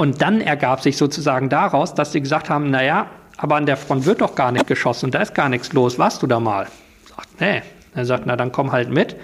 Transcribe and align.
Und 0.00 0.22
dann 0.22 0.40
ergab 0.40 0.80
sich 0.80 0.96
sozusagen 0.96 1.50
daraus, 1.50 1.92
dass 1.92 2.12
sie 2.12 2.22
gesagt 2.22 2.48
haben, 2.48 2.70
naja, 2.70 3.10
aber 3.36 3.56
an 3.56 3.66
der 3.66 3.76
Front 3.76 4.06
wird 4.06 4.22
doch 4.22 4.34
gar 4.34 4.50
nicht 4.50 4.66
geschossen 4.66 5.04
und 5.04 5.14
da 5.14 5.20
ist 5.20 5.34
gar 5.34 5.50
nichts 5.50 5.74
los, 5.74 5.98
warst 5.98 6.22
du 6.22 6.26
da 6.26 6.40
mal? 6.40 6.68
Sagt, 7.06 7.38
nee. 7.38 7.60
Er 7.94 8.06
sagt, 8.06 8.24
na 8.24 8.34
dann 8.34 8.50
komm 8.50 8.72
halt 8.72 8.88
mit. 8.88 9.16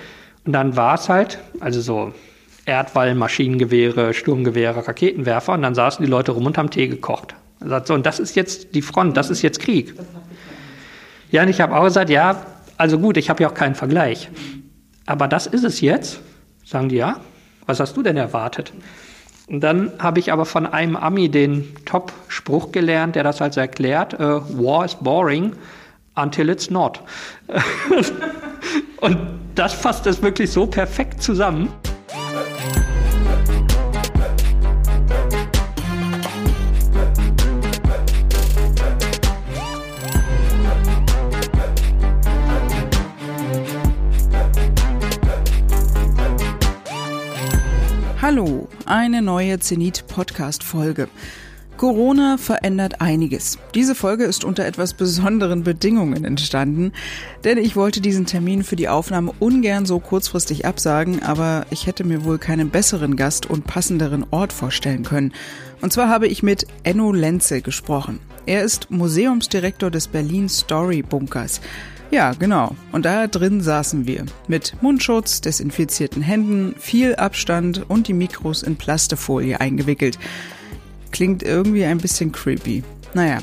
Und 0.45 0.53
dann 0.53 0.77
war 0.77 0.97
es 0.97 1.09
halt, 1.09 1.39
also 1.61 1.81
so 1.81 2.13
Erdwall, 2.67 3.15
Maschinengewehre, 3.15 4.13
Sturmgewehre, 4.13 4.87
Raketenwerfer 4.87 5.55
und 5.55 5.63
dann 5.63 5.75
saßen 5.75 6.05
die 6.05 6.11
Leute 6.11 6.33
rum 6.33 6.45
und 6.45 6.59
haben 6.59 6.69
Tee 6.69 6.89
gekocht. 6.89 7.35
Er 7.61 7.69
sagt 7.69 7.87
so, 7.87 7.95
und 7.95 8.05
das 8.05 8.21
ist 8.21 8.37
jetzt 8.37 8.75
die 8.75 8.83
Front, 8.83 9.17
das 9.17 9.31
ist 9.31 9.41
jetzt 9.41 9.61
Krieg. 9.61 9.95
Ja, 11.31 11.43
und 11.43 11.49
ich 11.49 11.63
habe 11.63 11.75
auch 11.75 11.85
gesagt, 11.85 12.11
ja, 12.11 12.45
also 12.77 12.99
gut, 12.99 13.17
ich 13.17 13.31
habe 13.31 13.43
ja 13.43 13.49
auch 13.49 13.55
keinen 13.55 13.77
Vergleich. 13.77 14.29
Aber 15.07 15.27
das 15.27 15.47
ist 15.47 15.65
es 15.65 15.81
jetzt. 15.81 16.21
Sagen 16.67 16.91
die, 16.91 16.97
ja. 16.97 17.19
Was 17.65 17.81
hast 17.81 17.97
du 17.97 18.03
denn 18.03 18.19
erwartet? 18.19 18.75
Und 19.47 19.61
dann 19.61 19.93
habe 19.99 20.19
ich 20.19 20.33
aber 20.33 20.45
von 20.45 20.67
einem 20.67 20.97
Ami 20.97 21.29
den 21.29 21.73
Top-Spruch 21.85 22.73
gelernt, 22.73 23.15
der 23.15 23.23
das 23.23 23.41
also 23.41 23.61
erklärt, 23.61 24.15
äh, 24.15 24.19
War 24.19 24.85
is 24.85 24.97
boring 24.97 25.53
until 26.17 26.49
it's 26.49 26.71
not. 26.71 27.01
Und 29.01 29.19
das 29.55 29.73
fasst 29.73 30.07
es 30.07 30.21
wirklich 30.23 30.51
so 30.51 30.67
perfekt 30.67 31.23
zusammen. 31.23 31.69
Hallo, 48.29 48.67
eine 48.87 49.23
neue 49.23 49.61
Zenit-Podcast-Folge. 49.61 51.09
Corona 51.77 52.39
verändert 52.39 53.01
einiges. 53.01 53.57
Diese 53.73 53.95
Folge 53.95 54.25
ist 54.25 54.43
unter 54.43 54.65
etwas 54.65 54.95
besonderen 54.95 55.63
Bedingungen 55.63 56.25
entstanden, 56.25 56.91
denn 57.45 57.57
ich 57.57 57.77
wollte 57.77 58.01
diesen 58.01 58.27
Termin 58.27 58.65
für 58.65 58.75
die 58.75 58.89
Aufnahme 58.89 59.33
ungern 59.39 59.87
so 59.87 60.01
kurzfristig 60.01 60.67
absagen, 60.67 61.23
aber 61.23 61.67
ich 61.71 61.87
hätte 61.87 62.03
mir 62.03 62.25
wohl 62.25 62.39
keinen 62.39 62.71
besseren 62.71 63.15
Gast 63.15 63.47
und 63.47 63.65
passenderen 63.65 64.27
Ort 64.33 64.53
vorstellen 64.53 65.05
können. 65.05 65.33
Und 65.81 65.93
zwar 65.93 66.09
habe 66.09 66.27
ich 66.27 66.43
mit 66.43 66.67
Enno 66.83 67.13
Lenze 67.13 67.63
gesprochen. 67.63 68.19
Er 68.45 68.65
ist 68.65 68.91
Museumsdirektor 68.91 69.93
des 69.93 70.09
Berlin 70.09 70.49
Story 70.49 71.03
Bunkers. 71.03 71.61
Ja, 72.11 72.33
genau. 72.33 72.77
Und 72.93 73.05
da 73.05 73.27
drin 73.27 73.61
saßen 73.61 74.07
wir. 74.07 74.25
Mit 74.49 74.75
Mundschutz, 74.81 75.41
desinfizierten 75.41 76.23
Händen, 76.23 76.75
viel 76.79 77.17
Abstand 77.17 77.89
und 77.89 78.09
die 78.09 78.13
Mikros 78.13 78.63
in 78.63 78.77
Plastefolie 78.77 79.61
eingewickelt. 79.61 80.19
Klingt 81.11 81.43
irgendwie 81.43 81.85
ein 81.85 81.99
bisschen 81.99 82.33
creepy. 82.33 82.85
Naja. 83.15 83.39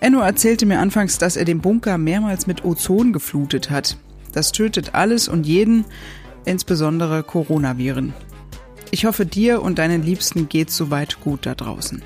Enno 0.00 0.20
erzählte 0.20 0.66
mir 0.66 0.78
anfangs, 0.78 1.18
dass 1.18 1.36
er 1.36 1.44
den 1.44 1.60
Bunker 1.60 1.96
mehrmals 1.96 2.46
mit 2.46 2.64
Ozon 2.64 3.12
geflutet 3.12 3.70
hat. 3.70 3.96
Das 4.32 4.52
tötet 4.52 4.94
alles 4.94 5.28
und 5.28 5.46
jeden, 5.46 5.84
insbesondere 6.44 7.22
Coronaviren. 7.22 8.12
Ich 8.90 9.04
hoffe, 9.04 9.26
dir 9.26 9.62
und 9.62 9.78
deinen 9.78 10.02
Liebsten 10.02 10.48
geht's 10.48 10.76
soweit 10.76 11.20
gut 11.20 11.46
da 11.46 11.54
draußen. 11.54 12.02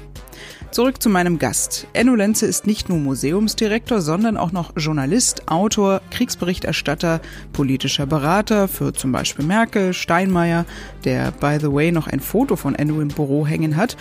Zurück 0.71 1.03
zu 1.03 1.09
meinem 1.09 1.41
Gast. 1.41 1.89
Enno 1.95 2.15
Lenze 2.15 2.47
ist 2.47 2.65
nicht 2.65 2.89
nur 2.89 2.99
Museumsdirektor, 2.99 4.01
sondern 4.01 4.37
auch 4.37 4.53
noch 4.53 4.73
Journalist, 4.77 5.49
Autor, 5.49 6.01
Kriegsberichterstatter, 6.13 7.21
politischer 7.53 8.07
Berater 8.07 8.69
für 8.69 8.93
zum 8.93 9.11
Beispiel 9.11 9.45
Merkel, 9.45 9.93
Steinmeier, 9.93 10.67
der 11.05 11.33
by 11.33 11.59
the 11.61 11.73
way 11.73 11.91
noch 11.91 12.07
ein 12.07 12.21
Foto 12.21 12.55
von 12.55 12.77
Enno 12.77 13.01
im 13.01 13.09
Büro 13.09 13.49
hängen 13.49 13.75
hat 13.75 13.97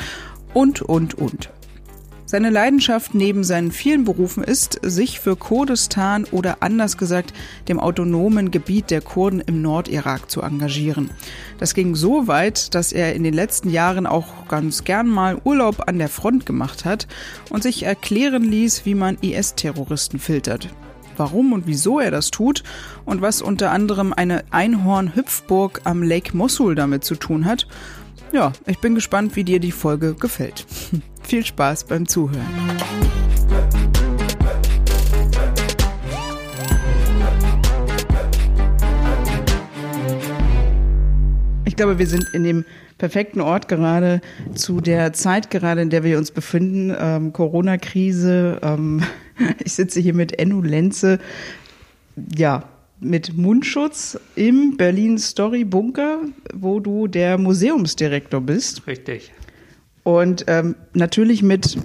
und, 0.54 0.84
und, 0.84 1.16
und. 1.16 1.50
Seine 2.30 2.52
Leidenschaft 2.52 3.16
neben 3.16 3.44
seinen 3.44 3.72
vielen 3.72 4.04
Berufen 4.04 4.44
ist, 4.44 4.80
sich 4.84 5.20
für 5.20 5.36
Kurdistan 5.36 6.26
oder 6.26 6.58
anders 6.60 6.96
gesagt 6.96 7.34
dem 7.68 7.80
autonomen 7.80 8.52
Gebiet 8.52 8.92
der 8.92 9.02
Kurden 9.02 9.40
im 9.40 9.64
Nordirak 9.64 10.30
zu 10.30 10.44
engagieren. 10.44 11.10
Das 11.58 11.74
ging 11.74 11.96
so 11.96 12.28
weit, 12.28 12.76
dass 12.76 12.94
er 12.94 13.16
in 13.16 13.24
den 13.24 13.34
letzten 13.34 13.72
Jahren 13.72 14.06
auch 14.06 14.48
ganz 14.48 14.84
gern 14.84 15.08
mal 15.08 15.42
Urlaub 15.44 15.88
an 15.88 15.98
der 15.98 16.08
Front 16.08 16.46
gemacht 16.46 16.86
hat 16.86 17.08
und 17.50 17.64
sich 17.64 17.82
erklären 17.82 18.44
ließ, 18.44 18.86
wie 18.86 18.94
man 18.94 19.18
IS-Terroristen 19.22 20.20
filtert 20.20 20.70
warum 21.20 21.52
und 21.52 21.68
wieso 21.68 22.00
er 22.00 22.12
das 22.12 22.32
tut 22.32 22.64
und 23.04 23.22
was 23.22 23.42
unter 23.42 23.72
anderem 23.72 24.14
eine 24.14 24.46
Einhorn-Hüpfburg 24.52 25.82
am 25.84 26.02
Lake 26.02 26.36
Mosul 26.36 26.76
damit 26.76 27.04
zu 27.04 27.16
tun 27.16 27.44
hat 27.44 27.68
ja, 28.32 28.52
ich 28.66 28.80
bin 28.80 28.96
gespannt, 28.96 29.36
wie 29.36 29.44
dir 29.44 29.60
die 29.60 29.72
Folge 29.72 30.14
gefällt. 30.14 30.66
Viel 31.24 31.46
Spaß 31.46 31.86
beim 31.86 32.08
Zuhören. 32.08 32.46
Ich 41.66 41.76
glaube, 41.76 41.98
wir 41.98 42.08
sind 42.08 42.26
in 42.34 42.44
dem 42.44 42.66
perfekten 42.98 43.42
Ort 43.42 43.68
gerade 43.68 44.22
zu 44.54 44.82
der 44.82 45.14
Zeit 45.14 45.50
gerade, 45.50 45.82
in 45.82 45.90
der 45.90 46.04
wir 46.04 46.18
uns 46.18 46.32
befinden. 46.32 46.94
Ähm, 47.00 47.32
Corona-Krise. 47.32 48.60
Ähm, 48.62 49.02
ich 49.64 49.74
sitze 49.74 50.00
hier 50.00 50.14
mit 50.14 50.38
Enno 50.38 50.62
Lenze. 50.62 51.20
Ja, 52.36 52.64
mit 53.00 53.38
Mundschutz 53.38 54.20
im 54.36 54.78
Berlin 54.78 55.18
Story 55.18 55.64
Bunker, 55.64 56.20
wo 56.54 56.80
du 56.80 57.08
der 57.08 57.38
Museumsdirektor 57.38 58.42
bist. 58.42 58.86
Richtig. 58.88 59.32
Und 60.04 60.46
ähm, 60.48 60.76
natürlich 60.94 61.44
mit, 61.44 61.78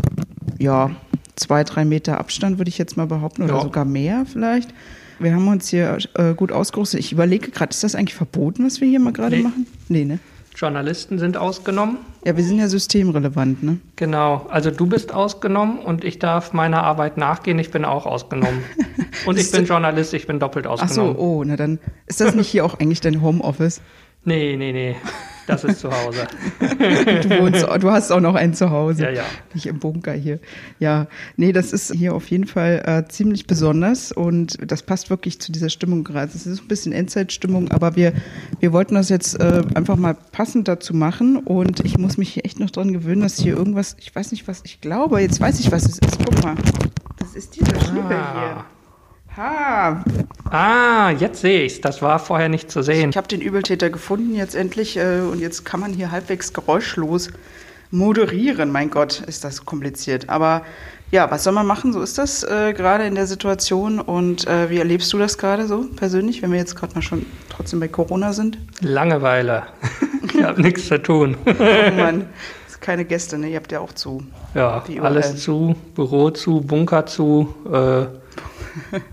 ja, 0.59 0.91
zwei, 1.37 1.65
drei 1.65 1.85
Meter 1.85 2.19
Abstand, 2.19 2.59
würde 2.59 2.69
ich 2.69 2.79
jetzt 2.79 2.97
mal 2.97 3.07
behaupten, 3.07 3.43
oder 3.43 3.55
ja. 3.55 3.61
sogar 3.61 3.85
mehr 3.85 4.25
vielleicht. 4.27 4.73
Wir 5.19 5.35
haben 5.35 5.47
uns 5.49 5.69
hier 5.69 5.99
äh, 6.15 6.35
gut 6.35 6.51
ausgerüstet. 6.51 7.01
Ich 7.01 7.13
überlege 7.13 7.51
gerade, 7.51 7.71
ist 7.71 7.85
das 7.85 7.95
eigentlich 7.95 8.15
verboten, 8.15 8.65
was 8.65 8.81
wir 8.81 8.89
hier 8.89 9.01
mal 9.01 9.13
gerade 9.13 9.37
nee. 9.37 9.43
machen? 9.43 9.67
Nee, 9.89 10.05
ne? 10.05 10.19
Journalisten 10.55 11.19
sind 11.19 11.37
ausgenommen. 11.37 11.99
Ja, 12.25 12.37
wir 12.37 12.45
sind 12.45 12.59
ja 12.59 12.69
systemrelevant, 12.69 13.63
ne? 13.63 13.79
Genau. 13.97 14.47
Also 14.49 14.71
du 14.71 14.87
bist 14.87 15.13
ausgenommen 15.13 15.79
und 15.81 16.05
ich 16.05 16.19
darf 16.19 16.53
meiner 16.53 16.83
Arbeit 16.83 17.17
nachgehen. 17.17 17.59
Ich 17.59 17.71
bin 17.71 17.85
auch 17.85 18.07
ausgenommen. 18.07 18.63
und 19.27 19.39
ich 19.39 19.51
bin 19.51 19.67
Journalist, 19.67 20.15
ich 20.15 20.27
bin 20.27 20.39
doppelt 20.39 20.67
ausgenommen. 20.67 21.15
Ach 21.15 21.19
so, 21.19 21.23
oh, 21.23 21.45
na 21.45 21.57
dann 21.57 21.81
ist 22.07 22.21
das 22.21 22.35
nicht 22.35 22.49
hier 22.49 22.65
auch 22.65 22.79
eigentlich 22.79 23.01
dein 23.01 23.21
Homeoffice? 23.21 23.81
Nee, 24.25 24.57
nee, 24.57 24.73
nee. 24.73 24.97
Das 25.47 25.65
ist 25.65 25.81
zu 25.81 25.91
Hause. 25.91 26.27
du, 26.59 27.41
wohnst, 27.41 27.63
du 27.63 27.91
hast 27.91 28.11
auch 28.11 28.21
noch 28.21 28.35
ein 28.35 28.55
Zuhause. 28.55 29.05
Ja, 29.05 29.11
ja. 29.11 29.25
Nicht 29.53 29.67
im 29.67 29.79
Bunker 29.79 30.13
hier. 30.13 30.41
Ja, 30.79 31.07
nee, 31.37 31.53
das 31.53 31.73
ist 31.73 31.93
hier 31.93 32.15
auf 32.15 32.29
jeden 32.29 32.47
Fall 32.47 32.83
äh, 32.87 33.09
ziemlich 33.11 33.47
besonders 33.47 34.13
und 34.13 34.59
das 34.71 34.83
passt 34.83 35.11
wirklich 35.11 35.41
zu 35.41 35.53
dieser 35.53 35.69
Stimmung 35.69 36.05
gerade. 36.05 36.33
Es 36.35 36.47
ist 36.47 36.63
ein 36.63 36.69
bisschen 36.69 36.93
Endzeitstimmung, 36.93 37.71
aber 37.71 37.97
wir, 37.97 38.15
wir 38.61 38.73
wollten 38.73 38.95
das 38.95 39.09
jetzt 39.09 39.39
äh, 39.39 39.63
einfach 39.75 39.97
mal 39.97 40.15
passend 40.15 40.69
dazu 40.69 40.95
machen 40.95 41.37
und 41.37 41.81
ich 41.85 41.99
muss 41.99 42.17
mich 42.17 42.33
hier 42.33 42.45
echt 42.45 42.59
noch 42.59 42.71
dran 42.71 42.93
gewöhnen, 42.93 43.21
dass 43.21 43.39
hier 43.39 43.57
irgendwas, 43.57 43.97
ich 44.01 44.15
weiß 44.15 44.33
nicht, 44.33 44.49
was 44.49 44.63
ich 44.65 44.81
glaube, 44.81 45.21
jetzt 45.21 45.41
weiß 45.41 45.61
ich, 45.61 45.71
was 45.71 45.85
es 45.85 45.99
ist. 45.99 46.19
Guck 46.25 46.43
mal. 46.43 46.55
Das 47.19 47.35
ist 47.35 47.57
dieser 47.57 47.79
Schnibbel 47.81 48.17
ah. 48.17 48.41
hier. 48.41 48.74
Ha. 49.37 50.05
Ah, 50.51 51.11
jetzt 51.11 51.41
sehe 51.41 51.65
ich's. 51.65 51.81
Das 51.81 52.03
war 52.03 52.19
vorher 52.21 52.49
nicht 52.49 52.71
zu 52.71 52.83
sehen. 52.83 53.11
Ich 53.11 53.17
habe 53.17 53.27
den 53.27 53.41
Übeltäter 53.41 53.91
gefunden 53.91 54.35
jetzt 54.35 54.55
endlich 54.55 54.97
äh, 54.97 55.21
und 55.21 55.41
jetzt 55.41 55.65
kann 55.65 55.81
man 55.81 55.93
hier 55.93 56.13
halbwegs 56.13 56.53
geräuschlos 56.53 57.31
moderieren. 57.91 58.71
Mein 58.71 58.91
Gott, 58.91 59.21
ist 59.27 59.43
das 59.43 59.65
kompliziert. 59.65 60.29
Aber 60.29 60.63
ja, 61.11 61.31
was 61.31 61.43
soll 61.43 61.53
man 61.53 61.67
machen? 61.67 61.93
So 61.93 62.01
ist 62.01 62.19
das 62.19 62.45
äh, 62.45 62.73
gerade 62.75 63.07
in 63.07 63.17
der 63.17 63.27
Situation. 63.27 64.01
Und 64.01 64.47
äh, 64.47 64.71
wie 64.71 64.79
erlebst 64.79 65.13
du 65.13 65.19
das 65.19 65.37
gerade 65.37 65.67
so 65.67 65.85
persönlich, 65.97 66.43
wenn 66.43 66.53
wir 66.53 66.59
jetzt 66.59 66.77
gerade 66.77 66.95
mal 66.95 67.03
schon 67.03 67.27
trotzdem 67.49 67.81
bei 67.81 67.89
Corona 67.89 68.33
sind? 68.33 68.59
Langeweile. 68.81 69.65
ich 70.33 70.43
habe 70.45 70.63
nichts 70.63 70.87
zu 70.87 71.03
tun. 71.03 71.37
oh 71.45 71.95
Mann, 71.97 72.27
keine 72.81 73.05
Gäste, 73.05 73.39
ne? 73.39 73.49
Ihr 73.49 73.57
habt 73.57 73.73
ja 73.73 73.81
auch 73.81 73.93
zu. 73.93 74.23
Ja, 74.55 74.85
alles 75.01 75.43
zu, 75.43 75.75
Büro 75.97 76.31
zu, 76.31 76.61
Bunker 76.61 77.07
zu. 77.07 77.53
Äh, 77.73 78.24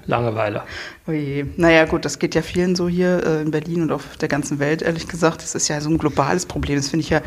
Langeweile. 0.05 0.63
Oje. 1.07 1.47
Naja, 1.57 1.85
gut, 1.85 2.05
das 2.05 2.19
geht 2.19 2.35
ja 2.35 2.41
vielen 2.41 2.75
so 2.75 2.87
hier 2.87 3.25
äh, 3.25 3.41
in 3.41 3.51
Berlin 3.51 3.83
und 3.83 3.91
auf 3.91 4.17
der 4.17 4.29
ganzen 4.29 4.59
Welt, 4.59 4.81
ehrlich 4.81 5.07
gesagt. 5.07 5.41
Das 5.41 5.55
ist 5.55 5.67
ja 5.67 5.79
so 5.81 5.89
ein 5.89 5.97
globales 5.97 6.45
Problem. 6.45 6.77
Das 6.77 6.89
finde 6.89 7.03
ich 7.03 7.09
ja 7.09 7.21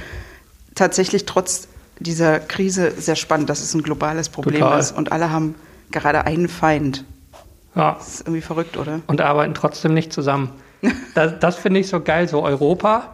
tatsächlich 0.74 1.26
trotz 1.26 1.68
dieser 1.98 2.40
Krise 2.40 2.92
sehr 2.92 3.16
spannend, 3.16 3.50
dass 3.50 3.60
es 3.60 3.74
ein 3.74 3.82
globales 3.82 4.28
Problem 4.28 4.60
Total. 4.60 4.80
ist 4.80 4.92
und 4.92 5.12
alle 5.12 5.30
haben 5.30 5.54
gerade 5.90 6.24
einen 6.24 6.48
Feind. 6.48 7.04
Ja. 7.74 7.94
Das 7.94 8.08
ist 8.08 8.20
irgendwie 8.22 8.40
verrückt, 8.40 8.76
oder? 8.76 9.00
Und 9.06 9.20
arbeiten 9.20 9.54
trotzdem 9.54 9.94
nicht 9.94 10.12
zusammen. 10.12 10.50
das, 11.14 11.38
das 11.40 11.56
finde 11.56 11.80
ich 11.80 11.88
so 11.88 12.00
geil, 12.00 12.28
so 12.28 12.42
Europa 12.42 13.13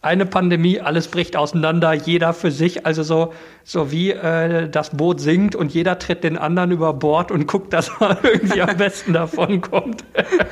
eine 0.00 0.26
Pandemie, 0.26 0.80
alles 0.80 1.08
bricht 1.08 1.36
auseinander, 1.36 1.92
jeder 1.92 2.32
für 2.32 2.52
sich, 2.52 2.86
also 2.86 3.02
so, 3.02 3.32
so 3.64 3.90
wie 3.90 4.12
äh, 4.12 4.68
das 4.68 4.90
Boot 4.90 5.20
sinkt 5.20 5.56
und 5.56 5.74
jeder 5.74 5.98
tritt 5.98 6.22
den 6.22 6.38
anderen 6.38 6.70
über 6.70 6.92
Bord 6.92 7.32
und 7.32 7.48
guckt, 7.48 7.72
dass 7.72 7.90
er 8.00 8.16
irgendwie 8.22 8.62
am 8.62 8.76
besten 8.76 9.12
davon 9.12 9.60
kommt. 9.60 10.04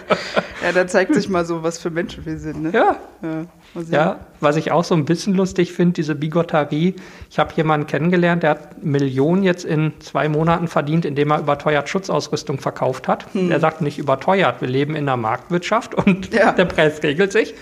ja, 0.62 0.72
da 0.75 0.87
zeigt 0.88 1.14
sich 1.14 1.28
mal 1.28 1.44
so, 1.44 1.62
was 1.62 1.78
für 1.78 1.90
Menschen 1.90 2.26
wir 2.26 2.38
sind. 2.38 2.62
Ne? 2.64 2.70
Ja. 2.72 2.96
ja. 3.22 3.46
Ja, 3.90 4.20
was 4.40 4.56
ich 4.56 4.72
auch 4.72 4.84
so 4.84 4.94
ein 4.94 5.04
bisschen 5.04 5.34
lustig 5.34 5.72
finde, 5.72 5.92
diese 5.92 6.14
Bigotterie. 6.14 6.94
Ich 7.31 7.38
habe 7.38 7.52
jemanden 7.56 7.87
kennengelernt, 7.87 8.42
der 8.42 8.50
hat 8.50 8.82
Millionen 8.82 9.42
jetzt 9.42 9.64
in 9.64 9.92
zwei 10.00 10.31
Monaten 10.31 10.66
verdient, 10.66 11.04
indem 11.04 11.31
er 11.31 11.40
überteuert 11.40 11.88
Schutzausrüstung 11.88 12.58
verkauft 12.58 13.06
hat. 13.06 13.26
Hm. 13.34 13.50
Er 13.50 13.60
sagt 13.60 13.82
nicht 13.82 13.99
überteuert, 13.99 14.60
wir 14.62 14.69
leben 14.69 14.96
in 14.96 15.04
der 15.04 15.19
Marktwirtschaft 15.19 15.94
und 15.94 16.32
ja. 16.32 16.52
der 16.56 16.64
Preis 16.64 17.02
regelt 17.02 17.32
sich. 17.32 17.54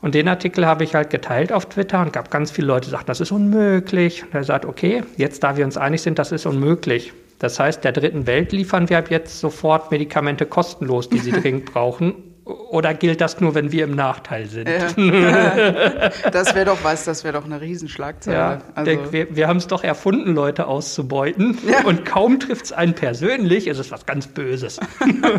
Und 0.00 0.14
den 0.14 0.28
Artikel 0.28 0.66
habe 0.66 0.84
ich 0.84 0.94
halt 0.94 1.10
geteilt 1.10 1.52
auf 1.52 1.66
Twitter 1.66 2.00
und 2.02 2.12
gab 2.12 2.30
ganz 2.30 2.50
viele 2.50 2.66
Leute, 2.66 2.86
die 2.86 2.90
sagten, 2.90 3.06
das 3.06 3.20
ist 3.20 3.32
unmöglich. 3.32 4.24
Und 4.24 4.34
er 4.34 4.44
sagt, 4.44 4.64
okay, 4.64 5.02
jetzt 5.16 5.42
da 5.42 5.56
wir 5.56 5.64
uns 5.64 5.76
einig 5.76 6.02
sind, 6.02 6.18
das 6.18 6.32
ist 6.32 6.46
unmöglich. 6.46 7.12
Das 7.38 7.58
heißt, 7.58 7.84
der 7.84 7.92
dritten 7.92 8.26
Welt 8.26 8.52
liefern 8.52 8.88
wir 8.88 8.98
ab 8.98 9.10
jetzt 9.10 9.40
sofort 9.40 9.90
Medikamente 9.90 10.46
kostenlos, 10.46 11.08
die 11.08 11.18
sie 11.18 11.32
dringend 11.40 11.66
brauchen. 11.66 12.14
Oder 12.46 12.94
gilt 12.94 13.20
das 13.20 13.40
nur, 13.40 13.56
wenn 13.56 13.72
wir 13.72 13.82
im 13.82 13.96
Nachteil 13.96 14.46
sind? 14.46 14.68
Ja. 14.68 14.86
das 16.30 16.54
wäre 16.54 16.66
doch 16.66 16.78
was, 16.84 17.04
das 17.04 17.24
wäre 17.24 17.34
doch 17.34 17.44
eine 17.44 17.60
Riesenschlagzeile. 17.60 18.36
Ja, 18.36 18.62
also. 18.76 19.12
wir, 19.12 19.34
wir 19.34 19.48
haben 19.48 19.56
es 19.56 19.66
doch 19.66 19.82
erfunden, 19.82 20.32
Leute 20.32 20.68
auszubeuten. 20.68 21.58
Ja. 21.68 21.84
Und 21.84 22.04
kaum 22.04 22.38
trifft 22.38 22.66
es 22.66 22.72
einen 22.72 22.94
persönlich, 22.94 23.66
ist 23.66 23.80
es 23.80 23.90
was 23.90 24.06
ganz 24.06 24.28
Böses. 24.28 24.78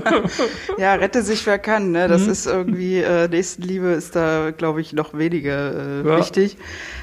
ja, 0.78 0.96
rette 0.96 1.24
sich 1.24 1.46
wer 1.46 1.60
kann. 1.60 1.92
Ne? 1.92 2.10
Das 2.10 2.24
mhm. 2.26 2.32
ist 2.32 2.46
irgendwie, 2.46 2.98
äh, 2.98 3.30
Nächstenliebe 3.30 3.88
ist 3.88 4.18
da, 4.18 4.52
glaube 4.52 4.82
ich, 4.82 4.92
noch 4.92 5.18
weniger 5.18 6.04
äh, 6.04 6.08
ja. 6.10 6.20
wichtig. 6.20 6.58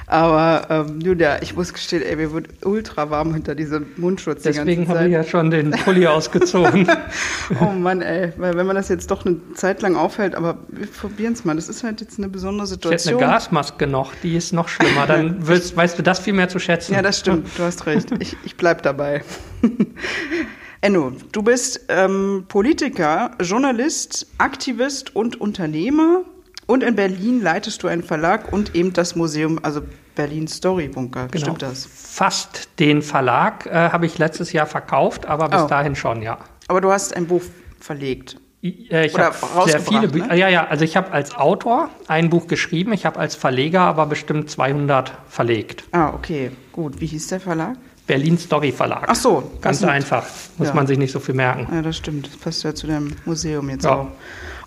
Aber 0.07 0.67
ähm, 0.69 0.99
nun 0.99 1.19
ja, 1.19 1.39
ich 1.41 1.57
muss 1.57 1.73
gestehen, 1.73 2.03
ey, 2.03 2.17
mir 2.17 2.33
wird 2.33 2.49
ultra 2.65 3.09
warm 3.09 3.33
hinter 3.33 3.55
diesem 3.55 3.87
Mundschutz. 3.97 4.43
Deswegen 4.43 4.87
habe 4.89 5.07
ich 5.07 5.13
ja 5.13 5.25
schon 5.25 5.51
den 5.51 5.71
Pulli 5.71 6.07
ausgezogen. 6.07 6.87
oh 7.61 7.71
Mann, 7.71 8.03
ey, 8.03 8.33
weil 8.37 8.57
wenn 8.57 8.67
man 8.67 8.77
das 8.77 8.89
jetzt 8.89 9.11
doch 9.11 9.25
eine 9.25 9.39
Zeit 9.55 9.81
lang 9.81 9.94
aufhält, 9.97 10.35
aber 10.35 10.59
wir 10.69 10.87
probieren 10.87 11.33
es 11.33 11.45
mal. 11.45 11.57
Das 11.57 11.69
ist 11.69 11.85
halt 11.85 12.01
jetzt 12.01 12.19
eine 12.19 12.29
besondere 12.29 12.67
Situation. 12.67 13.15
Ich 13.15 13.21
hätte 13.21 13.25
eine 13.25 13.35
Gasmaske 13.35 13.87
noch, 13.87 14.13
die 14.23 14.37
ist 14.37 14.53
noch 14.53 14.69
schlimmer. 14.69 15.07
Dann 15.07 15.37
willst, 15.47 15.77
weißt 15.77 15.99
du 15.99 16.03
das 16.03 16.21
viel 16.21 16.33
mehr 16.33 16.49
zu 16.49 16.59
schätzen. 16.59 16.95
Ja, 16.95 17.03
das 17.03 17.21
stimmt, 17.21 17.49
du 17.57 17.63
hast 17.63 17.87
recht. 17.87 18.11
Ich, 18.21 18.37
ich 18.45 18.57
bleib 18.57 18.83
dabei. 18.83 19.25
Enno, 20.81 21.13
du 21.33 21.43
bist 21.43 21.87
ähm, 21.89 22.45
Politiker, 22.49 23.31
Journalist, 23.41 24.27
Aktivist 24.39 25.17
und 25.17 25.41
Unternehmer. 25.41 26.25
Und 26.67 26.83
in 26.83 26.95
Berlin 26.95 27.43
leitest 27.43 27.83
du 27.83 27.89
einen 27.89 28.03
Verlag 28.03 28.53
und 28.53 28.75
eben 28.75 28.93
das 28.93 29.17
Museum, 29.17 29.59
also 29.63 29.83
Berlin 30.15 30.49
Story 30.49 30.89
Bunker. 30.89 31.29
Genau. 31.29 31.45
Stimmt 31.45 31.63
das? 31.63 31.87
Fast 31.87 32.69
den 32.79 33.03
Verlag 33.03 33.67
äh, 33.67 33.91
habe 33.91 34.07
ich 34.07 34.19
letztes 34.19 34.53
Jahr 34.53 34.67
verkauft, 34.67 35.27
aber 35.27 35.49
bis 35.49 35.63
oh. 35.63 35.67
dahin 35.67 35.95
schon, 35.95 36.23
ja. 36.23 36.39
Aber 36.69 36.81
du 36.81 36.91
hast 36.91 37.15
ein 37.15 37.27
Buch 37.27 37.43
verlegt. 37.81 38.37
Äh, 38.65 39.07
ich 39.07 39.19
habe 39.19 39.37
sehr 39.67 39.81
viele 39.81 40.09
Bücher. 40.09 40.29
Ne? 40.29 40.39
Ja, 40.39 40.49
ja, 40.49 40.67
also 40.67 40.85
ich 40.85 40.97
habe 40.97 41.13
als 41.13 41.35
Autor 41.35 41.91
ein 42.09 42.31
Buch 42.31 42.47
geschrieben, 42.47 42.93
ich 42.93 43.05
habe 43.05 43.19
als 43.19 43.35
Verleger 43.35 43.83
aber 43.83 44.07
bestimmt 44.07 44.51
200 44.51 45.13
verlegt. 45.29 45.85
Ah, 45.93 46.15
okay, 46.15 46.51
gut. 46.73 47.01
Wie 47.01 47.07
hieß 47.07 47.29
der 47.29 47.41
Verlag? 47.41 47.77
Berlin 48.07 48.39
Story 48.39 48.73
Verlag. 48.73 49.05
Ach 49.07 49.15
so. 49.15 49.51
Ganz 49.61 49.83
einfach. 49.83 50.27
Muss 50.59 50.69
ja. 50.69 50.75
man 50.75 50.87
sich 50.87 50.99
nicht 50.99 51.13
so 51.13 51.21
viel 51.21 51.35
merken. 51.35 51.69
Ja, 51.73 51.83
das 51.83 51.97
stimmt. 51.97 52.27
Das 52.27 52.37
passt 52.37 52.63
ja 52.63 52.75
zu 52.75 52.87
dem 52.87 53.13
Museum 53.25 53.69
jetzt 53.71 53.85
ja. 53.85 53.95
auch. 53.95 54.09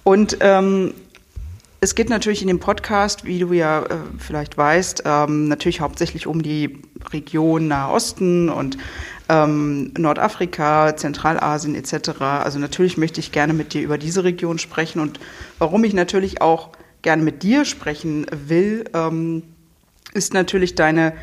Und 0.03 0.37
ähm, 0.41 0.93
es 1.79 1.93
geht 1.93 2.09
natürlich 2.09 2.41
in 2.41 2.47
dem 2.47 2.59
Podcast, 2.59 3.25
wie 3.25 3.39
du 3.39 3.53
ja 3.53 3.83
äh, 3.83 3.95
vielleicht 4.17 4.57
weißt, 4.57 5.03
ähm, 5.05 5.47
natürlich 5.47 5.81
hauptsächlich 5.81 6.25
um 6.25 6.41
die 6.41 6.79
Region 7.13 7.67
Nahosten 7.67 8.49
und 8.49 8.77
ähm, 9.29 9.93
Nordafrika, 9.97 10.95
Zentralasien 10.95 11.75
etc. 11.75 12.21
Also 12.21 12.59
natürlich 12.59 12.97
möchte 12.97 13.19
ich 13.19 13.31
gerne 13.31 13.53
mit 13.53 13.73
dir 13.73 13.81
über 13.81 13.97
diese 13.97 14.23
Region 14.23 14.59
sprechen 14.59 14.99
und 14.99 15.19
warum 15.59 15.83
ich 15.83 15.93
natürlich 15.93 16.41
auch 16.41 16.69
gerne 17.01 17.23
mit 17.23 17.43
dir 17.43 17.65
sprechen 17.65 18.25
will, 18.31 18.85
ähm, 18.93 19.43
ist 20.13 20.33
natürlich 20.33 20.75
deine 20.75 21.13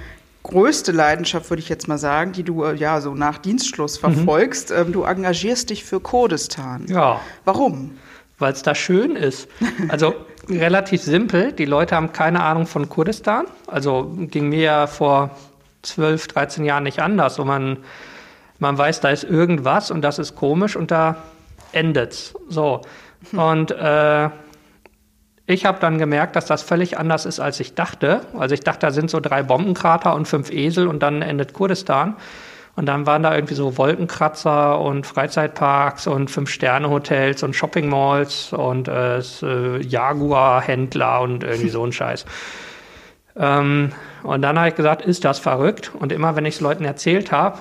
größte 0.43 0.93
Leidenschaft, 0.93 1.51
würde 1.51 1.63
ich 1.63 1.69
jetzt 1.69 1.89
mal 1.89 1.99
sagen, 1.99 2.33
die 2.33 2.43
du 2.43 2.65
äh, 2.65 2.75
ja 2.75 3.01
so 3.01 3.15
nach 3.15 3.39
Dienstschluss 3.39 4.01
mhm. 4.01 4.13
verfolgst. 4.13 4.71
Mhm. 4.71 4.93
du 4.93 5.03
engagierst 5.03 5.71
dich 5.71 5.85
für 5.85 6.01
Kurdistan. 6.01 6.87
Ja. 6.89 7.21
Warum? 7.45 7.99
Weil 8.39 8.53
es 8.53 8.63
da 8.63 8.75
schön 8.75 9.17
ist. 9.17 9.49
Also 9.89 10.15
relativ 10.49 11.03
simpel. 11.03 11.53
Die 11.53 11.65
Leute 11.65 11.97
haben 11.97 12.13
keine 12.13 12.43
Ahnung 12.43 12.67
von 12.67 12.89
Kurdistan. 12.89 13.47
Also 13.67 14.15
ging 14.19 14.51
mir 14.51 14.61
ja 14.61 14.87
vor 14.87 15.31
12, 15.85 16.29
13 16.29 16.65
Jahren 16.65 16.83
nicht 16.83 17.01
anders. 17.01 17.39
Und 17.39 17.47
man, 17.47 17.79
man 18.59 18.77
weiß, 18.77 19.01
da 19.01 19.11
ist 19.11 19.25
irgendwas 19.25 19.91
und 19.91 20.03
das 20.03 20.19
ist 20.19 20.35
komisch 20.35 20.77
und 20.77 20.91
da 20.91 21.17
endet's. 21.73 22.35
So. 22.49 22.83
Und 23.33 23.71
äh, 23.71 24.31
ich 25.47 25.67
habe 25.67 25.79
dann 25.79 25.99
gemerkt, 25.99 26.37
dass 26.37 26.47
das 26.47 26.63
völlig 26.63 26.99
anders 26.99 27.27
ist, 27.27 27.39
als 27.39 27.61
ich 27.61 27.75
dachte. 27.75 28.23
Also 28.39 28.55
ich 28.55 28.61
dachte, 28.61 28.87
da 28.87 28.91
sind 28.91 29.11
so 29.11 29.21
drei 29.21 29.43
Bombenkrater 29.43 30.15
und 30.15 30.27
fünf 30.27 30.51
Esel 30.51 30.89
und 30.89 31.03
dann 31.03 31.21
endet 31.21 31.53
Kurdistan. 31.53 32.17
Und 32.77 32.87
dann 32.87 33.07
waren 33.07 33.23
da 33.23 33.35
irgendwie 33.35 33.55
so 33.55 33.77
Wolkenkratzer 33.77 34.81
und 34.81 35.07
Freizeitparks 35.07 36.07
und 36.07 36.31
Fünf-Sterne-Hotels 36.31 37.43
und 37.43 37.55
Shopping-Malls 37.55 38.53
und 38.53 38.89
äh, 38.89 39.19
äh, 39.19 39.81
Jaguar-Händler 39.81 41.21
und 41.21 41.45
irgendwie 41.45 41.69
so 41.69 41.85
ein 41.85 41.93
Scheiß. 41.93 42.25
Ähm, 43.37 43.93
und 44.23 44.43
dann 44.43 44.59
habe 44.59 44.69
ich 44.69 44.75
gesagt, 44.75 45.03
ist 45.03 45.25
das 45.25 45.39
verrückt? 45.39 45.93
Und 45.99 46.13
immer, 46.13 46.37
wenn 46.37 46.47
ich 46.47 46.57
es 46.57 46.61
Leuten 46.61 46.85
erzählt 46.85 47.33
habe, 47.33 47.59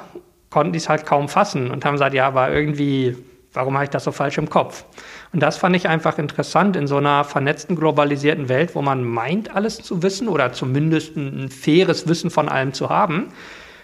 konnten 0.49 0.73
die 0.73 0.77
es 0.77 0.89
halt 0.89 1.05
kaum 1.05 1.29
fassen 1.29 1.71
und 1.71 1.83
haben 1.83 1.93
gesagt, 1.93 2.13
ja, 2.13 2.27
aber 2.27 2.51
irgendwie, 2.51 3.17
warum 3.53 3.73
habe 3.73 3.85
ich 3.85 3.89
das 3.89 4.03
so 4.03 4.11
falsch 4.11 4.37
im 4.37 4.49
Kopf? 4.49 4.85
Und 5.33 5.41
das 5.41 5.57
fand 5.57 5.75
ich 5.75 5.87
einfach 5.87 6.19
interessant 6.19 6.75
in 6.75 6.85
so 6.85 6.97
einer 6.97 7.23
vernetzten, 7.23 7.75
globalisierten 7.75 8.49
Welt, 8.49 8.75
wo 8.75 8.81
man 8.83 9.03
meint, 9.03 9.55
alles 9.55 9.77
zu 9.77 10.03
wissen 10.03 10.27
oder 10.27 10.53
zumindest 10.53 11.15
ein 11.17 11.49
faires 11.49 12.07
Wissen 12.07 12.29
von 12.29 12.49
allem 12.49 12.73
zu 12.73 12.89
haben 12.89 13.29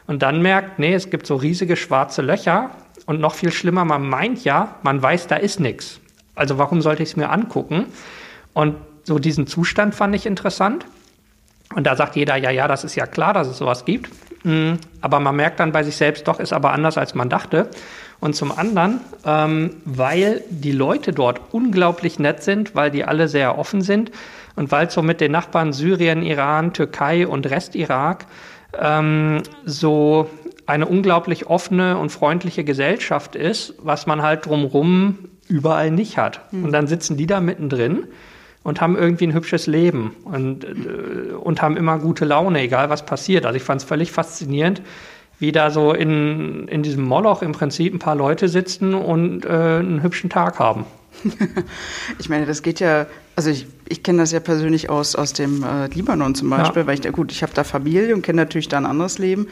und 0.10 0.24
dann 0.24 0.42
merkt, 0.42 0.80
nee, 0.80 0.96
es 0.96 1.12
gibt 1.12 1.28
so 1.28 1.36
riesige 1.36 1.76
schwarze 1.76 2.24
Löcher 2.24 2.72
und 3.06 3.20
noch 3.20 3.36
viel 3.36 3.52
schlimmer, 3.52 3.86
man 3.86 4.08
meint 4.10 4.44
ja, 4.44 4.76
man 4.82 5.02
weiß, 5.02 5.28
da 5.28 5.36
ist 5.36 5.60
nichts. 5.60 6.00
Also 6.34 6.58
warum 6.58 6.82
sollte 6.82 7.04
ich 7.04 7.10
es 7.10 7.16
mir 7.16 7.30
angucken? 7.30 7.86
Und 8.54 8.76
so 9.04 9.20
diesen 9.20 9.46
Zustand 9.46 9.94
fand 9.94 10.16
ich 10.16 10.26
interessant. 10.26 10.86
Und 11.76 11.86
da 11.86 11.96
sagt 11.96 12.16
jeder, 12.16 12.36
ja, 12.36 12.50
ja, 12.50 12.68
das 12.68 12.84
ist 12.84 12.96
ja 12.96 13.06
klar, 13.06 13.34
dass 13.34 13.48
es 13.48 13.58
sowas 13.58 13.86
gibt. 13.86 14.10
Mm, 14.44 14.74
aber 15.02 15.20
man 15.20 15.36
merkt 15.36 15.60
dann 15.60 15.72
bei 15.72 15.84
sich 15.84 15.96
selbst, 15.96 16.28
doch, 16.28 16.40
ist 16.40 16.54
aber 16.54 16.72
anders, 16.72 16.98
als 16.98 17.14
man 17.14 17.30
dachte. 17.30 17.70
Und 18.20 18.36
zum 18.36 18.52
anderen, 18.52 19.00
ähm, 19.26 19.78
weil 19.86 20.44
die 20.50 20.72
Leute 20.72 21.14
dort 21.14 21.40
unglaublich 21.52 22.20
nett 22.20 22.44
sind, 22.44 22.76
weil 22.76 22.92
die 22.92 23.06
alle 23.06 23.28
sehr 23.28 23.58
offen 23.58 23.82
sind 23.82 24.12
und 24.56 24.72
weil 24.72 24.90
so 24.90 25.02
mit 25.02 25.22
den 25.22 25.32
Nachbarn 25.32 25.72
Syrien, 25.72 26.22
Iran, 26.22 26.74
Türkei 26.74 27.28
und 27.28 27.50
Rest-Irak 27.50 28.26
ähm, 28.78 29.42
so 29.64 30.30
eine 30.66 30.86
unglaublich 30.86 31.48
offene 31.48 31.98
und 31.98 32.10
freundliche 32.10 32.64
Gesellschaft 32.64 33.36
ist, 33.36 33.76
was 33.80 34.06
man 34.06 34.22
halt 34.22 34.46
drumrum 34.46 35.30
überall 35.48 35.90
nicht 35.92 36.18
hat. 36.18 36.42
Mhm. 36.52 36.66
Und 36.66 36.72
dann 36.74 36.88
sitzen 36.88 37.16
die 37.16 37.26
da 37.26 37.40
mittendrin 37.40 38.06
und 38.64 38.82
haben 38.82 38.98
irgendwie 38.98 39.28
ein 39.28 39.34
hübsches 39.34 39.68
Leben 39.68 40.16
und, 40.26 40.64
äh, 40.64 41.34
und 41.34 41.62
haben 41.62 41.78
immer 41.78 42.00
gute 42.00 42.26
Laune, 42.26 42.62
egal 42.62 42.90
was 42.90 43.06
passiert. 43.06 43.46
Also 43.46 43.58
ich 43.58 43.64
fand 43.64 43.82
es 43.82 43.88
völlig 43.88 44.12
faszinierend, 44.12 44.82
wie 45.40 45.52
da 45.52 45.72
so 45.72 45.94
in, 45.94 46.68
in 46.68 46.84
diesem 46.84 47.04
Moloch 47.04 47.42
im 47.42 47.54
Prinzip 47.54 47.94
ein 47.94 48.00
paar 48.00 48.16
Leute 48.16 48.50
sitzen 48.50 48.94
und 48.94 49.46
äh, 49.46 49.50
einen 49.50 50.04
hübschen 50.04 50.30
Tag 50.30 50.60
haben. 50.60 50.86
ich 52.20 52.30
meine, 52.30 52.46
das 52.46 52.62
geht 52.62 52.80
ja, 52.80 53.08
also 53.36 53.50
ich, 53.50 53.68
ich 53.88 54.04
kenne 54.04 54.20
das 54.20 54.32
ja 54.32 54.40
persönlich 54.40 54.90
aus, 54.90 55.16
aus 55.16 55.34
dem 55.34 55.64
äh, 55.64 55.88
Libanon 55.88 56.36
zum 56.36 56.50
Beispiel, 56.50 56.84
ja. 56.84 56.88
weil 56.88 57.00
ich, 57.00 57.12
gut, 57.12 57.32
ich 57.32 57.42
habe 57.42 57.54
da 57.54 57.64
Familie 57.64 58.14
und 58.14 58.22
kenne 58.22 58.42
natürlich 58.42 58.68
da 58.68 58.78
ein 58.78 58.86
anderes 58.86 59.18
Leben. 59.18 59.48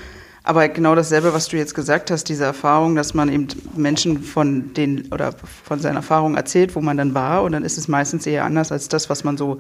Aber 0.48 0.70
genau 0.70 0.96
dasselbe, 0.96 1.34
was 1.34 1.50
du 1.50 1.58
jetzt 1.58 1.76
gesagt 1.76 2.10
hast, 2.10 2.30
diese 2.30 2.46
Erfahrung, 2.46 2.96
dass 2.96 3.14
man 3.14 3.28
eben 3.28 3.50
Menschen 3.76 4.24
von 4.24 4.74
den 4.74 5.12
oder 5.12 5.34
von 5.66 5.82
seinen 5.82 5.98
Erfahrungen 5.98 6.38
erzählt, 6.38 6.74
wo 6.74 6.80
man 6.80 6.96
dann 6.96 7.14
war, 7.14 7.44
und 7.44 7.52
dann 7.52 7.66
ist 7.66 7.78
es 7.78 7.90
meistens 7.90 8.26
eher 8.26 8.46
anders 8.46 8.72
als 8.72 8.88
das, 8.88 9.10
was 9.10 9.26
man 9.26 9.36
so 9.36 9.58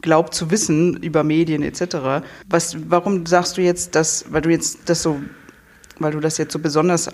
glaubt 0.00 0.32
zu 0.32 0.50
wissen 0.50 0.96
über 1.02 1.24
Medien 1.24 1.62
etc. 1.62 2.24
Was, 2.48 2.74
warum 2.88 3.26
sagst 3.26 3.58
du 3.58 3.60
jetzt, 3.60 3.94
dass, 3.94 4.32
weil 4.32 4.40
du 4.40 4.48
jetzt 4.48 4.78
das 4.86 5.02
so, 5.02 5.20
weil 5.98 6.12
du 6.12 6.20
das 6.20 6.38
jetzt 6.38 6.54
so 6.54 6.58
besonders 6.58 7.10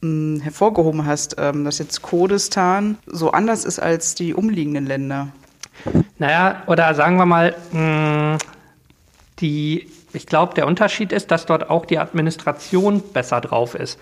mh, 0.00 0.42
hervorgehoben 0.42 1.04
hast, 1.04 1.36
ähm, 1.38 1.66
dass 1.66 1.80
jetzt 1.80 2.00
Kurdistan 2.00 2.96
so 3.04 3.30
anders 3.30 3.66
ist 3.66 3.78
als 3.78 4.14
die 4.14 4.32
umliegenden 4.32 4.86
Länder? 4.86 5.28
Naja, 6.18 6.62
oder 6.66 6.94
sagen 6.94 7.18
wir 7.18 7.26
mal, 7.26 7.54
mh, 7.72 8.38
die, 9.40 9.86
ich 10.12 10.26
glaube, 10.26 10.54
der 10.54 10.66
Unterschied 10.66 11.12
ist, 11.12 11.30
dass 11.30 11.46
dort 11.46 11.70
auch 11.70 11.86
die 11.86 11.98
Administration 11.98 13.02
besser 13.12 13.40
drauf 13.40 13.74
ist. 13.74 13.98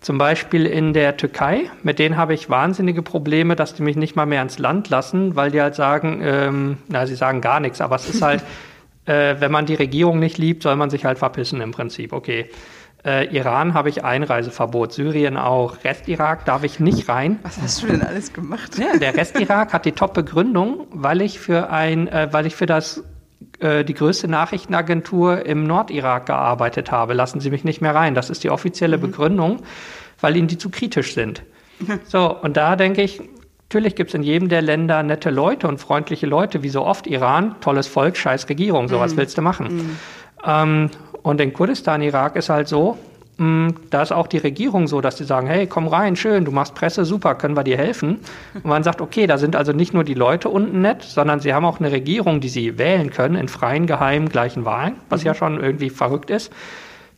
Zum 0.00 0.16
Beispiel 0.16 0.64
in 0.64 0.92
der 0.92 1.16
Türkei, 1.16 1.70
mit 1.82 1.98
denen 1.98 2.16
habe 2.16 2.32
ich 2.32 2.48
wahnsinnige 2.48 3.02
Probleme, 3.02 3.56
dass 3.56 3.74
die 3.74 3.82
mich 3.82 3.96
nicht 3.96 4.14
mal 4.14 4.26
mehr 4.26 4.42
ins 4.42 4.58
Land 4.58 4.90
lassen, 4.90 5.34
weil 5.34 5.50
die 5.50 5.60
halt 5.60 5.74
sagen, 5.74 6.20
ähm, 6.22 6.78
na, 6.86 7.04
sie 7.06 7.16
sagen 7.16 7.40
gar 7.40 7.58
nichts, 7.58 7.80
aber 7.80 7.96
es 7.96 8.08
ist 8.08 8.22
halt, 8.22 8.44
äh, 9.06 9.36
wenn 9.40 9.50
man 9.50 9.66
die 9.66 9.74
Regierung 9.74 10.20
nicht 10.20 10.38
liebt, 10.38 10.62
soll 10.62 10.76
man 10.76 10.88
sich 10.88 11.04
halt 11.04 11.18
verpissen 11.18 11.60
im 11.60 11.72
Prinzip, 11.72 12.12
okay. 12.12 12.48
Äh, 13.04 13.34
Iran 13.34 13.74
habe 13.74 13.88
ich 13.88 14.04
Einreiseverbot, 14.04 14.92
Syrien 14.92 15.36
auch, 15.36 15.84
Rest-Irak 15.84 16.44
darf 16.44 16.62
ich 16.64 16.80
nicht 16.80 17.08
rein. 17.08 17.38
Was 17.42 17.60
hast 17.60 17.82
du 17.82 17.86
denn 17.88 18.02
alles 18.02 18.32
gemacht? 18.32 18.78
Ja, 18.78 18.98
der 18.98 19.16
Rest-Irak 19.16 19.72
hat 19.72 19.84
die 19.84 19.92
Top-Begründung, 19.92 20.86
weil 20.90 21.22
ich 21.22 21.40
für 21.40 21.70
ein, 21.70 22.08
äh, 22.08 22.28
weil 22.32 22.46
ich 22.46 22.54
für 22.54 22.66
das 22.66 23.02
äh, 23.60 23.84
die 23.84 23.94
größte 23.94 24.28
Nachrichtenagentur 24.28 25.44
im 25.46 25.64
Nordirak 25.64 26.26
gearbeitet 26.26 26.90
habe. 26.90 27.14
Lassen 27.14 27.40
Sie 27.40 27.50
mich 27.50 27.64
nicht 27.64 27.80
mehr 27.80 27.94
rein. 27.94 28.14
Das 28.14 28.30
ist 28.30 28.44
die 28.44 28.50
offizielle 28.50 28.98
mhm. 28.98 29.02
Begründung, 29.02 29.62
weil 30.20 30.36
ihnen 30.36 30.48
die 30.48 30.58
zu 30.58 30.70
kritisch 30.70 31.14
sind. 31.14 31.42
So, 32.06 32.36
und 32.36 32.56
da 32.56 32.74
denke 32.74 33.02
ich, 33.02 33.20
natürlich 33.68 33.94
gibt 33.94 34.10
es 34.10 34.14
in 34.14 34.24
jedem 34.24 34.48
der 34.48 34.62
Länder 34.62 35.04
nette 35.04 35.30
Leute 35.30 35.68
und 35.68 35.78
freundliche 35.78 36.26
Leute, 36.26 36.64
wie 36.64 36.70
so 36.70 36.84
oft 36.84 37.06
Iran, 37.06 37.54
tolles 37.60 37.86
Volk, 37.86 38.16
scheiß 38.16 38.48
Regierung, 38.48 38.88
sowas 38.88 39.12
mhm. 39.12 39.18
willst 39.18 39.38
du 39.38 39.42
machen. 39.42 39.76
Mhm. 39.76 39.98
Ähm, 40.44 40.90
und 41.22 41.40
in 41.40 41.52
Kurdistan, 41.52 42.02
Irak 42.02 42.34
ist 42.34 42.48
halt 42.48 42.66
so, 42.66 42.98
da 43.38 44.02
ist 44.02 44.12
auch 44.12 44.26
die 44.26 44.38
Regierung 44.38 44.88
so, 44.88 45.00
dass 45.00 45.14
die 45.14 45.22
sagen, 45.22 45.46
hey, 45.46 45.68
komm 45.68 45.86
rein, 45.86 46.16
schön, 46.16 46.44
du 46.44 46.50
machst 46.50 46.74
Presse, 46.74 47.04
super, 47.04 47.36
können 47.36 47.56
wir 47.56 47.62
dir 47.62 47.76
helfen? 47.76 48.18
Und 48.54 48.66
man 48.66 48.82
sagt, 48.82 49.00
okay, 49.00 49.28
da 49.28 49.38
sind 49.38 49.54
also 49.54 49.72
nicht 49.72 49.94
nur 49.94 50.02
die 50.02 50.14
Leute 50.14 50.48
unten 50.48 50.80
nett, 50.80 51.02
sondern 51.02 51.38
sie 51.38 51.54
haben 51.54 51.64
auch 51.64 51.78
eine 51.78 51.92
Regierung, 51.92 52.40
die 52.40 52.48
sie 52.48 52.78
wählen 52.78 53.10
können 53.10 53.36
in 53.36 53.46
freien, 53.46 53.86
geheimen, 53.86 54.28
gleichen 54.28 54.64
Wahlen, 54.64 54.96
was 55.08 55.20
mhm. 55.20 55.26
ja 55.28 55.34
schon 55.34 55.60
irgendwie 55.60 55.90
verrückt 55.90 56.30
ist. 56.30 56.52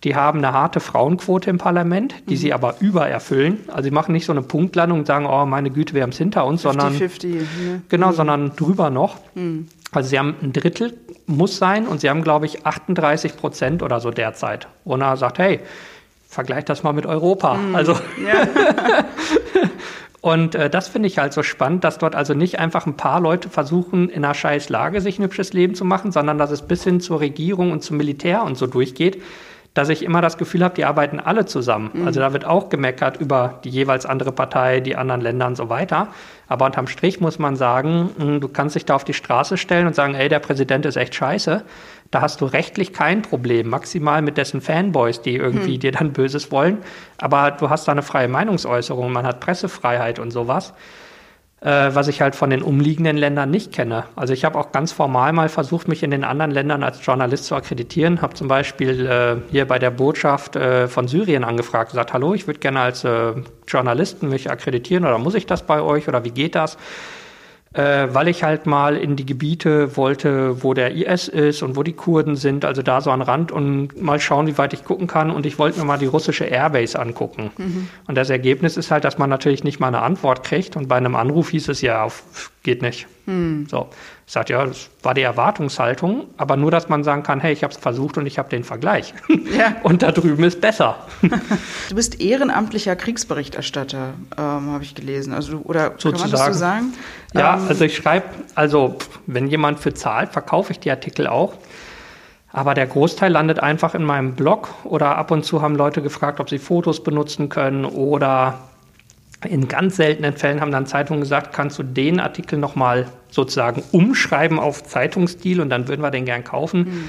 Die 0.04 0.14
haben 0.14 0.38
eine 0.38 0.52
harte 0.52 0.80
Frauenquote 0.80 1.50
im 1.50 1.58
Parlament, 1.58 2.14
die 2.28 2.34
mhm. 2.34 2.38
sie 2.38 2.52
aber 2.52 2.76
übererfüllen. 2.80 3.58
Also 3.68 3.84
sie 3.84 3.90
machen 3.90 4.12
nicht 4.12 4.26
so 4.26 4.32
eine 4.32 4.42
Punktlandung 4.42 5.00
und 5.00 5.06
sagen, 5.06 5.26
oh 5.26 5.46
meine 5.46 5.70
Güte, 5.70 5.94
wir 5.94 6.02
haben 6.02 6.10
es 6.10 6.18
hinter 6.18 6.44
uns, 6.44 6.62
50, 6.62 6.80
sondern 6.80 6.98
50, 6.98 7.32
ne? 7.34 7.82
genau, 7.88 8.08
mhm. 8.08 8.14
sondern 8.14 8.56
drüber 8.56 8.90
noch. 8.90 9.16
Mhm. 9.34 9.68
Also 9.92 10.10
sie 10.10 10.18
haben 10.18 10.34
ein 10.42 10.52
Drittel 10.52 10.94
muss 11.26 11.58
sein 11.58 11.86
und 11.86 12.00
sie 12.00 12.10
haben 12.10 12.22
glaube 12.22 12.46
ich 12.46 12.66
38 12.66 13.36
Prozent 13.36 13.82
oder 13.82 14.00
so 14.00 14.10
derzeit. 14.10 14.68
Und 14.84 15.00
er 15.00 15.16
sagt, 15.16 15.38
hey, 15.38 15.60
vergleich 16.30 16.64
das 16.64 16.82
mal 16.84 16.92
mit 16.92 17.06
Europa. 17.06 17.54
Mhm. 17.54 17.75
Also 17.75 17.92
ja. 17.92 18.46
Und 20.22 20.54
äh, 20.54 20.68
das 20.68 20.88
finde 20.88 21.08
ich 21.08 21.18
halt 21.18 21.32
so 21.32 21.42
spannend, 21.42 21.82
dass 21.82 21.96
dort 21.96 22.14
also 22.14 22.34
nicht 22.34 22.58
einfach 22.58 22.87
ein 22.87 22.96
paar 22.96 23.20
Leute 23.20 23.49
versuchen, 23.49 24.10
in 24.10 24.25
einer 24.25 24.34
scheiß 24.34 24.68
Lage 24.68 25.00
sich 25.00 25.18
ein 25.18 25.25
hübsches 25.25 25.54
Leben 25.54 25.75
zu 25.75 25.84
machen, 25.84 26.12
sondern 26.12 26.37
dass 26.37 26.50
es 26.50 26.62
bis 26.62 26.84
hin 26.84 27.00
zur 27.00 27.20
Regierung 27.20 27.72
und 27.72 27.82
zum 27.82 27.96
Militär 27.96 28.42
und 28.42 28.56
so 28.56 28.66
durchgeht 28.66 29.20
dass 29.75 29.88
ich 29.88 30.02
immer 30.02 30.20
das 30.20 30.37
Gefühl 30.37 30.64
habe, 30.64 30.75
die 30.75 30.84
arbeiten 30.84 31.20
alle 31.20 31.46
zusammen. 31.46 31.90
Mhm. 31.92 32.06
Also 32.06 32.20
da 32.20 32.32
wird 32.32 32.44
auch 32.44 32.68
gemeckert 32.68 33.20
über 33.20 33.60
die 33.62 33.70
jeweils 33.70 34.04
andere 34.04 34.32
Partei, 34.32 34.80
die 34.80 34.96
anderen 34.96 35.20
Länder 35.20 35.46
und 35.46 35.56
so 35.56 35.68
weiter. 35.68 36.08
Aber 36.49 36.66
unterm 36.66 36.88
Strich 36.88 37.20
muss 37.20 37.38
man 37.38 37.54
sagen, 37.54 38.10
hm, 38.18 38.40
du 38.40 38.49
kannst 38.49 38.75
dich 38.75 38.84
da 38.84 38.96
auf 38.96 39.04
die 39.04 39.14
Straße 39.14 39.56
stellen 39.56 39.87
und 39.87 39.94
sagen, 39.94 40.14
ey, 40.14 40.28
der 40.28 40.40
Präsident 40.40 40.87
ist 40.87 40.96
echt 40.96 41.14
scheiße. 41.14 41.62
Da 42.11 42.21
hast 42.21 42.40
du 42.40 42.45
rechtlich 42.45 42.93
kein 42.93 43.23
Problem, 43.23 43.69
maximal 43.69 44.21
mit 44.21 44.37
dessen 44.37 44.61
Fanboys, 44.61 45.23
die 45.23 45.37
irgendwie 45.37 45.76
mhm. 45.76 45.81
dir 45.81 45.93
dann 45.93 46.12
Böses 46.12 46.50
wollen. 46.50 46.79
Aber 47.19 47.52
du 47.52 47.71
hast 47.71 47.87
da 47.87 47.93
eine 47.93 48.02
freie 48.02 48.29
Meinungsäußerung, 48.29 49.12
man 49.12 49.26
hat 49.26 49.40
Pressefreiheit 49.40 50.19
und 50.19 50.31
sowas 50.31 50.75
äh, 51.61 51.90
was 51.95 52.09
ich 52.09 52.21
halt 52.21 52.35
von 52.35 52.50
den 52.50 52.62
umliegenden 52.62 53.17
Ländern 53.17 53.50
nicht 53.50 53.73
kenne. 53.73 54.05
Also 54.17 54.33
ich 54.33 54.45
habe 54.45 54.59
auch 54.59 54.73
ganz 54.73 54.93
formal 54.93 55.33
mal 55.33 55.49
versucht, 55.49 55.88
mich 55.88 56.02
in 56.02 56.11
den 56.11 56.25
anderen 56.25 56.50
Ländern 56.50 56.83
als 56.83 57.05
Journalist 57.05 57.45
zu 57.47 57.55
akkreditieren, 57.55 58.23
habe 58.23 58.35
zum 58.35 58.49
Beispiel 58.49 59.07
äh, 59.07 59.37
hier 59.50 59.67
bei 59.67 59.79
der 59.79 59.90
Botschaft 59.90 60.57
äh, 60.57 60.88
von 60.88 61.09
Syrien 61.09 61.45
angefragt, 61.45 61.90
gesagt, 61.90 62.12
hallo, 62.12 62.35
ich 62.35 62.47
würde 62.47 62.61
gerne 62.61 62.81
als 62.81 63.05
äh, 63.05 63.33
Journalisten 63.67 64.29
mich 64.29 64.50
akkreditieren 64.50 65.05
oder 65.05 65.19
muss 65.19 65.35
ich 65.35 65.47
das 65.47 65.62
bei 65.62 65.81
euch 65.81 66.09
oder 66.09 66.25
wie 66.25 66.31
geht 66.31 66.55
das? 66.55 66.79
Äh, 67.72 68.08
weil 68.12 68.26
ich 68.26 68.42
halt 68.42 68.66
mal 68.66 68.96
in 68.96 69.14
die 69.14 69.24
Gebiete 69.24 69.96
wollte, 69.96 70.64
wo 70.64 70.74
der 70.74 70.92
IS 70.94 71.28
ist 71.28 71.62
und 71.62 71.76
wo 71.76 71.84
die 71.84 71.92
Kurden 71.92 72.34
sind, 72.34 72.64
also 72.64 72.82
da 72.82 73.00
so 73.00 73.12
an 73.12 73.22
Rand 73.22 73.52
und 73.52 74.00
mal 74.00 74.18
schauen, 74.18 74.48
wie 74.48 74.58
weit 74.58 74.72
ich 74.72 74.84
gucken 74.84 75.06
kann. 75.06 75.30
Und 75.30 75.46
ich 75.46 75.58
wollte 75.58 75.78
mir 75.78 75.84
mal 75.84 75.98
die 75.98 76.06
russische 76.06 76.44
Airbase 76.44 76.98
angucken. 76.98 77.50
Mhm. 77.56 77.88
Und 78.08 78.16
das 78.16 78.28
Ergebnis 78.28 78.76
ist 78.76 78.90
halt, 78.90 79.04
dass 79.04 79.18
man 79.18 79.30
natürlich 79.30 79.62
nicht 79.62 79.78
mal 79.78 79.88
eine 79.88 80.02
Antwort 80.02 80.42
kriegt. 80.42 80.74
Und 80.74 80.88
bei 80.88 80.96
einem 80.96 81.14
Anruf 81.14 81.50
hieß 81.50 81.68
es 81.68 81.80
ja, 81.80 82.02
auf, 82.02 82.50
geht 82.64 82.82
nicht. 82.82 83.06
Mhm. 83.26 83.66
So. 83.70 83.88
Ich 84.30 84.34
sagte, 84.34 84.52
ja, 84.52 84.64
das 84.64 84.90
war 85.02 85.12
die 85.12 85.22
Erwartungshaltung, 85.22 86.28
aber 86.37 86.56
nur, 86.56 86.70
dass 86.70 86.88
man 86.88 87.02
sagen 87.02 87.25
kann, 87.25 87.40
hey, 87.40 87.52
ich 87.52 87.64
habe 87.64 87.75
es 87.75 87.80
versucht 87.80 88.16
und 88.16 88.26
ich 88.26 88.38
habe 88.38 88.49
den 88.49 88.62
Vergleich. 88.62 89.12
Ja. 89.58 89.75
Und 89.82 90.02
da 90.02 90.12
drüben 90.12 90.44
ist 90.44 90.60
besser. 90.60 90.99
Du 91.88 91.96
bist 91.96 92.20
ehrenamtlicher 92.20 92.94
Kriegsberichterstatter, 92.94 94.14
ähm, 94.38 94.70
habe 94.70 94.84
ich 94.84 94.94
gelesen. 94.94 95.32
Also, 95.32 95.56
oder 95.64 95.94
Sozusagen. 95.99 96.12
kann 96.12 96.30
man 96.30 96.30
das 96.30 96.46
so 96.46 96.52
sagen? 96.52 96.92
Ja, 97.34 97.56
ähm, 97.56 97.66
also 97.66 97.84
ich 97.84 97.96
schreibe, 97.96 98.26
also 98.54 98.99
wenn 99.26 99.49
jemand 99.49 99.80
für 99.80 99.94
zahlt, 99.94 100.30
verkaufe 100.30 100.70
ich 100.70 100.78
die 100.78 100.92
Artikel 100.92 101.26
auch. 101.26 101.54
Aber 102.52 102.75
der 102.75 102.87
Großteil 102.87 103.32
landet 103.32 103.58
einfach 103.58 103.96
in 103.96 104.04
meinem 104.04 104.37
Blog 104.37 104.68
oder 104.84 105.18
ab 105.18 105.32
und 105.32 105.44
zu 105.44 105.60
haben 105.60 105.75
Leute 105.75 106.02
gefragt, 106.02 106.38
ob 106.38 106.49
sie 106.49 106.60
Fotos 106.60 107.02
benutzen 107.02 107.49
können 107.49 107.84
oder 107.84 108.60
in 109.49 109.68
ganz 109.68 109.97
seltenen 109.97 110.37
Fällen 110.37 110.61
haben 110.61 110.70
dann 110.70 110.87
Zeitungen 110.87 111.20
gesagt, 111.20 111.52
kannst 111.52 111.78
du 111.78 111.82
den 111.82 112.20
Artikel 112.20 112.59
nochmal 112.59 113.06
sozusagen 113.30 113.82
umschreiben 113.92 114.59
auf 114.59 114.85
Zeitungsstil 114.85 115.61
und 115.61 115.70
dann 115.70 115.88
würden 115.88 116.02
wir 116.02 116.11
den 116.11 116.25
gern 116.25 116.44
kaufen. 116.44 116.80
Mhm. 116.80 117.04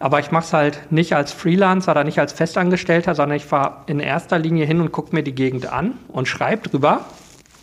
Aber 0.00 0.18
ich 0.18 0.30
mache 0.30 0.44
es 0.44 0.52
halt 0.52 0.80
nicht 0.90 1.14
als 1.14 1.32
Freelancer 1.32 1.92
oder 1.92 2.04
nicht 2.04 2.18
als 2.18 2.32
Festangestellter, 2.32 3.14
sondern 3.14 3.36
ich 3.36 3.44
fahre 3.44 3.82
in 3.86 4.00
erster 4.00 4.38
Linie 4.38 4.66
hin 4.66 4.80
und 4.80 4.92
gucke 4.92 5.14
mir 5.14 5.22
die 5.22 5.34
Gegend 5.34 5.72
an 5.72 5.92
und 6.08 6.26
schreibe 6.26 6.68
drüber. 6.68 7.04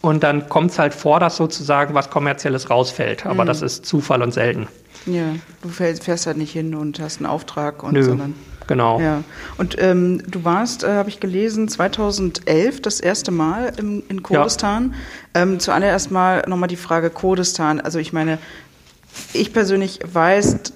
Und 0.02 0.24
dann 0.24 0.50
kommt 0.50 0.72
es 0.72 0.80
halt 0.80 0.94
vor, 0.94 1.20
dass 1.20 1.38
sozusagen 1.38 1.94
was 1.94 2.10
Kommerzielles 2.10 2.70
rausfällt. 2.70 3.26
Aber 3.26 3.44
mhm. 3.44 3.48
das 3.48 3.62
ist 3.62 3.86
Zufall 3.86 4.22
und 4.22 4.34
selten. 4.34 4.68
Ja, 5.06 5.36
du 5.62 5.70
fährst 5.70 6.28
halt 6.28 6.38
nicht 6.38 6.52
hin 6.52 6.76
und 6.76 7.00
hast 7.00 7.18
einen 7.18 7.26
Auftrag 7.26 7.84
und 7.84 7.94
Nö. 7.94 8.04
sondern 8.04 8.36
genau. 8.72 9.00
Ja. 9.00 9.24
Und 9.58 9.76
ähm, 9.80 10.22
du 10.28 10.44
warst, 10.44 10.84
äh, 10.84 10.90
habe 10.90 11.10
ich 11.10 11.20
gelesen, 11.20 11.68
2011 11.68 12.82
das 12.82 13.00
erste 13.00 13.32
Mal 13.32 13.74
im, 13.78 14.04
in 14.10 14.24
Kurdistan. 14.24 14.96
Ja. 15.36 15.44
Ähm, 15.44 15.60
zuallererst 15.60 16.12
mal 16.12 16.44
nochmal 16.48 16.70
die 16.70 16.76
Frage 16.76 17.10
Kurdistan. 17.10 17.80
Also 17.80 18.00
ich 18.00 18.14
meine, 18.14 18.38
ich 19.34 19.54
persönlich 19.54 20.00
weiß 20.12 20.74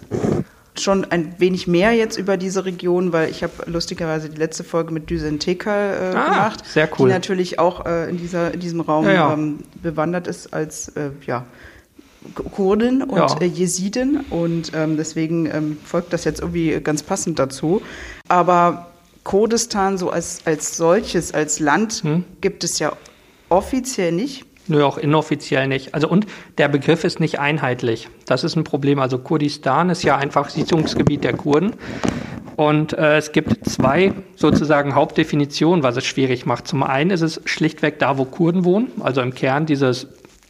schon 0.79 1.05
ein 1.05 1.35
wenig 1.37 1.67
mehr 1.67 1.93
jetzt 1.93 2.17
über 2.17 2.37
diese 2.37 2.65
Region, 2.65 3.13
weil 3.13 3.29
ich 3.29 3.43
habe 3.43 3.53
lustigerweise 3.65 4.29
die 4.29 4.37
letzte 4.37 4.63
Folge 4.63 4.93
mit 4.93 5.09
Düsen 5.09 5.39
Tekal 5.39 6.13
äh, 6.13 6.17
ah, 6.17 6.25
gemacht, 6.25 6.65
sehr 6.67 6.89
cool. 6.97 7.07
die 7.07 7.13
natürlich 7.13 7.59
auch 7.59 7.85
äh, 7.85 8.09
in, 8.09 8.17
dieser, 8.17 8.53
in 8.53 8.59
diesem 8.59 8.81
Raum 8.81 9.05
ja, 9.05 9.13
ja. 9.13 9.33
Ähm, 9.33 9.59
bewandert 9.81 10.27
ist 10.27 10.53
als 10.53 10.89
äh, 10.89 11.11
ja, 11.25 11.45
Kurden 12.33 13.03
und 13.03 13.17
ja. 13.17 13.37
äh, 13.41 13.45
Jesiden 13.45 14.21
und 14.29 14.71
ähm, 14.75 14.97
deswegen 14.97 15.45
ähm, 15.45 15.77
folgt 15.83 16.13
das 16.13 16.23
jetzt 16.23 16.41
irgendwie 16.41 16.79
ganz 16.81 17.03
passend 17.03 17.39
dazu. 17.39 17.81
Aber 18.27 18.87
Kurdistan 19.23 19.97
so 19.97 20.09
als, 20.09 20.41
als 20.45 20.77
solches, 20.77 21.33
als 21.33 21.59
Land 21.59 22.03
hm. 22.03 22.25
gibt 22.41 22.63
es 22.63 22.79
ja 22.79 22.93
offiziell 23.49 24.11
nicht. 24.11 24.45
Nö, 24.67 24.83
auch 24.83 24.97
inoffiziell 24.97 25.67
nicht. 25.67 25.93
Also 25.93 26.07
und 26.07 26.25
der 26.57 26.67
Begriff 26.67 27.03
ist 27.03 27.19
nicht 27.19 27.39
einheitlich. 27.39 28.09
Das 28.25 28.43
ist 28.43 28.55
ein 28.55 28.63
Problem. 28.63 28.99
Also 28.99 29.19
Kurdistan 29.19 29.89
ist 29.89 30.03
ja 30.03 30.17
einfach 30.17 30.49
Siedlungsgebiet 30.49 31.23
der 31.23 31.33
Kurden. 31.33 31.73
Und 32.55 32.93
äh, 32.93 33.17
es 33.17 33.31
gibt 33.31 33.69
zwei 33.69 34.13
sozusagen 34.35 34.95
Hauptdefinitionen, 34.95 35.83
was 35.83 35.97
es 35.97 36.05
schwierig 36.05 36.45
macht. 36.45 36.67
Zum 36.67 36.83
einen 36.83 37.11
ist 37.11 37.21
es 37.21 37.41
schlichtweg 37.45 37.99
da, 37.99 38.17
wo 38.17 38.25
Kurden 38.25 38.63
wohnen, 38.63 38.91
also 39.01 39.21
im 39.21 39.33
Kern 39.35 39.65
dieses 39.65 40.07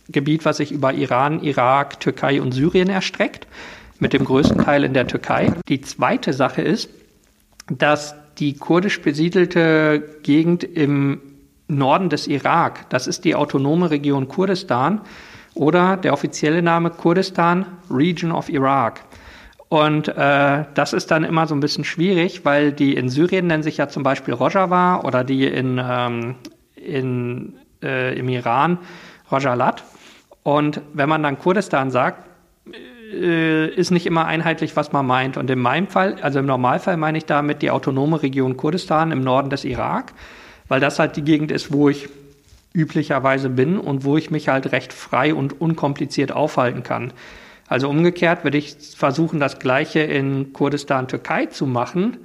Gebiet, 0.10 0.46
was 0.46 0.58
sich 0.58 0.72
über 0.72 0.94
Iran, 0.94 1.42
Irak, 1.42 2.00
Türkei 2.00 2.42
und 2.42 2.52
Syrien 2.52 2.90
erstreckt, 2.90 3.48
mit 4.00 4.14
dem 4.14 4.26
größten 4.26 4.64
Teil 4.64 4.84
in 4.84 4.94
der 4.94 5.08
Türkei. 5.08 5.54
Die 5.68 5.82
zweite 5.82 6.34
Sache 6.34 6.62
ist, 6.62 6.90
dass 7.68 8.16
die 8.38 8.56
kurdisch 8.56 9.02
besiedelte 9.02 10.18
Gegend 10.24 10.64
im 10.64 11.22
Norden 11.68 12.10
des 12.10 12.28
Irak, 12.28 12.90
das 12.90 13.08
ist 13.08 13.26
die 13.26 13.34
autonome 13.34 13.90
Region 13.90 14.28
Kurdistan 14.28 15.02
oder 15.56 15.98
der 15.98 16.14
offizielle 16.14 16.62
Name 16.62 16.92
Kurdistan 16.92 17.66
Region 17.90 18.32
of 18.32 18.50
Iraq. 18.50 19.02
Und 19.68 20.10
äh, 20.10 20.66
das 20.74 20.94
ist 20.94 21.10
dann 21.10 21.24
immer 21.24 21.48
so 21.48 21.56
ein 21.56 21.60
bisschen 21.60 21.86
schwierig, 21.86 22.46
weil 22.46 22.72
die 22.72 22.96
in 22.96 23.10
Syrien 23.10 23.48
nennen 23.48 23.64
sich 23.64 23.78
ja 23.78 23.88
zum 23.88 24.04
Beispiel 24.04 24.34
Rojava 24.36 25.02
oder 25.02 25.24
die 25.24 25.48
in, 25.48 25.82
ähm, 25.84 26.36
in, 26.76 27.56
äh, 27.82 28.18
im 28.18 28.30
Iran 28.30 28.78
Rajalat. 29.30 29.84
Und 30.44 30.82
wenn 30.94 31.10
man 31.10 31.24
dann 31.24 31.40
Kurdistan 31.40 31.92
sagt, 31.92 32.24
äh, 33.12 33.68
ist 33.68 33.92
nicht 33.92 34.06
immer 34.06 34.26
einheitlich, 34.26 34.76
was 34.76 34.92
man 34.92 35.06
meint. 35.06 35.38
Und 35.38 35.50
in 35.50 35.60
meinem 35.60 35.88
Fall, 35.88 36.18
also 36.22 36.40
im 36.40 36.46
Normalfall 36.46 36.98
meine 36.98 37.18
ich 37.18 37.26
damit 37.26 37.62
die 37.62 37.72
autonome 37.72 38.22
Region 38.22 38.58
Kurdistan 38.58 39.12
im 39.12 39.22
Norden 39.22 39.50
des 39.50 39.64
Irak, 39.64 40.14
weil 40.68 40.80
das 40.80 41.00
halt 41.00 41.16
die 41.16 41.24
Gegend 41.24 41.52
ist, 41.52 41.72
wo 41.72 41.90
ich 41.90 42.10
üblicherweise 42.74 43.50
bin 43.50 43.80
und 43.80 44.04
wo 44.04 44.18
ich 44.18 44.32
mich 44.32 44.50
halt 44.50 44.72
recht 44.72 44.92
frei 44.92 45.34
und 45.34 45.60
unkompliziert 45.62 46.32
aufhalten 46.32 46.84
kann. 46.84 47.14
Also 47.68 47.90
umgekehrt 47.90 48.44
würde 48.44 48.58
ich 48.58 48.76
versuchen, 48.96 49.40
das 49.40 49.60
Gleiche 49.60 50.02
in 50.02 50.54
Kurdistan, 50.54 51.08
Türkei 51.08 51.46
zu 51.48 51.66
machen 51.66 52.18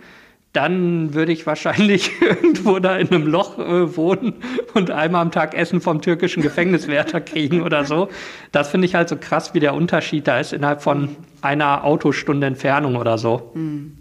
dann 0.53 1.15
würde 1.15 1.33
ich 1.33 1.47
wahrscheinlich 1.47 2.11
irgendwo 2.21 2.79
da 2.79 2.97
in 2.97 3.09
einem 3.09 3.27
Loch 3.27 3.59
äh, 3.59 3.97
wohnen 3.97 4.35
und 4.75 4.91
einmal 4.91 5.23
am 5.23 5.31
Tag 5.31 5.55
Essen 5.55 5.81
vom 5.81 6.03
türkischen 6.03 6.43
Gefängniswärter 6.43 7.21
kriegen 7.21 7.63
oder 7.63 7.85
so. 7.85 8.09
Das 8.53 8.69
finde 8.69 8.87
ich 8.87 8.95
halt 8.95 9.09
so 9.09 9.17
krass, 9.17 9.55
wie 9.55 9.61
der 9.61 9.75
Unterschied 9.75 10.27
da 10.27 10.41
ist 10.41 10.53
innerhalb 10.53 10.83
von 10.83 11.17
einer 11.41 11.85
Autostunde 11.85 12.47
Entfernung 12.47 12.97
oder 12.97 13.19
so. 13.19 13.51
Hm. 13.55 13.97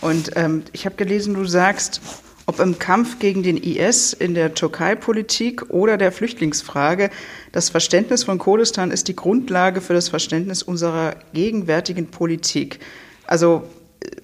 Und 0.00 0.32
ähm, 0.34 0.64
ich 0.72 0.84
habe 0.86 0.96
gelesen, 0.96 1.34
du 1.34 1.44
sagst, 1.44 2.00
Ob 2.46 2.58
im 2.58 2.78
Kampf 2.78 3.20
gegen 3.20 3.44
den 3.44 3.56
IS, 3.56 4.12
in 4.12 4.34
der 4.34 4.54
Türkei-Politik 4.54 5.70
oder 5.70 5.96
der 5.96 6.10
Flüchtlingsfrage, 6.10 7.10
das 7.52 7.70
Verständnis 7.70 8.24
von 8.24 8.38
Kurdistan 8.38 8.90
ist 8.90 9.06
die 9.06 9.14
Grundlage 9.14 9.80
für 9.80 9.94
das 9.94 10.08
Verständnis 10.08 10.62
unserer 10.62 11.14
gegenwärtigen 11.32 12.08
Politik. 12.08 12.80
Also 13.28 13.62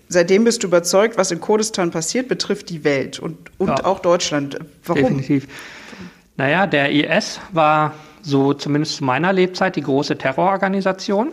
seitdem 0.09 0.45
bist 0.45 0.63
du 0.63 0.67
überzeugt, 0.67 1.17
was 1.17 1.31
in 1.31 1.41
Kurdistan 1.41 1.91
passiert, 1.91 2.29
betrifft 2.29 2.71
die 2.71 2.85
Welt 2.85 3.19
und, 3.19 3.37
und 3.59 3.69
ja, 3.69 3.85
auch 3.85 4.01
Deutschland. 4.01 4.59
Warum? 4.85 5.03
Definitiv. 5.03 5.49
Naja, 6.37 6.67
der 6.67 6.91
IS 6.93 7.41
war 7.53 7.95
so 8.23 8.55
zumindest 8.55 8.97
zu 8.97 9.05
meiner 9.05 9.33
Lebzeit 9.33 9.77
die 9.77 9.83
große 9.83 10.19
Terrororganisation. 10.19 11.33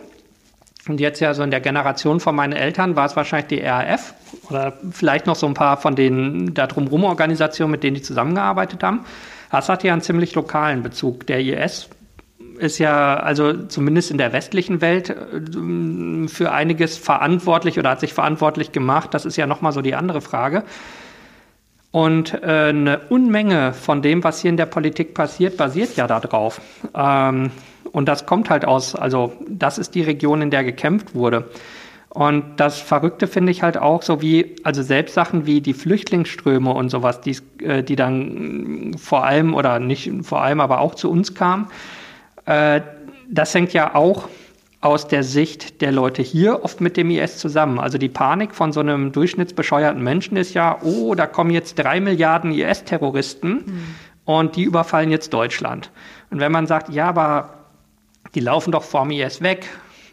Und 0.88 1.00
jetzt 1.00 1.20
ja 1.20 1.34
so 1.34 1.42
in 1.42 1.50
der 1.50 1.60
Generation 1.60 2.20
von 2.20 2.34
meinen 2.34 2.52
Eltern 2.52 2.94
war 2.94 3.06
es 3.06 3.16
wahrscheinlich 3.16 3.48
die 3.48 3.60
RAF 3.60 4.14
oder 4.48 4.74
vielleicht 4.92 5.26
noch 5.26 5.34
so 5.34 5.46
ein 5.46 5.54
paar 5.54 5.76
von 5.78 5.96
den 5.96 6.54
da 6.54 6.66
drumherum 6.66 7.04
Organisationen, 7.04 7.72
mit 7.72 7.82
denen 7.82 7.96
die 7.96 8.02
zusammengearbeitet 8.02 8.82
haben. 8.82 9.04
Das 9.50 9.68
hat 9.68 9.82
ja 9.84 9.92
einen 9.92 10.02
ziemlich 10.02 10.34
lokalen 10.34 10.82
Bezug. 10.82 11.26
Der 11.26 11.40
IS 11.40 11.88
ist 12.58 12.78
ja 12.78 13.16
also 13.16 13.52
zumindest 13.66 14.10
in 14.10 14.18
der 14.18 14.32
westlichen 14.32 14.80
Welt 14.80 15.10
äh, 15.10 16.28
für 16.28 16.52
einiges 16.52 16.96
verantwortlich 16.96 17.78
oder 17.78 17.90
hat 17.90 18.00
sich 18.00 18.14
verantwortlich 18.14 18.72
gemacht. 18.72 19.14
Das 19.14 19.24
ist 19.24 19.36
ja 19.36 19.46
nochmal 19.46 19.72
so 19.72 19.82
die 19.82 19.94
andere 19.94 20.20
Frage. 20.20 20.64
Und 21.90 22.34
äh, 22.42 22.68
eine 22.68 23.00
Unmenge 23.08 23.72
von 23.72 24.02
dem, 24.02 24.22
was 24.22 24.42
hier 24.42 24.50
in 24.50 24.56
der 24.56 24.66
Politik 24.66 25.14
passiert, 25.14 25.56
basiert 25.56 25.96
ja 25.96 26.06
darauf. 26.06 26.60
Ähm, 26.94 27.50
und 27.92 28.06
das 28.06 28.26
kommt 28.26 28.50
halt 28.50 28.64
aus, 28.66 28.94
also 28.94 29.32
das 29.48 29.78
ist 29.78 29.94
die 29.94 30.02
Region, 30.02 30.42
in 30.42 30.50
der 30.50 30.64
gekämpft 30.64 31.14
wurde. 31.14 31.48
Und 32.10 32.56
das 32.56 32.80
Verrückte 32.80 33.26
finde 33.26 33.52
ich 33.52 33.62
halt 33.62 33.76
auch 33.76 34.02
so 34.02 34.22
wie, 34.22 34.56
also 34.64 34.82
selbst 34.82 35.14
Sachen 35.14 35.44
wie 35.44 35.60
die 35.60 35.74
Flüchtlingsströme 35.74 36.70
und 36.70 36.88
sowas, 36.88 37.20
die, 37.20 37.36
äh, 37.62 37.82
die 37.82 37.96
dann 37.96 38.96
vor 38.98 39.24
allem 39.24 39.54
oder 39.54 39.78
nicht 39.80 40.10
vor 40.22 40.42
allem, 40.42 40.60
aber 40.60 40.80
auch 40.80 40.94
zu 40.94 41.10
uns 41.10 41.34
kamen, 41.34 41.66
äh, 42.46 42.80
das 43.28 43.54
hängt 43.54 43.72
ja 43.72 43.94
auch 43.94 44.28
aus 44.80 45.08
der 45.08 45.22
Sicht 45.24 45.80
der 45.80 45.90
Leute 45.90 46.22
hier 46.22 46.62
oft 46.64 46.80
mit 46.80 46.96
dem 46.96 47.10
IS 47.10 47.38
zusammen. 47.38 47.78
Also 47.78 47.98
die 47.98 48.08
Panik 48.08 48.54
von 48.54 48.72
so 48.72 48.80
einem 48.80 49.10
durchschnittsbescheuerten 49.12 50.02
Menschen 50.02 50.36
ist 50.36 50.54
ja, 50.54 50.78
oh, 50.82 51.14
da 51.14 51.26
kommen 51.26 51.50
jetzt 51.50 51.78
drei 51.78 52.00
Milliarden 52.00 52.52
IS-Terroristen 52.52 53.50
mhm. 53.50 53.94
und 54.24 54.56
die 54.56 54.62
überfallen 54.62 55.10
jetzt 55.10 55.32
Deutschland. 55.32 55.90
Und 56.30 56.40
wenn 56.40 56.52
man 56.52 56.66
sagt, 56.66 56.88
ja, 56.90 57.08
aber 57.08 57.54
die 58.34 58.40
laufen 58.40 58.70
doch 58.70 58.84
vorm 58.84 59.10
IS 59.10 59.42
weg. 59.42 59.66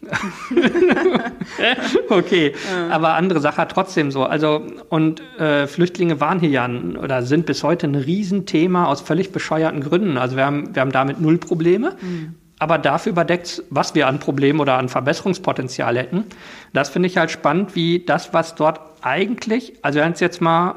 okay, 2.08 2.52
ja. 2.52 2.94
aber 2.94 3.14
andere 3.14 3.40
Sache 3.40 3.66
trotzdem 3.68 4.10
so. 4.10 4.24
Also 4.24 4.62
und 4.88 5.22
äh, 5.38 5.66
Flüchtlinge 5.66 6.20
waren 6.20 6.40
hier 6.40 6.50
ja 6.50 6.68
oder 6.68 7.22
sind 7.22 7.46
bis 7.46 7.62
heute 7.62 7.86
ein 7.86 7.94
Riesenthema 7.94 8.86
aus 8.86 9.00
völlig 9.00 9.32
bescheuerten 9.32 9.80
Gründen. 9.80 10.18
Also 10.18 10.36
wir 10.36 10.46
haben 10.46 10.74
wir 10.74 10.80
haben 10.80 10.92
damit 10.92 11.20
null 11.20 11.38
Probleme. 11.38 11.96
Mhm 12.00 12.34
aber 12.58 12.78
dafür 12.78 13.12
überdeckt, 13.12 13.62
was 13.70 13.94
wir 13.94 14.06
an 14.06 14.20
Problemen 14.20 14.60
oder 14.60 14.78
an 14.78 14.88
Verbesserungspotenzial 14.88 15.98
hätten. 15.98 16.24
Das 16.72 16.88
finde 16.88 17.08
ich 17.08 17.16
halt 17.16 17.30
spannend, 17.30 17.74
wie 17.74 18.04
das, 18.04 18.32
was 18.32 18.54
dort 18.54 18.80
eigentlich, 19.02 19.74
also 19.82 20.00
wenn 20.00 20.12
es 20.12 20.20
jetzt 20.20 20.40
mal 20.40 20.76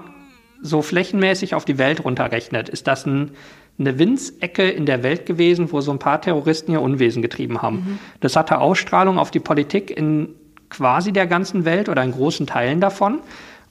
so 0.62 0.82
flächenmäßig 0.82 1.56
auf 1.56 1.66
die 1.66 1.78
Welt 1.78 2.04
runterrechnet, 2.04 2.68
ist 2.68 2.88
das 2.88 3.06
ein, 3.06 3.32
eine 3.80 4.00
Winzecke 4.00 4.70
in 4.70 4.86
der 4.86 5.04
Welt 5.04 5.26
gewesen, 5.26 5.72
wo 5.72 5.82
so 5.82 5.92
ein 5.92 6.00
paar 6.00 6.22
Terroristen 6.22 6.72
ihr 6.72 6.82
Unwesen 6.82 7.22
getrieben 7.22 7.62
haben. 7.62 7.76
Mhm. 7.76 8.00
Das 8.20 8.36
hatte 8.36 8.60
Ausstrahlung 8.60 9.20
auf 9.20 9.32
die 9.32 9.40
Politik 9.40 9.96
in 9.96 10.30
quasi 10.70 11.12
der 11.12 11.28
ganzen 11.28 11.66
Welt 11.66 11.88
oder 11.88 12.04
in 12.04 12.12
großen 12.12 12.48
Teilen 12.48 12.82
davon. 12.82 13.20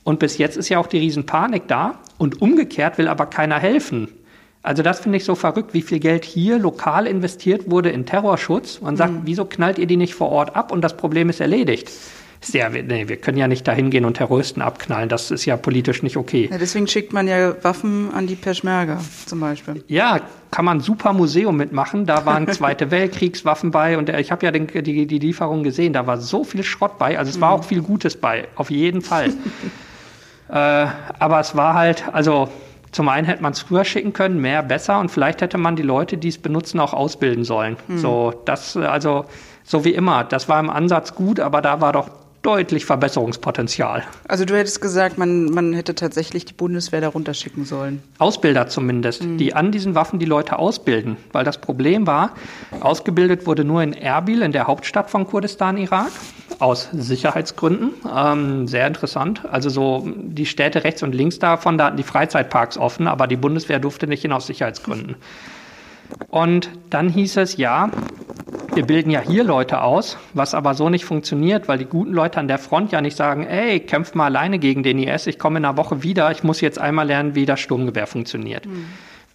Und 0.05 0.21
bis 0.21 0.39
jetzt 0.39 0.57
ist 0.57 0.69
ja 0.69 0.79
auch 0.79 0.87
die 0.87 0.99
Riesenpanik 0.99 1.67
da. 1.67 1.99
Und 2.19 2.41
umgekehrt 2.41 2.99
will 2.99 3.09
aber 3.09 3.27
keiner 3.27 3.59
helfen. 3.59 4.09
Also 4.63 4.83
das 4.83 5.01
finde 5.01 5.19
ich 5.19 5.25
so 5.25 5.35
verrückt, 5.35 5.75
wie 5.75 5.83
viel 5.83 6.01
Geld 6.01 6.25
hier 6.25 6.59
lokal 6.59 7.07
investiert 7.07 7.71
wurde 7.71 7.91
in 7.91 8.07
Terrorschutz. 8.07 8.81
Man 8.81 8.97
sagt, 8.97 9.13
mhm. 9.13 9.21
wieso 9.25 9.45
knallt 9.45 9.79
ihr 9.79 9.87
die 9.87 9.97
nicht 9.97 10.15
vor 10.15 10.31
Ort 10.31 10.57
ab 10.57 10.73
und 10.73 10.83
das 10.83 10.97
Problem 10.97 11.29
ist 11.29 11.41
erledigt? 11.41 11.91
Sehr, 12.47 12.71
nee, 12.71 13.09
wir 13.09 13.17
können 13.17 13.39
ja 13.39 13.49
nicht 13.49 13.67
dahin 13.67 13.91
gehen 13.91 14.05
und 14.05 14.15
Terroristen 14.15 14.63
abknallen. 14.63 15.09
Das 15.09 15.33
ist 15.33 15.47
ja 15.47 15.57
politisch 15.57 16.05
nicht 16.05 16.17
okay. 16.17 16.49
Ja, 16.49 16.59
deswegen 16.59 16.87
schickt 16.87 17.13
man 17.13 17.27
ja 17.27 17.57
Waffen 17.65 18.13
an 18.15 18.29
die 18.29 18.37
Peschmerga 18.37 19.01
zum 19.27 19.41
Beispiel. 19.41 19.83
Ja, 19.89 20.21
kann 20.53 20.65
man 20.65 20.79
super 20.79 21.13
Museum 21.13 21.57
mitmachen. 21.57 22.07
Da 22.07 22.25
waren 22.25 22.47
Zweite 22.53 22.93
Weltkriegswaffen 22.93 23.73
bei 23.73 23.99
und 23.99 24.11
ich 24.11 24.31
habe 24.31 24.47
ja 24.47 24.53
den, 24.53 24.69
die, 24.69 25.07
die 25.07 25.19
Lieferung 25.19 25.65
gesehen. 25.65 25.93
Da 25.93 26.07
war 26.07 26.19
so 26.19 26.45
viel 26.45 26.63
Schrott 26.63 26.99
bei. 26.99 27.19
Also 27.19 27.31
es 27.31 27.41
war 27.41 27.57
mhm. 27.57 27.61
auch 27.61 27.65
viel 27.65 27.83
Gutes 27.83 28.17
bei, 28.17 28.47
auf 28.55 28.71
jeden 28.71 29.03
Fall. 29.03 29.31
äh, 30.49 30.53
aber 30.53 31.41
es 31.41 31.57
war 31.57 31.75
halt, 31.75 32.05
also 32.13 32.49
zum 32.93 33.09
einen 33.09 33.27
hätte 33.27 33.43
man 33.43 33.53
es 33.53 33.61
früher 33.61 33.85
schicken 33.85 34.13
können, 34.13 34.41
mehr, 34.41 34.63
besser 34.63 35.01
und 35.01 35.11
vielleicht 35.11 35.43
hätte 35.43 35.59
man 35.59 35.75
die 35.75 35.83
Leute, 35.83 36.17
die 36.17 36.29
es 36.29 36.39
benutzen, 36.39 36.79
auch 36.79 36.95
ausbilden 36.95 37.43
sollen. 37.43 37.77
Mhm. 37.89 37.99
So, 37.99 38.33
das, 38.45 38.77
also, 38.77 39.25
so 39.65 39.85
wie 39.85 39.95
immer, 39.95 40.23
das 40.23 40.49
war 40.49 40.61
im 40.61 40.71
Ansatz 40.71 41.17
gut, 41.17 41.41
aber 41.41 41.61
da 41.61 41.81
war 41.81 41.93
doch 41.93 42.09
deutlich 42.47 42.85
Verbesserungspotenzial. 42.85 44.05
Also 44.29 44.45
du 44.45 44.57
hättest 44.57 44.81
gesagt, 44.81 45.19
man, 45.19 45.47
man 45.47 45.73
hätte 45.73 45.97
tatsächlich 45.97 46.45
die 46.45 46.53
Bundeswehr 46.53 47.01
darunter 47.01 47.35
schicken 47.35 47.65
sollen. 47.65 48.01
Ausbilder 48.19 48.69
zumindest, 48.69 49.25
mhm. 49.25 49.37
die 49.37 49.53
an 49.53 49.73
diesen 49.73 49.97
Waffen 49.97 50.21
die 50.21 50.27
Leute 50.27 50.59
ausbilden. 50.59 51.17
Weil 51.33 51.45
das 51.45 51.59
Problem 51.59 52.07
war, 52.07 52.31
ausgebildet 52.81 53.47
wurde 53.47 53.65
nur 53.65 53.83
in 53.83 53.93
Erbil, 53.93 54.43
in 54.43 54.53
der 54.53 54.69
Hauptstadt 54.69 55.11
von 55.11 55.27
Kurdistan, 55.27 55.77
Irak 55.77 56.13
aus 56.61 56.89
Sicherheitsgründen. 56.93 57.95
Ähm, 58.17 58.69
sehr 58.69 58.87
interessant. 58.87 59.43
Also 59.51 59.69
so 59.69 60.09
die 60.17 60.47
Städte 60.47 60.85
rechts 60.85 61.03
und 61.03 61.15
links 61.15 61.41
davon, 61.41 61.79
da 61.79 61.87
hatten 61.87 61.97
die 61.97 62.05
Freizeitparks 62.05 62.79
offen, 62.79 63.09
aber 63.09 63.27
die 63.27 63.37
Bundeswehr 63.37 63.81
durfte 63.81 64.07
nicht 64.07 64.23
hin 64.23 64.33
aus 64.33 64.47
Sicherheitsgründen. 64.47 65.17
Und 66.29 66.71
dann 66.91 67.09
hieß 67.09 67.37
es, 67.39 67.57
ja, 67.57 67.91
wir 68.75 68.85
bilden 68.85 69.11
ja 69.11 69.21
hier 69.21 69.43
Leute 69.43 69.81
aus, 69.81 70.19
was 70.35 70.55
aber 70.55 70.75
so 70.75 70.91
nicht 70.91 71.05
funktioniert, 71.05 71.67
weil 71.69 71.79
die 71.79 71.87
guten 71.87 72.13
Leute 72.13 72.39
an 72.39 72.49
der 72.49 72.59
Front 72.59 72.93
ja 72.93 73.01
nicht 73.01 73.17
sagen, 73.17 73.47
ey, 73.47 73.81
kämpft 73.81 74.15
mal 74.15 74.27
alleine 74.27 74.59
gegen 74.59 74.83
den 74.83 74.99
IS, 74.99 75.27
ich 75.27 75.39
komme 75.39 75.59
in 75.59 75.65
einer 75.65 75.77
Woche 75.77 76.03
wieder, 76.03 76.31
ich 76.31 76.43
muss 76.43 76.61
jetzt 76.61 76.79
einmal 76.79 77.07
lernen, 77.07 77.35
wie 77.35 77.47
das 77.47 77.61
Sturmgewehr 77.61 78.07
funktioniert. 78.07 78.67
Mhm. 78.67 78.87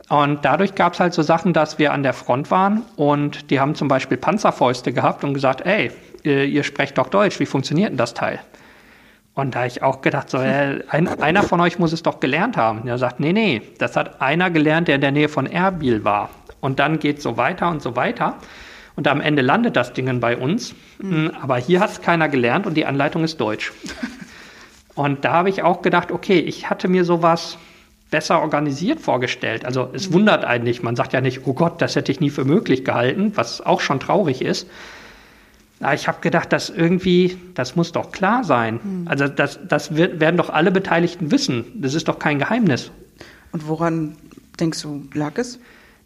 Und 0.09 0.43
dadurch 0.43 0.75
gab 0.75 0.93
es 0.93 0.99
halt 0.99 1.13
so 1.13 1.21
Sachen, 1.21 1.53
dass 1.53 1.79
wir 1.79 1.93
an 1.93 2.03
der 2.03 2.13
Front 2.13 2.51
waren 2.51 2.81
und 2.97 3.49
die 3.49 3.59
haben 3.59 3.75
zum 3.75 3.87
Beispiel 3.87 4.17
Panzerfäuste 4.17 4.91
gehabt 4.91 5.23
und 5.23 5.33
gesagt, 5.33 5.65
ey, 5.65 5.89
ihr, 6.23 6.63
sprecht 6.63 6.97
doch 6.97 7.07
Deutsch, 7.07 7.39
wie 7.39 7.45
funktioniert 7.45 7.91
denn 7.91 7.97
das 7.97 8.13
Teil? 8.13 8.39
Und 9.33 9.55
da 9.55 9.65
ich 9.65 9.81
auch 9.81 10.01
gedacht, 10.01 10.29
so, 10.29 10.37
äh, 10.37 10.83
ein, 10.89 11.07
einer 11.07 11.43
von 11.43 11.61
euch 11.61 11.79
muss 11.79 11.93
es 11.93 12.03
doch 12.03 12.19
gelernt 12.19 12.57
haben. 12.57 12.85
Er 12.87 12.97
sagt, 12.97 13.21
nee, 13.21 13.31
nee, 13.31 13.61
das 13.77 13.95
hat 13.95 14.21
einer 14.21 14.51
gelernt, 14.51 14.89
der 14.89 14.95
in 14.95 15.01
der 15.01 15.11
Nähe 15.11 15.29
von 15.29 15.45
Erbil 15.45 16.03
war. 16.03 16.29
Und 16.61 16.79
dann 16.79 16.99
geht 16.99 17.17
es 17.17 17.23
so 17.23 17.35
weiter 17.35 17.69
und 17.69 17.81
so 17.81 17.95
weiter. 17.95 18.37
Und 18.95 19.07
am 19.07 19.19
Ende 19.19 19.41
landet 19.41 19.75
das 19.75 19.93
Ding 19.93 20.19
bei 20.19 20.37
uns. 20.37 20.73
Mhm. 20.99 21.31
Aber 21.41 21.57
hier 21.57 21.79
hat 21.79 21.91
es 21.91 22.01
keiner 22.01 22.29
gelernt 22.29 22.65
und 22.65 22.75
die 22.75 22.85
Anleitung 22.85 23.23
ist 23.23 23.41
Deutsch. 23.41 23.73
und 24.95 25.25
da 25.25 25.33
habe 25.33 25.49
ich 25.49 25.63
auch 25.63 25.81
gedacht, 25.81 26.11
okay, 26.11 26.39
ich 26.39 26.69
hatte 26.69 26.87
mir 26.87 27.03
sowas 27.03 27.57
besser 28.11 28.41
organisiert 28.41 28.99
vorgestellt. 28.99 29.65
Also 29.65 29.89
es 29.93 30.09
mhm. 30.09 30.13
wundert 30.13 30.45
eigentlich, 30.45 30.83
man 30.83 30.95
sagt 30.95 31.13
ja 31.13 31.21
nicht, 31.21 31.47
oh 31.47 31.53
Gott, 31.53 31.81
das 31.81 31.95
hätte 31.95 32.11
ich 32.11 32.19
nie 32.19 32.29
für 32.29 32.45
möglich 32.45 32.85
gehalten, 32.85 33.31
was 33.35 33.61
auch 33.61 33.81
schon 33.81 33.99
traurig 33.99 34.41
ist. 34.41 34.67
Aber 35.79 35.95
ich 35.95 36.07
habe 36.07 36.21
gedacht, 36.21 36.53
dass 36.53 36.69
irgendwie, 36.69 37.37
das 37.55 37.75
muss 37.75 37.91
doch 37.91 38.11
klar 38.11 38.43
sein. 38.43 38.79
Mhm. 38.83 39.07
Also 39.07 39.27
das, 39.27 39.59
das 39.67 39.95
wird, 39.95 40.19
werden 40.19 40.37
doch 40.37 40.49
alle 40.49 40.71
Beteiligten 40.71 41.31
wissen. 41.31 41.65
Das 41.75 41.95
ist 41.95 42.07
doch 42.07 42.19
kein 42.19 42.37
Geheimnis. 42.37 42.91
Und 43.51 43.67
woran 43.67 44.15
denkst 44.59 44.81
du, 44.83 45.05
lag 45.13 45.37
es? 45.37 45.59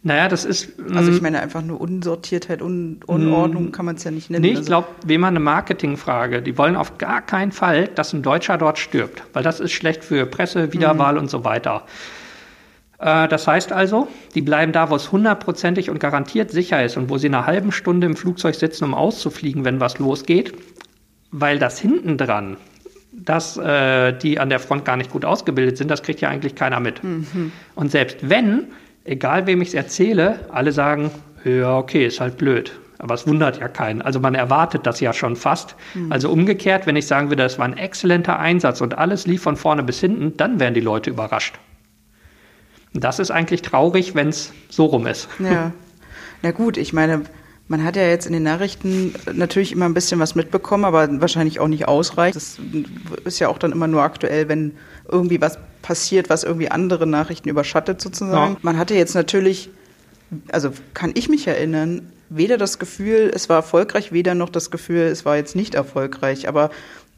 Naja, 0.06 0.28
das 0.28 0.46
ist. 0.46 0.70
Also 0.94 1.12
ich 1.12 1.20
mm, 1.20 1.24
meine 1.24 1.42
einfach 1.42 1.64
nur 1.64 1.82
Unsortiertheit, 1.82 2.62
Un 2.62 3.00
Unordnung 3.08 3.70
mm, 3.70 3.72
kann 3.72 3.88
man 3.88 3.96
es 3.96 4.04
ja 4.04 4.12
nicht 4.12 4.30
nennen. 4.30 4.44
Nee, 4.44 4.52
ich 4.52 4.58
also 4.58 4.68
glaube, 4.68 4.88
wem 5.04 5.22
man 5.22 5.30
eine 5.30 5.40
Marketingfrage. 5.40 6.44
Die 6.44 6.60
wollen 6.60 6.76
auf 6.76 7.00
gar 7.00 7.24
keinen 7.24 7.52
Fall, 7.52 7.88
dass 7.88 8.14
ein 8.14 8.22
Deutscher 8.22 8.60
dort 8.60 8.78
stirbt, 8.78 9.24
weil 9.34 9.42
das 9.42 9.60
ist 9.60 9.72
schlecht 9.72 10.04
für 10.04 10.28
Presse, 10.28 10.72
Wiederwahl 10.74 11.14
mhm. 11.14 11.22
und 11.22 11.32
so 11.32 11.44
weiter. 11.44 11.88
Äh, 13.00 13.28
das 13.28 13.48
heißt 13.48 13.72
also, 13.72 14.08
die 14.36 14.44
bleiben 14.44 14.74
da, 14.74 14.92
wo 14.92 14.96
es 14.96 15.12
hundertprozentig 15.12 15.90
und 15.90 16.00
garantiert 16.00 16.52
sicher 16.52 16.86
ist 16.86 16.98
und 16.98 17.10
wo 17.10 17.18
sie 17.18 17.26
eine 17.26 17.48
halbe 17.48 17.72
Stunde 17.72 18.06
im 18.06 18.16
Flugzeug 18.16 18.54
sitzen, 18.54 18.84
um 18.84 18.94
auszufliegen, 18.94 19.66
wenn 19.66 19.80
was 19.80 19.98
losgeht, 19.98 20.54
weil 21.32 21.58
das 21.58 21.80
hinten 21.80 22.20
dran, 22.20 22.58
dass 23.12 23.58
äh, 23.58 24.14
die 24.14 24.40
an 24.40 24.52
der 24.52 24.60
Front 24.60 24.86
gar 24.86 24.98
nicht 24.98 25.10
gut 25.10 25.26
ausgebildet 25.26 25.80
sind, 25.80 25.90
das 25.90 26.04
kriegt 26.04 26.22
ja 26.22 26.30
eigentlich 26.30 26.54
keiner 26.54 26.80
mit. 26.80 27.04
Mhm. 27.04 27.52
Und 27.74 27.90
selbst 27.90 28.18
wenn 28.22 28.68
egal 29.06 29.48
wem 29.48 29.62
ich 29.62 29.70
es 29.70 29.74
erzähle, 29.74 30.42
alle 30.52 30.74
sagen, 30.74 31.10
ja, 31.46 31.78
okay, 31.78 32.06
ist 32.06 32.20
halt 32.20 32.38
blöd. 32.38 32.74
Aber 32.98 33.14
es 33.14 33.28
wundert 33.28 33.60
ja 33.60 33.68
keinen. 33.68 34.02
Also 34.02 34.20
man 34.20 34.36
erwartet 34.36 34.86
das 34.86 35.00
ja 35.00 35.14
schon 35.14 35.36
fast. 35.36 35.76
Mhm. 35.94 36.12
Also 36.12 36.32
umgekehrt, 36.32 36.88
wenn 36.88 36.96
ich 36.96 37.08
sagen 37.08 37.30
würde, 37.30 37.44
das 37.44 37.60
war 37.60 37.66
ein 37.66 37.78
exzellenter 37.78 38.40
Einsatz 38.40 38.82
und 38.82 38.98
alles 38.98 39.28
lief 39.28 39.42
von 39.44 39.56
vorne 39.58 39.84
bis 39.84 40.00
hinten, 40.00 40.36
dann 40.38 40.60
wären 40.60 40.74
die 40.74 40.82
Leute 40.82 41.10
überrascht. 41.10 41.60
Und 42.94 43.04
das 43.04 43.20
ist 43.20 43.32
eigentlich 43.32 43.62
traurig, 43.62 44.16
wenn 44.16 44.30
es 44.30 44.54
so 44.70 44.86
rum 44.86 45.08
ist. 45.08 45.28
Ja. 45.40 45.72
Na 46.42 46.52
gut, 46.52 46.78
ich 46.78 46.94
meine, 46.94 47.24
Man 47.68 47.84
hat 47.84 47.96
ja 47.96 48.04
jetzt 48.04 48.28
in 48.28 48.34
den 48.34 48.44
Nachrichten 48.44 49.16
natürlich 49.34 49.72
immer 49.72 49.86
ein 49.86 49.96
bisschen 49.96 50.20
was 50.20 50.36
mitbekommen, 50.36 50.86
aber 50.86 51.20
wahrscheinlich 51.20 51.60
auch 51.60 51.68
nicht 51.68 51.88
ausreichend. 51.88 52.36
Das 52.36 52.60
ist 53.24 53.40
ja 53.40 53.48
auch 53.48 53.58
dann 53.58 53.72
immer 53.72 53.88
nur 53.88 54.04
aktuell, 54.04 54.48
wenn 54.50 54.74
irgendwie 55.10 55.42
was 55.42 55.58
passiert, 55.82 56.30
was 56.30 56.44
irgendwie 56.44 56.70
andere 56.70 57.06
Nachrichten 57.06 57.50
überschattet 57.50 58.02
sozusagen. 58.02 58.54
Ja. 58.54 58.60
Man 58.62 58.78
hatte 58.78 58.96
jetzt 58.96 59.14
natürlich, 59.14 59.70
also 60.52 60.72
kann 60.94 61.12
ich 61.16 61.30
mich 61.30 61.48
erinnern, 61.48 62.12
weder 62.30 62.58
das 62.58 62.80
Gefühl, 62.80 63.32
es 63.34 63.50
war 63.50 63.58
erfolgreich, 63.58 64.12
weder 64.12 64.36
noch 64.36 64.50
das 64.50 64.72
Gefühl, 64.72 65.04
es 65.04 65.26
war 65.26 65.38
jetzt 65.38 65.56
nicht 65.56 65.76
erfolgreich. 65.76 66.48
Aber 66.48 66.72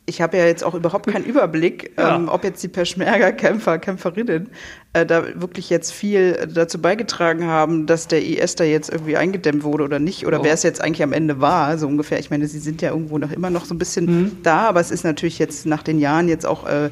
ich 0.05 0.21
habe 0.21 0.37
ja 0.37 0.45
jetzt 0.45 0.63
auch 0.63 0.73
überhaupt 0.73 1.07
keinen 1.07 1.25
Überblick, 1.25 1.91
ja. 1.97 2.15
ähm, 2.15 2.29
ob 2.29 2.43
jetzt 2.43 2.63
die 2.63 2.69
Peschmerga-Kämpfer, 2.69 3.77
Kämpferinnen 3.77 4.49
äh, 4.93 5.05
da 5.05 5.25
wirklich 5.39 5.69
jetzt 5.69 5.91
viel 5.91 6.47
dazu 6.53 6.81
beigetragen 6.81 7.45
haben, 7.45 7.85
dass 7.85 8.07
der 8.07 8.23
IS 8.23 8.55
da 8.55 8.63
jetzt 8.63 8.89
irgendwie 8.89 9.17
eingedämmt 9.17 9.63
wurde 9.63 9.83
oder 9.83 9.99
nicht, 9.99 10.25
oder 10.25 10.39
oh. 10.39 10.43
wer 10.43 10.53
es 10.53 10.63
jetzt 10.63 10.81
eigentlich 10.81 11.03
am 11.03 11.13
Ende 11.13 11.41
war, 11.41 11.77
so 11.77 11.87
ungefähr. 11.87 12.19
Ich 12.19 12.29
meine, 12.29 12.47
sie 12.47 12.59
sind 12.59 12.81
ja 12.81 12.91
irgendwo 12.91 13.17
noch 13.17 13.31
immer 13.31 13.49
noch 13.49 13.65
so 13.65 13.75
ein 13.75 13.77
bisschen 13.77 14.05
mhm. 14.05 14.37
da, 14.43 14.69
aber 14.69 14.79
es 14.79 14.91
ist 14.91 15.03
natürlich 15.03 15.39
jetzt 15.39 15.65
nach 15.65 15.83
den 15.83 15.99
Jahren 15.99 16.29
jetzt 16.29 16.45
auch 16.45 16.65
äh, 16.65 16.89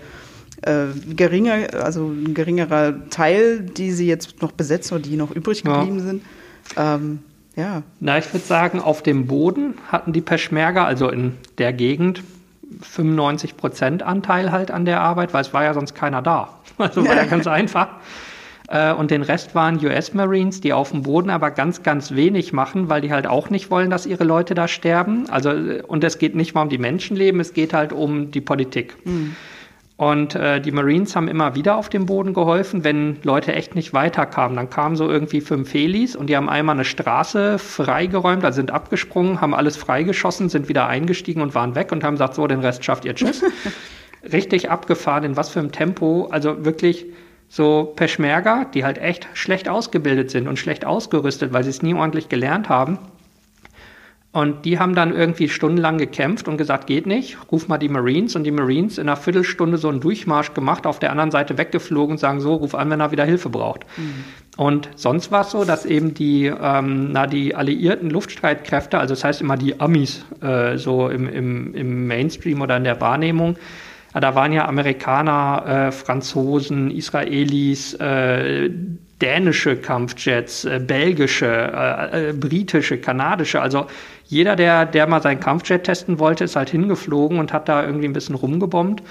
äh, 0.65 0.87
geringer, 1.15 1.67
also 1.83 2.07
ein 2.07 2.33
geringerer 2.33 3.09
Teil, 3.09 3.61
die 3.61 3.91
sie 3.91 4.07
jetzt 4.07 4.41
noch 4.41 4.51
besetzen 4.51 4.95
oder 4.95 5.03
die 5.03 5.15
noch 5.15 5.31
übrig 5.31 5.63
geblieben 5.63 5.99
ja. 5.99 6.03
sind. 6.03 6.23
Ähm, 6.75 7.19
ja. 7.55 7.83
Na, 7.99 8.17
ich 8.17 8.33
würde 8.33 8.45
sagen, 8.45 8.81
auf 8.81 9.01
dem 9.01 9.27
Boden 9.27 9.75
hatten 9.91 10.11
die 10.11 10.21
Peschmerga, 10.21 10.85
also 10.85 11.09
in 11.09 11.33
der 11.57 11.71
Gegend, 11.71 12.23
95 12.81 13.55
Prozent 13.57 14.03
Anteil 14.03 14.51
halt 14.51 14.71
an 14.71 14.85
der 14.85 15.01
Arbeit, 15.01 15.33
weil 15.33 15.41
es 15.41 15.53
war 15.53 15.63
ja 15.63 15.73
sonst 15.73 15.95
keiner 15.95 16.21
da. 16.21 16.49
Also 16.77 17.07
war 17.07 17.15
ja 17.15 17.23
ganz 17.29 17.47
einfach. 17.47 17.87
Äh, 18.67 18.91
und 18.93 19.11
den 19.11 19.21
Rest 19.21 19.55
waren 19.55 19.83
US 19.85 20.13
Marines, 20.13 20.59
die 20.59 20.73
auf 20.73 20.91
dem 20.91 21.03
Boden 21.03 21.29
aber 21.29 21.51
ganz, 21.51 21.83
ganz 21.83 22.11
wenig 22.11 22.51
machen, 22.51 22.89
weil 22.89 23.01
die 23.01 23.11
halt 23.11 23.27
auch 23.27 23.49
nicht 23.49 23.71
wollen, 23.71 23.89
dass 23.89 24.05
ihre 24.05 24.23
Leute 24.23 24.55
da 24.55 24.67
sterben. 24.67 25.29
Also, 25.29 25.51
und 25.87 26.03
es 26.03 26.17
geht 26.17 26.35
nicht 26.35 26.53
mal 26.53 26.63
um 26.63 26.69
die 26.69 26.77
Menschenleben, 26.77 27.39
es 27.39 27.53
geht 27.53 27.73
halt 27.73 27.93
um 27.93 28.31
die 28.31 28.41
Politik. 28.41 28.95
Mhm. 29.05 29.35
Und 29.97 30.35
äh, 30.35 30.59
die 30.59 30.71
Marines 30.71 31.15
haben 31.15 31.29
immer 31.29 31.55
wieder 31.55 31.77
auf 31.77 31.87
dem 31.87 32.05
Boden 32.05 32.33
geholfen, 32.33 32.83
wenn 32.83 33.17
Leute 33.23 33.53
echt 33.53 33.75
nicht 33.75 33.93
weiterkamen. 33.93 34.57
Dann 34.57 34.69
kamen 34.69 34.97
so 34.97 35.09
irgendwie 35.09 35.39
fünf 35.39 35.69
Felis 35.69 36.17
und 36.17 36.27
die 36.27 36.35
haben 36.35 36.49
einmal 36.49 36.75
eine 36.75 36.83
Straße 36.83 37.57
freigeräumt, 37.59 38.43
also 38.43 38.57
sind 38.57 38.71
abgesprungen, 38.71 39.39
haben 39.39 39.53
alles 39.53 39.77
freigeschossen, 39.77 40.49
sind 40.49 40.67
wieder 40.67 40.87
eingestiegen 40.87 41.41
und 41.41 41.55
waren 41.55 41.75
weg 41.75 41.93
und 41.93 42.03
haben 42.03 42.15
gesagt, 42.15 42.35
so, 42.35 42.45
den 42.45 42.59
Rest 42.59 42.83
schafft 42.83 43.05
ihr 43.05 43.15
Tschüss. 43.15 43.41
Richtig 44.33 44.69
abgefahren, 44.69 45.23
in 45.23 45.37
was 45.37 45.49
für 45.49 45.59
einem 45.59 45.71
Tempo. 45.71 46.27
Also 46.29 46.65
wirklich 46.65 47.05
so 47.47 47.93
Peschmerga, 47.95 48.65
die 48.65 48.83
halt 48.83 48.97
echt 48.97 49.29
schlecht 49.33 49.69
ausgebildet 49.69 50.29
sind 50.29 50.49
und 50.49 50.59
schlecht 50.59 50.83
ausgerüstet, 50.83 51.53
weil 51.53 51.63
sie 51.63 51.69
es 51.69 51.81
nie 51.81 51.93
ordentlich 51.93 52.27
gelernt 52.27 52.67
haben 52.67 52.99
und 54.35 54.65
die 54.65 54.79
haben 54.79 54.95
dann 54.95 55.15
irgendwie 55.15 55.47
stundenlang 55.47 55.97
gekämpft 55.97 56.49
und 56.49 56.57
gesagt, 56.57 56.87
geht 56.87 57.05
nicht, 57.05 57.37
ruf 57.53 57.69
mal 57.69 57.77
die 57.77 57.87
Marines. 57.87 58.35
Und 58.35 58.43
die 58.43 58.51
Marines 58.51 58.97
in 58.97 59.07
einer 59.07 59.15
Viertelstunde 59.15 59.77
so 59.77 59.87
einen 59.87 60.01
Durchmarsch 60.01 60.53
gemacht, 60.53 60.85
auf 60.85 60.99
der 60.99 61.11
anderen 61.11 61.31
Seite 61.31 61.57
weggeflogen 61.57 62.15
und 62.15 62.17
sagen 62.17 62.41
so, 62.41 62.55
ruf 62.55 62.75
an, 62.75 62.89
wenn 62.89 62.99
er 62.99 63.13
wieder 63.13 63.23
Hilfe 63.23 63.47
braucht. 63.47 63.85
Mhm. 63.95 64.25
Und 64.57 64.89
sonst 64.97 65.31
war 65.31 65.43
es 65.43 65.51
so, 65.51 65.63
dass 65.63 65.85
eben 65.85 66.13
die, 66.13 66.47
ähm, 66.47 67.13
na, 67.13 67.27
die 67.27 67.55
alliierten 67.55 68.09
Luftstreitkräfte, 68.09 68.99
also 68.99 69.13
das 69.13 69.23
heißt 69.23 69.39
immer 69.39 69.55
die 69.55 69.79
Amis, 69.79 70.25
äh, 70.41 70.75
so 70.75 71.07
im, 71.07 71.29
im, 71.29 71.73
im 71.73 72.05
Mainstream 72.05 72.59
oder 72.59 72.75
in 72.75 72.83
der 72.83 72.99
Wahrnehmung, 72.99 73.55
ja, 74.13 74.19
da 74.19 74.35
waren 74.35 74.51
ja 74.51 74.67
Amerikaner, 74.67 75.87
äh, 75.87 75.91
Franzosen, 75.93 76.91
Israelis, 76.91 77.93
äh, 77.93 78.69
dänische 79.21 79.77
Kampfjets, 79.77 80.65
äh, 80.65 80.79
belgische, 80.79 81.47
äh, 81.47 82.29
äh, 82.29 82.33
britische, 82.33 82.97
kanadische, 82.97 83.61
also 83.61 83.87
jeder, 84.27 84.55
der, 84.55 84.85
der 84.85 85.07
mal 85.07 85.21
seinen 85.21 85.39
Kampfjet 85.39 85.83
testen 85.83 86.19
wollte, 86.19 86.43
ist 86.43 86.55
halt 86.55 86.69
hingeflogen 86.69 87.39
und 87.39 87.53
hat 87.53 87.69
da 87.69 87.85
irgendwie 87.85 88.07
ein 88.07 88.13
bisschen 88.13 88.35
rumgebombt. 88.35 89.03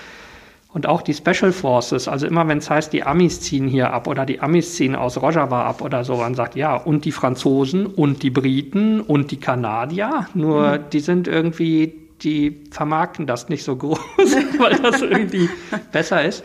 Und 0.72 0.88
auch 0.88 1.03
die 1.03 1.14
Special 1.14 1.53
Forces, 1.53 2.09
also 2.09 2.27
immer 2.27 2.48
wenn 2.48 2.59
es 2.59 2.68
heißt, 2.68 2.92
die 2.92 3.05
Amis 3.05 3.40
ziehen 3.40 3.68
hier 3.68 3.92
ab 3.92 4.09
oder 4.09 4.27
die 4.27 4.40
Amis 4.40 4.74
ziehen 4.74 4.96
aus 4.96 5.22
Rojava 5.22 5.64
ab 5.64 5.81
oder 5.83 6.03
so, 6.03 6.16
man 6.16 6.35
sagt 6.35 6.57
ja, 6.57 6.74
und 6.74 7.05
die 7.05 7.12
Franzosen 7.12 7.87
und 7.87 8.24
die 8.24 8.31
Briten 8.31 9.00
und 9.00 9.31
die 9.31 9.38
Kanadier, 9.38 10.27
nur 10.35 10.79
mhm. 10.79 10.85
die 10.92 10.98
sind 10.98 11.29
irgendwie, 11.29 11.94
die 12.22 12.64
vermarkten 12.72 13.24
das 13.29 13.48
nicht 13.48 13.62
so 13.62 13.77
groß, 13.77 14.00
weil 14.59 14.77
das 14.81 15.00
irgendwie 15.00 15.48
besser 15.92 16.24
ist. 16.24 16.42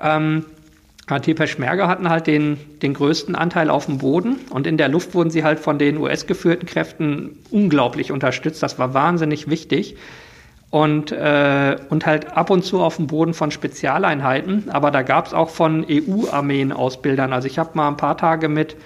Ähm, 0.00 0.44
die 1.18 1.34
Peschmerga 1.34 1.88
hatten 1.88 2.08
halt 2.08 2.26
den, 2.26 2.58
den 2.80 2.94
größten 2.94 3.34
Anteil 3.34 3.70
auf 3.70 3.86
dem 3.86 3.98
Boden 3.98 4.36
und 4.50 4.66
in 4.66 4.76
der 4.76 4.88
Luft 4.88 5.14
wurden 5.14 5.30
sie 5.30 5.44
halt 5.44 5.58
von 5.58 5.78
den 5.78 5.96
US-geführten 5.98 6.66
Kräften 6.66 7.38
unglaublich 7.50 8.12
unterstützt. 8.12 8.62
Das 8.62 8.78
war 8.78 8.94
wahnsinnig 8.94 9.50
wichtig. 9.50 9.96
Und, 10.70 11.12
äh, 11.12 11.76
und 11.90 12.06
halt 12.06 12.34
ab 12.34 12.48
und 12.48 12.64
zu 12.64 12.80
auf 12.80 12.96
dem 12.96 13.06
Boden 13.06 13.34
von 13.34 13.50
Spezialeinheiten. 13.50 14.70
Aber 14.70 14.90
da 14.90 15.02
gab 15.02 15.26
es 15.26 15.34
auch 15.34 15.50
von 15.50 15.84
EU-Armeen 15.86 16.72
Ausbildern. 16.72 17.34
Also 17.34 17.46
ich 17.46 17.58
habe 17.58 17.72
mal 17.74 17.88
ein 17.88 17.98
paar 17.98 18.16
Tage 18.16 18.48
mit 18.48 18.76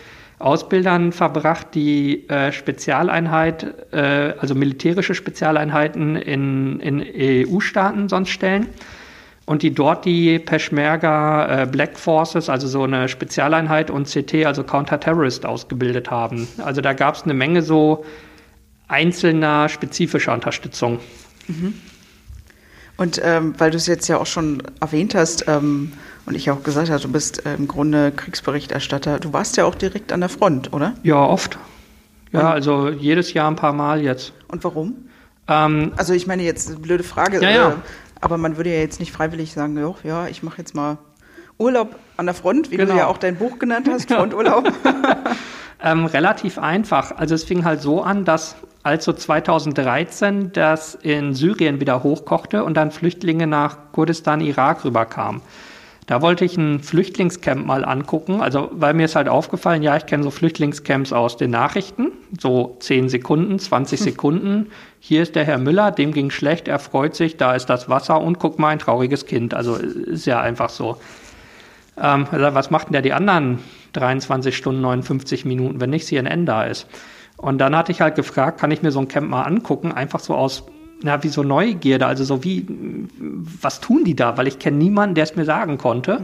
Ausbildern 0.41 1.12
verbracht, 1.12 1.69
die 1.75 2.29
äh, 2.29 2.51
Spezialeinheit, 2.51 3.93
äh, 3.93 4.35
also 4.39 4.57
militärische 4.57 5.15
Spezialeinheiten 5.15 6.17
in, 6.17 6.81
in 6.81 7.05
EU-Staaten 7.49 8.09
sonst 8.09 8.31
stellen 8.31 8.67
und 9.47 9.63
die 9.63 9.73
dort 9.73 10.05
die 10.05 10.39
Peshmerga 10.41 11.63
äh, 11.63 11.67
Black 11.67 11.99
Forces, 11.99 12.49
also 12.49 12.67
so 12.67 12.83
eine 12.83 13.09
Spezialeinheit 13.09 13.91
und 13.91 14.09
CT, 14.09 14.45
also 14.45 14.65
Counter-Terrorist, 14.65 15.47
ausgebildet 15.47 16.11
haben. 16.11 16.49
Also 16.59 16.81
da 16.81 16.93
gab 16.93 17.15
es 17.15 17.23
eine 17.23 17.35
Menge 17.35 17.63
so 17.63 18.05
einzelner 18.89 19.69
spezifischer 19.69 20.35
Unterstützung. 20.35 20.99
Mhm. 21.47 21.75
Und 22.97 23.21
ähm, 23.23 23.55
weil 23.59 23.71
du 23.71 23.77
es 23.77 23.87
jetzt 23.87 24.09
ja 24.09 24.19
auch 24.19 24.27
schon 24.27 24.63
erwähnt 24.81 25.15
hast 25.15 25.47
ähm, 25.49 25.93
und 26.25 26.35
ich 26.35 26.51
auch 26.51 26.63
gesagt 26.63 26.91
habe, 26.91 27.01
du 27.01 27.13
bist 27.13 27.45
äh, 27.47 27.55
im 27.55 27.69
Grunde 27.69 28.11
Kriegsberichterstatter, 28.11 29.21
du 29.21 29.33
warst 29.33 29.57
ja 29.57 29.65
auch 29.65 29.75
direkt 29.75 30.13
an 30.13 30.21
der 30.21 30.29
Front, 30.29 30.73
oder? 30.73 30.95
Ja, 31.03 31.23
oft. 31.23 31.59
Ja, 32.33 32.41
und? 32.41 32.47
also 32.47 32.89
jedes 32.89 33.33
Jahr 33.33 33.51
ein 33.51 33.57
paar 33.57 33.75
Mal 33.75 34.03
jetzt. 34.03 34.33
Und 34.49 34.65
warum? 34.65 35.09
Ähm, 35.47 35.93
also 35.97 36.15
ich 36.15 36.27
meine 36.27 36.43
jetzt, 36.43 36.69
eine 36.69 36.79
blöde 36.79 37.05
Frage. 37.05 37.41
Ja, 37.43 37.51
ja. 37.51 37.69
Äh, 37.71 37.75
aber 38.27 38.39
man 38.39 38.57
würde 38.57 38.71
ja 38.71 38.81
jetzt 38.81 38.99
nicht 38.99 39.12
freiwillig 39.12 39.53
sagen, 39.53 39.79
jo, 39.79 39.95
ja, 40.03 40.27
ich 40.27 40.43
mache 40.43 40.59
jetzt 40.59 40.75
mal 40.75 40.99
Urlaub 41.59 41.95
an 42.17 42.27
der 42.27 42.35
Front, 42.35 42.73
wie 42.73 42.77
genau. 42.77 42.93
du 42.93 42.99
ja 42.99 43.07
auch 43.07 43.19
dein 43.19 43.37
Buch 43.37 43.61
genannt 43.61 43.89
hast, 43.89 44.11
Fronturlaub. 44.12 44.73
ähm, 45.83 46.07
relativ 46.07 46.59
einfach. 46.59 47.17
Also 47.17 47.37
es 47.37 47.45
fing 47.45 47.65
halt 47.65 47.81
so 47.81 48.03
an, 48.03 48.25
dass 48.25 48.57
als 48.83 49.05
so 49.05 49.12
2013 49.12 50.51
das 50.53 50.97
in 50.97 51.35
Syrien 51.35 51.81
wieder 51.81 52.03
hochkochte 52.03 52.65
und 52.65 52.77
dann 52.77 52.91
Flüchtlinge 52.91 53.47
nach 53.47 53.93
Kurdistan, 53.93 54.41
Irak 54.41 54.85
rüberkamen. 54.85 55.41
Da 56.07 56.23
wollte 56.23 56.45
ich 56.45 56.57
ein 56.57 56.79
Flüchtlingscamp 56.79 57.66
mal 57.66 57.85
angucken, 57.85 58.40
also 58.40 58.71
weil 58.73 58.95
mir 58.95 59.07
ist 59.07 59.16
halt 59.16 59.29
aufgefallen, 59.29 59.83
ja, 59.83 59.97
ich 59.97 60.07
kenne 60.07 60.23
so 60.23 60.31
Flüchtlingscamps 60.31 61.12
aus 61.12 61.37
den 61.37 61.51
Nachrichten, 61.51 62.12
so 62.38 62.77
10 62.79 63.09
Sekunden, 63.09 63.59
20 63.59 63.99
hm. 63.99 64.05
Sekunden. 64.11 64.66
Hier 65.01 65.23
ist 65.23 65.35
der 65.35 65.45
Herr 65.45 65.59
Müller, 65.59 65.90
dem 65.90 66.12
ging 66.12 66.31
schlecht, 66.31 66.69
er 66.69 66.79
freut 66.79 67.16
sich, 67.16 67.37
da 67.37 67.57
ist 67.57 67.66
das 67.66 67.88
Wasser 67.88 68.21
und 68.21 68.38
guck 68.38 68.61
mal, 68.61 68.69
ein 68.69 68.79
trauriges 68.79 69.27
Kind. 69.27 69.53
Also 69.53 69.75
ist 69.75 70.27
ja 70.27 70.40
einfach 70.40 70.71
so. 70.71 70.97
Ähm, 72.01 72.29
also 72.31 72.55
was 72.55 72.71
macht 72.71 72.87
denn 72.87 72.92
der 72.92 73.03
die 73.03 73.12
anderen 73.12 73.59
23 73.95 74.57
Stunden, 74.57 74.83
59 74.83 75.45
Minuten, 75.45 75.81
wenn 75.81 75.90
nicht 75.90 76.07
CNN 76.07 76.47
da 76.47 76.64
ist? 76.64 76.87
Und 77.37 77.59
dann 77.59 77.77
hatte 77.77 77.90
ich 77.90 78.01
halt 78.01 78.14
gefragt, 78.14 78.61
kann 78.61 78.71
ich 78.71 78.81
mir 78.81 78.92
so 78.92 79.01
ein 79.01 79.09
Camp 79.09 79.29
mal 79.29 79.42
angucken, 79.42 79.90
einfach 79.90 80.21
so 80.21 80.37
aus 80.37 80.64
na, 81.03 81.23
wie 81.23 81.29
so 81.29 81.43
Neugierde, 81.43 82.07
also 82.07 82.25
so 82.25 82.43
wie, 82.45 82.67
was 83.61 83.81
tun 83.81 84.05
die 84.05 84.17
da? 84.17 84.37
Weil 84.37 84.47
ich 84.47 84.59
kenne 84.59 84.79
niemanden, 84.79 85.15
der 85.15 85.25
es 85.25 85.37
mir 85.37 85.45
sagen 85.45 85.79
konnte. 85.79 86.21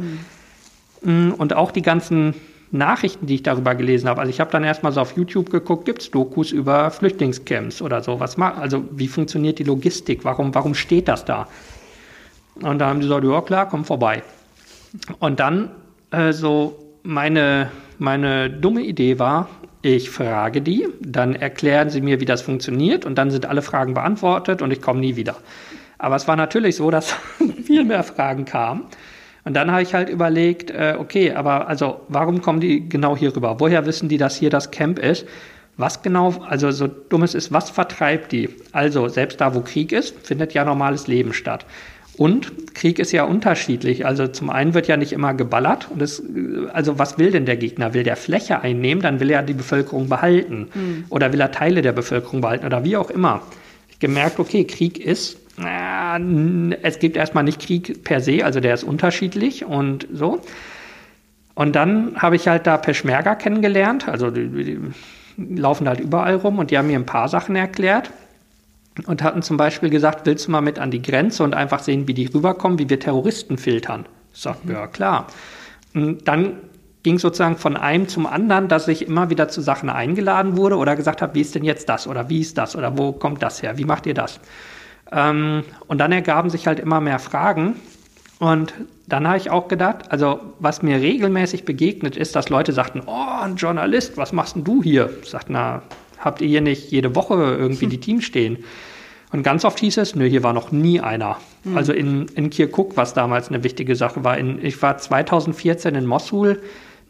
Mhm. 1.02 1.34
Und 1.34 1.54
auch 1.54 1.70
die 1.70 1.82
ganzen 1.82 2.34
Nachrichten, 2.70 3.26
die 3.26 3.34
ich 3.36 3.42
darüber 3.42 3.74
gelesen 3.74 4.08
habe. 4.08 4.20
Also 4.20 4.30
ich 4.30 4.40
habe 4.40 4.50
dann 4.50 4.64
erstmal 4.64 4.92
so 4.92 5.00
auf 5.00 5.16
YouTube 5.16 5.50
geguckt, 5.50 5.84
gibt 5.84 6.00
es 6.02 6.10
Dokus 6.10 6.52
über 6.52 6.90
Flüchtlingscamps 6.90 7.82
oder 7.82 8.02
so. 8.02 8.18
Was 8.18 8.38
macht, 8.38 8.58
also 8.58 8.84
wie 8.92 9.08
funktioniert 9.08 9.58
die 9.58 9.64
Logistik? 9.64 10.24
Warum, 10.24 10.54
warum 10.54 10.74
steht 10.74 11.08
das 11.08 11.24
da? 11.24 11.48
Und 12.62 12.78
da 12.78 12.88
haben 12.88 13.00
die 13.00 13.06
gesagt, 13.06 13.24
ja 13.24 13.40
klar, 13.42 13.68
komm 13.68 13.84
vorbei. 13.84 14.22
Und 15.18 15.38
dann 15.38 15.70
äh, 16.10 16.32
so 16.32 16.78
meine, 17.02 17.70
meine 17.98 18.48
dumme 18.48 18.82
Idee 18.82 19.18
war, 19.18 19.48
ich 19.82 20.10
frage 20.10 20.62
die, 20.62 20.88
dann 21.00 21.34
erklären 21.34 21.90
sie 21.90 22.00
mir, 22.00 22.20
wie 22.20 22.24
das 22.24 22.40
funktioniert 22.40 23.04
und 23.04 23.16
dann 23.16 23.30
sind 23.30 23.46
alle 23.46 23.62
Fragen 23.62 23.94
beantwortet 23.94 24.62
und 24.62 24.70
ich 24.72 24.80
komme 24.80 25.00
nie 25.00 25.16
wieder. 25.16 25.36
Aber 25.98 26.16
es 26.16 26.26
war 26.28 26.36
natürlich 26.36 26.76
so, 26.76 26.90
dass 26.90 27.14
viel 27.64 27.84
mehr 27.84 28.04
Fragen 28.04 28.44
kamen. 28.44 28.84
Und 29.44 29.54
dann 29.54 29.72
habe 29.72 29.82
ich 29.82 29.92
halt 29.92 30.08
überlegt, 30.08 30.70
äh, 30.70 30.96
okay, 30.98 31.32
aber 31.32 31.66
also 31.66 32.02
warum 32.08 32.42
kommen 32.42 32.60
die 32.60 32.88
genau 32.88 33.16
hier 33.16 33.34
rüber? 33.34 33.58
Woher 33.58 33.84
wissen 33.86 34.08
die, 34.08 34.18
dass 34.18 34.36
hier 34.36 34.50
das 34.50 34.70
Camp 34.70 35.00
ist? 35.00 35.26
Was 35.76 36.02
genau, 36.02 36.44
also 36.46 36.70
so 36.70 36.86
dumm 36.86 37.22
es 37.22 37.34
ist, 37.34 37.52
was 37.52 37.70
vertreibt 37.70 38.30
die? 38.30 38.50
Also 38.70 39.08
selbst 39.08 39.40
da, 39.40 39.54
wo 39.54 39.62
Krieg 39.62 39.90
ist, 39.90 40.14
findet 40.24 40.54
ja 40.54 40.64
normales 40.64 41.08
Leben 41.08 41.32
statt. 41.32 41.66
Und 42.16 42.74
Krieg 42.74 42.98
ist 42.98 43.12
ja 43.12 43.24
unterschiedlich. 43.24 44.04
Also 44.04 44.26
zum 44.26 44.50
einen 44.50 44.74
wird 44.74 44.86
ja 44.86 44.96
nicht 44.96 45.12
immer 45.12 45.32
geballert. 45.34 45.88
Und 45.90 46.02
das, 46.02 46.22
also 46.72 46.98
was 46.98 47.18
will 47.18 47.30
denn 47.30 47.46
der 47.46 47.56
Gegner? 47.56 47.94
Will 47.94 48.02
der 48.02 48.16
Fläche 48.16 48.60
einnehmen? 48.60 49.02
Dann 49.02 49.18
will 49.18 49.30
er 49.30 49.42
die 49.42 49.54
Bevölkerung 49.54 50.08
behalten. 50.08 50.68
Mhm. 50.74 51.04
Oder 51.08 51.32
will 51.32 51.40
er 51.40 51.50
Teile 51.50 51.80
der 51.80 51.92
Bevölkerung 51.92 52.42
behalten? 52.42 52.66
Oder 52.66 52.84
wie 52.84 52.96
auch 52.96 53.10
immer. 53.10 53.42
Ich 53.88 53.98
gemerkt, 53.98 54.38
okay, 54.38 54.64
Krieg 54.64 54.98
ist, 54.98 55.38
es 56.82 56.98
gibt 56.98 57.16
erstmal 57.16 57.44
nicht 57.44 57.60
Krieg 57.60 58.04
per 58.04 58.20
se, 58.20 58.44
also 58.44 58.60
der 58.60 58.74
ist 58.74 58.84
unterschiedlich 58.84 59.64
und 59.64 60.08
so. 60.12 60.40
Und 61.54 61.76
dann 61.76 62.16
habe 62.16 62.36
ich 62.36 62.48
halt 62.48 62.66
da 62.66 62.78
Peschmerga 62.78 63.34
kennengelernt. 63.34 64.08
Also 64.08 64.30
die, 64.30 64.48
die 64.48 64.78
laufen 65.38 65.88
halt 65.88 66.00
überall 66.00 66.36
rum 66.36 66.58
und 66.58 66.70
die 66.70 66.78
haben 66.78 66.88
mir 66.88 66.98
ein 66.98 67.06
paar 67.06 67.28
Sachen 67.28 67.56
erklärt 67.56 68.10
und 69.06 69.22
hatten 69.22 69.42
zum 69.42 69.56
Beispiel 69.56 69.90
gesagt, 69.90 70.26
willst 70.26 70.46
du 70.46 70.50
mal 70.50 70.60
mit 70.60 70.78
an 70.78 70.90
die 70.90 71.02
Grenze 71.02 71.42
und 71.42 71.54
einfach 71.54 71.80
sehen, 71.80 72.06
wie 72.08 72.14
die 72.14 72.26
rüberkommen, 72.26 72.78
wie 72.78 72.88
wir 72.88 73.00
Terroristen 73.00 73.58
filtern? 73.58 74.06
Ich 74.34 74.40
sag, 74.40 74.64
mhm. 74.64 74.72
ja 74.72 74.86
klar. 74.86 75.26
Und 75.94 76.26
dann 76.28 76.56
ging 77.02 77.18
sozusagen 77.18 77.56
von 77.56 77.76
einem 77.76 78.08
zum 78.08 78.26
anderen, 78.26 78.68
dass 78.68 78.86
ich 78.88 79.06
immer 79.06 79.30
wieder 79.30 79.48
zu 79.48 79.60
Sachen 79.60 79.90
eingeladen 79.90 80.56
wurde 80.56 80.76
oder 80.76 80.94
gesagt 80.94 81.22
habe, 81.22 81.34
wie 81.34 81.40
ist 81.40 81.54
denn 81.54 81.64
jetzt 81.64 81.88
das 81.88 82.06
oder 82.06 82.28
wie 82.28 82.40
ist 82.40 82.58
das 82.58 82.76
oder 82.76 82.96
wo 82.96 83.12
kommt 83.12 83.42
das 83.42 83.62
her, 83.62 83.76
wie 83.76 83.84
macht 83.84 84.06
ihr 84.06 84.14
das? 84.14 84.40
Ähm, 85.10 85.64
und 85.88 85.98
dann 85.98 86.12
ergaben 86.12 86.48
sich 86.48 86.66
halt 86.66 86.78
immer 86.78 87.00
mehr 87.00 87.18
Fragen 87.18 87.74
und 88.38 88.72
dann 89.06 89.26
habe 89.26 89.36
ich 89.36 89.50
auch 89.50 89.68
gedacht, 89.68 90.10
also 90.10 90.40
was 90.58 90.82
mir 90.82 91.00
regelmäßig 91.00 91.64
begegnet 91.64 92.16
ist, 92.16 92.34
dass 92.34 92.48
Leute 92.48 92.72
sagten, 92.72 93.02
oh, 93.06 93.40
ein 93.40 93.56
Journalist, 93.56 94.16
was 94.16 94.32
machst 94.32 94.56
denn 94.56 94.64
du 94.64 94.82
hier? 94.82 95.10
Ich 95.22 95.30
sagte, 95.30 95.52
na, 95.52 95.82
habt 96.22 96.40
ihr 96.40 96.48
hier 96.48 96.62
nicht 96.62 96.90
jede 96.90 97.14
Woche 97.14 97.34
irgendwie 97.34 97.86
die 97.86 98.00
Teams 98.00 98.24
stehen? 98.24 98.58
Und 99.32 99.42
ganz 99.42 99.64
oft 99.64 99.80
hieß 99.80 99.96
es, 99.96 100.14
nö, 100.14 100.26
hier 100.26 100.42
war 100.42 100.52
noch 100.52 100.72
nie 100.72 101.00
einer. 101.00 101.38
Mhm. 101.64 101.76
Also 101.76 101.92
in, 101.92 102.26
in 102.34 102.50
Kirkuk, 102.50 102.96
was 102.96 103.14
damals 103.14 103.48
eine 103.48 103.64
wichtige 103.64 103.96
Sache 103.96 104.24
war. 104.24 104.36
In, 104.36 104.62
ich 104.64 104.80
war 104.82 104.98
2014 104.98 105.94
in 105.94 106.06
Mosul 106.06 106.60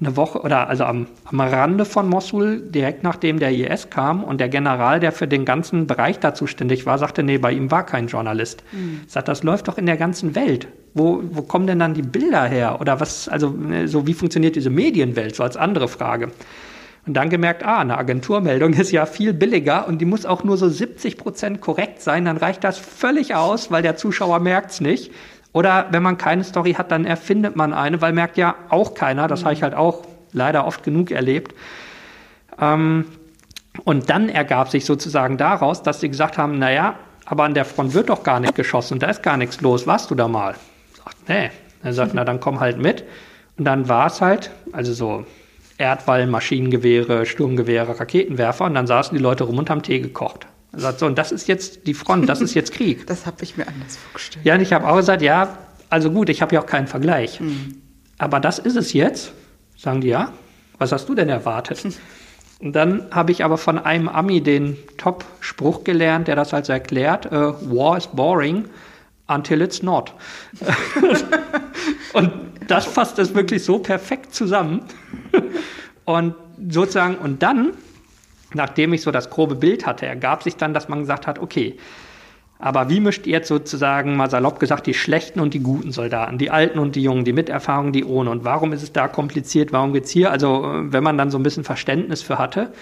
eine 0.01 0.17
Woche 0.17 0.41
oder 0.41 0.69
also 0.69 0.85
am, 0.85 1.07
am 1.25 1.41
Rande 1.41 1.85
von 1.85 2.09
Mosul, 2.09 2.61
direkt 2.61 3.03
nachdem 3.03 3.39
der 3.39 3.53
IS 3.53 3.91
kam 3.91 4.25
und 4.25 4.41
der 4.41 4.49
General, 4.49 5.01
der 5.01 5.13
für 5.13 5.29
den 5.29 5.45
ganzen 5.45 5.87
Bereich 5.87 6.19
da 6.19 6.35
zuständig 6.35 6.87
war, 6.87 6.99
sagte, 6.99 7.23
nee, 7.23 7.39
bei 7.39 7.53
ihm 7.53 7.71
war 7.71 7.87
kein 7.87 8.09
Journalist. 8.09 8.63
Mhm. 8.73 9.03
Sagt, 9.07 9.29
das 9.29 9.43
läuft 9.43 9.69
doch 9.69 9.79
in 9.79 9.87
der 9.87 9.97
ganzen 9.97 10.35
Welt. 10.35 10.69
Wo, 10.95 11.23
wo 11.31 11.43
kommen 11.43 11.67
denn 11.67 11.79
dann 11.79 11.95
die 11.95 12.03
Bilder 12.03 12.45
her? 12.45 12.81
Oder 12.81 13.01
was, 13.01 13.29
also 13.29 13.55
so 13.87 14.07
wie 14.07 14.15
funktioniert 14.15 14.57
diese 14.57 14.71
Medienwelt? 14.71 15.35
So 15.35 15.43
als 15.43 15.57
andere 15.57 15.89
Frage. 15.89 16.31
Und 17.07 17.15
dann 17.15 17.31
gemerkt, 17.31 17.65
ah, 17.65 17.79
eine 17.79 17.99
Agenturmeldung 17.99 18.73
ist 18.75 18.93
ja 18.93 19.07
viel 19.07 19.33
billiger 19.33 19.89
und 19.89 19.99
die 19.99 20.05
muss 20.05 20.27
auch 20.27 20.45
nur 20.45 20.57
so 20.57 20.69
70 20.69 21.17
Prozent 21.17 21.61
korrekt 21.61 22.01
sein, 22.01 22.25
dann 22.25 22.37
reicht 22.37 22.65
das 22.65 22.79
völlig 22.79 23.35
aus, 23.35 23.71
weil 23.71 23.83
der 23.83 23.97
Zuschauer 23.97 24.39
merkt's 24.39 24.81
nicht. 24.81 25.13
Oder 25.53 25.89
wenn 25.91 26.03
man 26.03 26.17
keine 26.17 26.45
Story 26.45 26.75
hat, 26.75 26.91
dann 26.91 27.05
erfindet 27.05 27.57
man 27.57 27.75
eine, 27.75 28.01
weil 28.01 28.13
merkt 28.13 28.39
ja 28.39 28.55
auch 28.71 28.95
keiner. 28.95 29.29
Das 29.29 29.41
mhm. 29.41 29.45
habe 29.45 29.55
ich 29.55 29.63
halt 29.63 29.75
auch 29.75 30.07
leider 30.33 30.67
oft 30.67 30.83
genug 30.83 31.11
erlebt. 31.11 31.55
Ähm, 32.59 33.07
und 33.85 34.09
dann 34.09 34.29
ergab 34.29 34.71
sich 34.71 34.85
sozusagen 34.85 35.37
daraus, 35.37 35.83
dass 35.83 36.01
sie 36.01 36.09
gesagt 36.09 36.39
haben, 36.39 36.59
naja, 36.59 36.95
aber 37.27 37.45
an 37.45 37.55
der 37.55 37.65
Front 37.65 37.95
wird 37.95 38.11
doch 38.11 38.23
gar 38.23 38.41
nicht 38.41 38.55
geschossen, 38.55 38.99
da 38.99 39.09
ist 39.09 39.23
gar 39.23 39.37
nichts 39.37 39.61
los, 39.61 39.87
warst 39.87 40.11
du 40.11 40.15
da 40.15 40.29
mal? 40.29 40.55
Sagt, 40.95 41.29
nee. 41.29 41.51
Er 41.83 41.93
sagt, 41.93 42.13
mhm. 42.13 42.17
na 42.17 42.25
dann 42.25 42.41
komm 42.41 42.61
halt 42.61 42.79
mit. 42.79 43.05
Und 43.59 43.65
dann 43.65 43.89
war 43.89 44.07
es 44.07 44.21
halt, 44.21 44.51
also 44.73 44.93
so 44.93 45.27
Erdwall, 45.79 46.27
Maschinengewehre, 46.27 47.27
Sturmgewehre, 47.27 47.99
Raketenwerfer 47.99 48.65
und 48.67 48.75
dann 48.75 48.87
saßen 48.87 49.17
die 49.17 49.23
Leute 49.23 49.45
rum 49.45 49.59
und 49.59 49.71
haben 49.71 49.83
Tee 49.83 50.01
gekocht. 50.01 50.47
Er 50.73 50.81
sagt 50.81 50.99
so, 51.01 51.07
und 51.07 51.19
das 51.19 51.33
ist 51.33 51.49
jetzt 51.49 51.87
die 51.87 51.95
Front, 51.95 52.29
das 52.29 52.41
ist 52.41 52.55
jetzt 52.55 52.73
Krieg. 52.75 53.07
das 53.07 53.27
habe 53.27 53.43
ich 53.43 53.57
mir 53.57 53.67
anders 53.67 53.97
vorgestellt. 53.97 54.45
Ja, 54.45 54.55
und 54.55 54.61
ich 54.61 54.73
habe 54.73 54.89
auch 54.89 54.97
gesagt, 54.97 55.23
ja, 55.23 55.59
also 55.91 56.11
gut, 56.11 56.29
ich 56.29 56.41
habe 56.41 56.55
ja 56.55 56.63
auch 56.63 56.67
keinen 56.67 56.87
Vergleich. 56.87 57.41
Mhm. 57.41 57.83
Aber 58.19 58.41
das 58.41 58.59
ist 58.59 58.77
es 58.77 58.93
jetzt. 58.93 59.33
Sagen 59.77 60.01
die, 60.01 60.09
ja, 60.09 60.33
was 60.79 60.93
hast 60.93 61.09
du 61.09 61.15
denn 61.15 61.29
erwartet? 61.29 61.85
Und 62.61 62.75
dann 62.75 63.09
habe 63.11 63.33
ich 63.33 63.45
aber 63.45 63.59
von 63.59 63.77
einem 63.77 64.09
Ami 64.09 64.41
den 64.41 64.79
Top-Spruch 64.97 65.83
gelernt, 65.83 66.29
der 66.29 66.37
das 66.37 66.55
also 66.55 66.73
erklärt, 66.73 67.27
äh, 67.27 67.33
War 67.33 67.97
is 67.99 68.07
boring 68.07 68.67
until 69.35 69.63
it's 69.63 69.83
not. 69.83 70.15
und 72.13 72.33
das 72.69 72.87
fasst 72.87 73.19
es 73.19 73.35
wirklich 73.35 73.65
so 73.65 73.79
perfekt 73.79 74.35
zusammen. 74.35 74.85
und 76.05 76.35
sozusagen, 76.69 77.17
und 77.17 77.43
dann 77.43 77.73
nachdem 78.55 78.93
ich 78.93 79.03
so 79.03 79.11
das 79.11 79.31
grobe 79.31 79.55
Bild 79.55 79.87
hatte, 79.87 80.07
ergab 80.07 80.43
sich 80.43 80.57
dann, 80.57 80.75
dass 80.75 80.89
man 80.89 81.01
gesagt 81.01 81.27
hat, 81.27 81.39
okay, 81.39 81.77
aber 82.59 82.89
wie 82.89 83.01
mischt 83.01 83.27
ihr 83.27 83.33
jetzt 83.33 83.49
sozusagen, 83.49 84.17
mal 84.17 84.31
salopp 84.31 84.61
gesagt, 84.61 84.87
die 84.87 84.95
schlechten 84.95 85.41
und 85.41 85.53
die 85.53 85.61
guten 85.61 85.91
Soldaten, 85.91 86.39
die 86.39 86.51
alten 86.51 86.79
und 86.79 86.95
die 86.95 87.03
jungen, 87.03 87.25
die 87.25 87.33
mit 87.33 87.49
Erfahrung, 87.49 87.93
die 87.93 88.05
ohne? 88.05 88.31
Und 88.31 88.45
warum 88.45 88.73
ist 88.73 88.85
es 88.85 88.93
da 88.93 89.09
kompliziert? 89.09 89.73
Warum 89.73 89.93
geht's 89.93 90.11
hier? 90.11 90.31
Also, 90.31 90.63
wenn 90.65 91.03
man 91.03 91.19
dann 91.19 91.33
so 91.33 91.39
ein 91.39 91.43
bisschen 91.43 91.65
Verständnis 91.65 92.23
für 92.23 92.39
hatte. 92.39 92.73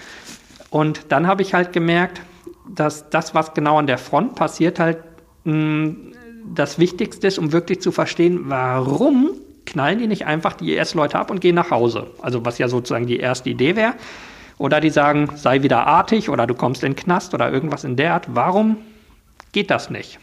Und 0.69 1.11
dann 1.11 1.25
habe 1.25 1.41
ich 1.41 1.55
halt 1.55 1.73
gemerkt, 1.73 2.21
dass 2.69 3.09
das, 3.09 3.33
was 3.33 3.55
genau 3.55 3.79
an 3.79 3.87
der 3.87 3.97
Front 3.97 4.35
passiert, 4.35 4.79
halt 4.79 4.99
mh, 5.45 5.53
hm, 5.53 6.13
das 6.53 6.79
Wichtigste 6.79 7.27
ist, 7.27 7.39
um 7.39 7.51
wirklich 7.51 7.81
zu 7.81 7.91
verstehen, 7.91 8.41
warum 8.45 9.31
knallen 9.65 9.99
die 9.99 10.07
nicht 10.07 10.25
einfach 10.25 10.53
die 10.53 10.75
IS-Leute 10.75 11.17
ab 11.17 11.31
und 11.31 11.41
gehen 11.41 11.55
nach 11.55 11.71
Hause? 11.71 12.07
Also, 12.21 12.45
was 12.45 12.57
ja 12.57 12.67
sozusagen 12.67 13.07
die 13.07 13.19
erste 13.19 13.49
Idee 13.49 13.75
wäre. 13.75 13.93
Oder 14.57 14.79
die 14.79 14.89
sagen, 14.89 15.29
sei 15.35 15.63
wieder 15.63 15.87
artig 15.87 16.29
oder 16.29 16.45
du 16.45 16.53
kommst 16.53 16.83
in 16.83 16.91
den 16.91 16.95
Knast 16.95 17.33
oder 17.33 17.51
irgendwas 17.51 17.83
in 17.83 17.95
der 17.95 18.13
Art. 18.13 18.27
Warum 18.33 18.77
geht 19.51 19.71
das 19.71 19.89
nicht? 19.89 20.19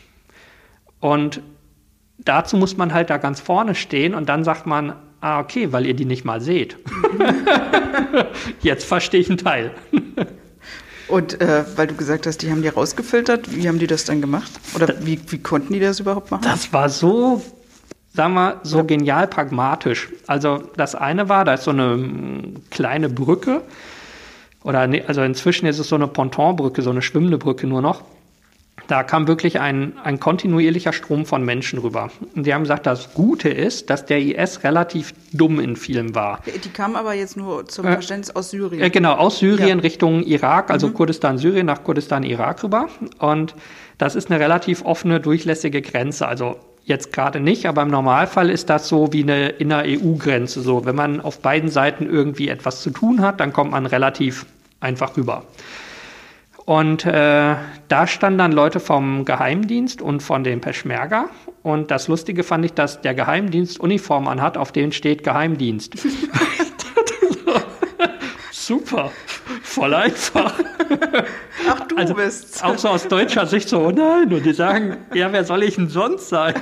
Und 1.00 1.40
dazu 2.18 2.56
muss 2.56 2.76
man 2.76 2.94
halt 2.94 3.10
da 3.10 3.16
ganz 3.16 3.40
vorne 3.40 3.74
stehen 3.74 4.14
und 4.14 4.28
dann 4.28 4.44
sagt 4.44 4.66
man, 4.66 4.94
ah, 5.20 5.40
okay, 5.40 5.72
weil 5.72 5.86
ihr 5.86 5.94
die 5.94 6.04
nicht 6.04 6.24
mal 6.24 6.40
seht. 6.40 6.76
Jetzt 8.62 8.84
verstehe 8.84 9.20
ich 9.20 9.28
einen 9.28 9.38
Teil. 9.38 9.72
Und 11.08 11.40
äh, 11.40 11.64
weil 11.76 11.86
du 11.86 11.94
gesagt 11.94 12.26
hast, 12.26 12.42
die 12.42 12.50
haben 12.50 12.62
die 12.62 12.68
rausgefiltert, 12.68 13.54
wie 13.54 13.66
haben 13.66 13.78
die 13.78 13.86
das 13.86 14.04
dann 14.04 14.20
gemacht? 14.20 14.50
Oder 14.74 14.94
wie, 15.00 15.18
wie 15.28 15.38
konnten 15.38 15.72
die 15.72 15.80
das 15.80 16.00
überhaupt 16.00 16.30
machen? 16.30 16.42
Das 16.44 16.72
war 16.72 16.90
so, 16.90 17.42
sagen 18.14 18.34
wir, 18.34 18.60
so 18.62 18.84
genial 18.84 19.26
pragmatisch. 19.26 20.10
Also 20.26 20.62
das 20.76 20.94
eine 20.94 21.28
war, 21.28 21.44
da 21.44 21.54
ist 21.54 21.64
so 21.64 21.70
eine 21.70 22.52
kleine 22.70 23.08
Brücke 23.08 23.62
oder 24.64 24.86
ne, 24.86 25.02
also 25.06 25.22
inzwischen 25.22 25.66
ist 25.66 25.78
es 25.78 25.88
so 25.88 25.96
eine 25.96 26.08
Pontonbrücke, 26.08 26.82
so 26.82 26.90
eine 26.90 27.00
schwimmende 27.00 27.38
Brücke 27.38 27.66
nur 27.66 27.80
noch. 27.80 28.02
Da 28.86 29.02
kam 29.02 29.28
wirklich 29.28 29.60
ein, 29.60 29.92
ein 30.02 30.20
kontinuierlicher 30.20 30.92
Strom 30.92 31.26
von 31.26 31.44
Menschen 31.44 31.78
rüber. 31.78 32.10
Und 32.34 32.46
die 32.46 32.54
haben 32.54 32.62
gesagt, 32.62 32.86
das 32.86 33.12
Gute 33.14 33.48
ist, 33.48 33.90
dass 33.90 34.06
der 34.06 34.20
IS 34.20 34.64
relativ 34.64 35.12
dumm 35.32 35.60
in 35.60 35.76
vielen 35.76 36.14
war. 36.14 36.40
Die 36.64 36.68
kamen 36.70 36.96
aber 36.96 37.14
jetzt 37.14 37.36
nur 37.36 37.66
zum 37.66 37.86
äh, 37.86 37.92
Verständnis 37.92 38.34
aus 38.34 38.50
Syrien. 38.50 38.82
Äh, 38.82 38.90
genau, 38.90 39.14
aus 39.14 39.38
Syrien 39.38 39.78
ja. 39.78 39.82
Richtung 39.82 40.22
Irak, 40.22 40.70
also 40.70 40.88
mhm. 40.88 40.94
Kurdistan, 40.94 41.38
Syrien 41.38 41.66
nach 41.66 41.84
Kurdistan, 41.84 42.22
Irak 42.22 42.62
rüber. 42.62 42.88
Und 43.18 43.54
das 43.98 44.14
ist 44.14 44.30
eine 44.30 44.40
relativ 44.40 44.84
offene, 44.84 45.20
durchlässige 45.20 45.82
Grenze. 45.82 46.26
Also 46.26 46.56
Jetzt 46.88 47.12
gerade 47.12 47.38
nicht, 47.38 47.66
aber 47.66 47.82
im 47.82 47.88
Normalfall 47.88 48.48
ist 48.48 48.70
das 48.70 48.88
so 48.88 49.12
wie 49.12 49.22
eine 49.22 49.50
inner 49.50 49.82
EU-Grenze. 49.84 50.62
So, 50.62 50.86
wenn 50.86 50.96
man 50.96 51.20
auf 51.20 51.40
beiden 51.40 51.68
Seiten 51.68 52.08
irgendwie 52.08 52.48
etwas 52.48 52.80
zu 52.80 52.88
tun 52.88 53.20
hat, 53.20 53.40
dann 53.40 53.52
kommt 53.52 53.72
man 53.72 53.84
relativ 53.84 54.46
einfach 54.80 55.14
rüber. 55.18 55.44
Und 56.68 57.06
äh, 57.06 57.54
da 57.88 58.06
standen 58.06 58.36
dann 58.36 58.52
Leute 58.52 58.78
vom 58.78 59.24
Geheimdienst 59.24 60.02
und 60.02 60.22
von 60.22 60.44
den 60.44 60.60
Peschmerga. 60.60 61.30
Und 61.62 61.90
das 61.90 62.08
Lustige 62.08 62.42
fand 62.42 62.62
ich, 62.62 62.74
dass 62.74 63.00
der 63.00 63.14
Geheimdienst 63.14 63.80
Uniform 63.80 64.28
anhat, 64.28 64.58
auf 64.58 64.70
denen 64.70 64.92
steht 64.92 65.24
Geheimdienst. 65.24 65.94
Super, 68.52 69.10
voll 69.62 69.94
einfach. 69.94 70.52
Ach, 71.70 71.86
du 71.86 71.96
also, 71.96 72.12
bist. 72.12 72.62
Auch 72.62 72.76
so 72.76 72.88
aus 72.88 73.08
deutscher 73.08 73.46
Sicht 73.46 73.70
so, 73.70 73.86
oh 73.86 73.90
nein, 73.90 74.30
und 74.30 74.44
die 74.44 74.52
sagen, 74.52 74.98
ja, 75.14 75.32
wer 75.32 75.44
soll 75.44 75.62
ich 75.62 75.76
denn 75.76 75.88
sonst 75.88 76.28
sein? 76.28 76.54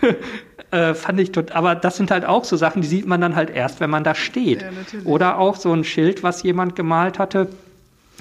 äh, 0.70 0.94
fand 0.94 1.20
ich 1.20 1.32
tot. 1.32 1.52
Aber 1.52 1.74
das 1.74 1.98
sind 1.98 2.10
halt 2.10 2.24
auch 2.24 2.44
so 2.44 2.56
Sachen, 2.56 2.80
die 2.80 2.88
sieht 2.88 3.06
man 3.06 3.20
dann 3.20 3.36
halt 3.36 3.50
erst, 3.50 3.80
wenn 3.80 3.90
man 3.90 4.02
da 4.02 4.14
steht. 4.14 4.62
Ja, 4.62 4.68
Oder 5.04 5.36
auch 5.36 5.56
so 5.56 5.70
ein 5.74 5.84
Schild, 5.84 6.22
was 6.22 6.42
jemand 6.42 6.74
gemalt 6.74 7.18
hatte 7.18 7.48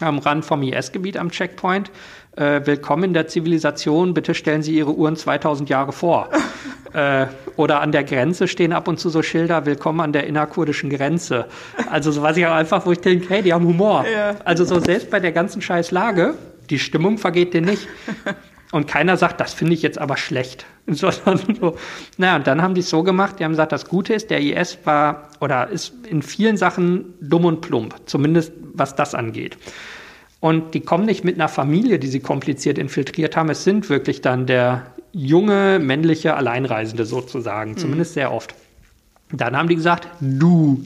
am 0.01 0.19
Rand 0.19 0.45
vom 0.45 0.61
IS-Gebiet 0.63 1.17
am 1.17 1.31
Checkpoint. 1.31 1.91
Äh, 2.35 2.61
willkommen 2.65 3.05
in 3.05 3.13
der 3.13 3.27
Zivilisation, 3.27 4.13
bitte 4.13 4.33
stellen 4.33 4.63
Sie 4.63 4.75
Ihre 4.75 4.93
Uhren 4.93 5.15
2000 5.15 5.69
Jahre 5.69 5.91
vor. 5.91 6.29
äh, 6.93 7.27
oder 7.55 7.81
an 7.81 7.91
der 7.91 8.03
Grenze 8.03 8.47
stehen 8.47 8.73
ab 8.73 8.87
und 8.87 8.99
zu 8.99 9.09
so 9.09 9.21
Schilder, 9.21 9.65
willkommen 9.65 9.99
an 9.99 10.13
der 10.13 10.27
innerkurdischen 10.27 10.89
Grenze. 10.89 11.47
Also 11.89 12.11
so 12.11 12.21
weiß 12.21 12.37
ich 12.37 12.45
auch 12.45 12.53
einfach, 12.53 12.85
wo 12.85 12.91
ich 12.91 13.01
denke, 13.01 13.29
hey, 13.29 13.41
die 13.41 13.53
haben 13.53 13.65
Humor. 13.65 14.05
Ja. 14.11 14.35
Also 14.45 14.63
so 14.63 14.79
selbst 14.79 15.09
bei 15.09 15.19
der 15.19 15.31
ganzen 15.31 15.61
scheiß 15.61 15.91
Lage, 15.91 16.35
die 16.69 16.79
Stimmung 16.79 17.17
vergeht 17.17 17.53
dir 17.53 17.61
nicht. 17.61 17.87
Und 18.71 18.87
keiner 18.87 19.17
sagt, 19.17 19.39
das 19.39 19.53
finde 19.53 19.73
ich 19.73 19.81
jetzt 19.81 19.97
aber 19.97 20.15
schlecht. 20.17 20.65
Sondern 20.87 21.55
so, 21.59 21.77
naja, 22.17 22.35
und 22.35 22.47
dann 22.47 22.61
haben 22.61 22.75
die 22.75 22.81
es 22.81 22.89
so 22.89 23.03
gemacht, 23.03 23.39
die 23.39 23.43
haben 23.43 23.51
gesagt, 23.51 23.71
das 23.71 23.85
Gute 23.85 24.13
ist, 24.13 24.29
der 24.29 24.41
IS 24.41 24.77
war 24.83 25.29
oder 25.39 25.69
ist 25.69 25.93
in 26.07 26.21
vielen 26.21 26.57
Sachen 26.57 27.13
dumm 27.19 27.45
und 27.45 27.61
plump, 27.61 27.95
zumindest 28.05 28.53
was 28.73 28.95
das 28.95 29.15
angeht. 29.15 29.57
Und 30.39 30.73
die 30.73 30.79
kommen 30.79 31.05
nicht 31.05 31.23
mit 31.23 31.35
einer 31.35 31.49
Familie, 31.49 31.99
die 31.99 32.07
sie 32.07 32.21
kompliziert 32.21 32.77
infiltriert 32.77 33.35
haben. 33.35 33.49
Es 33.49 33.63
sind 33.63 33.89
wirklich 33.89 34.21
dann 34.21 34.45
der 34.45 34.85
junge, 35.11 35.79
männliche 35.79 36.35
Alleinreisende 36.35 37.05
sozusagen, 37.05 37.75
zumindest 37.75 38.13
sehr 38.13 38.31
oft. 38.31 38.53
Dann 39.31 39.57
haben 39.57 39.67
die 39.67 39.75
gesagt, 39.75 40.07
du, 40.21 40.83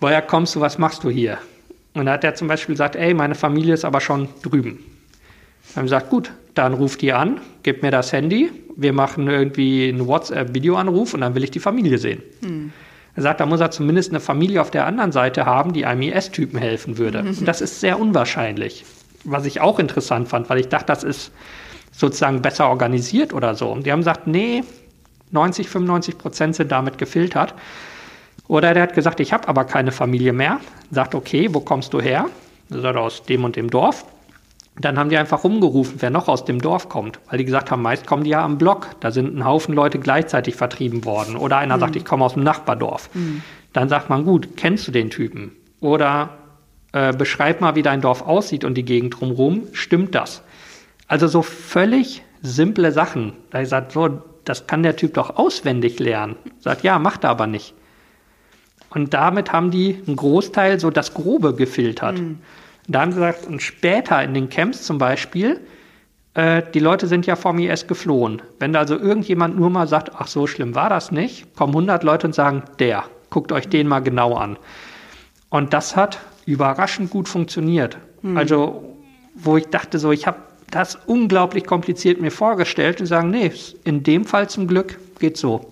woher 0.00 0.22
kommst 0.22 0.54
du, 0.54 0.60
was 0.60 0.78
machst 0.78 1.02
du 1.02 1.10
hier? 1.10 1.38
Und 1.94 2.06
da 2.06 2.12
hat 2.12 2.24
er 2.24 2.34
zum 2.34 2.48
Beispiel 2.48 2.74
gesagt, 2.74 2.96
ey, 2.96 3.14
meine 3.14 3.34
Familie 3.34 3.74
ist 3.74 3.84
aber 3.84 4.00
schon 4.00 4.28
drüben. 4.42 4.84
Dann 5.74 5.84
gesagt, 5.84 6.10
gut, 6.10 6.32
dann 6.54 6.74
ruft 6.74 7.02
die 7.02 7.12
an, 7.12 7.40
gib 7.62 7.82
mir 7.82 7.90
das 7.90 8.12
Handy, 8.12 8.50
wir 8.76 8.92
machen 8.92 9.28
irgendwie 9.28 9.88
einen 9.88 10.06
WhatsApp-Videoanruf 10.06 11.14
und 11.14 11.20
dann 11.20 11.34
will 11.34 11.44
ich 11.44 11.50
die 11.50 11.60
Familie 11.60 11.98
sehen. 11.98 12.22
Mhm. 12.40 12.72
Er 13.16 13.22
sagt, 13.22 13.40
da 13.40 13.46
muss 13.46 13.60
er 13.60 13.70
zumindest 13.70 14.10
eine 14.10 14.20
Familie 14.20 14.60
auf 14.60 14.70
der 14.70 14.86
anderen 14.86 15.12
Seite 15.12 15.46
haben, 15.46 15.72
die 15.72 15.86
einem 15.86 16.02
IS-Typen 16.02 16.58
helfen 16.58 16.98
würde. 16.98 17.22
Mhm. 17.22 17.38
Und 17.38 17.46
das 17.46 17.60
ist 17.60 17.80
sehr 17.80 18.00
unwahrscheinlich. 18.00 18.84
Was 19.24 19.46
ich 19.46 19.60
auch 19.60 19.78
interessant 19.78 20.28
fand, 20.28 20.50
weil 20.50 20.58
ich 20.58 20.68
dachte, 20.68 20.86
das 20.86 21.04
ist 21.04 21.30
sozusagen 21.92 22.42
besser 22.42 22.68
organisiert 22.68 23.32
oder 23.32 23.54
so. 23.54 23.70
Und 23.70 23.86
die 23.86 23.92
haben 23.92 24.00
gesagt, 24.00 24.26
nee, 24.26 24.64
90, 25.30 25.68
95 25.68 26.18
Prozent 26.18 26.56
sind 26.56 26.72
damit 26.72 26.98
gefiltert. 26.98 27.54
Oder 28.48 28.74
der 28.74 28.82
hat 28.82 28.94
gesagt, 28.94 29.20
ich 29.20 29.32
habe 29.32 29.48
aber 29.48 29.64
keine 29.64 29.92
Familie 29.92 30.32
mehr. 30.32 30.60
Sagt, 30.90 31.14
okay, 31.14 31.48
wo 31.52 31.60
kommst 31.60 31.94
du 31.94 32.00
her? 32.00 32.26
Er 32.70 32.80
sagt, 32.80 32.96
aus 32.96 33.22
dem 33.22 33.44
und 33.44 33.56
dem 33.56 33.70
Dorf. 33.70 34.04
Dann 34.76 34.98
haben 34.98 35.08
die 35.08 35.16
einfach 35.16 35.44
rumgerufen, 35.44 35.96
wer 36.00 36.10
noch 36.10 36.26
aus 36.26 36.44
dem 36.44 36.60
Dorf 36.60 36.88
kommt, 36.88 37.20
weil 37.30 37.38
die 37.38 37.44
gesagt 37.44 37.70
haben, 37.70 37.82
meist 37.82 38.06
kommen 38.06 38.24
die 38.24 38.30
ja 38.30 38.44
am 38.44 38.58
Block. 38.58 38.88
Da 39.00 39.12
sind 39.12 39.36
ein 39.36 39.44
Haufen 39.44 39.74
Leute 39.74 40.00
gleichzeitig 40.00 40.56
vertrieben 40.56 41.04
worden. 41.04 41.36
Oder 41.36 41.58
einer 41.58 41.76
mhm. 41.76 41.80
sagt, 41.80 41.96
ich 41.96 42.04
komme 42.04 42.24
aus 42.24 42.34
dem 42.34 42.42
Nachbardorf. 42.42 43.08
Mhm. 43.14 43.42
Dann 43.72 43.88
sagt 43.88 44.10
man, 44.10 44.24
gut, 44.24 44.56
kennst 44.56 44.88
du 44.88 44.92
den 44.92 45.10
Typen? 45.10 45.52
Oder 45.80 46.30
äh, 46.92 47.12
beschreib 47.12 47.60
mal, 47.60 47.76
wie 47.76 47.82
dein 47.82 48.00
Dorf 48.00 48.22
aussieht 48.22 48.64
und 48.64 48.74
die 48.74 48.84
Gegend 48.84 49.20
drumherum. 49.20 49.62
Stimmt 49.72 50.14
das? 50.14 50.42
Also 51.06 51.28
so 51.28 51.42
völlig 51.42 52.22
simple 52.42 52.90
Sachen. 52.90 53.34
Da 53.50 53.60
ich 53.60 53.68
sagt, 53.68 53.92
so, 53.92 54.22
das 54.44 54.66
kann 54.66 54.82
der 54.82 54.96
Typ 54.96 55.14
doch 55.14 55.36
auswendig 55.36 56.00
lernen. 56.00 56.36
Sagt, 56.58 56.82
ja, 56.82 56.98
macht 56.98 57.24
er 57.24 57.30
aber 57.30 57.46
nicht. 57.46 57.74
Und 58.90 59.14
damit 59.14 59.52
haben 59.52 59.70
die 59.70 60.00
einen 60.06 60.16
Großteil 60.16 60.78
so 60.78 60.90
das 60.90 61.14
Grobe 61.14 61.54
gefiltert. 61.54 62.18
Mhm. 62.18 62.38
Da 62.86 63.00
haben 63.00 63.12
sie 63.12 63.16
gesagt, 63.16 63.46
und 63.46 63.62
später 63.62 64.22
in 64.22 64.34
den 64.34 64.48
Camps 64.48 64.82
zum 64.82 64.98
Beispiel, 64.98 65.60
äh, 66.34 66.62
die 66.74 66.80
Leute 66.80 67.06
sind 67.06 67.26
ja 67.26 67.36
vom 67.36 67.58
IS 67.58 67.86
geflohen. 67.86 68.42
Wenn 68.58 68.72
da 68.72 68.80
also 68.80 68.98
irgendjemand 68.98 69.56
nur 69.56 69.70
mal 69.70 69.86
sagt, 69.86 70.12
ach 70.16 70.26
so 70.26 70.46
schlimm 70.46 70.74
war 70.74 70.88
das 70.88 71.10
nicht, 71.10 71.54
kommen 71.56 71.72
100 71.72 72.02
Leute 72.02 72.26
und 72.26 72.34
sagen, 72.34 72.62
der, 72.78 73.04
guckt 73.30 73.52
euch 73.52 73.68
den 73.68 73.86
mal 73.88 74.00
genau 74.00 74.34
an. 74.34 74.58
Und 75.48 75.72
das 75.72 75.96
hat 75.96 76.18
überraschend 76.46 77.10
gut 77.10 77.28
funktioniert. 77.28 77.96
Mhm. 78.22 78.36
Also, 78.36 78.96
wo 79.34 79.56
ich 79.56 79.66
dachte 79.68 79.98
so, 79.98 80.12
ich 80.12 80.26
habe 80.26 80.38
das 80.70 80.98
unglaublich 81.06 81.64
kompliziert 81.66 82.20
mir 82.20 82.32
vorgestellt 82.32 83.00
und 83.00 83.06
sagen, 83.06 83.30
nee, 83.30 83.52
in 83.84 84.02
dem 84.02 84.24
Fall 84.24 84.48
zum 84.48 84.66
Glück 84.66 84.98
geht 85.20 85.36
so. 85.36 85.70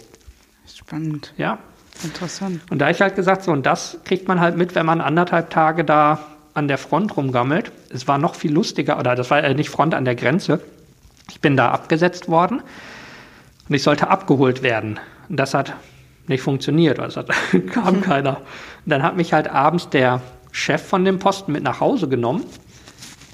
Spannend. 0.72 1.34
Ja. 1.36 1.58
Interessant. 2.04 2.60
Und 2.70 2.78
da 2.78 2.90
ich 2.90 3.00
halt 3.00 3.16
gesagt 3.16 3.42
so, 3.42 3.52
und 3.52 3.66
das 3.66 3.98
kriegt 4.04 4.28
man 4.28 4.40
halt 4.40 4.56
mit, 4.56 4.74
wenn 4.74 4.86
man 4.86 5.00
anderthalb 5.00 5.50
Tage 5.50 5.84
da 5.84 6.20
an 6.54 6.68
der 6.68 6.78
Front 6.78 7.16
rumgammelt. 7.16 7.72
Es 7.90 8.08
war 8.08 8.18
noch 8.18 8.34
viel 8.34 8.52
lustiger, 8.52 8.98
oder 8.98 9.14
das 9.14 9.30
war 9.30 9.42
äh, 9.42 9.54
nicht 9.54 9.70
Front 9.70 9.94
an 9.94 10.04
der 10.04 10.14
Grenze. 10.14 10.60
Ich 11.30 11.40
bin 11.40 11.56
da 11.56 11.70
abgesetzt 11.70 12.28
worden 12.28 12.62
und 13.68 13.74
ich 13.74 13.82
sollte 13.82 14.08
abgeholt 14.08 14.62
werden. 14.62 14.98
Und 15.28 15.36
das 15.38 15.54
hat 15.54 15.74
nicht 16.26 16.42
funktioniert, 16.42 16.98
es 16.98 17.16
hat, 17.16 17.30
kam 17.72 18.00
keiner. 18.02 18.38
Und 18.38 18.90
dann 18.90 19.02
hat 19.02 19.16
mich 19.16 19.32
halt 19.32 19.48
abends 19.48 19.88
der 19.88 20.20
Chef 20.50 20.82
von 20.82 21.04
dem 21.04 21.18
Posten 21.18 21.52
mit 21.52 21.62
nach 21.62 21.80
Hause 21.80 22.08
genommen. 22.08 22.44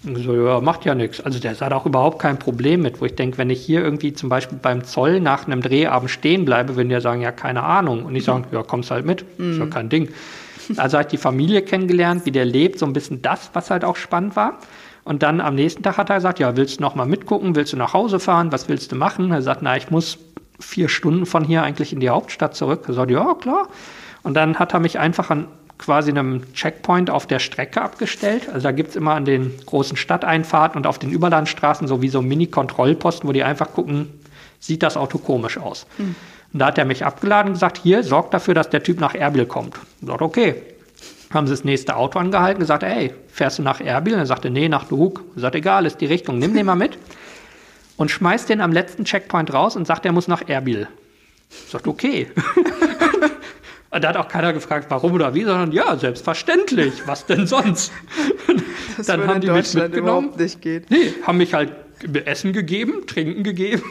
Und 0.04 0.16
so, 0.16 0.32
ja, 0.32 0.60
macht 0.60 0.84
ja 0.84 0.94
nichts. 0.94 1.20
Also 1.20 1.40
der 1.40 1.58
hat 1.58 1.72
auch 1.72 1.84
überhaupt 1.84 2.20
kein 2.20 2.38
Problem 2.38 2.82
mit, 2.82 3.00
wo 3.00 3.04
ich 3.04 3.16
denke, 3.16 3.36
wenn 3.38 3.50
ich 3.50 3.60
hier 3.60 3.82
irgendwie 3.82 4.12
zum 4.12 4.28
Beispiel 4.28 4.56
beim 4.62 4.84
Zoll 4.84 5.20
nach 5.20 5.46
einem 5.46 5.60
Drehabend 5.60 6.10
stehen 6.10 6.44
bleibe, 6.44 6.76
würden 6.76 6.88
die 6.88 7.00
sagen, 7.00 7.20
ja, 7.20 7.32
keine 7.32 7.64
Ahnung. 7.64 8.04
Und 8.04 8.14
ich 8.14 8.24
sage, 8.24 8.44
ja, 8.52 8.62
kommst 8.62 8.92
halt 8.92 9.04
mit, 9.04 9.22
ist 9.22 9.58
ja 9.58 9.64
mhm. 9.64 9.70
kein 9.70 9.88
Ding. 9.88 10.08
Also 10.76 10.98
hat 10.98 11.12
die 11.12 11.16
Familie 11.16 11.62
kennengelernt, 11.62 12.26
wie 12.26 12.30
der 12.30 12.44
lebt, 12.44 12.78
so 12.78 12.86
ein 12.86 12.92
bisschen 12.92 13.22
das, 13.22 13.50
was 13.54 13.70
halt 13.70 13.84
auch 13.84 13.96
spannend 13.96 14.36
war. 14.36 14.58
Und 15.04 15.22
dann 15.22 15.40
am 15.40 15.54
nächsten 15.54 15.82
Tag 15.82 15.96
hat 15.96 16.10
er 16.10 16.16
gesagt, 16.16 16.38
ja, 16.38 16.56
willst 16.56 16.78
du 16.78 16.82
noch 16.82 16.94
mal 16.94 17.06
mitgucken, 17.06 17.56
willst 17.56 17.72
du 17.72 17.76
nach 17.78 17.94
Hause 17.94 18.20
fahren, 18.20 18.52
was 18.52 18.68
willst 18.68 18.92
du 18.92 18.96
machen? 18.96 19.32
Er 19.32 19.40
sagt, 19.40 19.62
na, 19.62 19.76
ich 19.76 19.90
muss 19.90 20.18
vier 20.60 20.88
Stunden 20.88 21.24
von 21.24 21.44
hier 21.44 21.62
eigentlich 21.62 21.92
in 21.92 22.00
die 22.00 22.10
Hauptstadt 22.10 22.54
zurück. 22.54 22.84
Er 22.88 22.94
sagt, 22.94 23.10
ja, 23.10 23.34
klar. 23.34 23.68
Und 24.22 24.34
dann 24.34 24.58
hat 24.58 24.74
er 24.74 24.80
mich 24.80 24.98
einfach 24.98 25.30
an 25.30 25.46
quasi 25.78 26.10
einem 26.10 26.52
Checkpoint 26.52 27.08
auf 27.08 27.26
der 27.26 27.38
Strecke 27.38 27.80
abgestellt. 27.80 28.48
Also 28.52 28.64
da 28.64 28.72
gibt 28.72 28.90
es 28.90 28.96
immer 28.96 29.14
an 29.14 29.24
den 29.24 29.54
großen 29.64 29.96
Stadteinfahrten 29.96 30.76
und 30.76 30.86
auf 30.86 30.98
den 30.98 31.10
Überlandstraßen 31.10 31.86
so 31.86 32.02
wie 32.02 32.08
so 32.08 32.20
Mini-Kontrollposten, 32.20 33.28
wo 33.28 33.32
die 33.32 33.44
einfach 33.44 33.72
gucken, 33.72 34.08
sieht 34.60 34.82
das 34.82 34.96
Auto 34.96 35.18
komisch 35.18 35.58
aus. 35.58 35.86
Mhm. 35.98 36.14
Und 36.52 36.60
da 36.60 36.66
hat 36.66 36.78
er 36.78 36.84
mich 36.84 37.04
abgeladen 37.04 37.48
und 37.48 37.54
gesagt, 37.54 37.78
hier, 37.82 38.02
sorgt 38.02 38.32
dafür, 38.32 38.54
dass 38.54 38.70
der 38.70 38.82
Typ 38.82 39.00
nach 39.00 39.14
Erbil 39.14 39.46
kommt. 39.46 39.76
Ich 40.00 40.06
sagte, 40.06 40.24
okay. 40.24 40.62
Haben 41.30 41.46
sie 41.46 41.52
das 41.52 41.62
nächste 41.62 41.94
Auto 41.94 42.18
angehalten 42.18 42.56
und 42.56 42.60
gesagt, 42.60 42.82
ey, 42.82 43.12
fährst 43.28 43.58
du 43.58 43.62
nach 43.62 43.82
Erbil? 43.82 44.14
Und 44.14 44.20
er 44.20 44.26
sagte, 44.26 44.48
nee, 44.48 44.68
nach 44.68 44.84
Duhok. 44.84 45.22
Er 45.36 45.42
sagte, 45.42 45.58
egal, 45.58 45.84
ist 45.84 46.00
die 46.00 46.06
Richtung, 46.06 46.38
nimm 46.38 46.54
den 46.54 46.64
mal 46.64 46.74
mit. 46.74 46.96
Und 47.98 48.10
schmeißt 48.10 48.48
den 48.48 48.62
am 48.62 48.72
letzten 48.72 49.04
Checkpoint 49.04 49.52
raus 49.52 49.76
und 49.76 49.86
sagt, 49.86 50.06
er 50.06 50.12
muss 50.12 50.26
nach 50.26 50.48
Erbil. 50.48 50.88
Ich 51.50 51.70
sagte, 51.70 51.90
okay. 51.90 52.28
Und 53.90 54.04
da 54.04 54.10
hat 54.10 54.16
auch 54.18 54.28
keiner 54.28 54.52
gefragt, 54.52 54.86
warum 54.90 55.12
oder 55.12 55.34
wie, 55.34 55.44
sondern 55.44 55.72
ja, 55.72 55.96
selbstverständlich. 55.96 57.06
Was 57.06 57.24
denn 57.24 57.46
sonst? 57.46 57.90
Das 58.98 59.06
dann 59.06 59.26
haben 59.26 59.40
die 59.40 59.50
mich 59.50 59.72
mitgenommen. 59.74 60.26
Überhaupt 60.26 60.40
nicht 60.40 60.60
geht. 60.60 60.90
Nee, 60.90 61.14
haben 61.26 61.38
mich 61.38 61.54
halt 61.54 61.72
Essen 62.24 62.52
gegeben, 62.52 63.06
Trinken 63.06 63.42
gegeben 63.42 63.82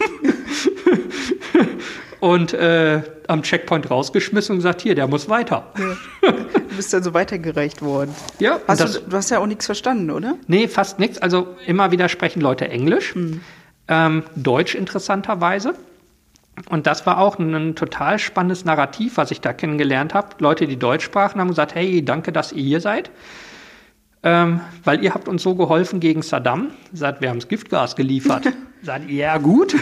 und 2.19 2.53
äh, 2.53 3.01
am 3.27 3.43
Checkpoint 3.43 3.89
rausgeschmissen 3.89 4.53
und 4.53 4.59
gesagt, 4.59 4.81
hier, 4.81 4.95
der 4.95 5.07
muss 5.07 5.29
weiter. 5.29 5.71
Ja. 5.77 6.31
Du 6.31 6.75
bist 6.75 6.93
dann 6.93 7.03
so 7.03 7.13
weitergereicht 7.13 7.81
worden. 7.81 8.13
Ja. 8.39 8.59
Hast 8.67 8.81
das, 8.81 8.93
du, 9.03 9.09
du, 9.09 9.17
hast 9.17 9.29
ja 9.29 9.39
auch 9.39 9.47
nichts 9.47 9.65
verstanden, 9.65 10.11
oder? 10.11 10.35
Nee, 10.47 10.67
fast 10.67 10.99
nichts. 10.99 11.17
Also 11.17 11.55
immer 11.65 11.91
wieder 11.91 12.09
sprechen 12.09 12.41
Leute 12.41 12.69
Englisch, 12.69 13.15
hm. 13.15 13.41
ähm, 13.87 14.23
Deutsch 14.35 14.75
interessanterweise. 14.75 15.73
Und 16.69 16.87
das 16.87 17.05
war 17.05 17.19
auch 17.19 17.37
ein, 17.37 17.53
ein, 17.53 17.75
total 17.75 18.17
spannendes 18.17 18.65
Narrativ, 18.65 19.17
was 19.17 19.29
ich 19.31 19.41
da 19.41 19.53
kennengelernt 19.53 20.13
habe. 20.13 20.29
Leute, 20.39 20.65
die 20.65 20.77
Deutsch 20.77 21.05
sprachen, 21.05 21.39
haben 21.39 21.49
gesagt, 21.49 21.75
hey, 21.75 22.03
danke, 22.03 22.31
dass 22.31 22.51
ihr 22.51 22.63
hier 22.63 22.81
seid 22.81 23.11
ähm, 24.27 24.59
weil 24.83 25.01
ihr 25.05 25.13
habt 25.13 25.29
uns 25.29 25.41
so 25.41 25.55
geholfen 25.55 26.01
gegen 26.01 26.21
Saddam. 26.21 26.71
Sagt, 26.91 27.21
wir 27.21 27.29
haben 27.29 27.39
das 27.39 27.47
Giftgas 27.47 27.95
geliefert. 27.95 28.51
Sagt, 28.83 29.09
ja 29.09 29.37
gut. 29.37 29.73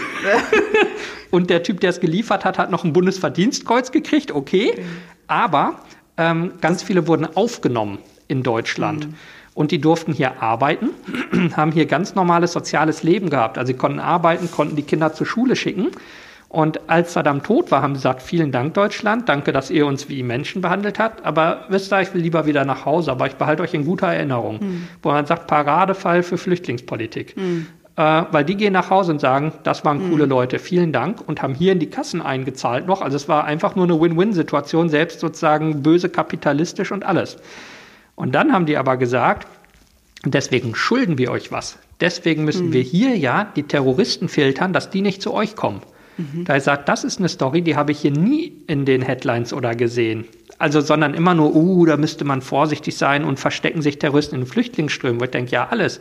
und 1.31 1.49
der 1.49 1.63
Typ, 1.63 1.79
der 1.79 1.89
es 1.89 1.99
geliefert 1.99 2.45
hat, 2.45 2.59
hat 2.59 2.69
noch 2.69 2.83
ein 2.83 2.93
Bundesverdienstkreuz 2.93 3.91
gekriegt, 3.91 4.31
okay. 4.31 4.75
Aber 5.25 5.79
ähm, 6.17 6.53
ganz 6.61 6.83
viele 6.83 7.07
wurden 7.07 7.25
aufgenommen 7.35 7.97
in 8.27 8.43
Deutschland. 8.43 9.07
Mhm. 9.07 9.13
Und 9.55 9.71
die 9.71 9.81
durften 9.81 10.13
hier 10.13 10.43
arbeiten, 10.43 10.89
haben 11.55 11.71
hier 11.71 11.87
ganz 11.87 12.13
normales 12.13 12.51
soziales 12.51 13.01
Leben 13.01 13.31
gehabt. 13.31 13.57
Also 13.57 13.73
sie 13.73 13.77
konnten 13.77 13.99
arbeiten, 13.99 14.51
konnten 14.51 14.75
die 14.75 14.83
Kinder 14.83 15.11
zur 15.13 15.25
Schule 15.25 15.55
schicken. 15.55 15.87
Und 16.49 16.89
als 16.89 17.13
Saddam 17.13 17.43
tot 17.43 17.71
war, 17.71 17.81
haben 17.81 17.95
sie 17.95 17.99
gesagt, 17.99 18.21
vielen 18.21 18.51
Dank 18.51 18.75
Deutschland, 18.75 19.27
danke, 19.27 19.51
dass 19.51 19.69
ihr 19.69 19.85
uns 19.85 20.07
wie 20.09 20.23
Menschen 20.23 20.61
behandelt 20.61 20.99
habt, 20.99 21.25
aber 21.25 21.65
wisst 21.69 21.91
ihr, 21.91 22.01
ich 22.01 22.13
will 22.13 22.21
lieber 22.21 22.45
wieder 22.45 22.63
nach 22.63 22.85
Hause, 22.85 23.11
aber 23.11 23.27
ich 23.27 23.35
behalte 23.35 23.63
euch 23.63 23.73
in 23.73 23.83
guter 23.83 24.07
Erinnerung. 24.07 24.59
Mhm. 24.61 24.87
Wo 25.01 25.11
man 25.11 25.25
sagt, 25.25 25.47
Paradefall 25.47 26.23
für 26.23 26.37
Flüchtlingspolitik. 26.37 27.35
Mhm. 27.35 27.67
Äh, 27.97 28.23
weil 28.31 28.43
die 28.43 28.55
gehen 28.55 28.73
nach 28.73 28.89
Hause 28.89 29.13
und 29.13 29.19
sagen, 29.19 29.53
das 29.63 29.85
waren 29.85 30.05
mhm. 30.05 30.11
coole 30.11 30.25
Leute, 30.25 30.59
vielen 30.59 30.91
Dank 30.91 31.21
und 31.25 31.41
haben 31.41 31.53
hier 31.53 31.71
in 31.71 31.79
die 31.79 31.89
Kassen 31.89 32.21
eingezahlt 32.21 32.87
noch. 32.87 33.01
Also 33.01 33.15
es 33.15 33.29
war 33.29 33.45
einfach 33.45 33.75
nur 33.75 33.85
eine 33.85 33.99
Win-Win-Situation, 33.99 34.89
selbst 34.89 35.21
sozusagen 35.21 35.81
böse 35.81 36.09
kapitalistisch 36.09 36.91
und 36.91 37.05
alles. 37.05 37.37
Und 38.15 38.35
dann 38.35 38.51
haben 38.51 38.65
die 38.65 38.77
aber 38.77 38.97
gesagt, 38.97 39.47
deswegen 40.25 40.75
schulden 40.75 41.17
wir 41.17 41.31
euch 41.31 41.51
was. 41.51 41.77
Deswegen 42.01 42.43
müssen 42.43 42.67
mhm. 42.67 42.73
wir 42.73 42.81
hier 42.81 43.15
ja 43.17 43.47
die 43.55 43.63
Terroristen 43.63 44.27
filtern, 44.27 44.73
dass 44.73 44.89
die 44.89 45.01
nicht 45.01 45.21
zu 45.21 45.33
euch 45.33 45.55
kommen. 45.55 45.81
Mhm. 46.17 46.45
Da 46.45 46.53
er 46.53 46.61
sagt, 46.61 46.89
das 46.89 47.03
ist 47.03 47.19
eine 47.19 47.29
Story, 47.29 47.61
die 47.61 47.75
habe 47.75 47.91
ich 47.91 47.99
hier 47.99 48.11
nie 48.11 48.53
in 48.67 48.85
den 48.85 49.01
Headlines 49.01 49.53
oder 49.53 49.75
gesehen. 49.75 50.25
Also, 50.57 50.79
sondern 50.79 51.13
immer 51.13 51.33
nur, 51.33 51.53
uh, 51.55 51.85
da 51.85 51.97
müsste 51.97 52.23
man 52.23 52.41
vorsichtig 52.41 52.97
sein 52.97 53.25
und 53.25 53.39
verstecken 53.39 53.81
sich 53.81 53.99
Terroristen 53.99 54.35
in 54.35 54.41
den 54.41 54.47
Flüchtlingsströmen. 54.47 55.19
Wo 55.19 55.25
ich 55.25 55.31
denke, 55.31 55.51
ja, 55.51 55.67
alles. 55.67 55.99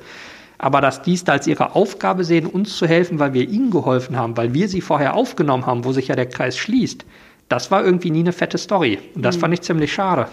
Aber 0.58 0.80
dass 0.80 1.02
die 1.02 1.14
es 1.14 1.24
da 1.24 1.32
als 1.32 1.46
ihre 1.46 1.74
Aufgabe 1.74 2.24
sehen, 2.24 2.46
uns 2.46 2.76
zu 2.76 2.86
helfen, 2.86 3.18
weil 3.18 3.34
wir 3.34 3.48
ihnen 3.48 3.70
geholfen 3.70 4.16
haben, 4.16 4.36
weil 4.36 4.54
wir 4.54 4.68
sie 4.68 4.80
vorher 4.80 5.14
aufgenommen 5.14 5.66
haben, 5.66 5.84
wo 5.84 5.92
sich 5.92 6.08
ja 6.08 6.14
der 6.14 6.26
Kreis 6.26 6.56
schließt, 6.56 7.04
das 7.48 7.70
war 7.70 7.84
irgendwie 7.84 8.10
nie 8.10 8.20
eine 8.20 8.32
fette 8.32 8.56
Story. 8.56 9.00
Und 9.14 9.22
das 9.22 9.36
mhm. 9.36 9.40
fand 9.40 9.54
ich 9.54 9.62
ziemlich 9.62 9.92
schade. 9.92 10.28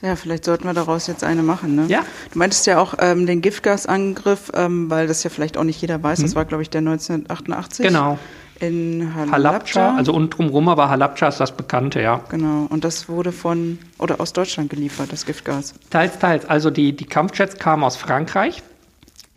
Ja, 0.00 0.14
vielleicht 0.14 0.44
sollten 0.44 0.64
wir 0.64 0.74
daraus 0.74 1.08
jetzt 1.08 1.24
eine 1.24 1.42
machen. 1.42 1.74
Ne? 1.74 1.86
Ja. 1.88 2.04
Du 2.32 2.38
meintest 2.38 2.68
ja 2.68 2.78
auch 2.78 2.94
ähm, 3.00 3.26
den 3.26 3.42
Giftgasangriff, 3.42 4.52
ähm, 4.54 4.88
weil 4.88 5.08
das 5.08 5.24
ja 5.24 5.30
vielleicht 5.30 5.56
auch 5.58 5.64
nicht 5.64 5.80
jeder 5.80 6.00
weiß. 6.00 6.20
Mhm. 6.20 6.22
Das 6.22 6.36
war, 6.36 6.44
glaube 6.44 6.62
ich, 6.62 6.70
der 6.70 6.78
1988. 6.78 7.84
Genau 7.84 8.16
in 8.60 9.14
Halabja. 9.14 9.32
Halabja. 9.32 9.94
Also 9.96 10.12
und 10.12 10.30
drumherum, 10.30 10.68
aber 10.68 10.88
Halabja 10.88 11.28
ist 11.28 11.40
das 11.40 11.52
Bekannte, 11.52 12.00
ja. 12.00 12.20
Genau. 12.28 12.66
Und 12.68 12.84
das 12.84 13.08
wurde 13.08 13.32
von 13.32 13.78
oder 13.98 14.20
aus 14.20 14.32
Deutschland 14.32 14.70
geliefert, 14.70 15.12
das 15.12 15.26
Giftgas. 15.26 15.74
Teils, 15.90 16.18
teils. 16.18 16.44
Also 16.46 16.70
die, 16.70 16.94
die 16.94 17.04
Kampfjets 17.04 17.58
kamen 17.58 17.84
aus 17.84 17.96
Frankreich. 17.96 18.62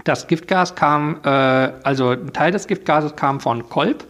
Das 0.04 0.28
Giftgas 0.28 0.76
kam, 0.76 1.18
äh, 1.24 1.30
also 1.30 2.10
ein 2.10 2.34
Teil 2.34 2.52
des 2.52 2.68
Giftgases 2.68 3.16
kam 3.16 3.40
von 3.40 3.70
Kolb. 3.70 4.06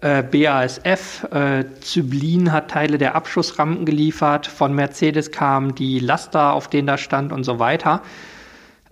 Äh, 0.00 0.22
BASF, 0.24 1.24
äh, 1.32 1.64
Zyblin 1.80 2.52
hat 2.52 2.70
Teile 2.72 2.98
der 2.98 3.14
Abschussrampen 3.14 3.84
geliefert. 3.84 4.48
Von 4.48 4.74
Mercedes 4.74 5.30
kamen 5.30 5.76
die 5.76 6.00
Laster, 6.00 6.52
auf 6.52 6.68
denen 6.68 6.88
da 6.88 6.98
stand 6.98 7.32
und 7.32 7.44
so 7.44 7.60
weiter. 7.60 8.02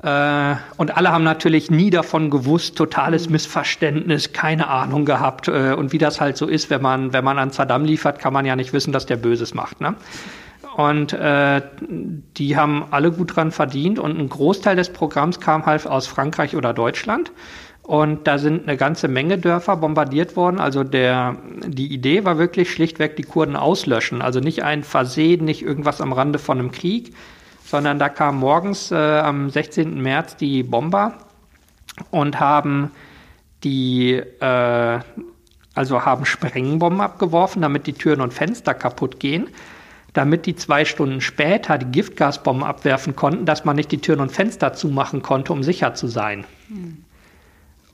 Äh, 0.03 0.57
und 0.79 0.97
alle 0.97 1.13
haben 1.13 1.25
natürlich 1.25 1.71
nie 1.71 1.91
davon 1.91 2.31
gewusst, 2.31 2.77
totales 2.77 3.27
mhm. 3.27 3.33
Missverständnis, 3.33 4.33
keine 4.33 4.69
Ahnung 4.69 5.05
gehabt. 5.05 5.49
Äh, 5.49 5.75
und 5.75 5.93
wie 5.93 5.99
das 5.99 6.21
halt 6.21 6.37
so 6.37 6.47
ist, 6.47 6.71
wenn 6.71 6.83
man, 6.83 7.13
wenn 7.13 7.25
man 7.25 7.39
an 7.39 7.51
Saddam 7.51 7.85
liefert, 7.85 8.19
kann 8.19 8.33
man 8.33 8.47
ja 8.47 8.57
nicht 8.57 8.73
wissen, 8.73 8.93
dass 8.93 9.07
der 9.07 9.17
Böses 9.17 9.53
macht. 9.55 9.81
Ne? 9.81 9.95
Und 10.77 11.13
äh, 11.13 11.61
die 12.37 12.57
haben 12.57 12.85
alle 12.91 13.13
gut 13.13 13.37
dran 13.37 13.51
verdient. 13.51 13.99
Und 13.99 14.19
ein 14.19 14.29
Großteil 14.29 14.77
des 14.77 14.91
Programms 14.91 15.41
kam 15.41 15.67
halt 15.67 15.87
aus 15.87 16.07
Frankreich 16.07 16.57
oder 16.57 16.73
Deutschland. 16.73 17.33
Und 17.83 18.27
da 18.27 18.39
sind 18.39 18.69
eine 18.69 18.77
ganze 18.77 19.09
Menge 19.09 19.37
Dörfer 19.37 19.77
bombardiert 19.77 20.37
worden. 20.37 20.61
Also 20.61 20.85
der, 20.85 21.37
die 21.67 21.93
Idee 21.93 22.25
war 22.25 22.39
wirklich 22.39 22.71
schlichtweg 22.71 23.17
die 23.17 23.25
Kurden 23.25 23.57
auslöschen. 23.57 24.23
Also 24.23 24.41
nicht 24.41 24.63
ein 24.63 24.85
Versehen, 24.85 25.45
nicht 25.45 25.63
irgendwas 25.63 26.01
am 26.01 26.13
Rande 26.13 26.39
von 26.39 26.59
einem 26.59 26.71
Krieg, 26.71 27.13
sondern 27.71 27.99
da 27.99 28.09
kamen 28.09 28.39
morgens 28.39 28.91
äh, 28.91 28.97
am 28.97 29.49
16. 29.49 30.03
März 30.03 30.37
die 30.37 30.63
Bomber 30.63 31.15
und 32.11 32.41
haben 32.41 32.91
die, 33.65 34.15
äh, 34.15 35.01
also 35.75 36.05
haben 36.05 36.25
Sprengbomben 36.25 37.01
abgeworfen, 37.01 37.63
damit 37.63 37.87
die 37.87 37.93
Türen 37.93 38.21
und 38.21 38.35
Fenster 38.35 38.75
kaputt 38.75 39.21
gehen 39.21 39.49
damit 40.13 40.47
die 40.47 40.57
zwei 40.57 40.85
Stunden 40.85 41.21
später 41.21 41.79
die 41.79 41.87
Giftgasbomben 41.87 42.65
abwerfen 42.65 43.15
konnten, 43.15 43.47
dass 43.47 43.65
man 43.65 43.77
nicht 43.77 43.93
die 43.93 44.01
Türen 44.01 44.21
und 44.21 44.33
Fenster 44.33 44.73
zumachen 44.73 45.23
konnte, 45.23 45.53
um 45.53 45.63
sicher 45.63 45.95
zu 45.95 46.09
sein. 46.09 46.45
Hm. 46.69 47.05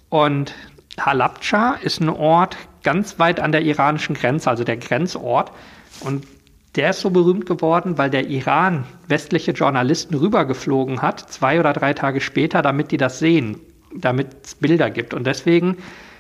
Und 0.09 0.55
Halabja 0.99 1.75
ist 1.83 2.01
ein 2.01 2.09
Ort 2.09 2.57
ganz 2.83 3.19
weit 3.19 3.41
an 3.41 3.53
der 3.53 3.63
iranischen 3.63 4.15
Grenze, 4.15 4.49
also 4.49 4.65
der 4.65 4.79
Grenzort. 4.79 5.53
Und 6.01 6.27
der 6.77 6.91
ist 6.91 7.01
so 7.01 7.11
berühmt 7.11 7.47
geworden, 7.47 7.99
weil 7.99 8.11
der 8.11 8.29
Iran 8.29 8.85
westliche 9.09 9.53
Journalisten 9.53 10.15
rübergeflogen 10.15 11.03
hat, 11.03 11.21
zwei 11.21 11.59
oder 11.59 11.73
drei 11.73 11.95
Tage 11.95 12.21
später, 12.21 12.63
damit 12.63 12.93
die 12.93 12.99
das 12.99 13.19
sehen, 13.19 13.59
damit 13.95 14.29
es 14.45 14.55
Bilder 14.55 14.91
gibt. 14.91 15.15
Und 15.15 15.27
deswegen 15.27 15.79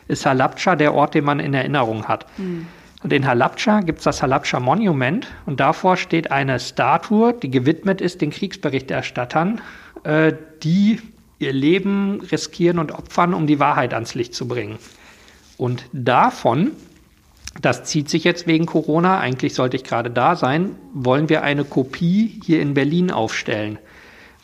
ist 0.08 0.24
Halabja 0.24 0.76
der 0.76 0.94
Ort, 0.94 1.14
den 1.14 1.24
man 1.24 1.40
in 1.40 1.52
Erinnerung 1.52 2.08
hat. 2.08 2.26
Mhm. 2.38 2.66
Und 3.02 3.12
in 3.12 3.26
Halabja 3.26 3.80
gibt 3.80 3.98
es 3.98 4.04
das 4.04 4.22
Halabja 4.22 4.58
Monument 4.58 5.28
und 5.44 5.60
davor 5.60 5.96
steht 5.96 6.30
eine 6.30 6.58
Statue, 6.58 7.34
die 7.34 7.50
gewidmet 7.50 8.00
ist 8.00 8.20
den 8.20 8.30
Kriegsberichterstattern, 8.30 9.60
äh, 10.04 10.32
die 10.62 11.00
ihr 11.38 11.52
Leben 11.52 12.20
riskieren 12.32 12.78
und 12.78 12.92
opfern, 12.92 13.34
um 13.34 13.46
die 13.46 13.60
Wahrheit 13.60 13.92
ans 13.92 14.14
Licht 14.14 14.34
zu 14.34 14.48
bringen. 14.48 14.78
Und 15.58 15.84
davon, 15.92 16.72
das 17.62 17.84
zieht 17.84 18.08
sich 18.08 18.24
jetzt 18.24 18.46
wegen 18.46 18.66
Corona, 18.66 19.18
eigentlich 19.18 19.54
sollte 19.54 19.76
ich 19.76 19.84
gerade 19.84 20.10
da 20.10 20.36
sein, 20.36 20.76
wollen 20.92 21.28
wir 21.28 21.42
eine 21.42 21.64
Kopie 21.64 22.40
hier 22.44 22.60
in 22.60 22.74
Berlin 22.74 23.10
aufstellen. 23.10 23.78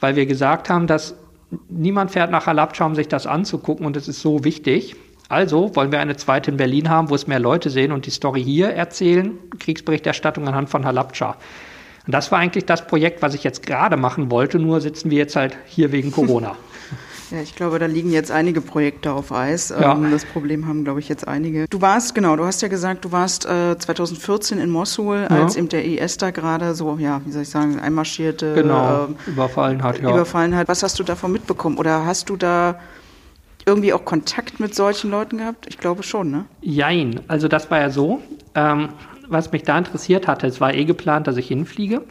Weil 0.00 0.16
wir 0.16 0.26
gesagt 0.26 0.70
haben, 0.70 0.86
dass 0.86 1.14
niemand 1.68 2.10
fährt 2.10 2.30
nach 2.30 2.46
Halabja, 2.46 2.86
um 2.86 2.94
sich 2.94 3.08
das 3.08 3.26
anzugucken 3.26 3.86
und 3.86 3.96
es 3.96 4.08
ist 4.08 4.20
so 4.20 4.44
wichtig. 4.44 4.96
Also 5.28 5.74
wollen 5.76 5.92
wir 5.92 6.00
eine 6.00 6.16
zweite 6.16 6.50
in 6.50 6.56
Berlin 6.56 6.90
haben, 6.90 7.10
wo 7.10 7.14
es 7.14 7.26
mehr 7.26 7.38
Leute 7.38 7.70
sehen 7.70 7.92
und 7.92 8.06
die 8.06 8.10
Story 8.10 8.42
hier 8.42 8.68
erzählen, 8.68 9.38
Kriegsberichterstattung 9.58 10.46
anhand 10.46 10.68
von 10.68 10.84
Halabja. 10.84 11.36
Und 12.06 12.12
das 12.12 12.32
war 12.32 12.38
eigentlich 12.38 12.66
das 12.66 12.86
Projekt, 12.86 13.22
was 13.22 13.34
ich 13.34 13.44
jetzt 13.44 13.64
gerade 13.64 13.96
machen 13.96 14.30
wollte, 14.30 14.58
nur 14.58 14.80
sitzen 14.80 15.10
wir 15.10 15.18
jetzt 15.18 15.36
halt 15.36 15.56
hier 15.66 15.92
wegen 15.92 16.10
Corona. 16.10 16.56
Ja, 17.32 17.40
ich 17.40 17.56
glaube, 17.56 17.78
da 17.78 17.86
liegen 17.86 18.10
jetzt 18.10 18.30
einige 18.30 18.60
Projekte 18.60 19.12
auf 19.12 19.32
Eis. 19.32 19.70
Ja. 19.70 19.94
Ähm, 19.94 20.10
das 20.10 20.26
Problem 20.26 20.66
haben, 20.66 20.84
glaube 20.84 21.00
ich, 21.00 21.08
jetzt 21.08 21.26
einige. 21.26 21.66
Du 21.68 21.80
warst, 21.80 22.14
genau, 22.14 22.36
du 22.36 22.44
hast 22.44 22.60
ja 22.60 22.68
gesagt, 22.68 23.06
du 23.06 23.12
warst 23.12 23.46
äh, 23.46 23.78
2014 23.78 24.58
in 24.58 24.68
Mosul, 24.68 25.26
ja. 25.28 25.28
als 25.28 25.56
eben 25.56 25.70
der 25.70 25.84
IS 25.84 26.18
da 26.18 26.30
gerade 26.30 26.74
so, 26.74 26.98
ja, 26.98 27.22
wie 27.24 27.32
soll 27.32 27.42
ich 27.42 27.48
sagen, 27.48 27.80
einmarschierte. 27.80 28.54
Genau, 28.54 29.04
äh, 29.26 29.30
überfallen 29.30 29.82
hat, 29.82 30.02
ja. 30.02 30.10
Überfallen 30.10 30.54
hat. 30.54 30.68
Was 30.68 30.82
hast 30.82 30.98
du 30.98 31.04
davon 31.04 31.32
mitbekommen? 31.32 31.78
Oder 31.78 32.04
hast 32.04 32.28
du 32.28 32.36
da 32.36 32.78
irgendwie 33.64 33.94
auch 33.94 34.04
Kontakt 34.04 34.60
mit 34.60 34.74
solchen 34.74 35.10
Leuten 35.10 35.38
gehabt? 35.38 35.66
Ich 35.68 35.78
glaube 35.78 36.02
schon, 36.02 36.30
ne? 36.30 36.44
Jein. 36.60 37.20
Also 37.28 37.48
das 37.48 37.70
war 37.70 37.80
ja 37.80 37.88
so. 37.88 38.20
Ähm, 38.54 38.90
was 39.28 39.50
mich 39.52 39.62
da 39.62 39.78
interessiert 39.78 40.28
hatte, 40.28 40.46
es 40.46 40.60
war 40.60 40.74
eh 40.74 40.84
geplant, 40.84 41.26
dass 41.26 41.38
ich 41.38 41.48
hinfliege. 41.48 42.02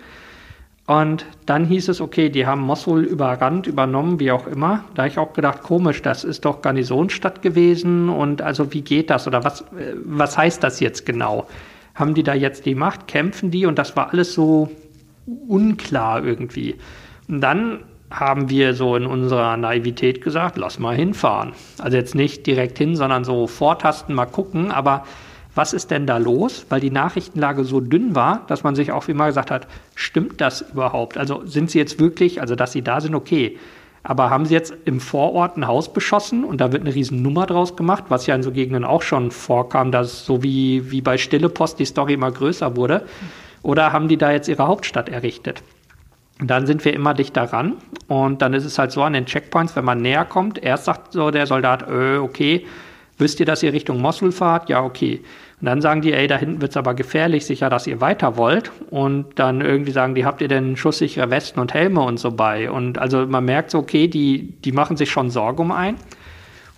Und 0.91 1.25
dann 1.45 1.63
hieß 1.63 1.87
es, 1.87 2.01
okay, 2.01 2.27
die 2.27 2.45
haben 2.45 2.59
Mosul 2.59 3.05
überrannt, 3.05 3.65
übernommen, 3.65 4.19
wie 4.19 4.29
auch 4.29 4.45
immer. 4.45 4.83
Da 4.93 5.03
habe 5.03 5.07
ich 5.09 5.17
auch 5.17 5.31
gedacht, 5.31 5.63
komisch, 5.63 6.01
das 6.01 6.25
ist 6.25 6.43
doch 6.43 6.61
Garnisonsstadt 6.61 7.41
gewesen. 7.41 8.09
Und 8.09 8.41
also 8.41 8.73
wie 8.73 8.81
geht 8.81 9.09
das? 9.09 9.25
Oder 9.25 9.45
was, 9.45 9.61
äh, 9.61 9.95
was 10.03 10.37
heißt 10.37 10.61
das 10.61 10.81
jetzt 10.81 11.05
genau? 11.05 11.47
Haben 11.95 12.13
die 12.13 12.23
da 12.23 12.33
jetzt 12.33 12.65
die 12.65 12.75
Macht? 12.75 13.07
Kämpfen 13.07 13.51
die? 13.51 13.65
Und 13.65 13.79
das 13.79 13.95
war 13.95 14.11
alles 14.11 14.33
so 14.33 14.69
unklar 15.47 16.25
irgendwie. 16.25 16.75
Und 17.29 17.39
dann 17.39 17.85
haben 18.09 18.49
wir 18.49 18.73
so 18.73 18.97
in 18.97 19.05
unserer 19.05 19.55
Naivität 19.55 20.21
gesagt, 20.21 20.57
lass 20.57 20.77
mal 20.77 20.93
hinfahren. 20.93 21.53
Also 21.79 21.95
jetzt 21.95 22.15
nicht 22.15 22.45
direkt 22.45 22.77
hin, 22.77 22.97
sondern 22.97 23.23
so 23.23 23.47
vortasten, 23.47 24.13
mal 24.13 24.25
gucken. 24.25 24.71
Aber 24.71 25.05
was 25.55 25.73
ist 25.73 25.91
denn 25.91 26.07
da 26.07 26.17
los? 26.17 26.65
Weil 26.69 26.79
die 26.79 26.91
Nachrichtenlage 26.91 27.63
so 27.63 27.81
dünn 27.81 28.15
war, 28.15 28.45
dass 28.47 28.63
man 28.63 28.75
sich 28.75 28.91
auch 28.91 29.07
wie 29.07 29.11
immer 29.11 29.27
gesagt 29.27 29.51
hat, 29.51 29.67
stimmt 29.95 30.39
das 30.39 30.61
überhaupt? 30.61 31.17
Also 31.17 31.45
sind 31.45 31.69
sie 31.71 31.77
jetzt 31.77 31.99
wirklich, 31.99 32.41
also 32.41 32.55
dass 32.55 32.71
sie 32.71 32.81
da 32.81 33.01
sind, 33.01 33.15
okay. 33.15 33.57
Aber 34.03 34.29
haben 34.29 34.45
sie 34.45 34.53
jetzt 34.53 34.73
im 34.85 34.99
Vorort 34.99 35.57
ein 35.57 35.67
Haus 35.67 35.93
beschossen 35.93 36.43
und 36.43 36.59
da 36.59 36.71
wird 36.71 36.81
eine 36.81 36.95
riesen 36.95 37.21
Nummer 37.21 37.45
draus 37.45 37.75
gemacht, 37.75 38.05
was 38.09 38.25
ja 38.25 38.33
in 38.33 38.41
so 38.41 38.51
Gegenden 38.51 38.83
auch 38.83 39.03
schon 39.03 39.29
vorkam, 39.29 39.91
dass 39.91 40.25
so 40.25 40.41
wie, 40.41 40.89
wie 40.89 41.01
bei 41.01 41.17
Stille 41.17 41.49
Post 41.49 41.77
die 41.79 41.85
Story 41.85 42.13
immer 42.13 42.31
größer 42.31 42.75
wurde? 42.75 43.05
Oder 43.61 43.93
haben 43.93 44.07
die 44.07 44.17
da 44.17 44.31
jetzt 44.31 44.47
ihre 44.47 44.67
Hauptstadt 44.67 45.09
errichtet? 45.09 45.61
Und 46.39 46.47
dann 46.49 46.65
sind 46.65 46.83
wir 46.83 46.93
immer 46.93 47.13
dichter 47.13 47.43
ran 47.43 47.75
und 48.07 48.41
dann 48.41 48.55
ist 48.55 48.65
es 48.65 48.79
halt 48.79 48.91
so 48.91 49.03
an 49.03 49.13
den 49.13 49.27
Checkpoints, 49.27 49.75
wenn 49.75 49.85
man 49.85 50.01
näher 50.01 50.25
kommt, 50.25 50.57
erst 50.57 50.85
sagt 50.85 51.13
so 51.13 51.29
der 51.29 51.45
Soldat, 51.45 51.87
äh, 51.87 52.17
okay, 52.17 52.65
Wisst 53.21 53.39
ihr, 53.39 53.45
dass 53.45 53.61
ihr 53.61 53.71
Richtung 53.71 54.01
Mosul 54.01 54.31
fahrt? 54.31 54.67
Ja, 54.67 54.83
okay. 54.83 55.21
Und 55.59 55.67
dann 55.67 55.79
sagen 55.79 56.01
die, 56.01 56.11
ey, 56.11 56.25
da 56.25 56.37
hinten 56.37 56.59
wird 56.59 56.71
es 56.71 56.77
aber 56.77 56.95
gefährlich, 56.95 57.45
sicher, 57.45 57.69
dass 57.69 57.85
ihr 57.85 58.01
weiter 58.01 58.35
wollt. 58.35 58.71
Und 58.89 59.37
dann 59.37 59.61
irgendwie 59.61 59.91
sagen 59.91 60.15
die, 60.15 60.25
habt 60.25 60.41
ihr 60.41 60.47
denn 60.47 60.75
schusssichere 60.75 61.29
Westen 61.29 61.59
und 61.59 61.71
Helme 61.71 62.01
und 62.01 62.19
so 62.19 62.31
bei? 62.31 62.71
Und 62.71 62.97
also 62.97 63.27
man 63.27 63.45
merkt 63.45 63.69
so, 63.69 63.77
okay, 63.77 64.07
die, 64.07 64.53
die 64.65 64.71
machen 64.71 64.97
sich 64.97 65.11
schon 65.11 65.29
Sorge 65.29 65.61
um 65.61 65.71
ein. 65.71 65.97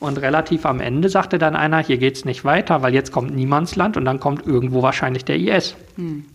Und 0.02 0.18
relativ 0.18 0.66
am 0.66 0.82
Ende 0.82 1.08
sagte 1.08 1.38
dann 1.38 1.56
einer, 1.56 1.80
hier 1.80 1.98
geht's 1.98 2.26
nicht 2.26 2.44
weiter, 2.44 2.82
weil 2.82 2.94
jetzt 2.94 3.14
kommt 3.14 3.34
Niemandsland 3.34 3.96
und 3.96 4.04
dann 4.04 4.20
kommt 4.20 4.46
irgendwo 4.46 4.82
wahrscheinlich 4.82 5.24
der 5.24 5.38
IS. 5.38 5.78
Hm. 5.96 6.26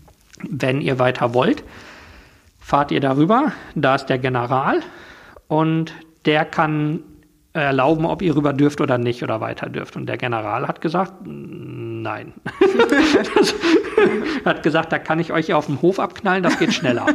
Wenn 0.49 0.81
ihr 0.81 0.97
weiter 0.97 1.35
wollt, 1.35 1.63
fahrt 2.59 2.91
ihr 2.91 2.99
darüber, 2.99 3.51
da 3.75 3.93
ist 3.93 4.07
der 4.07 4.17
General 4.17 4.79
und 5.47 5.93
der 6.25 6.45
kann 6.45 7.01
erlauben, 7.53 8.05
ob 8.05 8.21
ihr 8.21 8.35
rüber 8.35 8.53
dürft 8.53 8.79
oder 8.79 8.97
nicht 8.99 9.23
oder 9.23 9.41
weiter 9.41 9.69
dürft. 9.69 9.95
Und 9.95 10.05
der 10.05 10.17
General 10.17 10.67
hat 10.67 10.81
gesagt, 10.81 11.13
nein. 11.25 12.33
hat 14.45 14.61
gesagt, 14.61 14.91
da 14.91 14.99
kann 14.99 15.19
ich 15.19 15.33
euch 15.33 15.53
auf 15.53 15.65
dem 15.65 15.81
Hof 15.81 15.99
abknallen, 15.99 16.43
das 16.43 16.59
geht 16.59 16.73
schneller. 16.73 17.07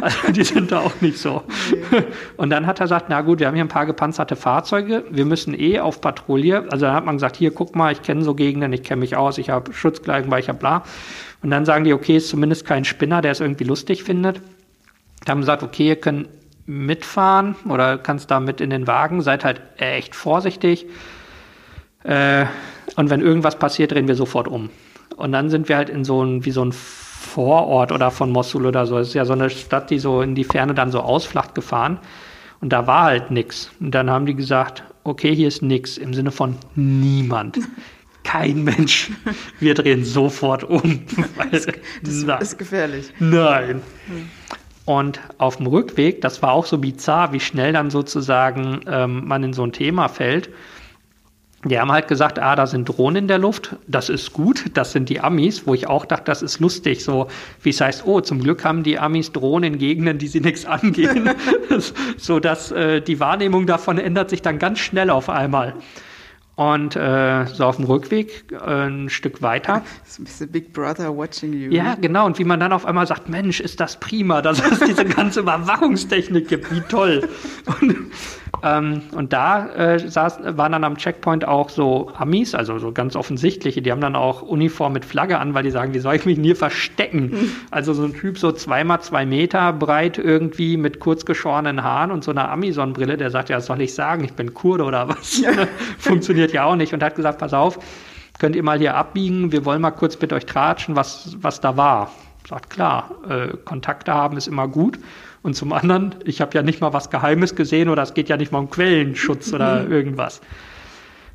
Also 0.00 0.32
die 0.32 0.44
sind 0.44 0.72
da 0.72 0.80
auch 0.80 1.00
nicht 1.00 1.18
so. 1.18 1.42
Und 2.36 2.50
dann 2.50 2.66
hat 2.66 2.80
er 2.80 2.84
gesagt, 2.84 3.06
na 3.10 3.20
gut, 3.20 3.40
wir 3.40 3.46
haben 3.46 3.54
hier 3.54 3.64
ein 3.64 3.68
paar 3.68 3.86
gepanzerte 3.86 4.34
Fahrzeuge, 4.34 5.04
wir 5.10 5.26
müssen 5.26 5.58
eh 5.58 5.78
auf 5.78 6.00
Patrouille. 6.00 6.66
Also 6.70 6.86
dann 6.86 6.94
hat 6.94 7.04
man 7.04 7.16
gesagt, 7.16 7.36
hier 7.36 7.52
guck 7.52 7.76
mal, 7.76 7.92
ich 7.92 8.02
kenne 8.02 8.22
so 8.22 8.34
Gegenden, 8.34 8.72
ich 8.72 8.82
kenne 8.82 9.00
mich 9.00 9.16
aus, 9.16 9.36
ich 9.36 9.50
habe 9.50 9.72
Schutzkleidung, 9.74 10.30
weil 10.30 10.40
ich 10.40 10.48
habe 10.48 10.58
bla. 10.58 10.84
Und 11.42 11.50
dann 11.50 11.66
sagen 11.66 11.84
die, 11.84 11.92
okay, 11.92 12.16
ist 12.16 12.28
zumindest 12.28 12.64
kein 12.64 12.84
Spinner, 12.84 13.20
der 13.20 13.32
es 13.32 13.40
irgendwie 13.40 13.64
lustig 13.64 14.04
findet. 14.04 14.40
Dann 15.24 15.32
haben 15.32 15.40
gesagt, 15.40 15.62
okay, 15.62 15.88
ihr 15.88 15.96
könnt 15.96 16.28
mitfahren 16.66 17.56
oder 17.68 17.98
kannst 17.98 18.30
da 18.30 18.40
mit 18.40 18.60
in 18.60 18.70
den 18.70 18.86
Wagen. 18.86 19.22
Seid 19.22 19.44
halt 19.44 19.60
echt 19.76 20.14
vorsichtig. 20.14 20.86
Äh, 22.04 22.46
und 22.96 23.10
wenn 23.10 23.20
irgendwas 23.20 23.58
passiert, 23.58 23.92
drehen 23.92 24.08
wir 24.08 24.14
sofort 24.14 24.48
um. 24.48 24.70
Und 25.16 25.32
dann 25.32 25.50
sind 25.50 25.68
wir 25.68 25.76
halt 25.76 25.90
in 25.90 26.04
so 26.04 26.24
ein, 26.24 26.44
wie 26.44 26.50
so 26.50 26.64
ein 26.64 26.72
Vorort 26.72 27.92
oder 27.92 28.10
von 28.10 28.30
Mosul 28.30 28.66
oder 28.66 28.86
so. 28.86 28.98
Es 28.98 29.08
ist 29.08 29.14
ja 29.14 29.24
so 29.24 29.32
eine 29.32 29.50
Stadt, 29.50 29.90
die 29.90 29.98
so 29.98 30.22
in 30.22 30.34
die 30.34 30.44
Ferne 30.44 30.74
dann 30.74 30.90
so 30.90 31.00
ausflacht 31.00 31.54
gefahren. 31.54 31.98
Und 32.60 32.72
da 32.72 32.86
war 32.86 33.04
halt 33.04 33.30
nichts. 33.30 33.70
Und 33.80 33.92
dann 33.92 34.10
haben 34.10 34.26
die 34.26 34.34
gesagt, 34.34 34.84
okay, 35.04 35.34
hier 35.34 35.48
ist 35.48 35.62
nichts 35.62 35.96
im 35.96 36.14
Sinne 36.14 36.30
von 36.30 36.56
niemand. 36.74 37.58
Kein 38.24 38.62
Mensch. 38.62 39.10
Wir 39.58 39.74
drehen 39.74 40.04
sofort 40.04 40.64
um. 40.64 41.02
das, 41.50 41.66
das 42.02 42.42
ist 42.42 42.58
gefährlich. 42.58 43.12
Nein. 43.18 43.82
Hm. 44.06 44.30
Und 44.84 45.20
auf 45.38 45.56
dem 45.56 45.66
Rückweg, 45.66 46.20
das 46.22 46.42
war 46.42 46.52
auch 46.52 46.66
so 46.66 46.78
bizarr, 46.78 47.32
wie 47.32 47.40
schnell 47.40 47.72
dann 47.72 47.90
sozusagen 47.90 48.80
ähm, 48.86 49.26
man 49.26 49.44
in 49.44 49.52
so 49.52 49.64
ein 49.64 49.72
Thema 49.72 50.08
fällt. 50.08 50.50
Die 51.64 51.78
haben 51.78 51.92
halt 51.92 52.08
gesagt, 52.08 52.40
ah, 52.40 52.56
da 52.56 52.66
sind 52.66 52.86
Drohnen 52.88 53.22
in 53.22 53.28
der 53.28 53.38
Luft, 53.38 53.76
das 53.86 54.08
ist 54.08 54.32
gut, 54.32 54.64
das 54.74 54.90
sind 54.90 55.08
die 55.08 55.20
Amis, 55.20 55.64
wo 55.64 55.74
ich 55.74 55.86
auch 55.86 56.04
dachte, 56.04 56.24
das 56.24 56.42
ist 56.42 56.58
lustig, 56.58 57.04
so 57.04 57.28
wie 57.62 57.70
es 57.70 57.80
heißt, 57.80 58.04
oh, 58.04 58.20
zum 58.20 58.40
Glück 58.40 58.64
haben 58.64 58.82
die 58.82 58.98
Amis 58.98 59.30
Drohnen 59.30 59.74
in 59.74 59.78
Gegenden, 59.78 60.18
die 60.18 60.26
sie 60.26 60.40
nichts 60.40 60.64
angehen, 60.64 61.30
so 62.16 62.40
dass 62.40 62.72
äh, 62.72 63.00
die 63.00 63.20
Wahrnehmung 63.20 63.66
davon 63.66 63.98
ändert 63.98 64.30
sich 64.30 64.42
dann 64.42 64.58
ganz 64.58 64.80
schnell 64.80 65.08
auf 65.10 65.28
einmal. 65.28 65.74
Und 66.70 66.94
äh, 66.94 67.46
so 67.46 67.64
auf 67.64 67.76
dem 67.76 67.86
Rückweg 67.86 68.44
äh, 68.52 68.86
ein 68.86 69.08
Stück 69.08 69.42
weiter. 69.42 69.82
Das 70.04 70.12
ist 70.12 70.18
ein 70.20 70.24
bisschen 70.24 70.52
Big 70.52 70.72
Brother 70.72 71.16
watching 71.16 71.52
you. 71.52 71.72
Ja, 71.72 71.96
genau. 72.00 72.26
Und 72.26 72.38
wie 72.38 72.44
man 72.44 72.60
dann 72.60 72.72
auf 72.72 72.86
einmal 72.86 73.06
sagt, 73.06 73.28
Mensch, 73.28 73.58
ist 73.58 73.80
das 73.80 73.98
prima, 73.98 74.42
dass 74.42 74.60
es 74.60 74.78
diese 74.78 75.04
ganze 75.04 75.40
Überwachungstechnik 75.42 76.48
gibt, 76.48 76.72
wie 76.72 76.80
toll. 76.82 77.28
Und 77.80 77.96
ähm, 78.62 79.02
und 79.12 79.32
da 79.32 79.66
äh, 79.70 79.98
saß, 79.98 80.40
waren 80.56 80.72
dann 80.72 80.84
am 80.84 80.96
Checkpoint 80.96 81.46
auch 81.46 81.68
so 81.68 82.12
Amis, 82.16 82.54
also 82.54 82.78
so 82.78 82.92
ganz 82.92 83.16
offensichtliche, 83.16 83.82
die 83.82 83.90
haben 83.90 84.00
dann 84.00 84.14
auch 84.14 84.42
Uniform 84.42 84.92
mit 84.92 85.04
Flagge 85.04 85.38
an, 85.38 85.54
weil 85.54 85.64
die 85.64 85.70
sagen, 85.70 85.94
wie 85.94 85.98
soll 85.98 86.14
ich 86.14 86.26
mich 86.26 86.38
hier 86.38 86.54
verstecken? 86.54 87.30
Mhm. 87.32 87.50
Also 87.70 87.92
so 87.92 88.04
ein 88.04 88.14
Typ 88.14 88.38
so 88.38 88.52
zweimal 88.52 89.00
zwei 89.00 89.26
Meter 89.26 89.72
breit 89.72 90.18
irgendwie 90.18 90.76
mit 90.76 91.00
kurz 91.00 91.24
geschorenen 91.24 91.82
Haaren 91.82 92.12
und 92.12 92.22
so 92.22 92.30
einer 92.30 92.50
Ami-Sonnenbrille, 92.50 93.16
der 93.16 93.30
sagt, 93.30 93.48
ja, 93.48 93.56
was 93.56 93.66
soll 93.66 93.80
ich 93.80 93.94
sagen, 93.94 94.22
ich 94.22 94.34
bin 94.34 94.54
Kurde 94.54 94.84
oder 94.84 95.08
was? 95.08 95.40
Ja. 95.40 95.50
Funktioniert 95.98 96.52
ja 96.52 96.64
auch 96.64 96.76
nicht. 96.76 96.92
Und 96.94 97.02
hat 97.02 97.16
gesagt, 97.16 97.38
pass 97.38 97.54
auf, 97.54 97.78
könnt 98.38 98.54
ihr 98.54 98.62
mal 98.62 98.78
hier 98.78 98.94
abbiegen, 98.96 99.50
wir 99.50 99.64
wollen 99.64 99.80
mal 99.80 99.90
kurz 99.90 100.20
mit 100.20 100.32
euch 100.32 100.46
tratschen, 100.46 100.94
was, 100.94 101.36
was 101.40 101.60
da 101.60 101.76
war. 101.76 102.12
Sagt, 102.48 102.70
klar, 102.70 103.10
äh, 103.28 103.56
Kontakte 103.64 104.12
haben 104.12 104.36
ist 104.36 104.46
immer 104.46 104.68
gut. 104.68 104.98
Und 105.42 105.54
zum 105.54 105.72
anderen, 105.72 106.14
ich 106.24 106.40
habe 106.40 106.54
ja 106.54 106.62
nicht 106.62 106.80
mal 106.80 106.92
was 106.92 107.10
Geheimes 107.10 107.56
gesehen 107.56 107.88
oder 107.88 108.02
es 108.02 108.14
geht 108.14 108.28
ja 108.28 108.36
nicht 108.36 108.52
mal 108.52 108.60
um 108.60 108.70
Quellenschutz 108.70 109.52
oder 109.52 109.82
mhm. 109.82 109.92
irgendwas. 109.92 110.40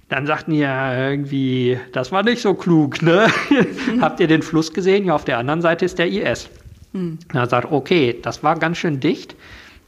Dann 0.10 0.26
sagten 0.26 0.52
die 0.52 0.60
ja 0.60 1.10
irgendwie, 1.10 1.78
das 1.92 2.14
war 2.14 2.24
nicht 2.24 2.42
so 2.42 2.54
klug, 2.54 3.02
ne? 3.02 3.28
Habt 4.02 4.22
ihr 4.22 4.28
den 4.28 4.42
Fluss 4.42 4.74
gesehen? 4.74 5.06
Ja, 5.06 5.16
auf 5.16 5.26
der 5.26 5.38
anderen 5.38 5.62
Seite 5.62 5.84
ist 5.84 6.00
der 6.00 6.08
IS. 6.08 6.50
Mhm. 6.94 7.20
Er 7.34 7.48
sagt, 7.48 7.70
okay, 7.72 8.18
das 8.22 8.44
war 8.44 8.58
ganz 8.58 8.78
schön 8.78 9.02
dicht. 9.02 9.36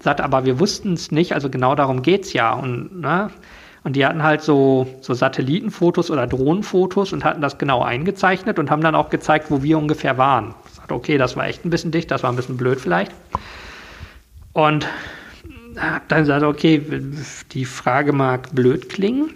Sagt, 0.02 0.20
aber 0.20 0.46
wir 0.46 0.60
wussten 0.60 0.94
es 0.94 1.12
nicht, 1.12 1.34
also 1.34 1.50
genau 1.50 1.76
darum 1.76 2.02
geht's 2.02 2.34
ja. 2.34 2.52
Und, 2.54 3.00
ne? 3.00 3.30
Und 3.86 3.96
die 3.96 4.06
hatten 4.06 4.24
halt 4.24 4.42
so, 4.42 4.88
so 5.00 5.14
Satellitenfotos 5.14 6.12
oder 6.12 6.28
Drohnenfotos 6.28 7.14
und 7.14 7.24
hatten 7.24 7.42
das 7.42 7.58
genau 7.58 7.82
eingezeichnet 7.82 8.60
und 8.60 8.70
haben 8.70 8.82
dann 8.82 8.96
auch 8.96 9.10
gezeigt, 9.10 9.50
wo 9.50 9.64
wir 9.64 9.78
ungefähr 9.78 10.18
waren. 10.18 10.54
Sagt, 10.74 10.92
okay, 10.92 11.18
das 11.18 11.38
war 11.38 11.48
echt 11.48 11.66
ein 11.66 11.70
bisschen 11.70 11.92
dicht, 11.92 12.12
das 12.12 12.24
war 12.24 12.30
ein 12.30 12.36
bisschen 12.36 12.58
blöd 12.58 12.82
vielleicht. 12.82 13.14
Und 14.54 14.88
habe 15.78 16.06
dann 16.08 16.22
gesagt, 16.22 16.44
okay, 16.44 16.82
die 17.52 17.66
Frage 17.66 18.14
mag 18.14 18.54
blöd 18.54 18.90
klingen. 18.90 19.32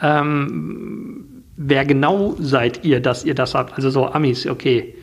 Ähm, 0.00 1.44
wer 1.56 1.84
genau 1.84 2.36
seid 2.38 2.84
ihr, 2.84 3.00
dass 3.00 3.24
ihr 3.24 3.34
das 3.34 3.54
habt? 3.54 3.74
Also 3.74 3.90
so 3.90 4.06
Amis, 4.06 4.46
okay. 4.46 4.94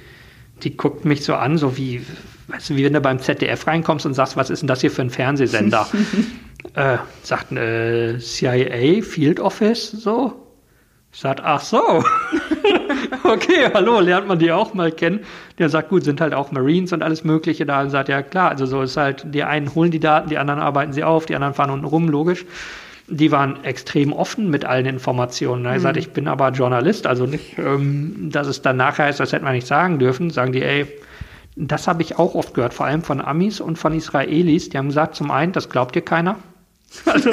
Die 0.64 0.78
guckt 0.78 1.06
mich 1.06 1.24
so 1.24 1.34
an, 1.34 1.58
so 1.58 1.76
wie, 1.78 2.06
weißt 2.48 2.70
du, 2.70 2.76
wie 2.76 2.86
wenn 2.86 2.94
du 2.94 3.02
beim 3.02 3.20
ZDF 3.20 3.66
reinkommst 3.66 4.06
und 4.06 4.14
sagst, 4.14 4.38
was 4.38 4.50
ist 4.50 4.62
denn 4.62 4.68
das 4.68 4.82
hier 4.82 4.92
für 4.92 5.02
ein 5.02 5.10
Fernsehsender? 5.10 5.88
äh, 6.76 6.98
sagt 7.24 7.52
äh, 7.52 8.20
CIA, 8.20 9.02
Field 9.02 9.40
Office, 9.40 9.92
so. 9.92 10.48
Sage, 11.12 11.44
ach 11.44 11.62
so. 11.62 11.82
okay, 13.24 13.70
hallo, 13.74 14.00
lernt 14.00 14.28
man 14.28 14.40
die 14.40 14.52
auch 14.52 14.74
mal 14.74 14.92
kennen. 14.92 15.22
Der 15.58 15.70
sagt, 15.70 15.90
gut, 15.90 16.04
sind 16.04 16.22
halt 16.22 16.34
auch 16.34 16.52
Marines 16.52 16.94
und 16.94 17.04
alles 17.04 17.24
Mögliche 17.24 17.66
da. 17.66 17.82
Und 17.82 17.90
sagt, 17.90 18.10
ja 18.10 18.22
klar, 18.22 18.50
also 18.50 18.66
so 18.66 18.82
ist 18.82 18.98
halt, 18.98 19.26
die 19.34 19.44
einen 19.44 19.74
holen 19.76 19.92
die 19.92 20.00
Daten, 20.00 20.30
die 20.30 20.38
anderen 20.38 20.60
arbeiten 20.60 20.94
sie 20.94 21.04
auf, 21.04 21.26
die 21.26 21.36
anderen 21.36 21.54
fahren 21.54 21.72
unten 21.72 21.86
rum, 21.86 22.08
logisch. 22.08 22.46
Die 23.08 23.32
waren 23.32 23.62
extrem 23.64 24.14
offen 24.14 24.50
mit 24.50 24.64
allen 24.64 24.86
Informationen. 24.86 25.66
Er 25.66 25.74
mhm. 25.74 25.80
sagt, 25.80 25.98
ich 25.98 26.12
bin 26.12 26.28
aber 26.28 26.50
Journalist, 26.52 27.06
also 27.06 27.26
nicht, 27.26 27.58
ähm, 27.58 28.30
dass 28.32 28.48
es 28.48 28.62
dann 28.62 28.78
nachher 28.78 29.10
ist, 29.10 29.20
das 29.20 29.34
hätte 29.34 29.44
man 29.44 29.54
nicht 29.54 29.68
sagen 29.68 30.00
dürfen. 30.00 30.30
Sagen 30.30 30.54
die, 30.54 30.62
ey, 30.62 30.88
das 31.58 31.88
habe 31.88 32.02
ich 32.04 32.18
auch 32.18 32.36
oft 32.36 32.54
gehört, 32.54 32.74
vor 32.74 32.86
allem 32.86 33.04
von 33.04 33.20
Amis 33.20 33.60
und 33.60 33.78
von 33.78 33.94
Israelis. 33.94 34.70
Die 34.70 34.78
haben 34.78 34.88
gesagt, 34.88 35.16
zum 35.16 35.32
einen, 35.32 35.52
das 35.52 35.70
glaubt 35.70 35.96
dir 35.96 36.02
keiner. 36.02 36.38
Also, 37.06 37.30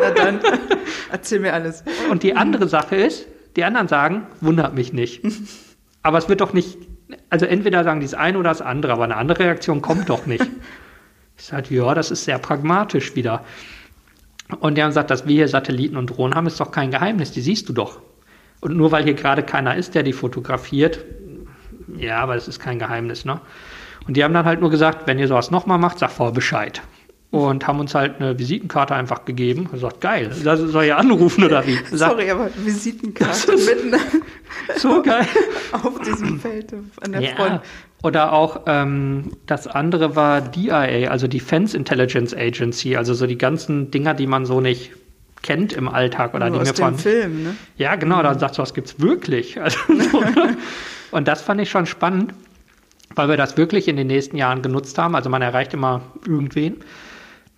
Na 0.00 0.10
dann, 0.12 0.38
erzähl 1.10 1.40
mir 1.40 1.52
alles. 1.52 1.82
Und 2.10 2.22
die 2.22 2.36
andere 2.36 2.68
Sache 2.68 2.94
ist, 2.94 3.26
die 3.56 3.64
anderen 3.64 3.88
sagen, 3.88 4.26
wundert 4.40 4.74
mich 4.74 4.92
nicht. 4.92 5.22
Aber 6.02 6.18
es 6.18 6.28
wird 6.28 6.40
doch 6.40 6.52
nicht, 6.52 6.78
also 7.28 7.46
entweder 7.46 7.84
sagen 7.84 8.00
die 8.00 8.06
das 8.06 8.14
eine 8.14 8.38
oder 8.38 8.50
das 8.50 8.62
andere, 8.62 8.92
aber 8.92 9.04
eine 9.04 9.16
andere 9.16 9.40
Reaktion 9.40 9.82
kommt 9.82 10.08
doch 10.08 10.26
nicht. 10.26 10.46
Ich 11.36 11.46
sage, 11.46 11.74
ja, 11.74 11.94
das 11.94 12.10
ist 12.10 12.26
sehr 12.26 12.38
pragmatisch 12.38 13.16
wieder. 13.16 13.46
Und 14.58 14.76
die 14.76 14.82
haben 14.82 14.90
gesagt, 14.90 15.10
dass 15.10 15.26
wir 15.26 15.36
hier 15.36 15.48
Satelliten 15.48 15.96
und 15.96 16.08
Drohnen 16.08 16.34
haben, 16.34 16.46
ist 16.46 16.60
doch 16.60 16.70
kein 16.70 16.90
Geheimnis, 16.90 17.32
die 17.32 17.40
siehst 17.40 17.66
du 17.66 17.72
doch. 17.72 18.02
Und 18.60 18.76
nur 18.76 18.92
weil 18.92 19.04
hier 19.04 19.14
gerade 19.14 19.42
keiner 19.42 19.74
ist, 19.74 19.94
der 19.94 20.02
die 20.02 20.12
fotografiert, 20.12 21.02
ja, 21.96 22.18
aber 22.18 22.34
das 22.34 22.46
ist 22.46 22.58
kein 22.58 22.78
Geheimnis, 22.78 23.24
ne? 23.24 23.40
Und 24.06 24.18
die 24.18 24.24
haben 24.24 24.34
dann 24.34 24.44
halt 24.44 24.60
nur 24.60 24.68
gesagt, 24.68 25.06
wenn 25.06 25.18
ihr 25.18 25.28
sowas 25.28 25.50
nochmal 25.50 25.78
macht, 25.78 25.98
sag 25.98 26.10
vorher 26.10 26.34
Bescheid 26.34 26.82
und 27.30 27.66
haben 27.66 27.78
uns 27.78 27.94
halt 27.94 28.20
eine 28.20 28.38
Visitenkarte 28.38 28.94
einfach 28.94 29.24
gegeben. 29.24 29.68
Er 29.72 29.78
sagt, 29.78 30.00
geil, 30.00 30.32
soll 30.32 30.84
ja 30.84 30.96
anrufen 30.96 31.44
oder 31.44 31.64
wie? 31.66 31.76
Sagt, 31.90 32.12
Sorry, 32.12 32.30
aber 32.30 32.50
Visitenkarte 32.56 33.52
mitten 33.52 33.96
so 34.76 35.02
geil 35.02 35.26
auf 35.72 36.00
diesem 36.00 36.40
Feld 36.40 36.74
an 37.02 37.12
der 37.12 37.20
ja. 37.22 37.34
Front. 37.36 37.60
Oder 38.02 38.32
auch 38.32 38.62
ähm, 38.66 39.32
das 39.46 39.66
andere 39.66 40.16
war 40.16 40.40
DIA, 40.40 41.10
also 41.10 41.28
Defense 41.28 41.76
Intelligence 41.76 42.34
Agency, 42.34 42.96
also 42.96 43.14
so 43.14 43.26
die 43.26 43.38
ganzen 43.38 43.90
Dinger, 43.90 44.14
die 44.14 44.26
man 44.26 44.46
so 44.46 44.60
nicht 44.60 44.92
kennt 45.42 45.72
im 45.72 45.88
Alltag 45.88 46.34
oder 46.34 46.50
Nur 46.50 46.62
die 46.62 46.70
aus 46.70 46.78
mir 46.78 46.84
von 46.84 46.98
Film, 46.98 47.42
ne? 47.44 47.56
Ja, 47.76 47.96
genau, 47.96 48.18
mhm. 48.18 48.22
da 48.24 48.38
sagst 48.38 48.58
du, 48.58 48.62
was 48.62 48.74
gibt's 48.74 49.00
wirklich? 49.00 49.58
Also, 49.60 49.78
und 51.12 51.28
das 51.28 51.42
fand 51.42 51.60
ich 51.60 51.70
schon 51.70 51.86
spannend, 51.86 52.34
weil 53.14 53.28
wir 53.28 53.36
das 53.36 53.56
wirklich 53.56 53.86
in 53.86 53.96
den 53.96 54.06
nächsten 54.06 54.36
Jahren 54.36 54.62
genutzt 54.62 54.96
haben. 54.98 55.14
Also 55.14 55.30
man 55.30 55.42
erreicht 55.42 55.74
immer 55.74 56.02
irgendwen 56.26 56.76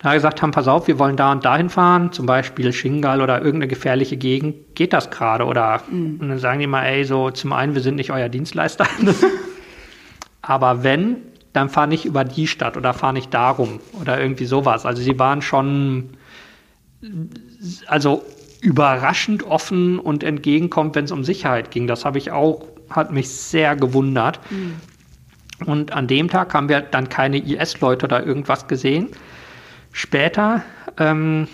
da 0.03 0.13
gesagt 0.13 0.41
haben, 0.41 0.51
pass 0.51 0.67
auf, 0.67 0.87
wir 0.87 0.99
wollen 0.99 1.15
da 1.15 1.31
und 1.31 1.45
dahin 1.45 1.69
fahren, 1.69 2.11
zum 2.11 2.25
Beispiel 2.25 2.73
Shingal 2.73 3.21
oder 3.21 3.37
irgendeine 3.37 3.69
gefährliche 3.69 4.17
Gegend, 4.17 4.75
geht 4.75 4.91
das 4.91 5.09
gerade? 5.09 5.45
Oder 5.45 5.81
mhm. 5.89 6.17
und 6.19 6.29
dann 6.29 6.39
sagen 6.39 6.59
die 6.59 6.67
mal, 6.67 6.83
ey, 6.83 7.05
so 7.05 7.31
zum 7.31 7.53
einen, 7.53 7.73
wir 7.73 7.81
sind 7.81 7.95
nicht 7.95 8.11
euer 8.11 8.27
Dienstleister. 8.27 8.85
Aber 10.41 10.83
wenn, 10.83 11.15
dann 11.53 11.69
fahr 11.69 11.87
nicht 11.87 12.03
über 12.03 12.25
die 12.25 12.47
Stadt 12.47 12.75
oder 12.75 12.93
fahr 12.93 13.13
nicht 13.13 13.33
darum 13.33 13.79
oder 14.01 14.19
irgendwie 14.19 14.43
sowas. 14.43 14.85
Also 14.85 15.01
sie 15.01 15.17
waren 15.19 15.41
schon, 15.41 16.09
also 17.87 18.23
überraschend 18.59 19.43
offen 19.43 19.99
und 19.99 20.21
entgegenkommt, 20.23 20.95
wenn 20.95 21.05
es 21.05 21.13
um 21.13 21.23
Sicherheit 21.23 21.71
ging. 21.71 21.87
Das 21.87 22.03
habe 22.03 22.17
ich 22.17 22.29
auch, 22.31 22.67
hat 22.89 23.13
mich 23.13 23.29
sehr 23.29 23.77
gewundert. 23.77 24.41
Mhm. 24.51 24.73
Und 25.65 25.93
an 25.93 26.07
dem 26.07 26.27
Tag 26.29 26.53
haben 26.53 26.67
wir 26.67 26.81
dann 26.81 27.07
keine 27.07 27.37
IS-Leute 27.37 28.05
oder 28.07 28.25
irgendwas 28.25 28.67
gesehen. 28.67 29.07
Später, 29.93 30.63
ähm, 30.97 31.47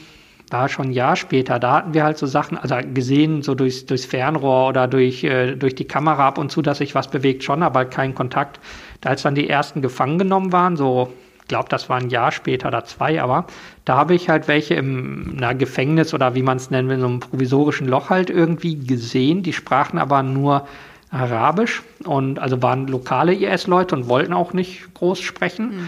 war 0.50 0.70
schon 0.70 0.88
ein 0.88 0.92
Jahr 0.92 1.16
später, 1.16 1.60
da 1.60 1.74
hatten 1.74 1.94
wir 1.94 2.04
halt 2.04 2.18
so 2.18 2.26
Sachen, 2.26 2.58
also 2.58 2.76
gesehen, 2.94 3.44
so 3.44 3.54
durchs, 3.54 3.86
durchs 3.86 4.06
Fernrohr 4.06 4.70
oder 4.70 4.88
durch, 4.88 5.24
äh, 5.24 5.56
durch 5.56 5.76
die 5.76 5.86
Kamera 5.86 6.28
ab 6.28 6.38
und 6.38 6.52
zu, 6.52 6.62
dass 6.62 6.80
sich 6.80 6.96
was 6.96 7.10
bewegt, 7.10 7.44
schon, 7.44 7.62
aber 7.62 7.86
kein 7.86 8.16
Kontakt. 8.16 8.60
Da 9.02 9.10
als 9.10 9.22
dann 9.22 9.36
die 9.36 9.50
ersten 9.50 9.82
gefangen 9.82 10.18
genommen 10.18 10.52
waren, 10.52 10.78
so, 10.78 11.14
ich 11.42 11.48
glaube, 11.48 11.70
das 11.70 11.90
war 11.90 11.98
ein 11.98 12.10
Jahr 12.10 12.32
später 12.32 12.70
oder 12.70 12.86
zwei, 12.86 13.22
aber 13.22 13.46
da 13.86 13.98
habe 13.98 14.16
ich 14.16 14.30
halt 14.30 14.48
welche 14.48 14.76
im 14.76 15.36
na, 15.36 15.54
Gefängnis 15.54 16.14
oder 16.14 16.34
wie 16.34 16.42
man 16.44 16.58
es 16.58 16.72
nennen 16.72 16.88
will, 16.88 16.96
in 16.96 17.02
so 17.02 17.08
einem 17.08 17.20
provisorischen 17.20 17.88
Loch 17.88 18.10
halt 18.10 18.30
irgendwie 18.30 18.80
gesehen. 18.80 19.44
Die 19.44 19.54
sprachen 19.54 20.00
aber 20.00 20.24
nur 20.24 20.68
Arabisch 21.12 21.84
und 22.06 22.40
also 22.40 22.62
waren 22.62 22.88
lokale 22.88 23.34
IS-Leute 23.34 23.96
und 23.96 24.08
wollten 24.08 24.34
auch 24.34 24.54
nicht 24.54 24.94
groß 24.94 25.20
sprechen. 25.20 25.70
Mhm. 25.70 25.88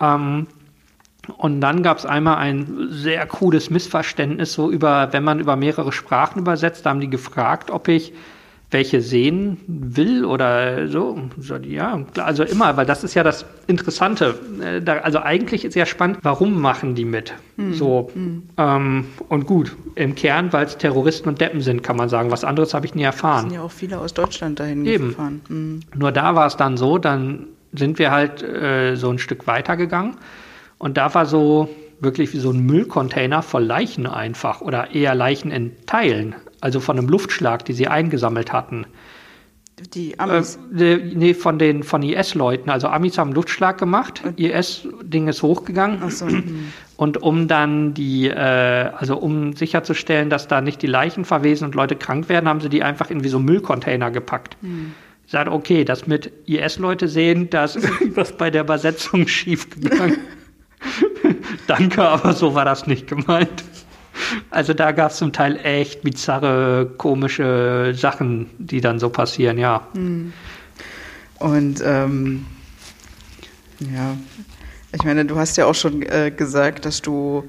Ähm, 0.00 0.46
und 1.36 1.60
dann 1.60 1.82
gab 1.82 1.98
es 1.98 2.06
einmal 2.06 2.36
ein 2.36 2.88
sehr 2.90 3.26
cooles 3.26 3.70
Missverständnis, 3.70 4.52
so 4.52 4.70
über, 4.70 5.12
wenn 5.12 5.24
man 5.24 5.40
über 5.40 5.56
mehrere 5.56 5.92
Sprachen 5.92 6.40
übersetzt, 6.40 6.86
da 6.86 6.90
haben 6.90 7.00
die 7.00 7.10
gefragt, 7.10 7.70
ob 7.70 7.88
ich 7.88 8.12
welche 8.74 9.00
sehen 9.00 9.58
will 9.68 10.24
oder 10.24 10.88
so. 10.88 11.16
Ja, 11.62 12.04
also 12.18 12.42
immer, 12.42 12.76
weil 12.76 12.84
das 12.84 13.04
ist 13.04 13.14
ja 13.14 13.22
das 13.22 13.46
Interessante. 13.68 14.34
Äh, 14.60 14.90
also 14.90 15.20
eigentlich 15.20 15.64
ist 15.64 15.76
ja 15.76 15.86
spannend, 15.86 16.18
warum 16.22 16.60
machen 16.60 16.96
die 16.96 17.04
mit? 17.04 17.32
Mhm. 17.56 17.74
So. 17.74 18.10
Mhm. 18.14 18.42
Ähm, 18.58 19.06
und 19.28 19.46
gut, 19.46 19.76
im 19.94 20.16
Kern, 20.16 20.52
weil 20.52 20.66
es 20.66 20.76
Terroristen 20.76 21.28
und 21.28 21.40
Deppen 21.40 21.60
sind, 21.60 21.84
kann 21.84 21.96
man 21.96 22.08
sagen. 22.08 22.32
Was 22.32 22.42
anderes 22.42 22.74
habe 22.74 22.84
ich 22.84 22.96
nie 22.96 23.04
erfahren. 23.04 23.44
Es 23.46 23.50
sind 23.50 23.54
ja 23.54 23.62
auch 23.62 23.70
viele 23.70 23.98
aus 23.98 24.12
Deutschland 24.12 24.58
dahin 24.58 24.84
Eben. 24.84 25.10
gefahren. 25.10 25.40
Mhm. 25.48 25.80
Nur 25.94 26.10
da 26.10 26.34
war 26.34 26.48
es 26.48 26.56
dann 26.56 26.76
so, 26.76 26.98
dann 26.98 27.46
sind 27.72 28.00
wir 28.00 28.10
halt 28.10 28.42
äh, 28.42 28.96
so 28.96 29.08
ein 29.08 29.18
Stück 29.18 29.46
weitergegangen. 29.46 30.16
Und 30.78 30.96
da 30.96 31.14
war 31.14 31.26
so 31.26 31.68
wirklich 32.00 32.32
wie 32.32 32.38
so 32.38 32.50
ein 32.50 32.60
Müllcontainer 32.60 33.42
voll 33.42 33.64
Leichen 33.64 34.06
einfach 34.06 34.60
oder 34.60 34.94
eher 34.94 35.14
Leichen 35.14 35.50
in 35.50 35.72
Teilen, 35.86 36.34
also 36.60 36.80
von 36.80 36.98
einem 36.98 37.08
Luftschlag, 37.08 37.64
die 37.64 37.72
sie 37.72 37.88
eingesammelt 37.88 38.52
hatten. 38.52 38.86
Die 39.94 40.18
Amis? 40.20 40.58
Äh, 40.76 40.96
nee, 40.96 41.34
von 41.34 41.58
den 41.58 41.82
von 41.82 42.02
IS-Leuten. 42.02 42.70
Also 42.70 42.86
Amis 42.86 43.18
haben 43.18 43.32
Luftschlag 43.32 43.76
gemacht, 43.76 44.22
IS-Ding 44.36 45.26
ist 45.26 45.42
hochgegangen. 45.42 45.98
Ach 46.04 46.10
so. 46.10 46.28
hm. 46.28 46.72
Und 46.96 47.20
um 47.22 47.48
dann 47.48 47.92
die, 47.92 48.28
äh, 48.28 48.90
also 48.96 49.16
um 49.16 49.54
sicherzustellen, 49.54 50.30
dass 50.30 50.46
da 50.46 50.60
nicht 50.60 50.80
die 50.80 50.86
Leichen 50.86 51.24
verwesen 51.24 51.64
und 51.64 51.74
Leute 51.74 51.96
krank 51.96 52.28
werden, 52.28 52.48
haben 52.48 52.60
sie 52.60 52.68
die 52.68 52.84
einfach 52.84 53.10
in 53.10 53.24
wie 53.24 53.28
so 53.28 53.40
Müllcontainer 53.40 54.12
gepackt. 54.12 54.56
Sagt, 55.26 55.48
okay, 55.48 55.84
das 55.84 56.06
mit 56.06 56.30
IS-Leute 56.46 57.08
sehen, 57.08 57.50
das 57.50 57.74
ist 57.74 57.88
was 58.16 58.36
bei 58.36 58.48
der 58.50 58.62
Übersetzung 58.62 59.26
schiefgegangen. 59.28 60.18
Danke, 61.66 62.02
aber 62.02 62.32
so 62.32 62.54
war 62.54 62.64
das 62.64 62.86
nicht 62.86 63.06
gemeint. 63.06 63.64
Also 64.50 64.74
da 64.74 64.92
gab 64.92 65.10
es 65.10 65.16
zum 65.16 65.32
Teil 65.32 65.58
echt 65.64 66.02
bizarre, 66.02 66.88
komische 66.98 67.92
Sachen, 67.96 68.50
die 68.58 68.80
dann 68.80 68.98
so 68.98 69.10
passieren, 69.10 69.58
ja. 69.58 69.86
Und 71.40 71.82
ähm, 71.84 72.46
ja, 73.80 74.16
ich 74.92 75.02
meine, 75.02 75.24
du 75.24 75.36
hast 75.36 75.56
ja 75.56 75.66
auch 75.66 75.74
schon 75.74 76.02
äh, 76.02 76.30
gesagt, 76.30 76.86
dass 76.86 77.02
du 77.02 77.48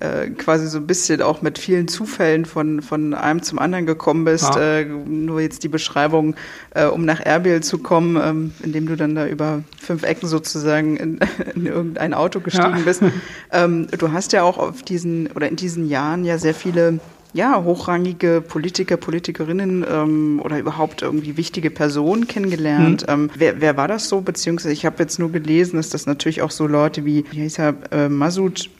äh, 0.00 0.28
quasi 0.30 0.66
so 0.68 0.78
ein 0.78 0.86
bisschen 0.86 1.22
auch 1.22 1.42
mit 1.42 1.58
vielen 1.58 1.88
Zufällen 1.88 2.44
von, 2.44 2.82
von 2.82 3.14
einem 3.14 3.42
zum 3.42 3.58
anderen 3.58 3.86
gekommen 3.86 4.24
bist. 4.24 4.54
Ja. 4.54 4.78
Äh, 4.78 4.84
nur 4.84 5.40
jetzt 5.40 5.64
die 5.64 5.68
Beschreibung, 5.68 6.36
äh, 6.70 6.86
um 6.86 7.04
nach 7.04 7.20
Erbil 7.20 7.62
zu 7.62 7.78
kommen, 7.78 8.16
ähm, 8.22 8.52
indem 8.62 8.86
du 8.86 8.96
dann 8.96 9.14
da 9.14 9.26
über 9.26 9.62
fünf 9.80 10.04
Ecken 10.04 10.28
sozusagen 10.28 10.96
in, 10.96 11.18
in 11.54 11.66
irgendein 11.66 12.14
Auto 12.14 12.40
gestiegen 12.40 12.78
Ja. 12.78 12.84
bist. 12.84 13.02
Ähm, 13.50 13.86
du 13.96 14.12
hast 14.12 14.32
ja 14.32 14.42
auch 14.42 14.58
auf 14.58 14.82
diesen 14.82 15.28
oder 15.28 15.48
in 15.48 15.56
diesen 15.56 15.88
Jahren 15.88 16.24
ja 16.24 16.36
sehr 16.38 16.54
viele 16.54 17.00
ja, 17.32 17.62
hochrangige 17.62 18.42
Politiker, 18.46 18.96
Politikerinnen 18.96 19.84
ähm, 19.90 20.40
oder 20.44 20.58
überhaupt 20.58 21.02
irgendwie 21.02 21.36
wichtige 21.36 21.70
Personen 21.70 22.26
kennengelernt. 22.26 23.04
Ähm, 23.08 23.30
wer, 23.36 23.60
wer 23.60 23.76
war 23.76 23.88
das 23.88 24.08
so? 24.08 24.20
Beziehungsweise 24.20 24.72
ich 24.72 24.84
habe 24.86 24.96
jetzt 25.02 25.18
nur 25.18 25.30
gelesen, 25.32 25.76
dass 25.76 25.90
das 25.90 26.06
natürlich 26.06 26.42
auch 26.42 26.50
so 26.50 26.66
Leute 26.66 27.04
wie, 27.04 27.24
wie 27.30 27.40
hieß 27.42 27.58
er, 27.58 27.74
äh, 27.90 28.08
Masud 28.08 28.70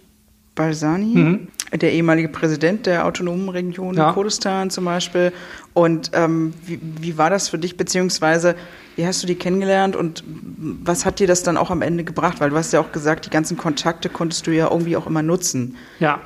Barzani, 0.59 1.15
Mhm. 1.15 1.49
der 1.79 1.93
ehemalige 1.93 2.29
Präsident 2.29 2.85
der 2.87 3.07
autonomen 3.07 3.49
Region 3.49 3.95
Ja. 3.95 4.13
Kurdistan 4.13 4.69
zum 4.71 4.85
Beispiel. 4.85 5.33
Und 5.73 6.11
ähm, 6.15 6.53
wie, 6.67 6.79
wie 7.01 7.17
war 7.17 7.31
das 7.31 7.49
für 7.49 7.59
dich, 7.59 7.77
beziehungsweise 7.77 8.55
wie 8.97 9.07
hast 9.07 9.23
du 9.23 9.27
die 9.29 9.37
kennengelernt 9.37 9.95
und 9.95 10.25
was 10.27 11.07
hat 11.07 11.21
dir 11.21 11.27
das 11.29 11.43
dann 11.45 11.57
auch 11.57 11.71
am 11.71 11.83
Ende 11.83 12.03
gebracht? 12.05 12.41
Weil 12.41 12.51
du 12.51 12.57
hast 12.57 12.73
ja 12.73 12.81
auch 12.81 12.91
gesagt, 12.93 13.27
die 13.27 13.31
ganzen 13.31 13.57
Kontakte 13.57 14.09
konntest 14.09 14.47
du 14.47 14.51
ja 14.51 14.69
irgendwie 14.71 14.97
auch 14.97 15.07
immer 15.07 15.23
nutzen. 15.23 15.77
Ja, 16.01 16.19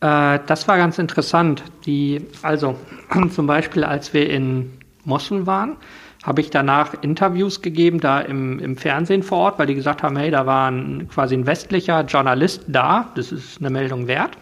äh, 0.00 0.40
das 0.46 0.66
war 0.66 0.76
ganz 0.78 0.98
interessant. 0.98 1.62
Die, 1.86 2.26
also 2.42 2.76
zum 3.34 3.46
Beispiel, 3.46 3.84
als 3.84 4.12
wir 4.12 4.28
in 4.28 4.70
Mosul 5.04 5.46
waren, 5.46 5.76
habe 6.22 6.40
ich 6.40 6.50
danach 6.50 6.94
Interviews 7.02 7.62
gegeben, 7.62 8.00
da 8.00 8.20
im, 8.20 8.58
im 8.60 8.76
Fernsehen 8.76 9.22
vor 9.22 9.38
Ort, 9.38 9.58
weil 9.58 9.66
die 9.66 9.74
gesagt 9.74 10.02
haben, 10.02 10.16
hey, 10.16 10.30
da 10.30 10.46
war 10.46 10.70
ein, 10.70 11.08
quasi 11.08 11.34
ein 11.34 11.46
westlicher 11.46 12.02
Journalist 12.02 12.64
da, 12.68 13.10
das 13.16 13.32
ist 13.32 13.60
eine 13.60 13.70
Meldung 13.70 14.06
wert. 14.06 14.38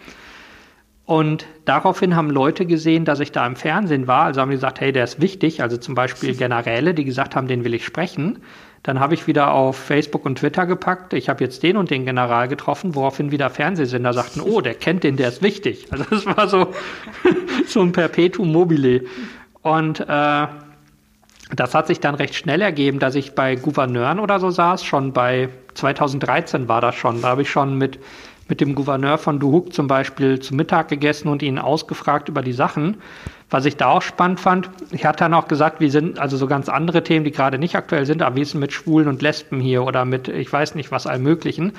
Und 1.05 1.45
daraufhin 1.65 2.15
haben 2.15 2.29
Leute 2.29 2.65
gesehen, 2.65 3.03
dass 3.03 3.19
ich 3.19 3.31
da 3.31 3.45
im 3.45 3.55
Fernsehen 3.55 4.07
war. 4.07 4.25
Also 4.25 4.39
haben 4.39 4.49
die 4.49 4.55
gesagt, 4.55 4.79
hey, 4.79 4.93
der 4.93 5.03
ist 5.03 5.19
wichtig. 5.19 5.61
Also 5.61 5.75
zum 5.75 5.93
Beispiel 5.93 6.35
Generäle, 6.35 6.93
die 6.93 7.03
gesagt 7.03 7.35
haben, 7.35 7.47
den 7.47 7.65
will 7.65 7.73
ich 7.73 7.83
sprechen. 7.83 8.39
Dann 8.83 8.99
habe 8.99 9.13
ich 9.13 9.27
wieder 9.27 9.51
auf 9.51 9.75
Facebook 9.75 10.25
und 10.25 10.37
Twitter 10.39 10.65
gepackt, 10.65 11.13
ich 11.13 11.29
habe 11.29 11.43
jetzt 11.43 11.61
den 11.61 11.77
und 11.77 11.91
den 11.91 12.05
General 12.05 12.47
getroffen, 12.47 12.95
woraufhin 12.95 13.29
wieder 13.29 13.49
Fernsehsender 13.49 14.13
sagten, 14.13 14.41
oh, 14.41 14.61
der 14.61 14.73
kennt 14.73 15.03
den, 15.03 15.17
der 15.17 15.27
ist 15.27 15.43
wichtig. 15.43 15.87
Also 15.91 16.05
das 16.09 16.25
war 16.25 16.47
so, 16.47 16.67
so 17.67 17.81
ein 17.81 17.91
Perpetuum 17.91 18.51
mobile. 18.51 19.03
Und 19.61 19.99
äh, 19.99 20.47
das 21.55 21.75
hat 21.75 21.87
sich 21.87 21.99
dann 21.99 22.15
recht 22.15 22.35
schnell 22.35 22.61
ergeben, 22.61 22.99
dass 22.99 23.15
ich 23.15 23.35
bei 23.35 23.55
Gouverneuren 23.55 24.19
oder 24.19 24.39
so 24.39 24.49
saß. 24.49 24.83
Schon 24.83 25.13
bei 25.13 25.49
2013 25.73 26.67
war 26.67 26.81
das 26.81 26.95
schon. 26.95 27.21
Da 27.21 27.29
habe 27.29 27.41
ich 27.41 27.49
schon 27.49 27.77
mit, 27.77 27.99
mit 28.47 28.61
dem 28.61 28.73
Gouverneur 28.73 29.17
von 29.17 29.39
Duhok 29.39 29.73
zum 29.73 29.87
Beispiel 29.87 30.39
zu 30.39 30.55
Mittag 30.55 30.87
gegessen 30.87 31.27
und 31.27 31.43
ihn 31.43 31.59
ausgefragt 31.59 32.29
über 32.29 32.41
die 32.41 32.53
Sachen. 32.53 32.97
Was 33.49 33.65
ich 33.65 33.75
da 33.75 33.87
auch 33.87 34.01
spannend 34.01 34.39
fand, 34.39 34.69
ich 34.91 35.05
hatte 35.05 35.19
dann 35.19 35.33
auch 35.33 35.49
gesagt, 35.49 35.81
wir 35.81 35.91
sind 35.91 36.19
also 36.19 36.37
so 36.37 36.47
ganz 36.47 36.69
andere 36.69 37.03
Themen, 37.03 37.25
die 37.25 37.31
gerade 37.31 37.57
nicht 37.57 37.75
aktuell 37.75 38.05
sind, 38.05 38.21
aber 38.21 38.37
wie 38.37 38.41
ist 38.41 38.49
es 38.49 38.53
mit 38.53 38.71
Schwulen 38.71 39.09
und 39.09 39.21
Lesben 39.21 39.59
hier 39.59 39.83
oder 39.83 40.05
mit, 40.05 40.29
ich 40.29 40.51
weiß 40.51 40.75
nicht 40.75 40.91
was, 40.91 41.05
allem 41.05 41.23
Möglichen 41.23 41.73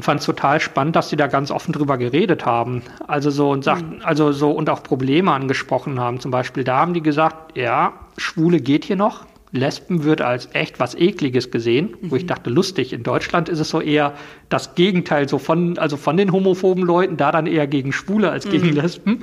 und 0.00 0.04
fand 0.04 0.20
es 0.20 0.26
total 0.26 0.60
spannend, 0.60 0.96
dass 0.96 1.10
sie 1.10 1.16
da 1.16 1.26
ganz 1.26 1.50
offen 1.50 1.72
drüber 1.72 1.98
geredet 1.98 2.46
haben. 2.46 2.80
Also 3.06 3.28
so 3.28 3.50
und 3.50 3.64
sagten, 3.64 4.00
also 4.02 4.32
so 4.32 4.50
und 4.50 4.70
auch 4.70 4.82
Probleme 4.82 5.30
angesprochen 5.30 6.00
haben. 6.00 6.20
Zum 6.20 6.30
Beispiel 6.30 6.64
da 6.64 6.78
haben 6.78 6.94
die 6.94 7.02
gesagt, 7.02 7.54
ja, 7.54 7.92
Schwule 8.16 8.62
geht 8.62 8.86
hier 8.86 8.96
noch. 8.96 9.26
Lesben 9.52 10.02
wird 10.04 10.22
als 10.22 10.48
echt 10.54 10.80
was 10.80 10.94
Ekliges 10.94 11.50
gesehen, 11.50 11.98
wo 12.00 12.16
ich 12.16 12.24
dachte, 12.24 12.48
lustig. 12.48 12.94
In 12.94 13.02
Deutschland 13.02 13.50
ist 13.50 13.60
es 13.60 13.68
so 13.68 13.82
eher 13.82 14.14
das 14.48 14.74
Gegenteil, 14.74 15.28
so 15.28 15.36
von, 15.36 15.76
also 15.76 15.98
von 15.98 16.16
den 16.16 16.32
homophoben 16.32 16.82
Leuten, 16.82 17.18
da 17.18 17.30
dann 17.30 17.46
eher 17.46 17.66
gegen 17.66 17.92
Schwule 17.92 18.30
als 18.30 18.48
gegen 18.48 18.72
Lesben. 18.72 19.22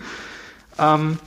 Ähm, 0.78 1.18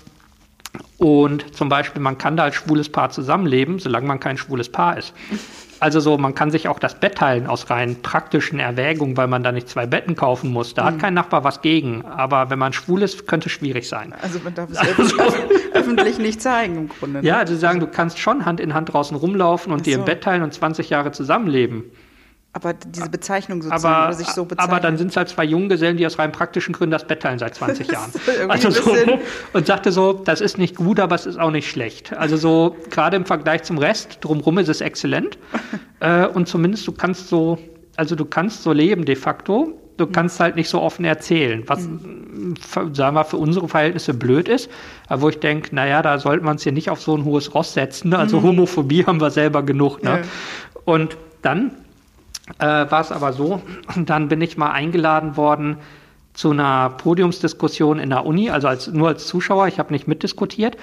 und 0.97 1.57
zum 1.57 1.69
Beispiel, 1.69 2.01
man 2.01 2.19
kann 2.19 2.37
da 2.37 2.45
als 2.45 2.55
schwules 2.55 2.89
Paar 2.89 3.11
zusammenleben, 3.11 3.81
solange 3.81 4.07
man 4.07 4.21
kein 4.21 4.39
schwules 4.39 4.71
Paar 4.71 4.97
ist. 4.97 5.13
Also 5.81 5.99
so, 5.99 6.19
man 6.19 6.35
kann 6.35 6.51
sich 6.51 6.69
auch 6.69 6.79
das 6.79 6.95
Bett 6.95 7.17
teilen 7.17 7.47
aus 7.47 7.71
rein 7.71 7.97
praktischen 8.03 8.59
Erwägungen, 8.59 9.17
weil 9.17 9.27
man 9.29 9.43
da 9.43 9.51
nicht 9.51 9.69
zwei 9.69 9.87
Betten 9.87 10.15
kaufen 10.15 10.51
muss. 10.51 10.75
Da 10.75 10.85
hat 10.85 10.99
kein 10.99 11.15
Nachbar 11.15 11.43
was 11.43 11.63
gegen. 11.63 12.05
Aber 12.05 12.51
wenn 12.51 12.59
man 12.59 12.73
schwul 12.73 13.03
ist, 13.03 13.27
könnte 13.27 13.47
es 13.49 13.53
schwierig 13.53 13.89
sein. 13.89 14.15
Also 14.21 14.39
man 14.45 14.55
darf 14.55 14.71
es 14.71 14.79
öffentlich, 14.79 15.15
öffentlich 15.73 16.19
nicht 16.19 16.43
zeigen 16.43 16.77
im 16.77 16.89
Grunde. 16.91 17.21
ne? 17.21 17.27
Ja, 17.27 17.39
also 17.39 17.55
sie 17.55 17.61
sagen, 17.61 17.81
du 17.81 17.87
kannst 17.87 18.19
schon 18.19 18.45
Hand 18.45 18.61
in 18.61 18.75
Hand 18.75 18.93
draußen 18.93 19.17
rumlaufen 19.17 19.73
und 19.73 19.81
Ach 19.81 19.85
dir 19.85 19.95
so. 19.95 20.01
im 20.01 20.05
Bett 20.05 20.23
teilen 20.23 20.43
und 20.43 20.53
20 20.53 20.91
Jahre 20.91 21.13
zusammenleben. 21.13 21.85
Aber 22.53 22.75
diese 22.75 23.09
Bezeichnung 23.09 23.63
sozusagen, 23.63 23.95
Aber, 24.07 24.13
sich 24.13 24.27
so 24.27 24.45
bezeichnen. 24.45 24.73
aber 24.73 24.81
dann 24.81 24.97
sind 24.97 25.09
es 25.13 25.17
halt 25.17 25.29
zwei 25.29 25.45
Junggesellen, 25.45 25.97
die 25.97 26.05
aus 26.05 26.19
rein 26.19 26.33
praktischen 26.33 26.73
Gründen 26.75 26.91
das 26.91 27.07
Bett 27.07 27.21
teilen 27.23 27.39
seit 27.39 27.55
20 27.55 27.89
Jahren. 27.93 28.11
Also 28.49 28.71
so, 28.71 28.93
und 29.53 29.67
sagte 29.67 29.93
so, 29.93 30.15
das 30.15 30.41
ist 30.41 30.59
nicht 30.59 30.75
gut, 30.75 30.99
aber 30.99 31.15
es 31.15 31.27
ist 31.27 31.39
auch 31.39 31.53
nicht 31.53 31.71
schlecht. 31.71 32.13
Also 32.17 32.37
so, 32.37 32.77
gerade 32.91 33.17
im 33.17 33.25
Vergleich 33.25 33.63
zum 33.63 33.79
Rest, 33.79 34.19
drumrum 34.23 34.59
ist 34.59 34.69
es 34.69 34.81
exzellent. 34.81 35.39
äh, 36.01 36.27
und 36.27 36.49
zumindest 36.49 36.89
du 36.89 36.93
kannst 36.93 37.29
so, 37.29 37.57
also 37.95 38.17
du 38.17 38.25
kannst 38.25 38.65
so 38.65 38.73
leben 38.73 39.05
de 39.05 39.15
facto. 39.15 39.77
Du 39.97 40.07
kannst 40.07 40.41
halt 40.41 40.57
nicht 40.57 40.71
so 40.71 40.81
offen 40.81 41.05
erzählen, 41.05 41.63
was, 41.67 41.81
f- 41.81 42.89
sagen 42.95 43.15
wir, 43.15 43.25
für 43.25 43.37
unsere 43.37 43.69
Verhältnisse 43.69 44.15
blöd 44.15 44.49
ist. 44.49 44.71
Aber 45.09 45.23
wo 45.23 45.29
ich 45.29 45.39
denke, 45.41 45.75
naja, 45.75 46.01
da 46.01 46.19
sollte 46.19 46.43
man 46.43 46.57
es 46.57 46.63
hier 46.63 46.73
nicht 46.73 46.89
auf 46.89 47.03
so 47.03 47.15
ein 47.15 47.25
hohes 47.27 47.55
Ross 47.55 47.75
setzen. 47.75 48.15
Also 48.15 48.43
Homophobie 48.43 49.05
haben 49.05 49.21
wir 49.21 49.31
selber 49.31 49.63
genug. 49.63 50.03
Ne? 50.03 50.11
Ja. 50.11 50.19
Und 50.87 51.19
dann 51.43 51.73
äh, 52.59 52.91
war 52.91 53.01
es 53.01 53.13
aber 53.13 53.33
so, 53.33 53.63
dann 53.97 54.29
bin 54.29 54.41
ich 54.41 54.57
mal 54.57 54.73
eingeladen 54.73 55.37
worden 55.37 55.77
zu 56.33 56.51
einer 56.51 56.91
Podiumsdiskussion 56.91 57.99
in 57.99 58.11
der 58.11 58.25
Uni, 58.25 58.51
also 58.51 58.69
als, 58.69 58.87
nur 58.89 59.09
als 59.09 59.27
Zuschauer, 59.27 59.69
ich 59.69 59.79
habe 59.79 59.93
nicht 59.93 60.09
mitdiskutiert. 60.09 60.77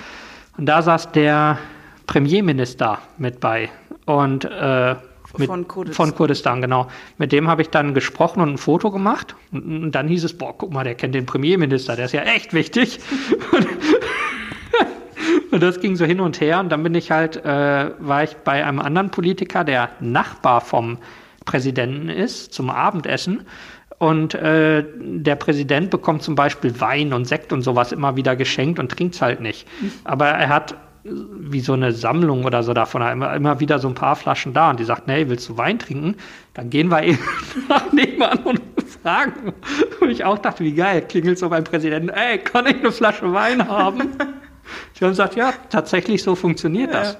Und 0.57 0.65
da 0.65 0.81
saß 0.81 1.11
der 1.11 1.57
Premierminister 2.05 2.99
mit 3.17 3.39
bei. 3.39 3.69
Und 4.05 4.45
äh, 4.45 4.95
mit, 5.37 5.47
Von 5.47 5.67
Kurdistan. 5.67 6.07
Von 6.07 6.15
Kurdistan, 6.15 6.61
genau. 6.61 6.87
Mit 7.17 7.31
dem 7.31 7.47
habe 7.47 7.61
ich 7.61 7.69
dann 7.69 7.93
gesprochen 7.93 8.41
und 8.41 8.53
ein 8.53 8.57
Foto 8.57 8.91
gemacht. 8.91 9.35
Und, 9.51 9.83
und 9.83 9.91
dann 9.91 10.07
hieß 10.07 10.23
es, 10.23 10.37
boah, 10.37 10.57
guck 10.57 10.73
mal, 10.73 10.83
der 10.83 10.95
kennt 10.95 11.13
den 11.13 11.25
Premierminister, 11.25 11.95
der 11.95 12.05
ist 12.05 12.13
ja 12.13 12.21
echt 12.21 12.53
wichtig. 12.53 12.99
Und 15.49 15.63
das 15.63 15.79
ging 15.79 15.95
so 15.95 16.05
hin 16.05 16.19
und 16.19 16.39
her 16.41 16.59
und 16.59 16.69
dann 16.69 16.83
bin 16.83 16.93
ich 16.93 17.09
halt, 17.09 17.37
äh, 17.37 17.89
war 17.99 18.23
ich 18.23 18.35
bei 18.37 18.65
einem 18.65 18.79
anderen 18.79 19.09
Politiker, 19.09 19.63
der 19.63 19.89
Nachbar 19.99 20.61
vom 20.61 20.97
Präsidenten 21.47 22.09
ist, 22.09 22.53
zum 22.53 22.69
Abendessen. 22.69 23.47
Und 23.97 24.35
äh, 24.35 24.83
der 24.99 25.35
Präsident 25.35 25.89
bekommt 25.89 26.21
zum 26.21 26.35
Beispiel 26.35 26.79
Wein 26.79 27.13
und 27.13 27.25
Sekt 27.25 27.51
und 27.51 27.63
sowas 27.63 27.91
immer 27.91 28.15
wieder 28.15 28.35
geschenkt 28.35 28.77
und 28.77 28.91
trinkt's 28.91 29.23
halt 29.23 29.41
nicht. 29.41 29.67
Aber 30.03 30.27
er 30.27 30.49
hat 30.49 30.73
äh, 31.03 31.09
wie 31.39 31.61
so 31.61 31.73
eine 31.73 31.93
Sammlung 31.93 32.45
oder 32.45 32.61
so 32.61 32.73
davon, 32.73 33.01
er 33.01 33.07
hat 33.07 33.13
immer, 33.13 33.33
immer 33.33 33.59
wieder 33.59 33.79
so 33.79 33.87
ein 33.87 33.95
paar 33.95 34.15
Flaschen 34.15 34.53
da 34.53 34.69
und 34.69 34.79
die 34.79 34.83
sagt, 34.83 35.07
nee, 35.07 35.27
willst 35.29 35.49
du 35.49 35.57
Wein 35.57 35.79
trinken? 35.79 36.15
Dann 36.53 36.69
gehen 36.69 36.91
wir 36.91 37.01
eben 37.01 37.17
nach 37.69 37.91
nebenan 37.91 38.37
und 38.43 38.61
fragen. 39.01 39.53
Und 39.99 40.11
ich 40.11 40.23
auch 40.23 40.37
dachte, 40.37 40.63
wie 40.63 40.73
geil, 40.73 41.01
klingelt 41.01 41.39
so 41.39 41.49
beim 41.49 41.63
Präsidenten, 41.63 42.09
ey, 42.09 42.37
kann 42.37 42.67
ich 42.67 42.75
eine 42.75 42.91
Flasche 42.91 43.33
Wein 43.33 43.67
haben? 43.67 44.11
Sie 44.93 45.05
haben 45.05 45.11
gesagt, 45.11 45.35
ja, 45.35 45.53
tatsächlich 45.71 46.21
so 46.21 46.35
funktioniert 46.35 46.93
das. 46.93 47.17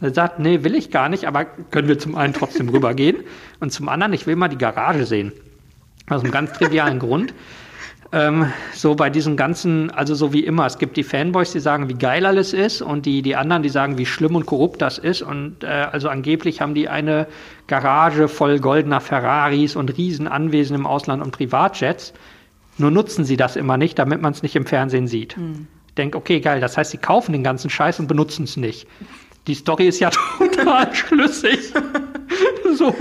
Er 0.00 0.12
sagt, 0.12 0.38
nee, 0.38 0.64
will 0.64 0.74
ich 0.74 0.90
gar 0.90 1.08
nicht, 1.08 1.24
aber 1.24 1.44
können 1.44 1.88
wir 1.88 1.98
zum 1.98 2.16
einen 2.16 2.34
trotzdem 2.34 2.68
rübergehen 2.68 3.18
und 3.60 3.72
zum 3.72 3.88
anderen, 3.88 4.12
ich 4.12 4.26
will 4.26 4.36
mal 4.36 4.48
die 4.48 4.58
Garage 4.58 5.06
sehen. 5.06 5.32
Aus 6.08 6.22
einem 6.22 6.32
ganz 6.32 6.52
trivialen 6.52 6.98
Grund. 6.98 7.32
Ähm, 8.12 8.52
so 8.72 8.94
bei 8.94 9.10
diesen 9.10 9.36
ganzen, 9.36 9.90
also 9.90 10.14
so 10.14 10.32
wie 10.32 10.44
immer, 10.44 10.66
es 10.66 10.78
gibt 10.78 10.96
die 10.96 11.02
Fanboys, 11.02 11.52
die 11.52 11.60
sagen, 11.60 11.88
wie 11.88 11.94
geil 11.94 12.26
alles 12.26 12.52
ist 12.52 12.82
und 12.82 13.06
die, 13.06 13.22
die 13.22 13.34
anderen, 13.34 13.62
die 13.62 13.68
sagen, 13.68 13.98
wie 13.98 14.06
schlimm 14.06 14.36
und 14.36 14.46
korrupt 14.46 14.82
das 14.82 14.98
ist. 14.98 15.22
Und 15.22 15.64
äh, 15.64 15.66
also 15.66 16.08
angeblich 16.08 16.60
haben 16.60 16.74
die 16.74 16.88
eine 16.88 17.26
Garage 17.66 18.28
voll 18.28 18.60
goldener 18.60 19.00
Ferraris 19.00 19.74
und 19.74 19.96
Riesenanwesen 19.96 20.76
im 20.76 20.86
Ausland 20.86 21.24
und 21.24 21.32
Privatjets. 21.32 22.12
Nur 22.78 22.90
nutzen 22.90 23.24
sie 23.24 23.36
das 23.36 23.56
immer 23.56 23.76
nicht, 23.76 23.98
damit 23.98 24.20
man 24.20 24.32
es 24.32 24.42
nicht 24.42 24.54
im 24.54 24.66
Fernsehen 24.66 25.06
sieht. 25.08 25.36
Ich 25.88 25.94
denke, 25.94 26.18
okay, 26.18 26.40
geil, 26.40 26.60
das 26.60 26.76
heißt, 26.76 26.90
sie 26.90 26.98
kaufen 26.98 27.32
den 27.32 27.44
ganzen 27.44 27.70
Scheiß 27.70 28.00
und 28.00 28.06
benutzen 28.06 28.44
es 28.44 28.56
nicht. 28.56 28.86
Die 29.46 29.54
Story 29.54 29.88
ist 29.88 30.00
ja 30.00 30.10
total 30.38 30.94
schlüssig. 30.94 31.72
so. 32.76 32.94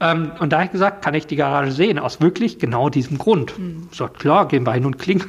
Ähm, 0.00 0.32
und 0.38 0.52
da 0.52 0.58
habe 0.58 0.66
ich 0.66 0.72
gesagt, 0.72 1.02
kann 1.02 1.14
ich 1.14 1.26
die 1.26 1.36
Garage 1.36 1.72
sehen? 1.72 1.98
Aus 1.98 2.20
wirklich 2.20 2.58
genau 2.58 2.88
diesem 2.88 3.18
Grund. 3.18 3.56
Hm. 3.56 3.88
So, 3.90 4.06
klar, 4.08 4.48
gehen 4.48 4.64
wir 4.64 4.72
hin 4.72 4.86
und 4.86 4.98
klingen. 4.98 5.24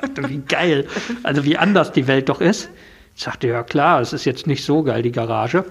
dachte, 0.00 0.28
wie 0.28 0.38
geil. 0.38 0.86
Also 1.22 1.44
wie 1.44 1.56
anders 1.56 1.92
die 1.92 2.06
Welt 2.06 2.28
doch 2.28 2.40
ist. 2.40 2.68
Ich 3.14 3.22
sagte, 3.22 3.48
ja 3.48 3.62
klar, 3.62 4.00
es 4.00 4.12
ist 4.12 4.26
jetzt 4.26 4.46
nicht 4.46 4.64
so 4.64 4.82
geil, 4.82 5.02
die 5.02 5.12
Garage. 5.12 5.64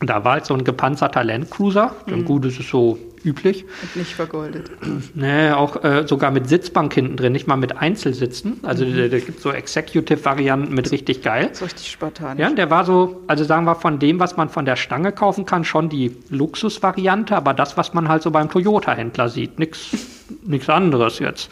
Da 0.00 0.24
war 0.24 0.34
halt 0.34 0.46
so 0.46 0.54
ein 0.54 0.64
gepanzerter 0.64 1.24
Landcruiser. 1.24 1.94
Mhm. 2.06 2.24
Gut, 2.24 2.44
das 2.44 2.58
ist 2.58 2.70
so 2.70 2.98
üblich. 3.24 3.64
Und 3.82 3.96
nicht 3.96 4.14
vergoldet. 4.14 4.70
Nee, 5.14 5.50
auch 5.50 5.82
äh, 5.82 6.06
sogar 6.06 6.30
mit 6.30 6.48
Sitzbank 6.48 6.94
hinten 6.94 7.16
drin, 7.16 7.32
nicht 7.32 7.48
mal 7.48 7.56
mit 7.56 7.76
Einzelsitzen. 7.76 8.60
Also 8.62 8.84
mhm. 8.84 9.10
da, 9.10 9.18
gibt 9.18 9.40
so 9.40 9.50
Executive-Varianten 9.50 10.72
mit 10.72 10.92
richtig 10.92 11.22
geil. 11.22 11.50
So 11.52 11.64
richtig 11.64 11.90
spartanisch. 11.90 12.40
Ja, 12.40 12.50
der 12.50 12.70
war 12.70 12.84
so, 12.84 13.22
also 13.26 13.42
sagen 13.42 13.64
wir 13.64 13.74
von 13.74 13.98
dem, 13.98 14.20
was 14.20 14.36
man 14.36 14.48
von 14.48 14.64
der 14.64 14.76
Stange 14.76 15.10
kaufen 15.12 15.44
kann, 15.44 15.64
schon 15.64 15.88
die 15.88 16.16
Luxusvariante, 16.30 17.34
aber 17.36 17.54
das, 17.54 17.76
was 17.76 17.94
man 17.94 18.08
halt 18.08 18.22
so 18.22 18.30
beim 18.30 18.48
Toyota-Händler 18.48 19.28
sieht. 19.28 19.58
Nix 19.58 20.68
anderes 20.68 21.18
jetzt. 21.18 21.50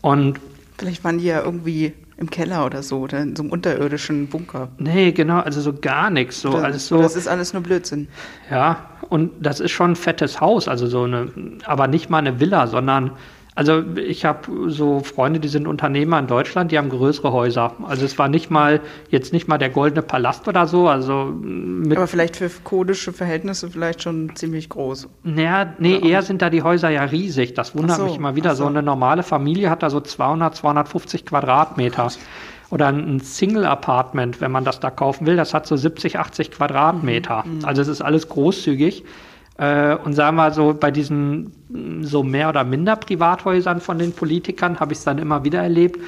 Und 0.00 0.40
Vielleicht 0.78 1.04
waren 1.04 1.18
die 1.18 1.26
ja 1.26 1.42
irgendwie 1.42 1.92
im 2.18 2.28
Keller 2.30 2.66
oder 2.66 2.82
so 2.82 2.98
oder 2.98 3.20
in 3.20 3.36
so 3.36 3.44
einem 3.44 3.52
unterirdischen 3.52 4.26
Bunker. 4.26 4.68
Nee, 4.78 5.12
genau, 5.12 5.38
also 5.40 5.60
so 5.60 5.72
gar 5.72 6.10
nichts. 6.10 6.40
So, 6.40 6.50
das, 6.50 6.62
alles 6.62 6.88
so, 6.88 7.00
das 7.00 7.16
ist 7.16 7.28
alles 7.28 7.52
nur 7.52 7.62
Blödsinn. 7.62 8.08
Ja, 8.50 8.90
und 9.08 9.30
das 9.40 9.60
ist 9.60 9.70
schon 9.70 9.92
ein 9.92 9.96
fettes 9.96 10.40
Haus, 10.40 10.68
also 10.68 10.86
so 10.88 11.04
eine, 11.04 11.30
aber 11.64 11.86
nicht 11.86 12.10
mal 12.10 12.18
eine 12.18 12.40
Villa, 12.40 12.66
sondern 12.66 13.12
also 13.58 13.82
ich 13.96 14.24
habe 14.24 14.70
so 14.70 15.00
Freunde, 15.00 15.40
die 15.40 15.48
sind 15.48 15.66
Unternehmer 15.66 16.20
in 16.20 16.28
Deutschland, 16.28 16.70
die 16.70 16.78
haben 16.78 16.90
größere 16.90 17.32
Häuser. 17.32 17.72
Also 17.88 18.04
es 18.04 18.16
war 18.16 18.28
nicht 18.28 18.52
mal 18.52 18.80
jetzt 19.10 19.32
nicht 19.32 19.48
mal 19.48 19.58
der 19.58 19.68
goldene 19.68 20.02
Palast 20.02 20.46
oder 20.46 20.68
so. 20.68 20.86
Also 20.86 21.34
aber 21.90 22.06
vielleicht 22.06 22.36
für 22.36 22.48
kodische 22.62 23.12
Verhältnisse 23.12 23.68
vielleicht 23.68 24.04
schon 24.04 24.30
ziemlich 24.36 24.68
groß. 24.68 25.08
Naja, 25.24 25.74
nee, 25.80 25.96
oder 25.96 26.06
eher 26.06 26.22
sind 26.22 26.40
da 26.40 26.50
die 26.50 26.62
Häuser 26.62 26.90
ja 26.90 27.02
riesig. 27.02 27.54
Das 27.54 27.74
wundert 27.74 27.96
so, 27.96 28.04
mich 28.04 28.14
immer 28.14 28.36
wieder. 28.36 28.54
So. 28.54 28.62
so. 28.62 28.68
eine 28.68 28.80
normale 28.80 29.24
Familie 29.24 29.70
hat 29.70 29.82
da 29.82 29.90
so 29.90 30.00
200, 30.00 30.54
250 30.54 31.26
Quadratmeter. 31.26 32.12
Oder 32.70 32.88
ein 32.88 33.18
Single-Apartment, 33.18 34.40
wenn 34.40 34.52
man 34.52 34.64
das 34.64 34.78
da 34.78 34.90
kaufen 34.90 35.26
will, 35.26 35.34
das 35.34 35.52
hat 35.52 35.66
so 35.66 35.74
70, 35.74 36.16
80 36.16 36.52
Quadratmeter. 36.52 37.42
Mhm. 37.44 37.64
Also 37.64 37.82
es 37.82 37.88
ist 37.88 38.02
alles 38.02 38.28
großzügig. 38.28 39.04
Äh, 39.58 39.96
und 39.96 40.14
sagen 40.14 40.36
wir 40.36 40.52
so, 40.52 40.74
bei 40.78 40.90
diesen 40.90 41.52
so 42.02 42.22
mehr 42.22 42.48
oder 42.48 42.64
minder 42.64 42.96
Privathäusern 42.96 43.80
von 43.80 43.98
den 43.98 44.12
Politikern 44.12 44.80
habe 44.80 44.92
ich 44.92 44.98
es 44.98 45.04
dann 45.04 45.18
immer 45.18 45.44
wieder 45.44 45.60
erlebt. 45.60 46.00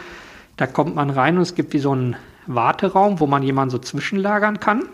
Da 0.57 0.67
kommt 0.67 0.95
man 0.95 1.11
rein 1.11 1.37
und 1.37 1.43
es 1.43 1.55
gibt 1.55 1.73
wie 1.73 1.79
so 1.79 1.93
einen 1.93 2.17
Warteraum, 2.47 3.21
wo 3.21 3.27
man 3.27 3.43
jemanden 3.43 3.71
so 3.71 3.79
zwischenlagern 3.79 4.61
kann. 4.61 4.85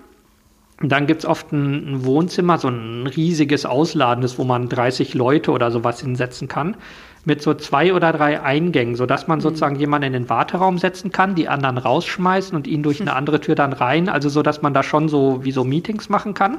Und 0.80 0.92
dann 0.92 1.06
gibt 1.06 1.22
es 1.22 1.26
oft 1.26 1.52
ein, 1.52 1.94
ein, 1.94 2.04
Wohnzimmer, 2.04 2.58
so 2.58 2.68
ein 2.68 3.06
riesiges 3.06 3.64
Ausladendes, 3.64 4.38
wo 4.38 4.44
man 4.44 4.68
30 4.68 5.14
Leute 5.14 5.50
oder 5.50 5.70
sowas 5.70 6.00
hinsetzen 6.00 6.48
kann, 6.48 6.76
mit 7.24 7.40
so 7.40 7.54
zwei 7.54 7.94
oder 7.94 8.12
drei 8.12 8.42
Eingängen, 8.42 8.94
sodass 8.94 9.26
man 9.26 9.38
mhm. 9.38 9.42
sozusagen 9.42 9.76
jemanden 9.76 10.08
in 10.08 10.12
den 10.12 10.28
Warteraum 10.28 10.76
setzen 10.78 11.12
kann, 11.12 11.34
die 11.34 11.48
anderen 11.48 11.78
rausschmeißen 11.78 12.54
und 12.54 12.66
ihn 12.66 12.82
durch 12.82 13.00
eine 13.00 13.12
andere 13.16 13.40
Tür 13.40 13.54
dann 13.54 13.72
rein, 13.72 14.08
also 14.08 14.28
so, 14.28 14.42
dass 14.42 14.60
man 14.60 14.74
da 14.74 14.82
schon 14.82 15.08
so 15.08 15.44
wie 15.44 15.52
so 15.52 15.64
Meetings 15.64 16.08
machen 16.08 16.34
kann 16.34 16.58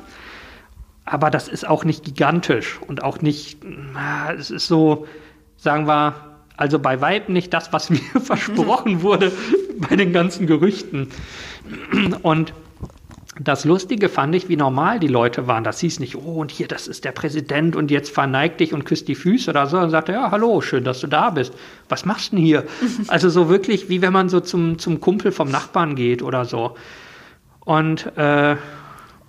aber 1.07 1.29
das 1.29 1.47
ist 1.47 1.67
auch 1.67 1.85
nicht 1.85 2.03
gigantisch 2.03 2.79
und 2.85 3.01
auch 3.01 3.21
nicht, 3.21 3.59
es 4.37 4.51
ist 4.51 4.67
so, 4.67 5.07
sagen 5.55 5.87
wir, 5.87 6.15
also 6.57 6.79
bei 6.79 6.99
Weib 6.99 7.29
nicht 7.29 7.53
das, 7.53 7.71
was 7.71 7.89
mir 7.89 8.01
versprochen 8.21 9.01
wurde 9.01 9.31
bei 9.89 9.95
den 9.95 10.11
ganzen 10.11 10.47
Gerüchten. 10.47 11.09
Und 12.23 12.53
das 13.39 13.65
Lustige 13.65 14.09
fand 14.09 14.35
ich, 14.35 14.49
wie 14.49 14.57
normal 14.57 14.99
die 14.99 15.07
Leute 15.07 15.47
waren. 15.47 15.63
Das 15.63 15.79
hieß 15.79 15.99
nicht, 15.99 16.15
oh, 16.15 16.41
und 16.41 16.51
hier, 16.51 16.67
das 16.67 16.87
ist 16.87 17.05
der 17.05 17.11
Präsident 17.11 17.75
und 17.75 17.91
jetzt 17.91 18.11
verneig 18.11 18.57
dich 18.57 18.73
und 18.73 18.83
küsst 18.83 19.07
die 19.07 19.15
Füße 19.15 19.51
oder 19.51 19.67
so. 19.67 19.77
Und 19.77 19.91
sagte, 19.91 20.11
ja, 20.11 20.31
hallo, 20.31 20.59
schön, 20.61 20.83
dass 20.83 20.99
du 20.99 21.07
da 21.07 21.29
bist. 21.29 21.53
Was 21.87 22.03
machst 22.03 22.31
du 22.31 22.37
denn 22.37 22.45
hier? 22.45 22.63
also 23.07 23.29
so 23.29 23.47
wirklich, 23.47 23.89
wie 23.89 24.01
wenn 24.01 24.11
man 24.11 24.27
so 24.27 24.39
zum, 24.39 24.79
zum 24.79 24.99
Kumpel 24.99 25.31
vom 25.31 25.49
Nachbarn 25.49 25.95
geht 25.95 26.21
oder 26.21 26.45
so. 26.45 26.75
Und 27.63 28.17
äh, 28.17 28.55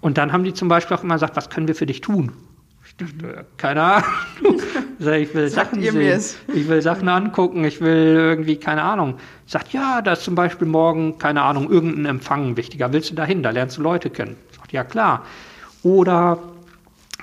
und 0.01 0.19
dann 0.19 0.33
haben 0.33 0.45
die 0.45 0.55
zum 0.55 0.69
Beispiel 0.69 0.97
auch 0.97 1.03
immer 1.03 1.15
gesagt, 1.15 1.37
was 1.37 1.51
können 1.51 1.69
wir 1.69 1.75
für 1.75 1.87
dich 1.87 2.01
tun? 2.01 2.33
Ich 2.89 2.97
dachte, 2.97 3.45
keine 3.57 3.83
Ahnung. 3.83 4.61
ich 4.99 5.35
will 5.35 5.49
Sachen 5.49 5.83
sehen. 5.83 6.21
Ich 6.55 6.69
will 6.69 6.81
Sachen 6.81 7.09
angucken. 7.09 7.65
Ich 7.65 7.81
will 7.81 8.17
irgendwie, 8.17 8.57
keine 8.57 8.83
Ahnung. 8.83 9.19
Sagt, 9.47 9.73
ja, 9.73 10.01
da 10.01 10.13
ist 10.13 10.23
zum 10.23 10.35
Beispiel 10.35 10.67
morgen, 10.67 11.19
keine 11.19 11.43
Ahnung, 11.43 11.71
irgendein 11.71 12.07
Empfang 12.07 12.57
wichtiger. 12.57 12.93
Willst 12.93 13.11
du 13.11 13.15
da 13.15 13.25
hin? 13.25 13.43
Da 13.43 13.51
lernst 13.51 13.77
du 13.77 13.83
Leute 13.83 14.11
kennen. 14.11 14.37
Sagt, 14.57 14.73
ja, 14.73 14.85
klar. 14.85 15.25
Oder, 15.83 16.39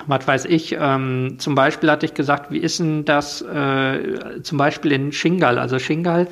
was 0.05 0.27
weiß 0.27 0.45
ich, 0.45 0.77
ähm, 0.79 1.35
zum 1.39 1.55
Beispiel 1.55 1.89
hatte 1.89 2.05
ich 2.05 2.13
gesagt, 2.13 2.51
wie 2.51 2.59
ist 2.59 2.79
denn 2.79 3.05
das 3.05 3.41
äh, 3.41 4.41
zum 4.43 4.57
Beispiel 4.57 4.91
in 4.91 5.11
Shingal? 5.11 5.57
Also 5.57 5.79
Shingal 5.79 6.27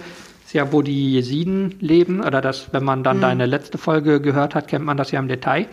ist 0.45 0.53
ja, 0.53 0.71
wo 0.71 0.81
die 0.81 1.13
Jesiden 1.13 1.75
leben. 1.79 2.23
Oder 2.23 2.41
das, 2.41 2.71
wenn 2.71 2.83
man 2.83 3.03
dann 3.03 3.17
mhm. 3.17 3.21
deine 3.21 3.45
letzte 3.47 3.77
Folge 3.77 4.21
gehört 4.21 4.53
hat, 4.53 4.67
kennt 4.67 4.85
man 4.85 4.97
das 4.97 5.11
ja 5.11 5.19
im 5.19 5.27
Detail 5.27 5.67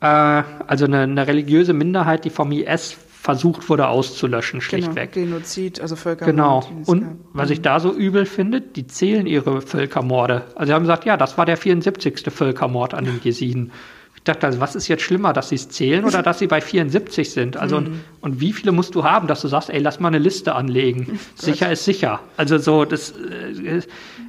äh, 0.00 0.06
also 0.06 0.84
eine, 0.86 1.00
eine, 1.00 1.26
religiöse 1.26 1.72
Minderheit, 1.72 2.24
die 2.24 2.30
vom 2.30 2.52
IS 2.52 2.96
versucht 3.08 3.68
wurde 3.68 3.88
auszulöschen, 3.88 4.62
schlichtweg. 4.62 5.12
Genau, 5.12 5.26
Genozid, 5.36 5.80
also 5.80 5.94
Völkermord. 5.94 6.68
Genau. 6.68 6.82
Und 6.86 7.18
was 7.34 7.50
ich 7.50 7.60
da 7.60 7.78
so 7.78 7.92
übel 7.92 8.24
finde, 8.24 8.62
die 8.62 8.86
zählen 8.86 9.26
ihre 9.26 9.60
Völkermorde. 9.60 10.44
Also 10.54 10.70
sie 10.70 10.74
haben 10.74 10.84
gesagt, 10.84 11.04
ja, 11.04 11.18
das 11.18 11.36
war 11.36 11.44
der 11.44 11.58
74. 11.58 12.32
Völkermord 12.32 12.94
an 12.94 13.04
den 13.04 13.20
Jesiden. 13.22 13.72
Ich 14.20 14.24
dachte, 14.24 14.46
also, 14.46 14.60
was 14.60 14.76
ist 14.76 14.86
jetzt 14.88 15.02
schlimmer, 15.02 15.32
dass 15.32 15.48
sie 15.48 15.54
es 15.54 15.70
zählen 15.70 16.04
oder 16.04 16.22
dass 16.22 16.38
sie 16.38 16.46
bei 16.46 16.60
74 16.60 17.30
sind? 17.30 17.56
Also, 17.56 17.80
mhm. 17.80 17.86
und, 17.86 18.02
und, 18.20 18.40
wie 18.40 18.52
viele 18.52 18.70
musst 18.70 18.94
du 18.94 19.02
haben, 19.02 19.26
dass 19.26 19.40
du 19.40 19.48
sagst, 19.48 19.70
ey, 19.70 19.80
lass 19.80 19.98
mal 19.98 20.08
eine 20.08 20.18
Liste 20.18 20.54
anlegen? 20.54 21.18
sicher 21.36 21.72
ist 21.72 21.86
sicher. 21.86 22.20
Also, 22.36 22.58
so, 22.58 22.84
das, 22.84 23.12
äh, 23.12 23.80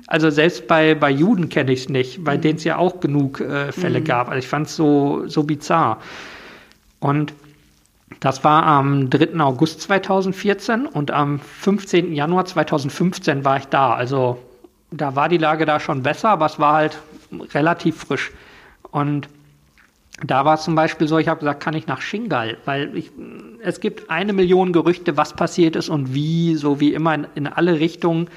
also 0.08 0.30
selbst 0.30 0.68
bei, 0.68 0.96
bei 0.96 1.10
Juden 1.12 1.50
kenne 1.50 1.74
ich 1.74 1.82
es 1.82 1.90
nicht, 1.90 2.24
bei 2.24 2.38
mhm. 2.38 2.42
denen 2.42 2.58
es 2.58 2.64
ja 2.64 2.78
auch 2.78 3.02
genug 3.02 3.42
äh, 3.42 3.74
Fälle 3.74 4.00
mhm. 4.00 4.06
gab. 4.06 4.30
Also, 4.30 4.40
ich 4.40 4.48
fand 4.48 4.68
es 4.68 4.78
so, 4.78 5.28
so 5.28 5.44
bizarr. 5.44 6.00
Und 7.02 7.34
das 8.22 8.46
war 8.46 8.64
am 8.64 9.10
3. 9.10 9.40
August 9.42 9.82
2014 9.82 10.86
und 10.86 11.12
am 11.12 11.40
15. 11.40 12.14
Januar 12.14 12.46
2015 12.46 13.44
war 13.44 13.58
ich 13.58 13.66
da. 13.66 13.94
Also, 13.94 14.38
da 14.92 15.18
war 15.18 15.28
die 15.28 15.38
Lage 15.38 15.66
da 15.66 15.82
schon 15.82 16.02
besser, 16.02 16.30
aber 16.30 16.46
es 16.46 16.60
war 16.60 16.76
halt 16.76 17.00
relativ 17.54 17.98
frisch. 17.98 18.32
Und 18.92 19.28
da 20.24 20.46
war 20.46 20.56
es 20.56 20.64
zum 20.64 20.76
Beispiel 20.76 21.08
so, 21.08 21.18
ich 21.18 21.28
habe 21.28 21.40
gesagt, 21.40 21.64
kann 21.64 21.74
ich 21.74 21.88
nach 21.88 22.02
Shingal, 22.02 22.58
weil 22.66 22.96
ich, 22.96 23.12
es 23.62 23.80
gibt 23.80 24.10
eine 24.10 24.34
Million 24.34 24.72
Gerüchte, 24.72 25.18
was 25.18 25.34
passiert 25.34 25.76
ist 25.76 25.90
und 25.90 26.14
wie, 26.14 26.56
so 26.56 26.80
wie 26.80 26.94
immer 26.94 27.16
in, 27.16 27.28
in 27.36 27.48
alle 27.48 27.80
Richtungen. 27.80 28.30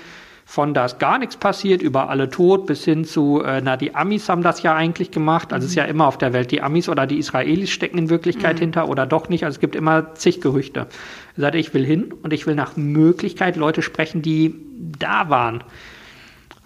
Von 0.46 0.74
da 0.74 0.84
ist 0.84 0.98
gar 0.98 1.18
nichts 1.18 1.38
passiert, 1.38 1.80
über 1.80 2.10
alle 2.10 2.28
tot, 2.28 2.66
bis 2.66 2.84
hin 2.84 3.04
zu, 3.06 3.42
äh, 3.42 3.62
na, 3.64 3.78
die 3.78 3.94
Amis 3.94 4.28
haben 4.28 4.42
das 4.42 4.62
ja 4.62 4.74
eigentlich 4.74 5.10
gemacht. 5.10 5.54
Also 5.54 5.64
mhm. 5.64 5.66
es 5.66 5.70
ist 5.70 5.76
ja 5.76 5.84
immer 5.84 6.06
auf 6.06 6.18
der 6.18 6.34
Welt, 6.34 6.50
die 6.50 6.60
Amis 6.60 6.88
oder 6.88 7.06
die 7.06 7.18
Israelis 7.18 7.70
stecken 7.70 7.96
in 7.96 8.10
Wirklichkeit 8.10 8.56
mhm. 8.56 8.60
hinter 8.60 8.88
oder 8.88 9.06
doch 9.06 9.30
nicht. 9.30 9.44
Also 9.44 9.56
es 9.56 9.60
gibt 9.60 9.74
immer 9.74 10.14
zig 10.14 10.42
Gerüchte. 10.42 10.86
Ich 11.34 11.40
sagte, 11.40 11.58
ich 11.58 11.72
will 11.72 11.84
hin 11.84 12.12
und 12.22 12.32
ich 12.32 12.46
will 12.46 12.54
nach 12.54 12.76
Möglichkeit 12.76 13.56
Leute 13.56 13.80
sprechen, 13.80 14.20
die 14.20 14.54
da 14.98 15.30
waren. 15.30 15.64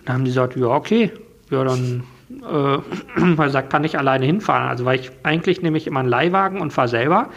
dann 0.05 0.17
haben 0.17 0.25
die 0.25 0.31
gesagt, 0.31 0.57
ja, 0.57 0.67
okay, 0.67 1.13
ja, 1.51 1.63
dann 1.63 2.03
äh, 2.31 2.79
weil 3.37 3.51
sagt, 3.51 3.71
kann 3.71 3.85
ich 3.85 3.99
alleine 3.99 4.27
hinfahren. 4.27 4.69
Also 4.69 4.85
weil 4.85 5.01
ich 5.01 5.11
eigentlich 5.23 5.63
nehme 5.63 5.79
ich 5.79 5.87
immer 5.87 6.01
einen 6.01 6.09
Leihwagen 6.09 6.61
und 6.61 6.73
fahre 6.73 6.89
selber, 6.89 7.31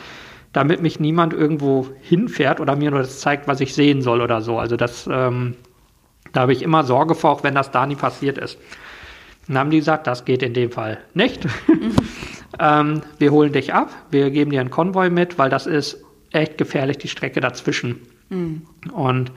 damit 0.53 0.81
mich 0.81 0.99
niemand 0.99 1.33
irgendwo 1.33 1.87
hinfährt 2.01 2.59
oder 2.59 2.75
mir 2.75 2.91
nur 2.91 2.99
das 2.99 3.19
zeigt, 3.19 3.47
was 3.47 3.61
ich 3.61 3.73
sehen 3.73 4.01
soll 4.01 4.21
oder 4.21 4.41
so. 4.41 4.59
Also 4.59 4.75
das, 4.75 5.07
ähm, 5.11 5.55
da 6.33 6.41
habe 6.41 6.53
ich 6.53 6.61
immer 6.61 6.83
Sorge 6.83 7.15
vor, 7.15 7.31
auch 7.31 7.43
wenn 7.43 7.55
das 7.55 7.71
da 7.71 7.85
nie 7.85 7.95
passiert 7.95 8.37
ist. 8.37 8.57
Dann 9.47 9.57
haben 9.57 9.69
die 9.69 9.79
gesagt, 9.79 10.07
das 10.07 10.25
geht 10.25 10.43
in 10.43 10.53
dem 10.53 10.71
Fall 10.71 10.99
nicht. 11.13 11.45
Mhm. 11.67 11.93
ähm, 12.59 13.01
wir 13.17 13.31
holen 13.31 13.53
dich 13.53 13.73
ab, 13.73 13.89
wir 14.11 14.29
geben 14.29 14.51
dir 14.51 14.61
einen 14.61 14.69
Konvoi 14.69 15.09
mit, 15.09 15.37
weil 15.37 15.49
das 15.49 15.67
ist 15.67 16.03
echt 16.31 16.57
gefährlich, 16.57 16.97
die 16.97 17.07
Strecke 17.07 17.41
dazwischen. 17.41 18.01
Mhm. 18.29 18.61
Und 18.93 19.31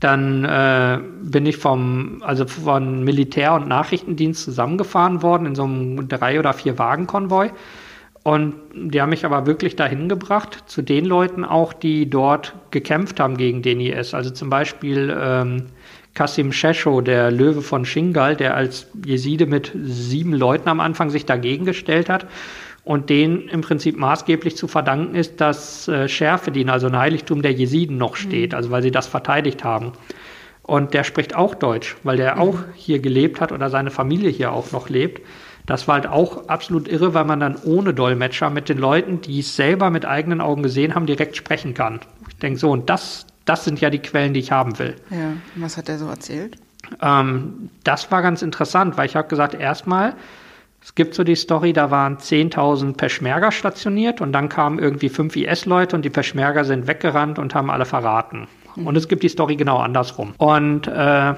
dann 0.00 0.44
äh, 0.44 0.98
bin 1.22 1.46
ich 1.46 1.56
vom, 1.56 2.22
also 2.24 2.46
von 2.46 3.02
Militär- 3.02 3.54
und 3.54 3.68
Nachrichtendienst 3.68 4.44
zusammengefahren 4.44 5.22
worden 5.22 5.46
in 5.46 5.54
so 5.54 5.64
einem 5.64 6.08
drei- 6.08 6.38
oder 6.38 6.52
vier 6.52 6.78
Wagenkonvoi. 6.78 7.50
Und 8.22 8.54
die 8.74 9.00
haben 9.00 9.10
mich 9.10 9.24
aber 9.24 9.46
wirklich 9.46 9.74
dahin 9.74 10.08
gebracht, 10.08 10.64
zu 10.66 10.82
den 10.82 11.04
Leuten 11.04 11.44
auch, 11.44 11.72
die 11.72 12.10
dort 12.10 12.54
gekämpft 12.70 13.20
haben 13.20 13.36
gegen 13.36 13.62
den 13.62 13.80
IS. 13.80 14.14
Also 14.14 14.30
zum 14.30 14.50
Beispiel 14.50 15.16
ähm, 15.18 15.66
Kasim 16.14 16.52
Shesho, 16.52 17.00
der 17.00 17.30
Löwe 17.30 17.62
von 17.62 17.84
Shingal, 17.84 18.36
der 18.36 18.54
als 18.54 18.86
Jeside 19.04 19.46
mit 19.46 19.72
sieben 19.82 20.32
Leuten 20.32 20.68
am 20.68 20.80
Anfang 20.80 21.10
sich 21.10 21.26
dagegen 21.26 21.64
gestellt 21.64 22.08
hat 22.08 22.26
und 22.88 23.10
denen 23.10 23.48
im 23.48 23.60
Prinzip 23.60 23.98
maßgeblich 23.98 24.56
zu 24.56 24.66
verdanken 24.66 25.14
ist, 25.14 25.42
dass 25.42 25.88
äh, 25.88 26.08
Schärfedien, 26.08 26.70
also 26.70 26.86
ein 26.86 26.96
Heiligtum 26.96 27.42
der 27.42 27.52
Jesiden, 27.52 27.98
noch 27.98 28.16
steht, 28.16 28.52
mhm. 28.52 28.56
also 28.56 28.70
weil 28.70 28.80
sie 28.80 28.90
das 28.90 29.06
verteidigt 29.06 29.62
haben. 29.62 29.92
Und 30.62 30.94
der 30.94 31.04
spricht 31.04 31.36
auch 31.36 31.54
Deutsch, 31.54 31.98
weil 32.02 32.16
der 32.16 32.36
mhm. 32.36 32.40
auch 32.40 32.58
hier 32.74 32.98
gelebt 33.00 33.42
hat 33.42 33.52
oder 33.52 33.68
seine 33.68 33.90
Familie 33.90 34.30
hier 34.30 34.52
auch 34.52 34.72
noch 34.72 34.88
lebt. 34.88 35.20
Das 35.66 35.86
war 35.86 35.96
halt 35.96 36.06
auch 36.06 36.48
absolut 36.48 36.88
irre, 36.88 37.12
weil 37.12 37.26
man 37.26 37.40
dann 37.40 37.56
ohne 37.62 37.92
Dolmetscher 37.92 38.48
mit 38.48 38.70
den 38.70 38.78
Leuten, 38.78 39.20
die 39.20 39.40
es 39.40 39.54
selber 39.54 39.90
mit 39.90 40.06
eigenen 40.06 40.40
Augen 40.40 40.62
gesehen 40.62 40.94
haben, 40.94 41.04
direkt 41.04 41.36
sprechen 41.36 41.74
kann. 41.74 42.00
Ich 42.30 42.38
denke 42.38 42.58
so, 42.58 42.70
und 42.70 42.88
das, 42.88 43.26
das 43.44 43.66
sind 43.66 43.82
ja 43.82 43.90
die 43.90 43.98
Quellen, 43.98 44.32
die 44.32 44.40
ich 44.40 44.50
haben 44.50 44.78
will. 44.78 44.96
Ja, 45.10 45.32
und 45.54 45.62
was 45.62 45.76
hat 45.76 45.90
er 45.90 45.98
so 45.98 46.06
erzählt? 46.06 46.56
Ähm, 47.02 47.68
das 47.84 48.10
war 48.10 48.22
ganz 48.22 48.40
interessant, 48.40 48.96
weil 48.96 49.04
ich 49.04 49.14
habe 49.14 49.28
gesagt, 49.28 49.52
erstmal, 49.52 50.14
es 50.88 50.94
gibt 50.94 51.14
so 51.14 51.22
die 51.22 51.34
Story, 51.34 51.74
da 51.74 51.90
waren 51.90 52.16
10.000 52.16 52.96
Peschmerga 52.96 53.52
stationiert 53.52 54.22
und 54.22 54.32
dann 54.32 54.48
kamen 54.48 54.78
irgendwie 54.78 55.10
fünf 55.10 55.36
IS-Leute 55.36 55.94
und 55.94 56.02
die 56.02 56.08
Peschmerga 56.08 56.64
sind 56.64 56.86
weggerannt 56.86 57.38
und 57.38 57.54
haben 57.54 57.70
alle 57.70 57.84
verraten. 57.84 58.48
Mhm. 58.74 58.86
Und 58.86 58.96
es 58.96 59.06
gibt 59.06 59.22
die 59.22 59.28
Story 59.28 59.56
genau 59.56 59.76
andersrum. 59.76 60.32
Und 60.38 60.86
äh, 60.86 61.34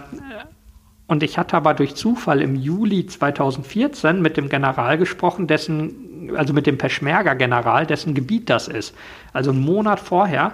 und 1.09 1.25
ich 1.25 1.37
hatte 1.37 1.57
aber 1.57 1.75
durch 1.75 1.97
Zufall 1.97 2.41
im 2.41 2.55
Juli 2.55 3.07
2014 3.07 4.23
mit 4.23 4.37
dem 4.37 4.49
General 4.49 4.97
gesprochen, 4.97 5.49
dessen, 5.49 6.31
also 6.37 6.53
mit 6.53 6.69
dem 6.69 6.79
Peschmerga-General, 6.79 7.87
dessen 7.87 8.15
Gebiet 8.15 8.49
das 8.49 8.69
ist. 8.69 8.95
Also 9.33 9.51
einen 9.51 9.63
Monat 9.63 9.99
vorher, 9.99 10.53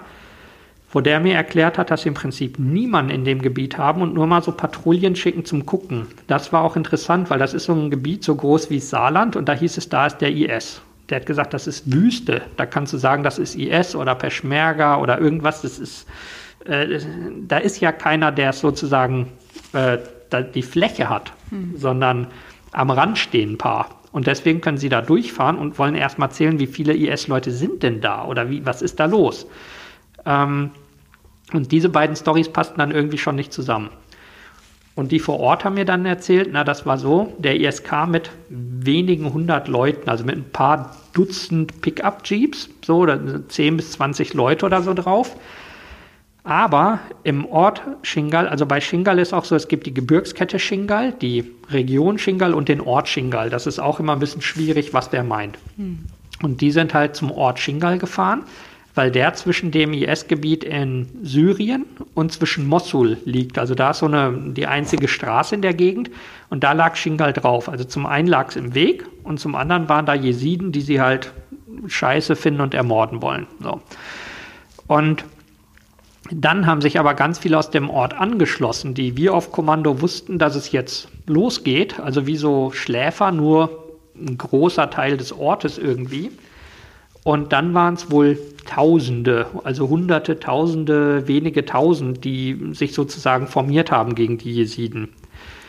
wo 0.90 1.00
der 1.00 1.20
mir 1.20 1.34
erklärt 1.34 1.78
hat, 1.78 1.90
dass 1.90 2.02
sie 2.02 2.08
im 2.08 2.14
Prinzip 2.14 2.58
niemanden 2.58 3.10
in 3.10 3.24
dem 3.24 3.42
Gebiet 3.42 3.76
haben 3.76 4.02
und 4.02 4.14
nur 4.14 4.26
mal 4.26 4.42
so 4.42 4.52
Patrouillen 4.52 5.16
schicken 5.16 5.44
zum 5.44 5.66
Gucken. 5.66 6.06
Das 6.26 6.52
war 6.52 6.62
auch 6.62 6.76
interessant, 6.76 7.28
weil 7.28 7.38
das 7.38 7.54
ist 7.54 7.64
so 7.64 7.72
ein 7.72 7.90
Gebiet 7.90 8.24
so 8.24 8.34
groß 8.34 8.70
wie 8.70 8.78
Saarland 8.78 9.36
und 9.36 9.48
da 9.48 9.52
hieß 9.52 9.76
es, 9.76 9.88
da 9.88 10.06
ist 10.06 10.18
der 10.18 10.32
IS. 10.32 10.80
Der 11.08 11.20
hat 11.20 11.26
gesagt, 11.26 11.54
das 11.54 11.66
ist 11.66 11.92
Wüste. 11.92 12.42
Da 12.56 12.66
kannst 12.66 12.92
du 12.92 12.98
sagen, 12.98 13.22
das 13.22 13.38
ist 13.38 13.56
IS 13.56 13.94
oder 13.94 14.14
Peschmerga 14.14 14.98
oder 14.98 15.20
irgendwas. 15.20 15.62
Das 15.62 15.78
ist, 15.78 16.06
äh, 16.64 17.00
da 17.46 17.58
ist 17.58 17.80
ja 17.80 17.92
keiner, 17.92 18.32
der 18.32 18.52
sozusagen 18.52 19.28
äh, 19.72 19.98
die 20.54 20.62
Fläche 20.62 21.08
hat, 21.08 21.32
hm. 21.50 21.74
sondern 21.76 22.28
am 22.72 22.90
Rand 22.90 23.18
stehen 23.18 23.52
ein 23.52 23.58
paar. 23.58 24.00
Und 24.10 24.26
deswegen 24.26 24.60
können 24.60 24.78
sie 24.78 24.88
da 24.88 25.02
durchfahren 25.02 25.58
und 25.58 25.78
wollen 25.78 25.94
erstmal 25.94 26.30
zählen, 26.30 26.58
wie 26.58 26.66
viele 26.66 26.94
IS-Leute 26.94 27.50
sind 27.50 27.82
denn 27.82 28.00
da 28.00 28.24
oder 28.24 28.50
wie, 28.50 28.64
was 28.64 28.82
ist 28.82 28.98
da 28.98 29.04
los. 29.04 29.46
Ähm, 30.26 30.70
und 31.52 31.72
diese 31.72 31.88
beiden 31.88 32.16
Stories 32.16 32.48
passten 32.48 32.78
dann 32.78 32.90
irgendwie 32.90 33.18
schon 33.18 33.36
nicht 33.36 33.52
zusammen. 33.52 33.90
Und 34.96 35.12
die 35.12 35.20
vor 35.20 35.38
Ort 35.40 35.64
haben 35.64 35.74
mir 35.74 35.84
dann 35.84 36.06
erzählt, 36.06 36.48
na, 36.50 36.64
das 36.64 36.86
war 36.86 36.96
so, 36.96 37.34
der 37.38 37.60
ISK 37.60 38.08
mit 38.08 38.30
wenigen 38.48 39.32
hundert 39.32 39.68
Leuten, 39.68 40.08
also 40.08 40.24
mit 40.24 40.36
ein 40.36 40.50
paar 40.50 40.96
Dutzend 41.12 41.82
Pickup-Jeeps, 41.82 42.70
so, 42.84 43.04
da 43.04 43.18
sind 43.18 43.52
10 43.52 43.76
bis 43.76 43.92
20 43.92 44.32
Leute 44.32 44.64
oder 44.64 44.82
so 44.82 44.94
drauf. 44.94 45.36
Aber 46.44 47.00
im 47.24 47.44
Ort 47.44 47.82
Shingal, 48.02 48.48
also 48.48 48.64
bei 48.64 48.80
Shingal 48.80 49.18
ist 49.18 49.34
auch 49.34 49.44
so, 49.44 49.54
es 49.54 49.68
gibt 49.68 49.84
die 49.84 49.92
Gebirgskette 49.92 50.58
Shingal, 50.58 51.12
die 51.12 51.52
Region 51.70 52.18
Shingal 52.18 52.54
und 52.54 52.68
den 52.68 52.80
Ort 52.80 53.08
Shingal. 53.08 53.50
Das 53.50 53.66
ist 53.66 53.78
auch 53.78 54.00
immer 54.00 54.12
ein 54.12 54.20
bisschen 54.20 54.42
schwierig, 54.42 54.94
was 54.94 55.10
der 55.10 55.24
meint. 55.24 55.58
Hm. 55.76 56.06
Und 56.42 56.60
die 56.60 56.70
sind 56.70 56.94
halt 56.94 57.16
zum 57.16 57.32
Ort 57.32 57.58
Shingal 57.58 57.98
gefahren, 57.98 58.44
weil 58.96 59.10
der 59.10 59.34
zwischen 59.34 59.70
dem 59.70 59.92
IS-Gebiet 59.92 60.64
in 60.64 61.06
Syrien 61.22 61.84
und 62.14 62.32
zwischen 62.32 62.66
Mosul 62.66 63.18
liegt. 63.26 63.58
Also 63.58 63.74
da 63.74 63.90
ist 63.90 63.98
so 63.98 64.06
eine, 64.06 64.32
die 64.52 64.66
einzige 64.66 65.06
Straße 65.06 65.54
in 65.54 65.60
der 65.60 65.74
Gegend 65.74 66.10
und 66.48 66.64
da 66.64 66.72
lag 66.72 66.96
Shingal 66.96 67.34
drauf. 67.34 67.68
Also 67.68 67.84
zum 67.84 68.06
einen 68.06 68.26
lag 68.26 68.48
es 68.48 68.56
im 68.56 68.74
Weg 68.74 69.04
und 69.22 69.38
zum 69.38 69.54
anderen 69.54 69.90
waren 69.90 70.06
da 70.06 70.14
Jesiden, 70.14 70.72
die 70.72 70.80
sie 70.80 71.00
halt 71.00 71.32
scheiße 71.86 72.36
finden 72.36 72.62
und 72.62 72.72
ermorden 72.72 73.20
wollen. 73.20 73.46
So. 73.60 73.82
Und 74.86 75.26
dann 76.30 76.66
haben 76.66 76.80
sich 76.80 76.98
aber 76.98 77.12
ganz 77.12 77.38
viele 77.38 77.58
aus 77.58 77.70
dem 77.70 77.90
Ort 77.90 78.14
angeschlossen, 78.14 78.94
die 78.94 79.14
wir 79.18 79.34
auf 79.34 79.52
Kommando 79.52 80.00
wussten, 80.00 80.38
dass 80.38 80.56
es 80.56 80.72
jetzt 80.72 81.08
losgeht. 81.26 82.00
Also 82.00 82.26
wie 82.26 82.36
so 82.36 82.72
Schläfer, 82.72 83.30
nur 83.30 83.84
ein 84.16 84.38
großer 84.38 84.88
Teil 84.88 85.18
des 85.18 85.34
Ortes 85.34 85.76
irgendwie. 85.76 86.30
Und 87.26 87.52
dann 87.52 87.74
waren 87.74 87.94
es 87.94 88.08
wohl 88.08 88.38
Tausende, 88.66 89.46
also 89.64 89.88
Hunderte, 89.88 90.38
Tausende, 90.38 91.26
wenige 91.26 91.64
Tausend, 91.64 92.22
die 92.24 92.56
sich 92.70 92.94
sozusagen 92.94 93.48
formiert 93.48 93.90
haben 93.90 94.14
gegen 94.14 94.38
die 94.38 94.52
Jesiden. 94.52 95.08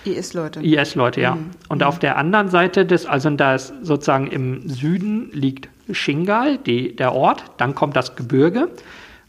IS-Leute. 0.05 0.61
IS-Leute, 0.61 1.19
ja. 1.19 1.33
Mhm. 1.33 1.49
Und 1.67 1.79
mhm. 1.79 1.87
auf 1.87 1.97
der 1.97 2.15
anderen 2.17 2.49
Seite 2.49 2.85
des, 2.85 3.07
also 3.07 3.31
da 3.31 3.55
ist 3.55 3.73
sozusagen 3.81 4.27
im 4.27 4.69
Süden 4.69 5.31
liegt 5.33 5.67
Shingal, 5.91 6.59
die, 6.59 6.95
der 6.95 7.15
Ort, 7.15 7.43
dann 7.57 7.73
kommt 7.73 7.95
das 7.95 8.15
Gebirge 8.15 8.69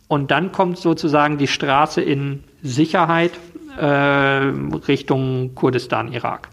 und 0.06 0.30
dann 0.30 0.52
kommt 0.52 0.76
sozusagen 0.76 1.38
die 1.38 1.48
Straße 1.48 2.02
in 2.02 2.44
Sicherheit 2.62 3.32
äh, 3.80 3.86
Richtung 3.86 5.54
Kurdistan, 5.54 6.12
Irak. 6.12 6.50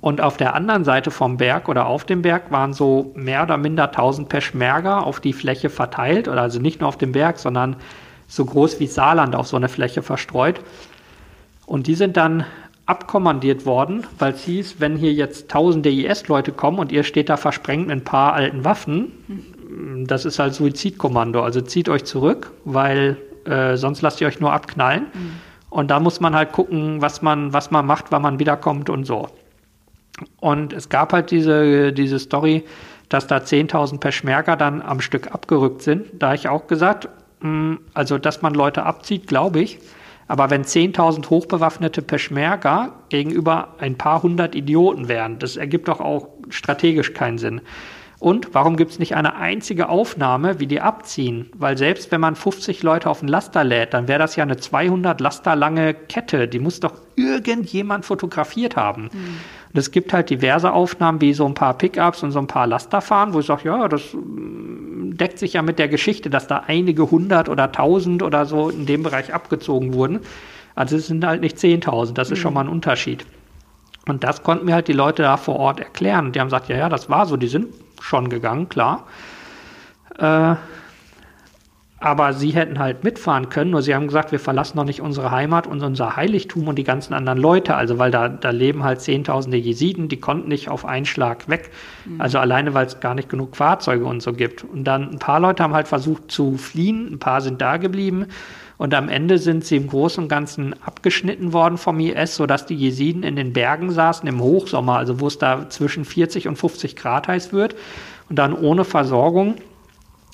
Und 0.00 0.20
auf 0.20 0.36
der 0.36 0.54
anderen 0.54 0.84
Seite 0.84 1.10
vom 1.10 1.38
Berg 1.38 1.68
oder 1.68 1.86
auf 1.86 2.04
dem 2.04 2.22
Berg 2.22 2.50
waren 2.50 2.74
so 2.74 3.12
mehr 3.14 3.42
oder 3.42 3.56
minder 3.56 3.84
1000 3.84 4.28
Peschmerga 4.28 4.98
auf 5.00 5.18
die 5.20 5.32
Fläche 5.32 5.70
verteilt, 5.70 6.28
oder 6.28 6.42
also 6.42 6.60
nicht 6.60 6.80
nur 6.80 6.88
auf 6.88 6.98
dem 6.98 7.12
Berg, 7.12 7.38
sondern 7.38 7.76
so 8.26 8.44
groß 8.44 8.80
wie 8.80 8.86
Saarland 8.86 9.34
auf 9.34 9.46
so 9.46 9.56
eine 9.56 9.68
Fläche 9.68 10.02
verstreut. 10.02 10.60
Und 11.64 11.86
die 11.86 11.94
sind 11.94 12.16
dann 12.16 12.44
abkommandiert 12.84 13.66
worden, 13.66 14.06
weil 14.18 14.32
es 14.32 14.44
hieß, 14.44 14.76
wenn 14.78 14.96
hier 14.96 15.12
jetzt 15.12 15.50
tausende 15.50 15.90
IS-Leute 15.90 16.52
kommen 16.52 16.78
und 16.78 16.92
ihr 16.92 17.02
steht 17.02 17.28
da 17.28 17.36
versprengt 17.36 17.88
mit 17.88 17.96
ein 17.96 18.04
paar 18.04 18.32
alten 18.34 18.64
Waffen, 18.64 19.12
das 20.06 20.24
ist 20.24 20.38
halt 20.38 20.54
Suizidkommando. 20.54 21.42
Also 21.42 21.60
zieht 21.60 21.88
euch 21.88 22.04
zurück, 22.04 22.52
weil 22.64 23.18
äh, 23.44 23.76
sonst 23.76 24.02
lasst 24.02 24.20
ihr 24.20 24.26
euch 24.26 24.40
nur 24.40 24.52
abknallen. 24.52 25.06
Mhm. 25.12 25.32
Und 25.70 25.90
da 25.90 26.00
muss 26.00 26.20
man 26.20 26.34
halt 26.34 26.52
gucken, 26.52 27.02
was 27.02 27.20
man, 27.20 27.52
was 27.52 27.70
man 27.70 27.84
macht, 27.84 28.06
wann 28.10 28.22
man 28.22 28.38
wiederkommt 28.38 28.88
und 28.88 29.04
so. 29.04 29.28
Und 30.40 30.72
es 30.72 30.88
gab 30.88 31.12
halt 31.12 31.30
diese, 31.30 31.92
diese 31.92 32.18
Story, 32.18 32.64
dass 33.08 33.26
da 33.26 33.38
10.000 33.38 34.00
Peschmerga 34.00 34.56
dann 34.56 34.82
am 34.82 35.00
Stück 35.00 35.32
abgerückt 35.32 35.82
sind. 35.82 36.06
Da 36.12 36.34
ich 36.34 36.48
auch 36.48 36.66
gesagt, 36.66 37.08
hm, 37.40 37.80
also 37.94 38.18
dass 38.18 38.42
man 38.42 38.54
Leute 38.54 38.82
abzieht, 38.84 39.26
glaube 39.26 39.60
ich. 39.60 39.78
Aber 40.26 40.50
wenn 40.50 40.62
10.000 40.62 41.30
hochbewaffnete 41.30 42.02
Peschmerga 42.02 42.92
gegenüber 43.08 43.74
ein 43.78 43.96
paar 43.96 44.22
hundert 44.22 44.54
Idioten 44.54 45.08
wären, 45.08 45.38
das 45.38 45.56
ergibt 45.56 45.88
doch 45.88 46.00
auch 46.00 46.28
strategisch 46.50 47.14
keinen 47.14 47.38
Sinn. 47.38 47.62
Und 48.20 48.52
warum 48.52 48.76
gibt 48.76 48.90
es 48.90 48.98
nicht 48.98 49.14
eine 49.14 49.36
einzige 49.36 49.88
Aufnahme, 49.88 50.58
wie 50.58 50.66
die 50.66 50.80
abziehen? 50.80 51.50
Weil 51.54 51.78
selbst 51.78 52.10
wenn 52.10 52.20
man 52.20 52.34
50 52.34 52.82
Leute 52.82 53.08
auf 53.08 53.20
den 53.20 53.28
Laster 53.28 53.62
lädt, 53.62 53.94
dann 53.94 54.08
wäre 54.08 54.18
das 54.18 54.34
ja 54.34 54.42
eine 54.42 54.56
200 54.56 55.20
Laster 55.20 55.54
lange 55.54 55.94
Kette. 55.94 56.48
Die 56.48 56.58
muss 56.58 56.80
doch 56.80 56.94
irgendjemand 57.14 58.04
fotografiert 58.04 58.74
haben. 58.74 59.04
Mhm. 59.04 59.36
Und 59.78 59.82
es 59.82 59.92
gibt 59.92 60.12
halt 60.12 60.28
diverse 60.28 60.72
Aufnahmen, 60.72 61.20
wie 61.20 61.32
so 61.32 61.46
ein 61.46 61.54
paar 61.54 61.72
Pickups 61.72 62.24
und 62.24 62.32
so 62.32 62.40
ein 62.40 62.48
paar 62.48 62.66
Laster 62.66 63.00
fahren, 63.00 63.32
wo 63.32 63.38
ich 63.38 63.46
sage, 63.46 63.68
ja, 63.68 63.86
das 63.86 64.12
mm, 64.12 65.16
deckt 65.16 65.38
sich 65.38 65.52
ja 65.52 65.62
mit 65.62 65.78
der 65.78 65.86
Geschichte, 65.86 66.30
dass 66.30 66.48
da 66.48 66.64
einige 66.66 67.12
hundert 67.12 67.48
oder 67.48 67.70
tausend 67.70 68.24
oder 68.24 68.44
so 68.44 68.70
in 68.70 68.86
dem 68.86 69.04
Bereich 69.04 69.32
abgezogen 69.32 69.94
wurden. 69.94 70.18
Also 70.74 70.96
es 70.96 71.06
sind 71.06 71.24
halt 71.24 71.42
nicht 71.42 71.58
10.000, 71.58 72.14
das 72.14 72.32
ist 72.32 72.38
mhm. 72.38 72.42
schon 72.42 72.54
mal 72.54 72.62
ein 72.62 72.68
Unterschied. 72.68 73.24
Und 74.08 74.24
das 74.24 74.42
konnten 74.42 74.64
mir 74.64 74.74
halt 74.74 74.88
die 74.88 74.94
Leute 74.94 75.22
da 75.22 75.36
vor 75.36 75.54
Ort 75.54 75.78
erklären. 75.78 76.26
Und 76.26 76.34
die 76.34 76.40
haben 76.40 76.48
gesagt, 76.48 76.68
ja, 76.68 76.76
ja, 76.76 76.88
das 76.88 77.08
war 77.08 77.26
so, 77.26 77.36
die 77.36 77.46
sind 77.46 77.68
schon 78.00 78.30
gegangen, 78.30 78.68
klar. 78.68 79.06
Äh, 80.18 80.56
aber 82.00 82.32
sie 82.32 82.50
hätten 82.50 82.78
halt 82.78 83.02
mitfahren 83.02 83.48
können, 83.48 83.72
nur 83.72 83.82
sie 83.82 83.94
haben 83.94 84.06
gesagt, 84.06 84.30
wir 84.30 84.38
verlassen 84.38 84.76
noch 84.76 84.84
nicht 84.84 85.00
unsere 85.00 85.32
Heimat 85.32 85.66
und 85.66 85.82
unser 85.82 86.14
Heiligtum 86.14 86.68
und 86.68 86.76
die 86.76 86.84
ganzen 86.84 87.12
anderen 87.12 87.38
Leute. 87.38 87.74
Also, 87.74 87.98
weil 87.98 88.12
da, 88.12 88.28
da 88.28 88.50
leben 88.50 88.84
halt 88.84 89.00
Zehntausende 89.00 89.56
Jesiden, 89.56 90.08
die 90.08 90.20
konnten 90.20 90.48
nicht 90.48 90.68
auf 90.68 90.84
einen 90.84 91.06
Schlag 91.06 91.48
weg. 91.48 91.70
Mhm. 92.04 92.20
Also 92.20 92.38
alleine, 92.38 92.72
weil 92.72 92.86
es 92.86 93.00
gar 93.00 93.14
nicht 93.14 93.28
genug 93.28 93.56
Fahrzeuge 93.56 94.04
und 94.04 94.22
so 94.22 94.32
gibt. 94.32 94.62
Und 94.62 94.84
dann 94.84 95.10
ein 95.10 95.18
paar 95.18 95.40
Leute 95.40 95.62
haben 95.64 95.74
halt 95.74 95.88
versucht 95.88 96.30
zu 96.30 96.56
fliehen, 96.56 97.12
ein 97.12 97.18
paar 97.18 97.40
sind 97.40 97.60
da 97.60 97.78
geblieben. 97.78 98.26
Und 98.76 98.94
am 98.94 99.08
Ende 99.08 99.38
sind 99.38 99.64
sie 99.64 99.76
im 99.76 99.88
Großen 99.88 100.22
und 100.22 100.28
Ganzen 100.28 100.80
abgeschnitten 100.84 101.52
worden 101.52 101.78
vom 101.78 101.98
IS, 101.98 102.36
sodass 102.36 102.64
die 102.64 102.76
Jesiden 102.76 103.24
in 103.24 103.34
den 103.34 103.52
Bergen 103.52 103.90
saßen 103.90 104.28
im 104.28 104.40
Hochsommer, 104.40 104.98
also 104.98 105.18
wo 105.18 105.26
es 105.26 105.38
da 105.38 105.68
zwischen 105.68 106.04
40 106.04 106.46
und 106.46 106.54
50 106.54 106.94
Grad 106.94 107.26
heiß 107.26 107.52
wird 107.52 107.74
und 108.28 108.38
dann 108.38 108.54
ohne 108.54 108.84
Versorgung 108.84 109.56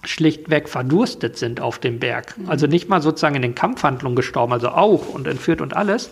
schlichtweg 0.08 0.68
verdurstet 0.68 1.36
sind 1.36 1.60
auf 1.60 1.78
dem 1.78 1.98
Berg. 1.98 2.36
Mhm. 2.38 2.48
Also 2.48 2.66
nicht 2.66 2.88
mal 2.88 3.02
sozusagen 3.02 3.36
in 3.36 3.42
den 3.42 3.54
Kampfhandlungen 3.54 4.16
gestorben, 4.16 4.52
also 4.52 4.68
auch 4.70 5.08
und 5.08 5.26
entführt 5.26 5.60
und 5.60 5.76
alles, 5.76 6.10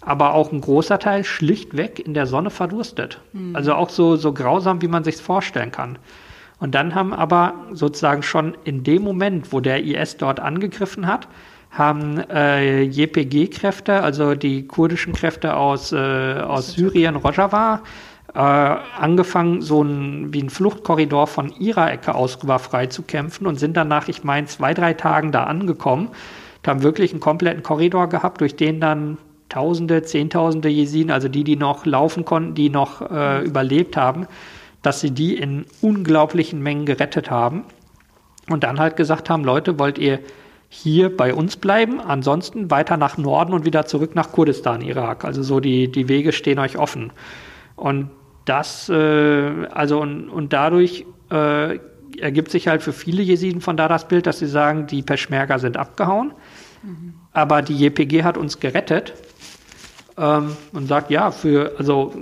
aber 0.00 0.34
auch 0.34 0.52
ein 0.52 0.60
großer 0.60 0.98
Teil 0.98 1.24
schlichtweg 1.24 1.98
in 1.98 2.14
der 2.14 2.26
Sonne 2.26 2.50
verdurstet. 2.50 3.20
Mhm. 3.32 3.56
Also 3.56 3.74
auch 3.74 3.90
so, 3.90 4.16
so 4.16 4.32
grausam, 4.32 4.82
wie 4.82 4.88
man 4.88 5.04
sich 5.04 5.16
vorstellen 5.16 5.70
kann. 5.70 5.98
Und 6.60 6.74
dann 6.74 6.94
haben 6.94 7.12
aber 7.12 7.54
sozusagen 7.72 8.22
schon 8.22 8.56
in 8.64 8.84
dem 8.84 9.02
Moment, 9.02 9.52
wo 9.52 9.60
der 9.60 9.84
IS 9.84 10.16
dort 10.16 10.40
angegriffen 10.40 11.06
hat, 11.06 11.28
haben 11.70 12.18
äh, 12.30 12.82
JPG-Kräfte, 12.82 14.02
also 14.02 14.34
die 14.34 14.66
kurdischen 14.66 15.12
Kräfte 15.12 15.56
aus, 15.56 15.92
äh, 15.92 15.96
aus 15.96 16.72
Syrien, 16.72 17.16
Rojava, 17.16 17.82
äh, 18.34 18.38
angefangen, 18.38 19.62
so 19.62 19.82
ein, 19.82 20.32
wie 20.32 20.42
ein 20.42 20.50
Fluchtkorridor 20.50 21.26
von 21.26 21.52
ihrer 21.58 21.90
Ecke 21.92 22.14
aus 22.14 22.42
rüber 22.42 22.58
frei 22.58 22.86
zu 22.86 23.02
kämpfen 23.02 23.46
und 23.46 23.60
sind 23.60 23.76
danach, 23.76 24.08
ich 24.08 24.24
meine, 24.24 24.46
zwei, 24.46 24.74
drei 24.74 24.94
Tagen 24.94 25.32
da 25.32 25.44
angekommen 25.44 26.08
und 26.08 26.68
haben 26.68 26.82
wirklich 26.82 27.12
einen 27.12 27.20
kompletten 27.20 27.62
Korridor 27.62 28.08
gehabt, 28.08 28.40
durch 28.40 28.56
den 28.56 28.80
dann 28.80 29.18
Tausende, 29.50 30.02
Zehntausende 30.02 30.68
Jesiden, 30.68 31.12
also 31.12 31.28
die, 31.28 31.44
die 31.44 31.54
noch 31.54 31.86
laufen 31.86 32.24
konnten, 32.24 32.54
die 32.54 32.70
noch 32.70 33.08
äh, 33.08 33.44
überlebt 33.44 33.96
haben, 33.96 34.26
dass 34.82 35.00
sie 35.00 35.12
die 35.12 35.36
in 35.36 35.66
unglaublichen 35.80 36.60
Mengen 36.60 36.86
gerettet 36.86 37.30
haben 37.30 37.64
und 38.48 38.64
dann 38.64 38.80
halt 38.80 38.96
gesagt 38.96 39.30
haben, 39.30 39.44
Leute, 39.44 39.78
wollt 39.78 39.98
ihr 39.98 40.18
hier 40.70 41.16
bei 41.16 41.32
uns 41.32 41.56
bleiben, 41.56 42.00
ansonsten 42.00 42.70
weiter 42.70 42.96
nach 42.96 43.16
Norden 43.16 43.52
und 43.52 43.64
wieder 43.64 43.86
zurück 43.86 44.16
nach 44.16 44.32
Kurdistan, 44.32 44.80
Irak. 44.80 45.24
Also 45.24 45.44
so 45.44 45.60
die, 45.60 45.92
die 45.92 46.08
Wege 46.08 46.32
stehen 46.32 46.58
euch 46.58 46.76
offen. 46.76 47.12
Und 47.76 48.10
das, 48.44 48.88
äh, 48.88 49.66
also 49.70 50.00
und, 50.00 50.28
und 50.28 50.52
dadurch 50.52 51.06
äh, 51.30 51.78
ergibt 52.18 52.50
sich 52.50 52.68
halt 52.68 52.82
für 52.82 52.92
viele 52.92 53.22
Jesiden 53.22 53.60
von 53.60 53.76
da 53.76 53.88
das 53.88 54.08
Bild, 54.08 54.26
dass 54.26 54.38
sie 54.38 54.46
sagen, 54.46 54.86
die 54.86 55.02
Peschmerga 55.02 55.58
sind 55.58 55.76
abgehauen, 55.76 56.32
mhm. 56.82 57.14
aber 57.32 57.62
die 57.62 57.76
JPG 57.76 58.22
hat 58.22 58.36
uns 58.36 58.60
gerettet 58.60 59.14
ähm, 60.16 60.56
und 60.72 60.86
sagt, 60.86 61.10
ja, 61.10 61.30
für, 61.30 61.74
also, 61.78 62.14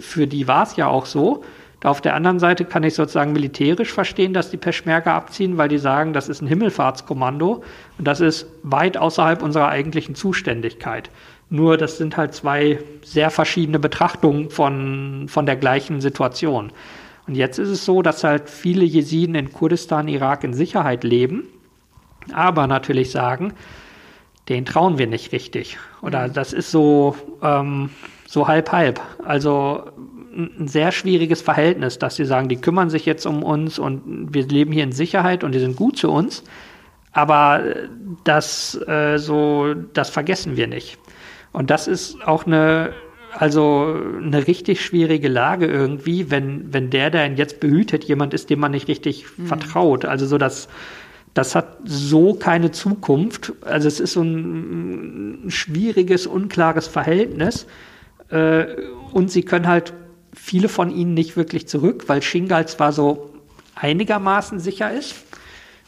für 0.00 0.26
die 0.26 0.48
war 0.48 0.62
es 0.62 0.76
ja 0.76 0.86
auch 0.88 1.06
so. 1.06 1.44
Auf 1.82 2.00
der 2.00 2.14
anderen 2.14 2.38
Seite 2.38 2.64
kann 2.64 2.82
ich 2.82 2.94
sozusagen 2.94 3.34
militärisch 3.34 3.92
verstehen, 3.92 4.32
dass 4.32 4.50
die 4.50 4.56
Peschmerga 4.56 5.14
abziehen, 5.14 5.58
weil 5.58 5.68
die 5.68 5.76
sagen, 5.76 6.14
das 6.14 6.30
ist 6.30 6.40
ein 6.40 6.46
Himmelfahrtskommando 6.46 7.62
und 7.98 8.08
das 8.08 8.20
ist 8.20 8.46
weit 8.62 8.96
außerhalb 8.96 9.42
unserer 9.42 9.68
eigentlichen 9.68 10.14
Zuständigkeit. 10.14 11.10
Nur 11.50 11.76
das 11.76 11.98
sind 11.98 12.16
halt 12.16 12.34
zwei 12.34 12.78
sehr 13.02 13.30
verschiedene 13.30 13.78
Betrachtungen 13.78 14.50
von, 14.50 15.26
von 15.28 15.46
der 15.46 15.56
gleichen 15.56 16.00
Situation. 16.00 16.72
Und 17.26 17.34
jetzt 17.36 17.58
ist 17.58 17.68
es 17.68 17.84
so, 17.84 18.02
dass 18.02 18.24
halt 18.24 18.50
viele 18.50 18.84
Jesiden 18.84 19.34
in 19.34 19.52
Kurdistan, 19.52 20.08
Irak 20.08 20.44
in 20.44 20.52
Sicherheit 20.52 21.04
leben, 21.04 21.44
aber 22.32 22.66
natürlich 22.66 23.10
sagen, 23.10 23.54
den 24.48 24.66
trauen 24.66 24.98
wir 24.98 25.06
nicht 25.06 25.32
richtig. 25.32 25.78
Oder 26.02 26.28
mhm. 26.28 26.32
das 26.34 26.52
ist 26.52 26.70
so, 26.70 27.16
ähm, 27.42 27.90
so 28.26 28.46
halb 28.48 28.72
halb. 28.72 29.00
Also 29.24 29.84
ein 30.36 30.68
sehr 30.68 30.92
schwieriges 30.92 31.40
Verhältnis, 31.40 31.98
dass 31.98 32.16
sie 32.16 32.24
sagen, 32.24 32.48
die 32.48 32.56
kümmern 32.56 32.90
sich 32.90 33.06
jetzt 33.06 33.24
um 33.24 33.42
uns 33.42 33.78
und 33.78 34.34
wir 34.34 34.46
leben 34.46 34.72
hier 34.72 34.84
in 34.84 34.92
Sicherheit 34.92 35.44
und 35.44 35.52
die 35.52 35.60
sind 35.60 35.76
gut 35.76 35.96
zu 35.96 36.10
uns. 36.10 36.42
Aber 37.12 37.62
das 38.24 38.74
äh, 38.88 39.18
so, 39.18 39.74
das 39.74 40.10
vergessen 40.10 40.56
wir 40.56 40.66
nicht. 40.66 40.98
Und 41.54 41.70
das 41.70 41.86
ist 41.86 42.20
auch 42.26 42.46
eine, 42.46 42.92
also 43.32 43.96
eine 44.20 44.46
richtig 44.46 44.84
schwierige 44.84 45.28
Lage 45.28 45.66
irgendwie, 45.66 46.30
wenn, 46.30 46.74
wenn 46.74 46.90
der, 46.90 47.10
der 47.10 47.26
ihn 47.26 47.36
jetzt 47.36 47.60
behütet, 47.60 48.04
jemand 48.04 48.34
ist, 48.34 48.50
dem 48.50 48.58
man 48.58 48.72
nicht 48.72 48.88
richtig 48.88 49.24
mhm. 49.36 49.46
vertraut. 49.46 50.04
Also 50.04 50.26
so, 50.26 50.36
dass 50.36 50.68
das 51.32 51.54
hat 51.54 51.78
so 51.84 52.34
keine 52.34 52.72
Zukunft. 52.72 53.52
Also 53.62 53.86
es 53.86 54.00
ist 54.00 54.14
so 54.14 54.22
ein, 54.22 55.44
schwieriges, 55.48 56.26
unklares 56.26 56.88
Verhältnis. 56.88 57.66
Äh, 58.30 58.66
und 59.12 59.30
sie 59.30 59.44
können 59.44 59.68
halt 59.68 59.94
viele 60.34 60.68
von 60.68 60.90
ihnen 60.90 61.14
nicht 61.14 61.36
wirklich 61.36 61.68
zurück, 61.68 62.04
weil 62.08 62.20
Shingal 62.20 62.66
zwar 62.66 62.92
so 62.92 63.32
einigermaßen 63.76 64.58
sicher 64.58 64.92
ist, 64.92 65.14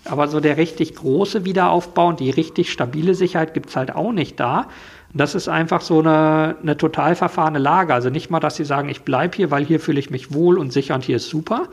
aber 0.05 0.29
so 0.29 0.39
der 0.39 0.57
richtig 0.59 0.95
große 0.95 1.45
Wiederaufbau 1.45 2.07
und 2.07 2.21
die 2.21 2.31
richtig 2.31 2.71
stabile 2.71 3.17
Sicherheit 3.17 3.53
gibt 3.53 3.71
es 3.71 3.77
halt 3.77 3.93
auch 3.93 4.13
nicht 4.13 4.39
da. 4.39 4.69
Das 5.17 5.35
ist 5.35 5.49
einfach 5.49 5.81
so 5.81 6.01
eine, 6.01 6.57
eine 6.63 6.77
total 6.77 7.15
verfahrene 7.15 7.59
Lage. 7.59 7.95
Also 7.95 8.11
nicht 8.11 8.31
mal, 8.31 8.41
dass 8.41 8.57
sie 8.57 8.65
sagen, 8.65 8.89
ich 8.89 9.03
bleibe 9.03 9.37
hier, 9.37 9.51
weil 9.51 9.65
hier 9.65 9.81
fühle 9.81 9.99
ich 9.99 10.11
mich 10.11 10.33
wohl 10.33 10.59
und 10.59 10.73
sicher 10.73 10.95
und 10.95 11.05
hier 11.05 11.17
ist 11.17 11.29
super, 11.29 11.69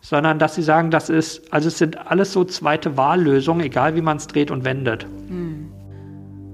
sondern 0.00 0.38
dass 0.38 0.54
sie 0.54 0.62
sagen, 0.62 0.90
das 0.90 1.08
ist, 1.08 1.52
also 1.52 1.68
es 1.68 1.78
sind 1.78 2.06
alles 2.06 2.32
so 2.32 2.44
zweite 2.44 2.96
Wahllösungen, 2.96 3.64
egal 3.64 3.96
wie 3.96 4.02
man 4.02 4.16
es 4.16 4.26
dreht 4.26 4.50
und 4.50 4.64
wendet. 4.64 5.06
Hm. 5.28 5.72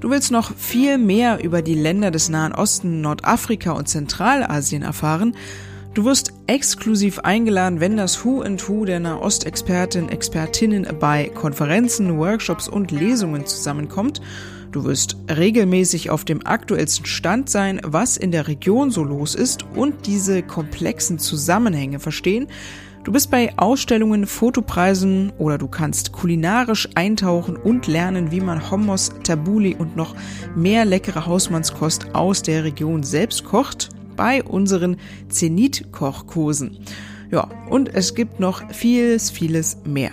Du 0.00 0.10
willst 0.10 0.32
noch 0.32 0.56
viel 0.56 0.98
mehr 0.98 1.44
über 1.44 1.62
die 1.62 1.76
Länder 1.76 2.10
des 2.10 2.28
Nahen 2.28 2.52
Osten, 2.52 3.02
Nordafrika 3.02 3.70
und 3.70 3.88
Zentralasien 3.88 4.82
erfahren? 4.82 5.36
Du 5.94 6.06
wirst 6.06 6.32
exklusiv 6.46 7.18
eingeladen, 7.18 7.78
wenn 7.78 7.98
das 7.98 8.24
Who 8.24 8.40
and 8.40 8.66
Who 8.68 8.86
der 8.86 8.98
Nahostexperten, 8.98 10.08
Expertinnen 10.08 10.88
bei 10.98 11.30
Konferenzen, 11.32 12.18
Workshops 12.18 12.66
und 12.66 12.90
Lesungen 12.90 13.46
zusammenkommt. 13.46 14.22
Du 14.72 14.84
wirst 14.84 15.16
regelmäßig 15.28 16.08
auf 16.08 16.24
dem 16.24 16.46
aktuellsten 16.46 17.04
Stand 17.04 17.50
sein, 17.50 17.78
was 17.84 18.16
in 18.16 18.30
der 18.30 18.48
Region 18.48 18.90
so 18.90 19.04
los 19.04 19.34
ist 19.34 19.66
und 19.74 20.06
diese 20.06 20.42
komplexen 20.42 21.18
Zusammenhänge 21.18 22.00
verstehen. 22.00 22.46
Du 23.04 23.12
bist 23.12 23.30
bei 23.30 23.52
Ausstellungen, 23.58 24.26
Fotopreisen 24.26 25.30
oder 25.36 25.58
du 25.58 25.68
kannst 25.68 26.12
kulinarisch 26.12 26.88
eintauchen 26.94 27.56
und 27.56 27.86
lernen, 27.86 28.30
wie 28.30 28.40
man 28.40 28.70
Hummus, 28.70 29.12
Tabuli 29.24 29.76
und 29.78 29.94
noch 29.94 30.14
mehr 30.56 30.86
leckere 30.86 31.26
Hausmannskost 31.26 32.14
aus 32.14 32.42
der 32.42 32.64
Region 32.64 33.02
selbst 33.02 33.44
kocht 33.44 33.90
bei 34.16 34.42
unseren 34.42 34.96
Zenit-Kochkursen. 35.28 36.78
Ja, 37.30 37.46
und 37.68 37.94
es 37.94 38.14
gibt 38.14 38.40
noch 38.40 38.62
vieles, 38.72 39.30
vieles 39.30 39.76
mehr. 39.84 40.12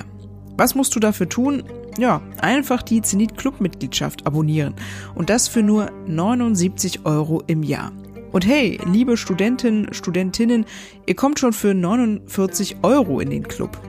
Was 0.58 0.76
musst 0.76 0.96
du 0.96 1.00
dafür 1.00 1.30
tun? 1.30 1.64
Ja, 1.98 2.22
einfach 2.42 2.82
die 2.82 3.02
Zenit 3.02 3.38
Club 3.38 3.60
Mitgliedschaft 3.60 4.26
abonnieren 4.26 4.76
und 5.16 5.30
das 5.30 5.48
für 5.48 5.64
nur 5.64 5.92
79 6.08 7.06
Euro 7.06 7.44
im 7.48 7.64
Jahr. 7.64 7.92
Und 8.32 8.46
hey, 8.46 8.80
liebe 8.86 9.18
Studentinnen, 9.18 9.94
Studentinnen, 9.94 10.66
ihr 11.08 11.16
kommt 11.16 11.40
schon 11.40 11.54
für 11.54 11.74
49 11.74 12.78
Euro 12.84 13.20
in 13.20 13.32
den 13.32 13.48
Club. 13.48 13.80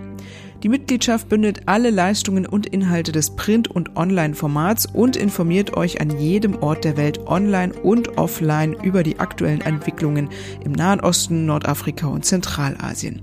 Die 0.62 0.68
Mitgliedschaft 0.68 1.28
bündelt 1.30 1.62
alle 1.66 1.88
Leistungen 1.88 2.44
und 2.44 2.66
Inhalte 2.66 3.12
des 3.12 3.34
Print- 3.34 3.68
und 3.68 3.96
Online-Formats 3.96 4.86
und 4.86 5.16
informiert 5.16 5.74
euch 5.74 6.01
an 6.03 6.18
jedem 6.18 6.62
Ort 6.62 6.84
der 6.84 6.98
Welt 6.98 7.26
online 7.26 7.72
und 7.72 8.18
offline 8.18 8.76
über 8.82 9.03
die 9.03 9.18
aktuellen 9.18 9.62
Entwicklungen 9.62 10.28
im 10.62 10.72
Nahen 10.72 11.01
Osten, 11.01 11.46
Nordafrika 11.46 12.09
und 12.09 12.26
Zentralasien. 12.26 13.22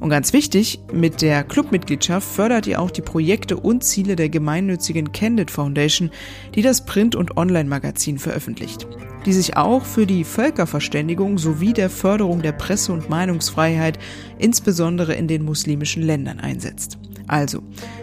Und 0.00 0.10
ganz 0.10 0.32
wichtig, 0.32 0.80
mit 0.92 1.22
der 1.22 1.42
Clubmitgliedschaft 1.42 2.26
fördert 2.28 2.66
ihr 2.66 2.80
auch 2.80 2.90
die 2.90 3.02
Projekte 3.02 3.56
und 3.56 3.82
Ziele 3.82 4.16
der 4.16 4.28
gemeinnützigen 4.28 5.12
Candid 5.12 5.50
Foundation, 5.50 6.10
die 6.54 6.62
das 6.62 6.84
Print- 6.84 7.16
und 7.16 7.36
Online-Magazin 7.36 8.18
veröffentlicht, 8.18 8.86
die 9.24 9.32
sich 9.32 9.56
auch 9.56 9.84
für 9.84 10.06
die 10.06 10.24
Völkerverständigung 10.24 11.38
sowie 11.38 11.72
der 11.72 11.90
Förderung 11.90 12.42
der 12.42 12.52
Presse- 12.52 12.92
und 12.92 13.08
Meinungsfreiheit, 13.08 13.98
insbesondere 14.38 15.14
in 15.14 15.28
den 15.28 15.44
muslimischen 15.44 16.02
Ländern 16.02 16.40
einsetzt. 16.40 16.98
Also, 17.26 17.62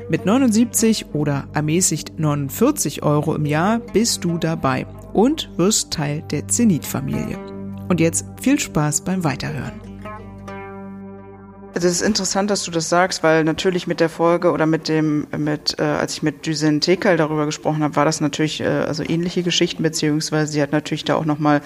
mit 0.09 0.25
79 0.25 1.13
oder 1.13 1.47
ermäßigt 1.53 2.19
49 2.19 3.03
Euro 3.03 3.35
im 3.35 3.45
Jahr 3.45 3.79
bist 3.79 4.25
du 4.25 4.37
dabei 4.37 4.85
und 5.13 5.49
wirst 5.57 5.91
Teil 5.91 6.23
der 6.29 6.47
Zenit-Familie. 6.47 7.39
Und 7.87 7.99
jetzt 7.99 8.25
viel 8.41 8.59
Spaß 8.59 9.01
beim 9.01 9.23
Weiterhören. 9.23 9.82
Es 11.75 11.83
ist 11.83 12.01
interessant, 12.01 12.51
dass 12.51 12.63
du 12.63 12.71
das 12.71 12.89
sagst, 12.89 13.23
weil 13.23 13.43
natürlich 13.43 13.87
mit 13.87 13.99
der 13.99 14.09
Folge 14.09 14.51
oder 14.51 14.65
mit 14.65 14.87
dem, 14.87 15.25
mit, 15.35 15.75
äh, 15.79 15.83
als 15.83 16.13
ich 16.13 16.23
mit 16.23 16.45
Düsen 16.45 16.81
Tekel 16.81 17.17
darüber 17.17 17.45
gesprochen 17.45 17.83
habe, 17.83 17.95
war 17.95 18.05
das 18.05 18.21
natürlich 18.21 18.61
äh, 18.61 18.65
also 18.65 19.03
ähnliche 19.03 19.41
Geschichten, 19.43 19.81
beziehungsweise 19.81 20.51
sie 20.51 20.61
hat 20.61 20.71
natürlich 20.71 21.03
da 21.03 21.15
auch 21.15 21.25
nochmal 21.25 21.61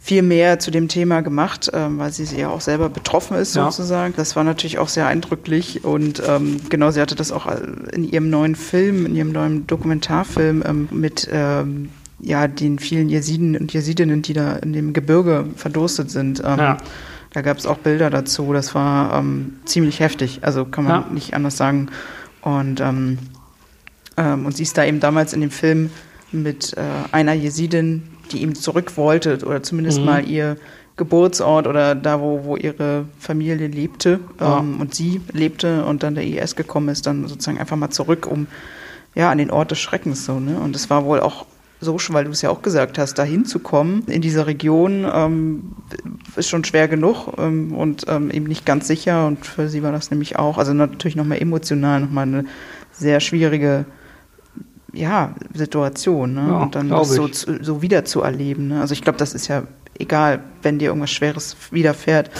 viel 0.00 0.22
mehr 0.22 0.58
zu 0.58 0.70
dem 0.70 0.88
Thema 0.88 1.22
gemacht, 1.22 1.70
ähm, 1.72 1.98
weil 1.98 2.12
sie 2.12 2.24
ja 2.36 2.48
auch 2.48 2.60
selber 2.60 2.90
betroffen 2.90 3.36
ist 3.36 3.54
ja. 3.54 3.70
sozusagen. 3.70 4.12
Das 4.16 4.36
war 4.36 4.44
natürlich 4.44 4.78
auch 4.78 4.88
sehr 4.88 5.06
eindrücklich 5.06 5.84
und 5.84 6.22
ähm, 6.28 6.60
genau, 6.68 6.90
sie 6.90 7.00
hatte 7.00 7.14
das 7.14 7.32
auch 7.32 7.46
äh, 7.46 7.60
in 7.92 8.04
ihrem 8.04 8.28
neuen 8.28 8.56
Film, 8.56 9.06
in 9.06 9.14
ihrem 9.14 9.32
neuen 9.32 9.66
Dokumentarfilm 9.66 10.62
ähm, 10.66 10.88
mit 10.90 11.28
ähm, 11.32 11.90
ja 12.20 12.48
den 12.48 12.78
vielen 12.78 13.08
Jesiden 13.08 13.56
und 13.56 13.72
Jesidinnen, 13.72 14.20
die 14.20 14.34
da 14.34 14.56
in 14.56 14.72
dem 14.72 14.92
Gebirge 14.92 15.46
verdurstet 15.56 16.10
sind. 16.10 16.40
Ähm, 16.44 16.58
ja 16.58 16.76
da 17.34 17.42
gab 17.42 17.58
es 17.58 17.66
auch 17.66 17.78
Bilder 17.78 18.10
dazu. 18.10 18.52
Das 18.52 18.76
war 18.76 19.18
ähm, 19.18 19.56
ziemlich 19.64 19.98
heftig. 19.98 20.38
Also 20.42 20.64
kann 20.64 20.84
man 20.84 21.02
ja. 21.02 21.06
nicht 21.12 21.34
anders 21.34 21.56
sagen. 21.56 21.90
Und, 22.42 22.80
ähm, 22.80 23.18
ähm, 24.16 24.46
und 24.46 24.56
sie 24.56 24.62
ist 24.62 24.78
da 24.78 24.84
eben 24.84 25.00
damals 25.00 25.32
in 25.32 25.40
dem 25.40 25.50
Film 25.50 25.90
mit 26.30 26.76
äh, 26.76 26.80
einer 27.10 27.32
Jesidin, 27.32 28.04
die 28.30 28.38
ihm 28.38 28.54
zurück 28.54 28.96
wollte 28.96 29.38
oder 29.44 29.64
zumindest 29.64 29.98
mhm. 29.98 30.06
mal 30.06 30.28
ihr 30.28 30.56
Geburtsort 30.96 31.66
oder 31.66 31.96
da, 31.96 32.20
wo, 32.20 32.44
wo 32.44 32.56
ihre 32.56 33.06
Familie 33.18 33.66
lebte 33.66 34.20
ja. 34.40 34.60
ähm, 34.60 34.80
und 34.80 34.94
sie 34.94 35.20
lebte 35.32 35.84
und 35.84 36.04
dann 36.04 36.14
der 36.14 36.24
IS 36.24 36.54
gekommen 36.54 36.88
ist, 36.88 37.04
dann 37.06 37.26
sozusagen 37.26 37.58
einfach 37.58 37.76
mal 37.76 37.90
zurück, 37.90 38.28
um 38.30 38.46
ja 39.16 39.28
an 39.28 39.38
den 39.38 39.50
Ort 39.50 39.72
des 39.72 39.80
Schreckens 39.80 40.24
so. 40.24 40.38
Ne? 40.38 40.56
Und 40.56 40.76
es 40.76 40.88
war 40.88 41.04
wohl 41.04 41.18
auch 41.18 41.46
so, 41.84 41.96
weil 42.10 42.24
du 42.24 42.30
es 42.30 42.42
ja 42.42 42.50
auch 42.50 42.62
gesagt 42.62 42.98
hast, 42.98 43.14
da 43.14 43.22
hinzukommen 43.22 44.02
in 44.06 44.22
dieser 44.22 44.46
Region 44.46 45.06
ähm, 45.12 45.72
ist 46.36 46.48
schon 46.48 46.64
schwer 46.64 46.88
genug 46.88 47.34
ähm, 47.38 47.72
und 47.74 48.06
ähm, 48.08 48.30
eben 48.30 48.46
nicht 48.46 48.66
ganz 48.66 48.88
sicher. 48.88 49.26
Und 49.26 49.46
für 49.46 49.68
sie 49.68 49.82
war 49.82 49.92
das 49.92 50.10
nämlich 50.10 50.36
auch, 50.36 50.58
also 50.58 50.72
natürlich 50.72 51.16
nochmal 51.16 51.40
emotional, 51.40 52.00
nochmal 52.00 52.26
eine 52.26 52.44
sehr 52.92 53.20
schwierige 53.20 53.84
ja, 54.92 55.34
Situation. 55.52 56.34
Ne? 56.34 56.46
Ja, 56.48 56.62
und 56.62 56.74
dann 56.74 56.88
das 56.88 57.10
so, 57.10 57.28
so 57.30 57.82
wieder 57.82 58.04
zu 58.04 58.22
erleben. 58.22 58.68
Ne? 58.68 58.80
Also 58.80 58.92
ich 58.92 59.02
glaube, 59.02 59.18
das 59.18 59.34
ist 59.34 59.48
ja 59.48 59.64
egal, 59.98 60.42
wenn 60.62 60.78
dir 60.78 60.88
irgendwas 60.88 61.10
Schweres 61.10 61.56
widerfährt 61.70 62.30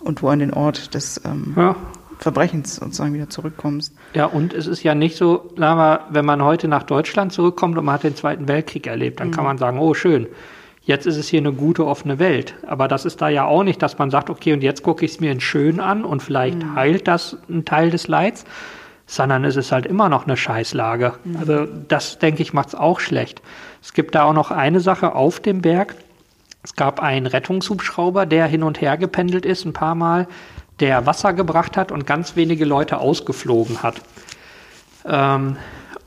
und 0.00 0.20
du 0.20 0.28
an 0.28 0.38
den 0.38 0.52
Ort 0.52 0.94
des 0.94 1.20
ähm, 1.24 1.54
ja. 1.56 1.76
Verbrechens 2.18 2.76
sozusagen 2.76 3.14
wieder 3.14 3.30
zurückkommst. 3.30 3.94
Ja, 4.14 4.26
und 4.26 4.52
es 4.52 4.66
ist 4.66 4.82
ja 4.82 4.94
nicht 4.94 5.16
so, 5.16 5.50
sagen 5.56 5.78
wir, 5.78 6.00
wenn 6.10 6.24
man 6.24 6.42
heute 6.42 6.68
nach 6.68 6.82
Deutschland 6.82 7.32
zurückkommt 7.32 7.78
und 7.78 7.84
man 7.84 7.94
hat 7.94 8.02
den 8.02 8.16
Zweiten 8.16 8.48
Weltkrieg 8.48 8.86
erlebt, 8.86 9.20
dann 9.20 9.28
mhm. 9.28 9.32
kann 9.32 9.44
man 9.44 9.58
sagen, 9.58 9.78
oh 9.78 9.94
schön, 9.94 10.26
jetzt 10.82 11.06
ist 11.06 11.16
es 11.16 11.28
hier 11.28 11.40
eine 11.40 11.52
gute, 11.52 11.86
offene 11.86 12.18
Welt. 12.18 12.54
Aber 12.66 12.88
das 12.88 13.04
ist 13.04 13.20
da 13.20 13.28
ja 13.28 13.44
auch 13.44 13.62
nicht, 13.62 13.82
dass 13.82 13.98
man 13.98 14.10
sagt, 14.10 14.30
okay, 14.30 14.52
und 14.52 14.62
jetzt 14.62 14.82
gucke 14.82 15.04
ich 15.04 15.12
es 15.12 15.20
mir 15.20 15.30
in 15.30 15.40
schön 15.40 15.80
an 15.80 16.04
und 16.04 16.22
vielleicht 16.22 16.58
mhm. 16.58 16.74
heilt 16.74 17.06
das 17.06 17.36
einen 17.48 17.64
Teil 17.64 17.90
des 17.90 18.08
Leids, 18.08 18.44
sondern 19.06 19.44
es 19.44 19.56
ist 19.56 19.70
halt 19.70 19.86
immer 19.86 20.08
noch 20.08 20.26
eine 20.26 20.36
Scheißlage. 20.36 21.14
Mhm. 21.24 21.36
Also 21.36 21.66
das, 21.66 22.18
denke 22.18 22.42
ich, 22.42 22.52
macht 22.52 22.68
es 22.68 22.74
auch 22.74 23.00
schlecht. 23.00 23.42
Es 23.82 23.92
gibt 23.92 24.14
da 24.14 24.24
auch 24.24 24.32
noch 24.32 24.50
eine 24.50 24.80
Sache 24.80 25.14
auf 25.14 25.40
dem 25.40 25.62
Berg. 25.62 25.94
Es 26.64 26.74
gab 26.74 27.00
einen 27.00 27.26
Rettungshubschrauber, 27.26 28.26
der 28.26 28.46
hin 28.46 28.62
und 28.62 28.80
her 28.80 28.96
gependelt 28.96 29.46
ist, 29.46 29.64
ein 29.64 29.72
paar 29.72 29.94
Mal, 29.94 30.26
der 30.80 31.06
Wasser 31.06 31.32
gebracht 31.32 31.76
hat 31.76 31.92
und 31.92 32.06
ganz 32.06 32.36
wenige 32.36 32.64
Leute 32.64 32.98
ausgeflogen 32.98 33.82
hat. 33.82 34.00
Ähm, 35.04 35.56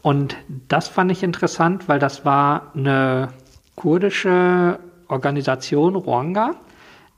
und 0.01 0.35
das 0.67 0.87
fand 0.87 1.11
ich 1.11 1.23
interessant, 1.23 1.87
weil 1.87 1.99
das 1.99 2.25
war 2.25 2.71
eine 2.75 3.29
kurdische 3.75 4.79
Organisation 5.07 5.95
Rwanga. 5.95 6.55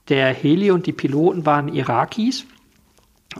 Der 0.10 0.34
Heli 0.34 0.72
und 0.72 0.86
die 0.86 0.91
Piloten 0.91 1.45
waren 1.45 1.70
Irakis 1.70 2.45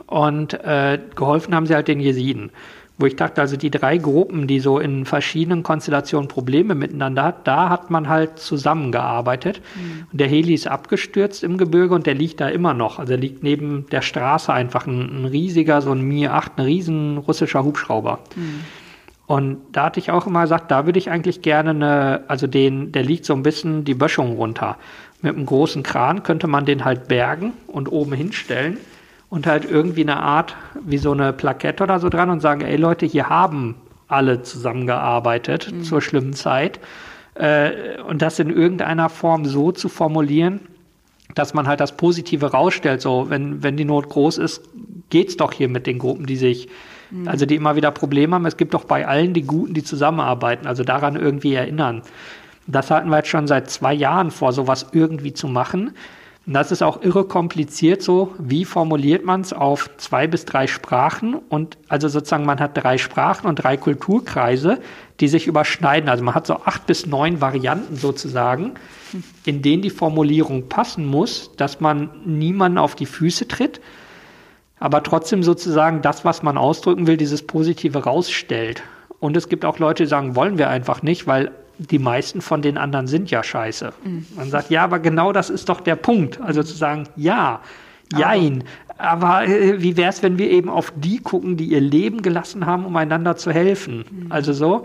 und 0.06 0.54
äh, 0.54 0.98
geholfen 1.14 1.54
haben 1.54 1.66
sie 1.66 1.74
halt 1.74 1.88
den 1.88 2.00
Jesiden. 2.00 2.50
Wo 2.96 3.06
ich 3.06 3.16
dachte, 3.16 3.40
also 3.40 3.56
die 3.56 3.70
drei 3.70 3.98
Gruppen, 3.98 4.46
die 4.46 4.60
so 4.60 4.78
in 4.78 5.04
verschiedenen 5.04 5.64
Konstellationen 5.64 6.28
Probleme 6.28 6.76
miteinander 6.76 7.24
hat, 7.24 7.46
da 7.46 7.68
hat 7.68 7.90
man 7.90 8.08
halt 8.08 8.38
zusammengearbeitet. 8.38 9.60
Mhm. 9.74 10.06
Und 10.12 10.20
der 10.20 10.28
Heli 10.28 10.54
ist 10.54 10.68
abgestürzt 10.68 11.42
im 11.42 11.58
Gebirge 11.58 11.92
und 11.92 12.06
der 12.06 12.14
liegt 12.14 12.40
da 12.40 12.48
immer 12.48 12.72
noch. 12.72 13.00
Also 13.00 13.14
er 13.14 13.18
liegt 13.18 13.42
neben 13.42 13.86
der 13.90 14.00
Straße 14.00 14.52
einfach 14.52 14.86
ein, 14.86 15.22
ein 15.22 15.24
riesiger, 15.24 15.82
so 15.82 15.90
ein 15.90 16.02
Mir-8, 16.02 16.50
ein 16.56 16.64
riesen 16.64 17.18
russischer 17.18 17.64
Hubschrauber. 17.64 18.20
Mhm. 18.36 18.60
Und 19.26 19.58
da 19.72 19.86
hatte 19.86 19.98
ich 19.98 20.10
auch 20.10 20.26
immer 20.26 20.42
gesagt, 20.42 20.70
da 20.70 20.86
würde 20.86 20.98
ich 20.98 21.10
eigentlich 21.10 21.42
gerne 21.42 21.70
eine, 21.70 22.24
also 22.28 22.46
den, 22.46 22.92
der 22.92 23.02
liegt 23.02 23.24
so 23.24 23.34
ein 23.34 23.42
bisschen 23.42 23.84
die 23.84 23.94
Böschung 23.94 24.36
runter. 24.36 24.76
Mit 25.22 25.34
einem 25.34 25.46
großen 25.46 25.82
Kran 25.82 26.22
könnte 26.22 26.46
man 26.46 26.66
den 26.66 26.84
halt 26.84 27.08
bergen 27.08 27.54
und 27.66 27.90
oben 27.90 28.12
hinstellen 28.12 28.76
und 29.28 29.46
halt 29.46 29.64
irgendwie 29.68 30.02
eine 30.02 30.16
Art 30.18 30.56
wie 30.84 30.98
so 30.98 31.12
eine 31.12 31.32
Plakette 31.32 31.82
oder 31.82 31.98
so 31.98 32.08
dran 32.08 32.30
und 32.30 32.40
sagen, 32.40 32.60
ey 32.62 32.76
Leute, 32.76 33.06
hier 33.06 33.28
haben 33.28 33.76
alle 34.08 34.42
zusammengearbeitet 34.42 35.72
mhm. 35.72 35.82
zur 35.82 36.00
schlimmen 36.00 36.34
Zeit. 36.34 36.78
Äh, 37.34 38.00
und 38.06 38.22
das 38.22 38.38
in 38.38 38.50
irgendeiner 38.50 39.08
Form 39.08 39.44
so 39.44 39.72
zu 39.72 39.88
formulieren, 39.88 40.60
dass 41.34 41.54
man 41.54 41.66
halt 41.66 41.80
das 41.80 41.96
Positive 41.96 42.52
rausstellt. 42.52 43.00
So, 43.00 43.28
wenn, 43.28 43.62
wenn 43.62 43.76
die 43.76 43.84
Not 43.84 44.08
groß 44.08 44.38
ist, 44.38 44.62
geht's 45.10 45.36
doch 45.36 45.52
hier 45.52 45.68
mit 45.68 45.86
den 45.86 45.98
Gruppen, 45.98 46.26
die 46.26 46.36
sich 46.36 46.68
Mhm. 47.14 47.28
Also 47.28 47.46
die 47.46 47.54
immer 47.54 47.76
wieder 47.76 47.90
Probleme 47.90 48.34
haben. 48.34 48.46
Es 48.46 48.56
gibt 48.56 48.74
doch 48.74 48.84
bei 48.84 49.06
allen 49.06 49.32
die 49.32 49.42
Guten, 49.42 49.74
die 49.74 49.84
zusammenarbeiten, 49.84 50.66
also 50.66 50.84
daran 50.84 51.16
irgendwie 51.16 51.54
erinnern. 51.54 52.02
Das 52.66 52.90
hatten 52.90 53.10
wir 53.10 53.18
jetzt 53.18 53.28
schon 53.28 53.46
seit 53.46 53.70
zwei 53.70 53.92
Jahren 53.92 54.30
vor, 54.30 54.52
sowas 54.52 54.86
irgendwie 54.92 55.34
zu 55.34 55.48
machen. 55.48 55.92
Und 56.46 56.52
das 56.52 56.70
ist 56.70 56.82
auch 56.82 57.02
irre 57.02 57.24
kompliziert 57.24 58.02
so. 58.02 58.34
Wie 58.38 58.64
formuliert 58.64 59.24
man 59.24 59.40
es 59.40 59.52
auf 59.52 59.88
zwei 59.96 60.26
bis 60.26 60.44
drei 60.44 60.66
Sprachen? 60.66 61.34
Und 61.34 61.78
also 61.88 62.08
sozusagen, 62.08 62.44
man 62.44 62.60
hat 62.60 62.76
drei 62.76 62.98
Sprachen 62.98 63.46
und 63.46 63.56
drei 63.56 63.76
Kulturkreise, 63.76 64.78
die 65.20 65.28
sich 65.28 65.46
überschneiden. 65.46 66.10
Also 66.10 66.22
man 66.22 66.34
hat 66.34 66.46
so 66.46 66.56
acht 66.64 66.86
bis 66.86 67.06
neun 67.06 67.40
Varianten 67.40 67.96
sozusagen, 67.96 68.74
in 69.44 69.62
denen 69.62 69.82
die 69.82 69.90
Formulierung 69.90 70.68
passen 70.68 71.06
muss, 71.06 71.52
dass 71.56 71.80
man 71.80 72.10
niemanden 72.26 72.78
auf 72.78 72.94
die 72.94 73.06
Füße 73.06 73.48
tritt 73.48 73.80
aber 74.84 75.02
trotzdem 75.02 75.42
sozusagen 75.42 76.02
das, 76.02 76.26
was 76.26 76.42
man 76.42 76.58
ausdrücken 76.58 77.06
will, 77.06 77.16
dieses 77.16 77.46
Positive 77.46 78.04
rausstellt. 78.04 78.82
Und 79.18 79.34
es 79.34 79.48
gibt 79.48 79.64
auch 79.64 79.78
Leute, 79.78 80.02
die 80.02 80.08
sagen, 80.08 80.36
wollen 80.36 80.58
wir 80.58 80.68
einfach 80.68 81.02
nicht, 81.02 81.26
weil 81.26 81.52
die 81.78 81.98
meisten 81.98 82.40
von 82.40 82.62
den 82.62 82.78
anderen 82.78 83.06
sind 83.06 83.30
ja 83.30 83.42
scheiße. 83.42 83.92
Mhm. 84.04 84.26
Man 84.36 84.50
sagt, 84.50 84.70
ja, 84.70 84.84
aber 84.84 84.98
genau 84.98 85.32
das 85.32 85.50
ist 85.50 85.68
doch 85.68 85.80
der 85.80 85.96
Punkt. 85.96 86.40
Also 86.40 86.62
zu 86.62 86.74
sagen, 86.74 87.04
ja, 87.16 87.60
jein. 88.16 88.64
Aber, 88.96 89.26
aber 89.26 89.48
äh, 89.48 89.82
wie 89.82 89.96
wäre 89.96 90.10
es, 90.10 90.22
wenn 90.22 90.38
wir 90.38 90.50
eben 90.50 90.68
auf 90.68 90.92
die 90.96 91.18
gucken, 91.18 91.56
die 91.56 91.66
ihr 91.66 91.80
Leben 91.80 92.22
gelassen 92.22 92.66
haben, 92.66 92.84
um 92.84 92.96
einander 92.96 93.36
zu 93.36 93.52
helfen? 93.52 94.04
Mhm. 94.10 94.32
Also 94.32 94.52
so. 94.52 94.84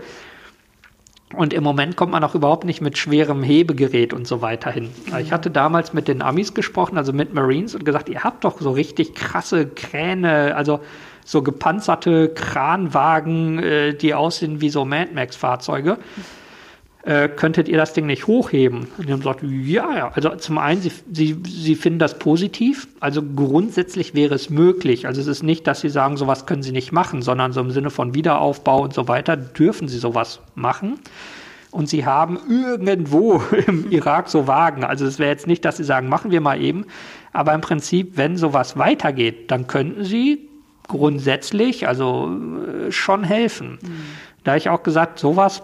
Und 1.36 1.54
im 1.54 1.62
Moment 1.62 1.94
kommt 1.94 2.10
man 2.10 2.24
auch 2.24 2.34
überhaupt 2.34 2.64
nicht 2.64 2.80
mit 2.80 2.98
schwerem 2.98 3.44
Hebegerät 3.44 4.12
und 4.12 4.26
so 4.26 4.42
weiter 4.42 4.72
hin. 4.72 4.90
Ich 5.20 5.30
hatte 5.30 5.48
damals 5.48 5.92
mit 5.92 6.08
den 6.08 6.22
Amis 6.22 6.54
gesprochen, 6.54 6.98
also 6.98 7.12
mit 7.12 7.32
Marines, 7.32 7.76
und 7.76 7.84
gesagt, 7.84 8.08
ihr 8.08 8.24
habt 8.24 8.42
doch 8.42 8.60
so 8.60 8.72
richtig 8.72 9.14
krasse 9.14 9.68
Kräne, 9.68 10.56
also 10.56 10.80
so 11.24 11.42
gepanzerte 11.42 12.30
Kranwagen, 12.30 13.60
äh, 13.60 13.94
die 13.94 14.14
aussehen 14.14 14.60
wie 14.60 14.70
so 14.70 14.84
Mad 14.84 15.12
Max-Fahrzeuge 15.14 15.98
äh, 17.02 17.28
könntet 17.28 17.68
ihr 17.68 17.78
das 17.78 17.92
Ding 17.92 18.06
nicht 18.06 18.26
hochheben? 18.26 18.88
Und 18.98 19.08
die 19.08 19.12
haben 19.12 19.20
gesagt, 19.20 19.42
ja, 19.42 19.96
ja. 19.96 20.12
Also 20.14 20.30
zum 20.36 20.58
einen, 20.58 20.82
sie, 20.82 20.92
sie, 21.10 21.36
sie 21.46 21.74
finden 21.74 21.98
das 21.98 22.18
positiv. 22.18 22.88
Also 23.00 23.22
grundsätzlich 23.22 24.14
wäre 24.14 24.34
es 24.34 24.50
möglich. 24.50 25.06
Also 25.06 25.20
es 25.20 25.26
ist 25.26 25.42
nicht, 25.42 25.66
dass 25.66 25.80
sie 25.80 25.88
sagen, 25.88 26.16
sowas 26.16 26.46
können 26.46 26.62
sie 26.62 26.72
nicht 26.72 26.92
machen, 26.92 27.22
sondern 27.22 27.52
so 27.52 27.60
im 27.60 27.70
Sinne 27.70 27.90
von 27.90 28.14
Wiederaufbau 28.14 28.82
und 28.82 28.92
so 28.92 29.08
weiter 29.08 29.36
dürfen 29.36 29.88
sie 29.88 29.98
sowas 29.98 30.40
machen. 30.54 30.98
Und 31.70 31.88
sie 31.88 32.04
haben 32.04 32.38
irgendwo 32.48 33.42
im 33.66 33.90
Irak 33.90 34.28
so 34.28 34.46
Wagen. 34.46 34.84
Also 34.84 35.06
es 35.06 35.18
wäre 35.18 35.30
jetzt 35.30 35.46
nicht, 35.46 35.64
dass 35.64 35.78
sie 35.78 35.84
sagen, 35.84 36.08
machen 36.08 36.30
wir 36.30 36.40
mal 36.40 36.60
eben. 36.60 36.84
Aber 37.32 37.54
im 37.54 37.60
Prinzip, 37.60 38.16
wenn 38.16 38.36
sowas 38.36 38.76
weitergeht, 38.76 39.50
dann 39.50 39.66
könnten 39.66 40.04
sie 40.04 40.48
grundsätzlich 40.86 41.86
also 41.86 42.36
äh, 42.88 42.92
schon 42.92 43.24
helfen. 43.24 43.78
Mhm. 43.80 44.02
Da 44.44 44.56
ich 44.56 44.68
auch 44.68 44.82
gesagt, 44.82 45.18
sowas 45.18 45.62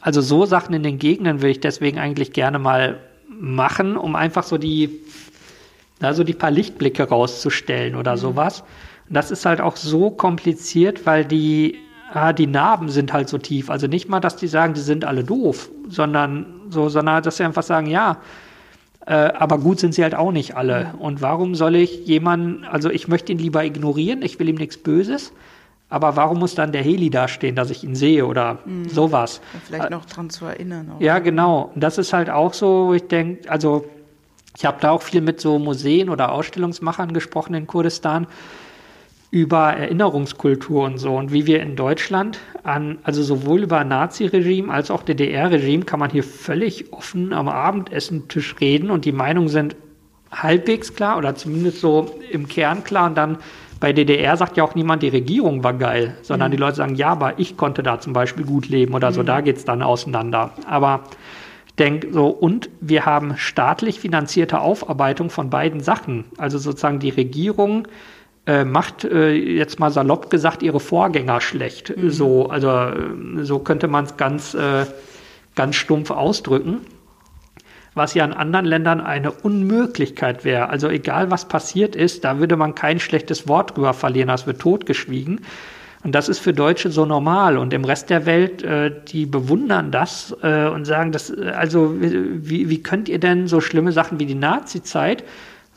also 0.00 0.20
so 0.20 0.46
Sachen 0.46 0.74
in 0.74 0.82
den 0.82 0.98
Gegenden 0.98 1.38
würde 1.38 1.50
ich 1.50 1.60
deswegen 1.60 1.98
eigentlich 1.98 2.32
gerne 2.32 2.58
mal 2.58 3.00
machen, 3.28 3.96
um 3.96 4.16
einfach 4.16 4.44
so 4.44 4.58
die, 4.58 5.00
also 6.00 6.24
die 6.24 6.34
paar 6.34 6.50
Lichtblicke 6.50 7.04
rauszustellen 7.04 7.96
oder 7.96 8.12
mhm. 8.12 8.18
sowas. 8.18 8.64
Und 9.08 9.14
das 9.14 9.30
ist 9.30 9.46
halt 9.46 9.60
auch 9.60 9.76
so 9.76 10.10
kompliziert, 10.10 11.06
weil 11.06 11.24
die, 11.24 11.78
ah, 12.12 12.32
die 12.32 12.46
Narben 12.46 12.88
sind 12.88 13.12
halt 13.12 13.28
so 13.28 13.38
tief. 13.38 13.70
Also 13.70 13.86
nicht 13.86 14.08
mal, 14.08 14.20
dass 14.20 14.36
die 14.36 14.46
sagen, 14.46 14.74
die 14.74 14.80
sind 14.80 15.04
alle 15.04 15.24
doof, 15.24 15.70
sondern 15.88 16.46
so, 16.70 16.88
sondern 16.88 17.22
dass 17.22 17.36
sie 17.36 17.44
einfach 17.44 17.62
sagen, 17.62 17.86
ja, 17.86 18.18
äh, 19.06 19.14
aber 19.14 19.58
gut 19.58 19.80
sind 19.80 19.94
sie 19.94 20.02
halt 20.02 20.14
auch 20.14 20.32
nicht 20.32 20.56
alle. 20.56 20.92
Mhm. 20.94 21.00
Und 21.00 21.22
warum 21.22 21.54
soll 21.54 21.76
ich 21.76 22.06
jemanden, 22.06 22.64
also 22.64 22.90
ich 22.90 23.08
möchte 23.08 23.32
ihn 23.32 23.38
lieber 23.38 23.64
ignorieren, 23.64 24.22
ich 24.22 24.38
will 24.38 24.48
ihm 24.48 24.56
nichts 24.56 24.78
Böses, 24.78 25.32
aber 25.92 26.16
warum 26.16 26.38
muss 26.38 26.54
dann 26.54 26.72
der 26.72 26.82
Heli 26.82 27.10
da 27.10 27.28
stehen, 27.28 27.54
dass 27.54 27.68
ich 27.68 27.84
ihn 27.84 27.94
sehe 27.94 28.24
oder 28.24 28.60
mhm. 28.64 28.88
sowas? 28.88 29.42
vielleicht 29.66 29.90
noch 29.90 30.06
dran 30.06 30.30
zu 30.30 30.46
erinnern. 30.46 30.92
Auch. 30.96 31.00
Ja, 31.02 31.18
genau. 31.18 31.70
Und 31.74 31.84
das 31.84 31.98
ist 31.98 32.14
halt 32.14 32.30
auch 32.30 32.54
so, 32.54 32.94
ich 32.94 33.08
denke, 33.08 33.50
also 33.50 33.84
ich 34.56 34.64
habe 34.64 34.78
da 34.80 34.90
auch 34.90 35.02
viel 35.02 35.20
mit 35.20 35.38
so 35.38 35.58
Museen 35.58 36.08
oder 36.08 36.32
Ausstellungsmachern 36.32 37.12
gesprochen 37.12 37.52
in 37.52 37.66
Kurdistan 37.66 38.26
über 39.30 39.74
Erinnerungskultur 39.74 40.82
und 40.84 40.96
so 40.96 41.14
und 41.14 41.30
wie 41.30 41.46
wir 41.46 41.60
in 41.60 41.76
Deutschland 41.76 42.38
an, 42.62 42.96
also 43.02 43.22
sowohl 43.22 43.62
über 43.62 43.84
Nazi-Regime 43.84 44.72
als 44.72 44.90
auch 44.90 45.02
DDR-Regime 45.02 45.84
kann 45.84 46.00
man 46.00 46.10
hier 46.10 46.24
völlig 46.24 46.90
offen 46.94 47.34
am 47.34 47.48
Abendessentisch 47.48 48.56
reden 48.60 48.90
und 48.90 49.04
die 49.04 49.12
Meinungen 49.12 49.48
sind 49.48 49.76
halbwegs 50.30 50.94
klar 50.94 51.18
oder 51.18 51.34
zumindest 51.34 51.80
so 51.80 52.18
im 52.30 52.48
Kern 52.48 52.82
klar 52.82 53.06
und 53.06 53.14
dann 53.14 53.38
bei 53.82 53.92
DDR 53.92 54.36
sagt 54.36 54.56
ja 54.56 54.62
auch 54.62 54.76
niemand, 54.76 55.02
die 55.02 55.08
Regierung 55.08 55.64
war 55.64 55.74
geil, 55.74 56.16
sondern 56.22 56.50
mhm. 56.50 56.52
die 56.52 56.58
Leute 56.58 56.76
sagen, 56.76 56.94
ja, 56.94 57.08
aber 57.08 57.40
ich 57.40 57.56
konnte 57.56 57.82
da 57.82 57.98
zum 57.98 58.12
Beispiel 58.12 58.46
gut 58.46 58.68
leben 58.68 58.94
oder 58.94 59.10
so, 59.10 59.22
mhm. 59.22 59.26
da 59.26 59.40
geht 59.40 59.56
es 59.56 59.64
dann 59.64 59.82
auseinander. 59.82 60.52
Aber 60.68 61.00
ich 61.66 61.74
denke 61.74 62.12
so, 62.12 62.28
und 62.28 62.70
wir 62.80 63.06
haben 63.06 63.36
staatlich 63.36 63.98
finanzierte 63.98 64.60
Aufarbeitung 64.60 65.30
von 65.30 65.50
beiden 65.50 65.80
Sachen. 65.80 66.26
Also 66.38 66.58
sozusagen 66.58 67.00
die 67.00 67.08
Regierung 67.08 67.88
äh, 68.46 68.64
macht 68.64 69.02
äh, 69.02 69.32
jetzt 69.32 69.80
mal 69.80 69.90
salopp 69.90 70.30
gesagt 70.30 70.62
ihre 70.62 70.78
Vorgänger 70.78 71.40
schlecht. 71.40 71.92
Mhm. 71.96 72.10
So, 72.10 72.50
also 72.50 72.68
äh, 72.68 73.42
so 73.42 73.58
könnte 73.58 73.88
man 73.88 74.04
es 74.04 74.16
ganz, 74.16 74.54
äh, 74.54 74.86
ganz 75.56 75.74
stumpf 75.74 76.12
ausdrücken 76.12 76.82
was 77.94 78.14
ja 78.14 78.24
in 78.24 78.32
anderen 78.32 78.64
Ländern 78.66 79.00
eine 79.00 79.30
Unmöglichkeit 79.30 80.44
wäre. 80.44 80.70
Also 80.70 80.88
egal 80.88 81.30
was 81.30 81.46
passiert 81.46 81.94
ist, 81.94 82.24
da 82.24 82.38
würde 82.38 82.56
man 82.56 82.74
kein 82.74 83.00
schlechtes 83.00 83.48
Wort 83.48 83.76
drüber 83.76 83.92
verlieren, 83.92 84.28
das 84.28 84.46
wird 84.46 84.60
totgeschwiegen. 84.60 85.40
Und 86.04 86.14
das 86.14 86.28
ist 86.28 86.40
für 86.40 86.52
Deutsche 86.52 86.90
so 86.90 87.04
normal. 87.04 87.56
Und 87.56 87.72
im 87.72 87.84
Rest 87.84 88.10
der 88.10 88.26
Welt, 88.26 88.62
äh, 88.64 88.90
die 89.06 89.24
bewundern 89.24 89.92
das 89.92 90.36
äh, 90.42 90.66
und 90.66 90.84
sagen, 90.84 91.12
das, 91.12 91.30
äh, 91.30 91.52
also 91.54 91.94
wie, 92.00 92.68
wie 92.68 92.82
könnt 92.82 93.08
ihr 93.08 93.20
denn 93.20 93.46
so 93.46 93.60
schlimme 93.60 93.92
Sachen 93.92 94.18
wie 94.18 94.26
die 94.26 94.34
Nazi-Zeit 94.34 95.22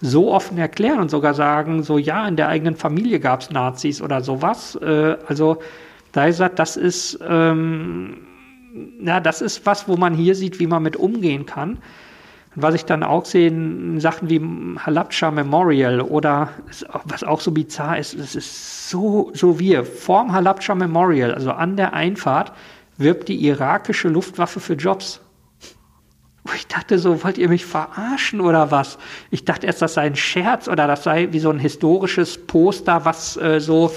so 0.02 0.34
offen 0.34 0.58
erklären 0.58 1.00
und 1.00 1.12
sogar 1.12 1.34
sagen, 1.34 1.84
so 1.84 1.98
ja, 1.98 2.28
in 2.28 2.36
der 2.36 2.48
eigenen 2.48 2.76
Familie 2.76 3.20
gab 3.20 3.42
es 3.42 3.52
Nazis 3.52 4.02
oder 4.02 4.22
sowas. 4.22 4.76
Äh, 4.82 5.18
also 5.28 5.58
da 6.12 6.26
ist 6.26 6.42
das 6.56 6.78
ist, 6.78 7.20
ähm, 7.28 8.18
ja, 9.02 9.20
das 9.20 9.42
ist 9.42 9.66
was, 9.66 9.88
wo 9.88 9.96
man 9.96 10.16
hier 10.16 10.34
sieht, 10.34 10.60
wie 10.60 10.68
man 10.68 10.82
mit 10.82 10.96
umgehen 10.96 11.46
kann. 11.46 11.78
Und 12.56 12.62
was 12.62 12.76
ich 12.76 12.86
dann 12.86 13.04
auch 13.04 13.26
sehe, 13.26 13.52
Sachen 14.00 14.30
wie 14.30 14.42
Halabja 14.80 15.30
Memorial 15.30 16.00
oder 16.02 16.50
was 17.04 17.24
auch 17.24 17.42
so 17.42 17.52
bizarr 17.52 17.98
ist, 17.98 18.14
es 18.14 18.36
ist 18.36 18.90
so, 18.90 19.32
so 19.34 19.60
wir, 19.60 19.84
vorm 19.84 20.32
Halabja 20.32 20.74
Memorial, 20.74 21.34
also 21.34 21.52
an 21.52 21.76
der 21.76 21.94
Einfahrt, 21.94 22.54
wirbt 22.98 23.28
die 23.28 23.46
irakische 23.46 24.08
Luftwaffe 24.08 24.62
für 24.62 24.76
Jobs. 24.76 25.20
ich 26.56 26.68
dachte 26.68 26.98
so, 26.98 27.26
wollt 27.26 27.38
ihr 27.38 27.50
mich 27.50 27.66
verarschen 27.66 28.40
oder 28.40 28.72
was? 28.72 28.98
Ich 29.32 29.44
dachte 29.44 29.68
erst, 29.68 29.82
das 29.82 29.96
sei 29.96 30.04
ein 30.04 30.16
Scherz 30.16 30.70
oder 30.70 30.88
das 30.88 31.04
sei 31.04 31.28
wie 31.32 31.40
so 31.40 31.50
ein 31.50 31.60
historisches 31.60 32.38
Poster, 32.48 33.04
was 33.04 33.36
äh, 33.36 33.60
so 33.60 33.92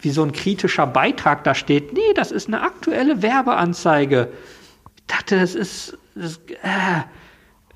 wie 0.00 0.10
so 0.10 0.22
ein 0.22 0.32
kritischer 0.32 0.86
Beitrag 0.86 1.44
da 1.44 1.54
steht. 1.54 1.94
Nee, 1.94 2.12
das 2.14 2.30
ist 2.30 2.48
eine 2.48 2.60
aktuelle 2.60 3.22
Werbeanzeige. 3.22 4.28
Ich 4.96 5.06
dachte, 5.06 5.40
das 5.40 5.54
ist. 5.54 5.96
Das, 6.14 6.36
äh. 6.62 7.02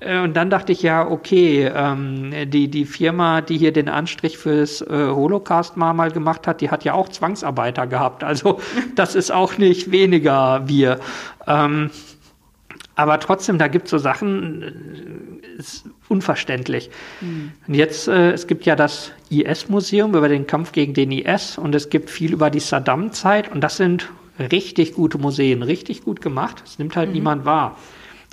Und 0.05 0.33
dann 0.33 0.49
dachte 0.49 0.71
ich 0.71 0.81
ja, 0.81 1.07
okay, 1.07 1.71
ähm, 1.73 2.33
die, 2.47 2.67
die 2.67 2.85
Firma, 2.85 3.41
die 3.41 3.57
hier 3.57 3.71
den 3.71 3.87
Anstrich 3.87 4.37
fürs 4.37 4.81
äh, 4.81 4.87
Holocaust 5.07 5.77
mal, 5.77 5.93
mal 5.93 6.11
gemacht 6.11 6.47
hat, 6.47 6.61
die 6.61 6.69
hat 6.69 6.83
ja 6.83 6.93
auch 6.93 7.09
Zwangsarbeiter 7.09 7.87
gehabt. 7.87 8.23
Also 8.23 8.59
das 8.95 9.15
ist 9.15 9.31
auch 9.31 9.57
nicht 9.57 9.91
weniger 9.91 10.67
wir. 10.67 10.99
Ähm, 11.47 11.89
aber 12.95 13.19
trotzdem, 13.19 13.57
da 13.57 13.67
gibt 13.67 13.85
es 13.85 13.91
so 13.91 13.97
Sachen, 13.97 14.61
äh, 14.61 15.59
ist 15.59 15.85
unverständlich. 16.09 16.89
Mhm. 17.21 17.51
Und 17.67 17.73
jetzt, 17.73 18.07
äh, 18.07 18.31
es 18.31 18.47
gibt 18.47 18.65
ja 18.65 18.75
das 18.75 19.11
IS-Museum 19.29 20.15
über 20.15 20.29
den 20.29 20.47
Kampf 20.47 20.71
gegen 20.71 20.93
den 20.93 21.11
IS 21.11 21.57
und 21.57 21.73
es 21.75 21.89
gibt 21.89 22.09
viel 22.09 22.33
über 22.33 22.49
die 22.49 22.59
Saddam-Zeit 22.59 23.51
und 23.51 23.61
das 23.61 23.77
sind 23.77 24.09
richtig 24.39 24.93
gute 24.93 25.17
Museen, 25.17 25.63
richtig 25.63 26.03
gut 26.03 26.21
gemacht. 26.21 26.61
Das 26.63 26.79
nimmt 26.79 26.95
halt 26.95 27.09
mhm. 27.09 27.15
niemand 27.15 27.45
wahr. 27.45 27.77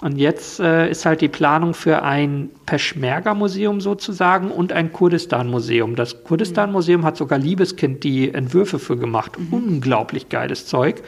Und 0.03 0.17
jetzt 0.17 0.61
äh, 0.61 0.91
ist 0.91 1.05
halt 1.05 1.21
die 1.21 1.29
Planung 1.29 1.75
für 1.75 2.03
ein 2.03 2.49
Peschmerga-Museum 2.65 3.83
sozusagen 3.83 4.51
und 4.51 4.73
ein 4.73 4.93
Kurdistan-Museum. 4.93 5.95
Das 5.95 6.25
Kurdistan-Museum 6.25 7.05
hat 7.05 7.19
sogar 7.19 7.39
Liebeskind 7.39 8.03
die 8.03 8.33
Entwürfe 8.33 8.79
für 8.79 8.97
gemacht. 8.97 9.39
Mhm. 9.39 9.53
Unglaublich 9.53 10.31
geiles 10.31 10.65
Zeug. 10.67 11.03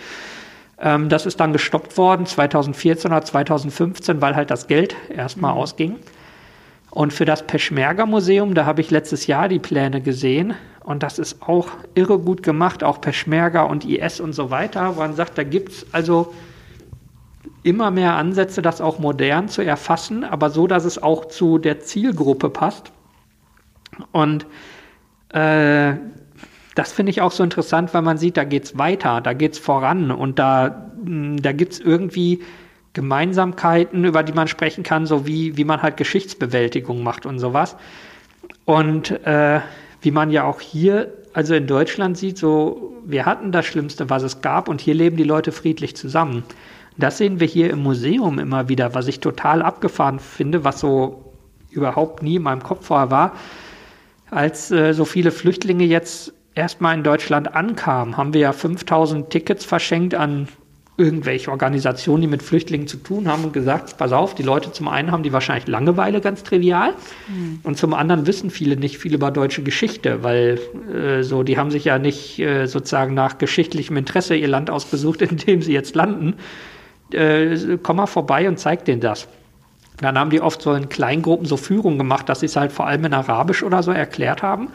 Ähm, 0.78 1.09
das 1.09 1.24
ist 1.24 1.40
dann 1.40 1.55
gestoppt 1.55 1.97
worden 1.97 2.27
2014 2.27 3.10
oder 3.10 3.24
2015, 3.24 4.20
weil 4.20 4.36
halt 4.36 4.51
das 4.51 4.66
Geld 4.66 4.94
erstmal 5.09 5.55
mhm. 5.55 5.60
ausging. 5.60 5.97
Und 6.90 7.14
für 7.14 7.24
das 7.24 7.47
Peschmerga-Museum, 7.47 8.55
da 8.55 8.66
habe 8.66 8.82
ich 8.82 8.90
letztes 8.90 9.27
Jahr 9.27 9.48
die 9.48 9.59
Pläne 9.59 10.02
gesehen. 10.02 10.52
Und 10.85 11.02
das 11.02 11.19
ist 11.19 11.40
auch 11.40 11.69
irre 11.94 12.19
gut 12.19 12.43
gemacht, 12.43 12.85
auch 12.85 13.01
Peschmerga 13.01 13.62
und 13.62 13.86
IS 13.86 14.20
und 14.20 14.35
so 14.35 14.51
weiter. 14.51 14.97
Wo 14.97 15.01
man 15.01 15.14
sagt, 15.14 15.39
da 15.39 15.44
gibt 15.44 15.70
es 15.70 15.86
also 15.93 16.35
immer 17.62 17.90
mehr 17.90 18.16
Ansätze, 18.16 18.62
das 18.62 18.80
auch 18.80 18.98
modern 18.98 19.48
zu 19.48 19.62
erfassen, 19.62 20.24
aber 20.24 20.51
so, 20.51 20.66
dass 20.66 20.84
es 20.84 21.02
auch 21.02 21.26
zu 21.26 21.59
der 21.59 21.80
Zielgruppe 21.80 22.51
passt. 22.51 22.93
Und 24.10 24.47
äh, 25.30 25.94
das 26.74 26.93
finde 26.93 27.10
ich 27.10 27.20
auch 27.20 27.32
so 27.32 27.44
interessant, 27.44 27.93
weil 27.94 28.02
man 28.02 28.18
sieht, 28.18 28.36
da 28.36 28.44
geht 28.44 28.64
es 28.64 28.78
weiter, 28.78 29.20
da 29.20 29.32
geht 29.32 29.52
es 29.52 29.59
voran 29.59 30.10
und 30.10 30.39
da, 30.39 30.90
hm, 31.05 31.40
da 31.40 31.52
gibt 31.52 31.74
es 31.74 31.80
irgendwie 31.80 32.43
Gemeinsamkeiten, 32.94 34.05
über 34.05 34.22
die 34.22 34.32
man 34.32 34.48
sprechen 34.48 34.82
kann, 34.82 35.06
so 35.06 35.26
wie, 35.26 35.56
wie 35.56 35.64
man 35.64 35.82
halt 35.82 35.97
Geschichtsbewältigung 35.97 37.02
macht 37.02 37.26
und 37.26 37.39
sowas. 37.39 37.76
Und 38.64 39.10
äh, 39.26 39.60
wie 40.01 40.10
man 40.10 40.30
ja 40.30 40.44
auch 40.44 40.60
hier, 40.60 41.12
also 41.32 41.55
in 41.55 41.66
Deutschland 41.66 42.18
sieht, 42.18 42.39
so, 42.39 42.93
wir 43.05 43.24
hatten 43.24 43.52
das 43.52 43.66
Schlimmste, 43.66 44.10
was 44.10 44.22
es 44.22 44.40
gab 44.40 44.68
und 44.68 44.80
hier 44.80 44.94
leben 44.94 45.16
die 45.16 45.24
Leute 45.24 45.52
friedlich 45.52 45.97
zusammen. 45.97 46.44
Das 46.97 47.19
sehen 47.19 47.40
wir 47.40 47.47
hier 47.47 47.70
im 47.70 47.82
Museum 47.82 48.39
immer 48.39 48.69
wieder, 48.69 48.94
was 48.94 49.09
ich 49.09 49.20
total 49.20 49.62
abgefahren 49.62 50.19
finde, 50.19 50.64
was 50.64 50.81
so 50.81 51.32
überhaupt 51.70 52.23
nie 52.23 52.36
in 52.36 52.43
meinem 52.43 52.62
Kopf 52.62 52.86
vorher 52.86 53.10
war. 53.10 53.32
Als 54.31 54.70
äh, 54.70 54.93
so 54.93 55.05
viele 55.05 55.31
Flüchtlinge 55.31 55.85
jetzt 55.85 56.32
erstmal 56.55 56.97
in 56.97 57.02
Deutschland 57.02 57.55
ankam, 57.55 58.16
haben 58.16 58.35
wir 58.35 58.40
ja 58.40 58.52
5000 58.52 59.31
Tickets 59.31 59.64
verschenkt 59.64 60.14
an 60.14 60.48
irgendwelche 60.98 61.51
Organisationen, 61.51 62.23
die 62.23 62.28
mit 62.28 62.43
Flüchtlingen 62.43 62.86
zu 62.86 62.98
tun 62.98 63.27
haben 63.27 63.44
und 63.44 63.52
gesagt, 63.52 63.97
pass 63.97 64.12
auf, 64.12 64.35
die 64.35 64.43
Leute 64.43 64.73
zum 64.73 64.89
einen 64.89 65.10
haben 65.10 65.23
die 65.23 65.32
wahrscheinlich 65.32 65.66
Langeweile, 65.66 66.20
ganz 66.20 66.43
trivial, 66.43 66.90
mhm. 67.28 67.60
und 67.62 67.78
zum 67.78 67.94
anderen 67.94 68.27
wissen 68.27 68.51
viele 68.51 68.77
nicht 68.77 68.98
viel 68.98 69.14
über 69.14 69.31
deutsche 69.31 69.62
Geschichte, 69.62 70.23
weil 70.23 70.60
äh, 70.94 71.23
so, 71.23 71.43
die 71.43 71.56
haben 71.56 71.70
sich 71.70 71.86
ja 71.86 71.98
nicht 71.98 72.39
äh, 72.39 72.66
sozusagen 72.66 73.14
nach 73.14 73.39
geschichtlichem 73.39 73.97
Interesse 73.97 74.36
ihr 74.36 74.48
Land 74.48 74.70
ausgesucht, 74.70 75.23
in 75.31 75.39
dem 75.39 75.62
sie 75.62 75.73
jetzt 75.73 75.94
landen. 75.94 76.35
Äh, 77.14 77.78
komm 77.82 77.97
mal 77.97 78.06
vorbei 78.06 78.48
und 78.48 78.59
zeig 78.59 78.84
denen 78.84 79.01
das. 79.01 79.28
Dann 79.98 80.18
haben 80.18 80.30
die 80.30 80.40
oft 80.40 80.62
so 80.62 80.72
in 80.74 80.89
Kleingruppen 80.89 81.47
so 81.47 81.56
Führungen 81.56 81.98
gemacht, 81.98 82.28
dass 82.28 82.40
sie 82.40 82.47
es 82.47 82.56
halt 82.56 82.72
vor 82.72 82.86
allem 82.86 83.05
in 83.05 83.14
Arabisch 83.14 83.62
oder 83.62 83.82
so 83.82 83.93
erklärt 83.93 84.43
haben. 84.43 84.68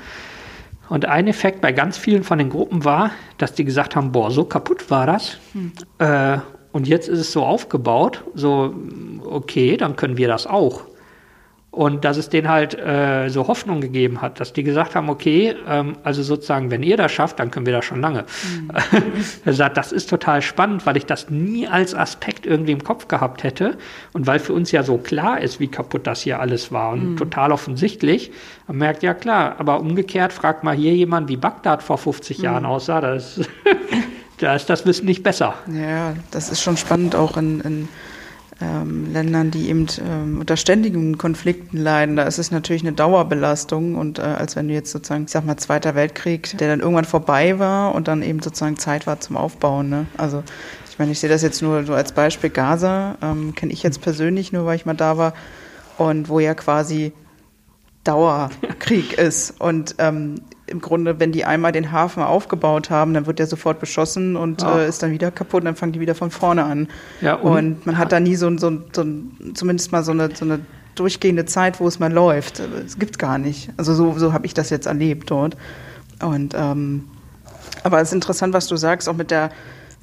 Und 0.89 1.05
ein 1.05 1.27
Effekt 1.27 1.59
bei 1.59 1.73
ganz 1.73 1.97
vielen 1.97 2.23
von 2.23 2.37
den 2.37 2.49
Gruppen 2.49 2.85
war, 2.85 3.11
dass 3.37 3.53
die 3.53 3.65
gesagt 3.65 3.95
haben, 3.95 4.11
boah, 4.11 4.31
so 4.31 4.45
kaputt 4.45 4.89
war 4.89 5.05
das. 5.05 5.37
Hm. 5.53 5.71
Äh, 5.99 6.37
und 6.71 6.87
jetzt 6.87 7.09
ist 7.09 7.19
es 7.19 7.31
so 7.31 7.43
aufgebaut, 7.43 8.23
so, 8.35 8.73
okay, 9.25 9.77
dann 9.77 9.95
können 9.95 10.17
wir 10.17 10.27
das 10.27 10.47
auch. 10.47 10.83
Und 11.77 12.05
dass 12.05 12.17
es 12.17 12.27
denen 12.27 12.49
halt 12.49 12.73
äh, 12.73 13.29
so 13.29 13.47
Hoffnung 13.47 13.81
gegeben 13.81 14.19
hat, 14.19 14.39
dass 14.39 14.51
die 14.51 14.63
gesagt 14.63 14.95
haben, 14.95 15.09
okay, 15.09 15.55
ähm, 15.67 15.95
also 16.01 16.23
sozusagen, 16.23 16.71
wenn 16.71 16.81
ihr 16.81 16.97
das 16.97 17.11
schafft, 17.11 17.39
dann 17.39 17.51
können 17.51 17.67
wir 17.67 17.73
das 17.73 17.85
schon 17.85 18.01
lange. 18.01 18.25
Mhm. 18.51 18.71
er 19.45 19.53
sagt, 19.53 19.77
das 19.77 19.91
ist 19.91 20.09
total 20.09 20.41
spannend, 20.41 20.87
weil 20.87 20.97
ich 20.97 21.05
das 21.05 21.29
nie 21.29 21.67
als 21.67 21.93
Aspekt 21.93 22.47
irgendwie 22.47 22.71
im 22.71 22.83
Kopf 22.83 23.07
gehabt 23.07 23.43
hätte 23.43 23.77
und 24.13 24.25
weil 24.25 24.39
für 24.39 24.53
uns 24.53 24.71
ja 24.71 24.81
so 24.81 24.97
klar 24.97 25.39
ist, 25.39 25.59
wie 25.59 25.67
kaputt 25.67 26.07
das 26.07 26.21
hier 26.21 26.39
alles 26.39 26.71
war 26.71 26.93
und 26.93 27.11
mhm. 27.11 27.17
total 27.17 27.51
offensichtlich. 27.51 28.31
Man 28.65 28.77
merkt, 28.77 29.03
ja 29.03 29.13
klar, 29.13 29.57
aber 29.59 29.79
umgekehrt 29.79 30.33
fragt 30.33 30.63
mal 30.63 30.75
hier 30.75 30.95
jemand, 30.95 31.29
wie 31.29 31.37
Bagdad 31.37 31.83
vor 31.83 31.99
50 31.99 32.39
mhm. 32.39 32.43
Jahren 32.43 32.65
aussah, 32.65 33.01
das, 33.01 33.39
da 34.39 34.55
ist 34.55 34.67
das 34.71 34.87
Wissen 34.87 35.05
nicht 35.05 35.21
besser. 35.21 35.53
Ja, 35.71 36.15
das 36.31 36.49
ist 36.49 36.59
schon 36.59 36.75
spannend 36.75 37.15
auch 37.15 37.37
in, 37.37 37.61
in 37.61 37.87
ähm, 38.59 39.11
Ländern, 39.13 39.51
die 39.51 39.69
eben 39.69 39.85
ähm, 40.03 40.39
unter 40.39 40.57
ständigen 40.57 41.17
Konflikten 41.17 41.77
leiden, 41.77 42.15
da 42.15 42.23
ist 42.23 42.39
es 42.39 42.51
natürlich 42.51 42.81
eine 42.81 42.93
Dauerbelastung 42.93 43.95
und 43.95 44.19
äh, 44.19 44.23
als 44.23 44.55
wenn 44.55 44.67
du 44.67 44.73
jetzt 44.73 44.91
sozusagen, 44.91 45.25
ich 45.25 45.31
sag 45.31 45.45
mal, 45.45 45.57
Zweiter 45.57 45.95
Weltkrieg, 45.95 46.57
der 46.57 46.69
dann 46.69 46.79
irgendwann 46.79 47.05
vorbei 47.05 47.59
war 47.59 47.93
und 47.93 48.07
dann 48.07 48.23
eben 48.23 48.41
sozusagen 48.41 48.77
Zeit 48.77 49.05
war 49.05 49.19
zum 49.19 49.37
Aufbauen. 49.37 49.89
Ne? 49.89 50.05
Also 50.17 50.43
ich 50.89 50.97
meine, 50.97 51.11
ich 51.11 51.19
sehe 51.19 51.29
das 51.29 51.43
jetzt 51.43 51.61
nur 51.61 51.83
so 51.85 51.93
als 51.93 52.11
Beispiel 52.11 52.49
Gaza, 52.49 53.17
ähm, 53.21 53.53
kenne 53.53 53.71
ich 53.71 53.83
jetzt 53.83 54.01
persönlich 54.01 54.51
nur, 54.51 54.65
weil 54.65 54.75
ich 54.75 54.85
mal 54.85 54.95
da 54.95 55.17
war 55.17 55.33
und 55.97 56.29
wo 56.29 56.39
ja 56.39 56.55
quasi 56.55 57.13
Dauerkrieg 58.07 59.17
ist 59.17 59.59
und 59.59 59.95
ähm, 59.97 60.41
im 60.67 60.81
Grunde, 60.81 61.19
wenn 61.19 61.31
die 61.31 61.45
einmal 61.45 61.71
den 61.71 61.91
Hafen 61.91 62.21
aufgebaut 62.21 62.89
haben, 62.89 63.13
dann 63.13 63.25
wird 63.25 63.39
der 63.39 63.47
sofort 63.47 63.79
beschossen 63.79 64.35
und 64.35 64.61
ja. 64.61 64.79
äh, 64.79 64.89
ist 64.89 65.01
dann 65.01 65.11
wieder 65.11 65.31
kaputt 65.31 65.61
und 65.61 65.65
dann 65.65 65.75
fangen 65.75 65.93
die 65.93 65.99
wieder 65.99 66.15
von 66.15 66.29
vorne 66.29 66.63
an. 66.65 66.87
Ja, 67.21 67.35
und, 67.35 67.57
und 67.57 67.85
man 67.85 67.95
ja. 67.95 67.99
hat 67.99 68.11
da 68.11 68.19
nie 68.19 68.35
so, 68.35 68.55
so, 68.57 68.71
so 68.91 69.05
zumindest 69.53 69.91
mal 69.91 70.03
so 70.03 70.11
eine, 70.11 70.35
so 70.35 70.45
eine 70.45 70.59
durchgehende 70.95 71.45
Zeit, 71.45 71.79
wo 71.79 71.87
es 71.87 71.99
mal 71.99 72.11
läuft. 72.11 72.59
Es 72.85 72.99
gibt 72.99 73.17
gar 73.17 73.37
nicht. 73.37 73.69
Also 73.77 73.93
so, 73.93 74.17
so 74.17 74.33
habe 74.33 74.45
ich 74.45 74.53
das 74.53 74.69
jetzt 74.69 74.87
erlebt 74.87 75.31
dort. 75.31 75.55
Und 76.21 76.53
ähm, 76.55 77.05
aber 77.83 78.01
es 78.01 78.09
ist 78.09 78.13
interessant, 78.13 78.53
was 78.53 78.67
du 78.67 78.75
sagst, 78.75 79.07
auch 79.07 79.15
mit 79.15 79.31
der 79.31 79.51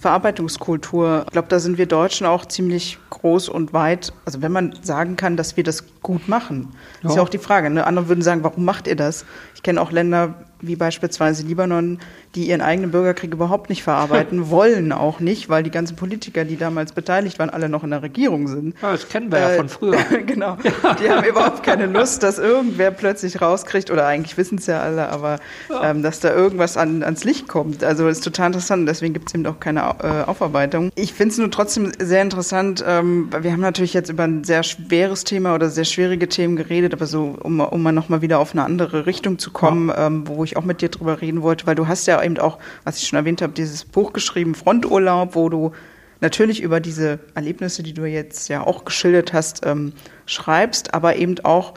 Verarbeitungskultur. 0.04 1.22
Ich 1.24 1.32
glaube, 1.32 1.48
da 1.48 1.58
sind 1.58 1.78
wir 1.78 1.86
Deutschen 1.86 2.26
auch 2.26 2.44
ziemlich 2.44 2.98
groß 3.08 3.48
und 3.48 3.72
weit. 3.72 4.12
Also 4.26 4.42
wenn 4.42 4.52
man 4.52 4.78
sagen 4.82 5.16
kann, 5.16 5.38
dass 5.38 5.56
wir 5.56 5.64
das 5.64 5.84
gut 6.02 6.28
machen, 6.28 6.74
ja. 7.02 7.08
ist 7.08 7.16
ja 7.16 7.22
auch 7.22 7.30
die 7.30 7.38
Frage. 7.38 7.70
Ne? 7.70 7.86
Andere 7.86 8.08
würden 8.08 8.20
sagen, 8.20 8.44
warum 8.44 8.66
macht 8.66 8.86
ihr 8.86 8.96
das? 8.96 9.24
Ich 9.54 9.62
kenne 9.62 9.80
auch 9.80 9.92
Länder 9.92 10.34
wie 10.60 10.76
beispielsweise 10.76 11.44
Libanon, 11.44 11.98
die 12.34 12.48
ihren 12.48 12.60
eigenen 12.60 12.90
Bürgerkrieg 12.90 13.32
überhaupt 13.32 13.70
nicht 13.70 13.82
verarbeiten 13.82 14.50
wollen, 14.50 14.92
auch 14.92 15.20
nicht, 15.20 15.48
weil 15.48 15.62
die 15.62 15.70
ganzen 15.70 15.96
Politiker, 15.96 16.44
die 16.44 16.56
damals 16.56 16.92
beteiligt 16.92 17.38
waren, 17.38 17.50
alle 17.50 17.68
noch 17.68 17.84
in 17.84 17.90
der 17.90 18.02
Regierung 18.02 18.48
sind. 18.48 18.74
Ja, 18.82 18.92
das 18.92 19.08
kennen 19.08 19.30
wir 19.30 19.38
äh, 19.38 19.42
ja 19.42 19.48
von 19.56 19.68
früher. 19.68 19.98
genau. 20.26 20.56
Ja. 20.62 20.94
Die 20.94 21.08
haben 21.08 21.24
überhaupt 21.24 21.62
keine 21.62 21.86
Lust, 21.86 22.22
dass 22.22 22.38
irgendwer 22.38 22.90
plötzlich 22.90 23.40
rauskriegt, 23.40 23.90
oder 23.90 24.06
eigentlich 24.06 24.36
wissen 24.36 24.58
es 24.58 24.66
ja 24.66 24.80
alle, 24.80 25.08
aber 25.08 25.38
ja. 25.68 25.90
ähm, 25.90 26.02
dass 26.02 26.20
da 26.20 26.34
irgendwas 26.34 26.76
an, 26.76 27.02
ans 27.02 27.24
Licht 27.24 27.48
kommt. 27.48 27.84
Also 27.84 28.08
ist 28.08 28.24
total 28.24 28.48
interessant, 28.48 28.88
deswegen 28.88 29.14
gibt 29.14 29.28
es 29.28 29.34
eben 29.34 29.46
auch 29.46 29.60
keine 29.60 29.80
äh, 29.80 30.28
Aufarbeitung. 30.28 30.90
Ich 30.94 31.12
finde 31.12 31.32
es 31.32 31.38
nur 31.38 31.50
trotzdem 31.50 31.92
sehr 31.98 32.22
interessant, 32.22 32.84
ähm, 32.86 33.28
wir 33.40 33.52
haben 33.52 33.60
natürlich 33.60 33.94
jetzt 33.94 34.10
über 34.10 34.24
ein 34.24 34.44
sehr 34.44 34.62
schweres 34.62 35.24
Thema 35.24 35.54
oder 35.54 35.68
sehr 35.68 35.84
schwierige 35.84 36.28
Themen 36.28 36.56
geredet, 36.56 36.92
aber 36.92 37.06
so, 37.06 37.36
um, 37.40 37.60
um 37.60 37.82
mal 37.82 37.92
nochmal 37.92 38.22
wieder 38.22 38.38
auf 38.38 38.52
eine 38.52 38.64
andere 38.64 39.06
Richtung 39.06 39.38
zu 39.38 39.50
kommen, 39.50 39.92
ähm, 39.96 40.26
wo 40.26 40.44
ich 40.44 40.53
auch 40.56 40.64
mit 40.64 40.80
dir 40.80 40.88
drüber 40.88 41.20
reden 41.20 41.42
wollte, 41.42 41.66
weil 41.66 41.74
du 41.74 41.88
hast 41.88 42.06
ja 42.06 42.22
eben 42.22 42.38
auch, 42.38 42.58
was 42.84 42.98
ich 42.98 43.08
schon 43.08 43.18
erwähnt 43.18 43.42
habe, 43.42 43.52
dieses 43.52 43.84
Buch 43.84 44.12
geschrieben, 44.12 44.54
Fronturlaub, 44.54 45.34
wo 45.34 45.48
du 45.48 45.72
natürlich 46.20 46.62
über 46.62 46.80
diese 46.80 47.18
Erlebnisse, 47.34 47.82
die 47.82 47.92
du 47.92 48.04
jetzt 48.04 48.48
ja 48.48 48.66
auch 48.66 48.84
geschildert 48.84 49.32
hast, 49.32 49.64
ähm, 49.66 49.92
schreibst, 50.26 50.94
aber 50.94 51.16
eben 51.16 51.36
auch, 51.44 51.74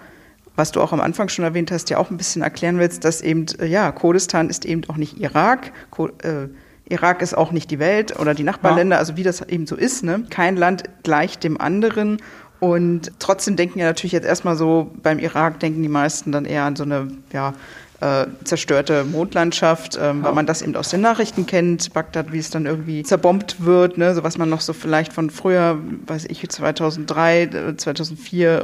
was 0.55 0.71
du 0.71 0.81
auch 0.81 0.93
am 0.93 1.01
Anfang 1.01 1.29
schon 1.29 1.45
erwähnt 1.45 1.71
hast, 1.71 1.89
ja 1.89 1.97
auch 1.97 2.09
ein 2.09 2.17
bisschen 2.17 2.41
erklären 2.41 2.79
willst, 2.79 3.03
dass 3.03 3.21
eben, 3.21 3.45
äh, 3.59 3.65
ja, 3.65 3.91
Kurdistan 3.91 4.49
ist 4.49 4.65
eben 4.65 4.83
auch 4.87 4.97
nicht 4.97 5.19
Irak, 5.19 5.71
Ko 5.91 6.07
äh, 6.23 6.47
Irak 6.89 7.21
ist 7.21 7.35
auch 7.37 7.51
nicht 7.51 7.69
die 7.69 7.79
Welt 7.79 8.17
oder 8.17 8.33
die 8.33 8.43
Nachbarländer, 8.43 8.95
ja. 8.95 8.99
also 8.99 9.17
wie 9.17 9.23
das 9.23 9.41
eben 9.41 9.67
so 9.67 9.75
ist. 9.75 10.03
Ne? 10.03 10.23
Kein 10.29 10.55
Land 10.55 10.83
gleicht 11.03 11.43
dem 11.43 11.59
anderen. 11.59 12.17
Und 12.59 13.11
trotzdem 13.19 13.55
denken 13.55 13.79
ja 13.79 13.85
natürlich 13.85 14.13
jetzt 14.13 14.25
erstmal 14.25 14.55
so, 14.55 14.91
beim 15.03 15.19
Irak 15.19 15.59
denken 15.59 15.83
die 15.83 15.89
meisten 15.89 16.31
dann 16.31 16.45
eher 16.45 16.63
an 16.63 16.75
so 16.75 16.83
eine 16.83 17.09
ja, 17.31 17.53
äh, 17.99 18.28
zerstörte 18.44 19.03
Mondlandschaft, 19.03 19.98
ähm, 19.99 20.19
ja. 20.19 20.26
weil 20.26 20.34
man 20.34 20.45
das 20.45 20.61
eben 20.61 20.76
aus 20.76 20.90
den 20.90 21.02
Nachrichten 21.02 21.45
kennt, 21.45 21.94
Bagdad, 21.94 22.32
wie 22.32 22.38
es 22.38 22.49
dann 22.49 22.65
irgendwie 22.65 23.03
zerbombt 23.03 23.64
wird, 23.65 23.98
ne, 23.98 24.14
so 24.14 24.24
was 24.24 24.38
man 24.38 24.49
noch 24.49 24.61
so 24.61 24.74
vielleicht 24.74 25.14
von 25.14 25.30
früher, 25.30 25.80
weiß 26.06 26.26
ich, 26.26 26.48
2003, 26.48 27.76
2004, 27.78 28.49
äh, 28.49 28.61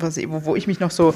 was, 0.00 0.16
wo, 0.26 0.44
wo 0.44 0.56
ich 0.56 0.66
mich 0.66 0.80
noch 0.80 0.90
so 0.90 1.14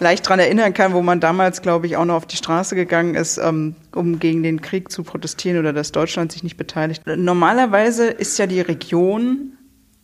leicht 0.00 0.28
dran 0.28 0.38
erinnern 0.38 0.74
kann, 0.74 0.92
wo 0.92 1.02
man 1.02 1.20
damals, 1.20 1.62
glaube 1.62 1.86
ich, 1.86 1.96
auch 1.96 2.04
noch 2.04 2.14
auf 2.14 2.26
die 2.26 2.36
Straße 2.36 2.74
gegangen 2.74 3.14
ist, 3.14 3.38
ähm, 3.38 3.74
um 3.94 4.18
gegen 4.18 4.42
den 4.42 4.60
Krieg 4.60 4.90
zu 4.90 5.02
protestieren 5.02 5.58
oder 5.58 5.72
dass 5.72 5.92
Deutschland 5.92 6.32
sich 6.32 6.42
nicht 6.42 6.56
beteiligt. 6.56 7.02
Normalerweise 7.06 8.06
ist 8.06 8.38
ja 8.38 8.46
die 8.46 8.60
Region 8.60 9.57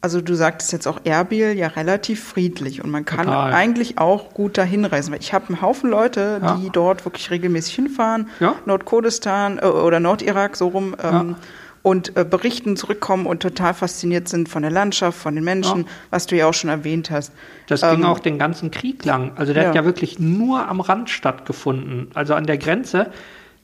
also 0.04 0.20
du 0.20 0.34
sagtest 0.34 0.70
jetzt 0.70 0.86
auch 0.86 1.00
Erbil 1.04 1.54
ja 1.56 1.68
relativ 1.68 2.22
friedlich 2.22 2.84
und 2.84 2.90
man 2.90 3.06
kann 3.06 3.24
Total. 3.24 3.54
eigentlich 3.54 3.96
auch 3.96 4.34
gut 4.34 4.58
dahin 4.58 4.84
reisen. 4.84 5.14
Ich 5.18 5.32
habe 5.32 5.48
einen 5.48 5.62
Haufen 5.62 5.88
Leute, 5.88 6.40
ja. 6.42 6.56
die 6.56 6.68
dort 6.68 7.06
wirklich 7.06 7.30
regelmäßig 7.30 7.74
hinfahren, 7.74 8.28
ja. 8.38 8.54
Nordkurdistan 8.66 9.58
äh, 9.62 9.64
oder 9.64 10.00
Nordirak 10.00 10.56
so 10.56 10.68
rum 10.68 10.94
ähm, 11.02 11.12
ja. 11.30 11.36
und 11.80 12.18
äh, 12.18 12.24
berichten, 12.26 12.76
zurückkommen 12.76 13.24
und 13.24 13.40
total 13.40 13.72
fasziniert 13.72 14.28
sind 14.28 14.50
von 14.50 14.60
der 14.60 14.70
Landschaft, 14.70 15.18
von 15.18 15.36
den 15.36 15.44
Menschen, 15.44 15.86
was 16.10 16.26
du 16.26 16.36
ja 16.36 16.48
auch 16.48 16.54
schon 16.54 16.68
erwähnt 16.68 17.10
hast. 17.10 17.32
Das 17.68 17.82
ähm, 17.82 17.96
ging 17.96 18.04
auch 18.04 18.18
den 18.18 18.38
ganzen 18.38 18.70
Krieg 18.70 19.06
lang. 19.06 19.32
Also 19.36 19.54
der 19.54 19.68
hat 19.68 19.74
ja 19.74 19.86
wirklich 19.86 20.18
nur 20.18 20.68
am 20.68 20.82
Rand 20.82 21.08
stattgefunden, 21.08 22.08
also 22.12 22.34
an 22.34 22.44
der 22.44 22.58
Grenze. 22.58 23.10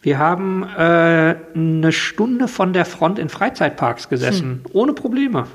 Wir 0.01 0.17
haben 0.17 0.63
äh, 0.63 1.37
eine 1.55 1.93
Stunde 1.93 2.49
von 2.49 2.73
der 2.73 2.87
Front 2.87 3.19
in 3.19 3.29
Freizeitparks 3.29 4.09
gesessen, 4.09 4.63
hm. 4.65 4.71
ohne 4.73 4.95
Probleme. 4.95 5.47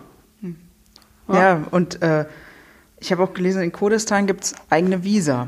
Ja, 1.27 1.35
ja 1.35 1.63
und 1.71 2.01
äh, 2.01 2.25
ich 2.99 3.11
habe 3.11 3.23
auch 3.23 3.33
gelesen, 3.33 3.61
in 3.61 3.71
Kurdistan 3.71 4.27
gibt 4.27 4.45
es 4.45 4.55
eigene 4.69 5.03
Visa. 5.03 5.47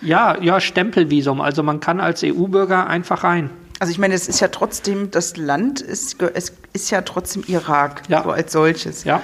Ja, 0.00 0.40
ja, 0.40 0.60
Stempelvisum. 0.60 1.40
Also 1.40 1.62
man 1.62 1.80
kann 1.80 2.00
als 2.00 2.22
EU-Bürger 2.24 2.86
einfach 2.86 3.24
rein. 3.24 3.50
Also 3.78 3.90
ich 3.90 3.98
meine, 3.98 4.14
es 4.14 4.28
ist 4.28 4.40
ja 4.40 4.48
trotzdem, 4.48 5.10
das 5.10 5.36
Land 5.36 5.80
ist, 5.80 6.22
es 6.22 6.52
ist 6.72 6.90
ja 6.90 7.02
trotzdem 7.02 7.42
Irak, 7.46 8.02
ja. 8.08 8.22
so 8.22 8.30
als 8.30 8.52
solches. 8.52 9.04
Ja. 9.04 9.20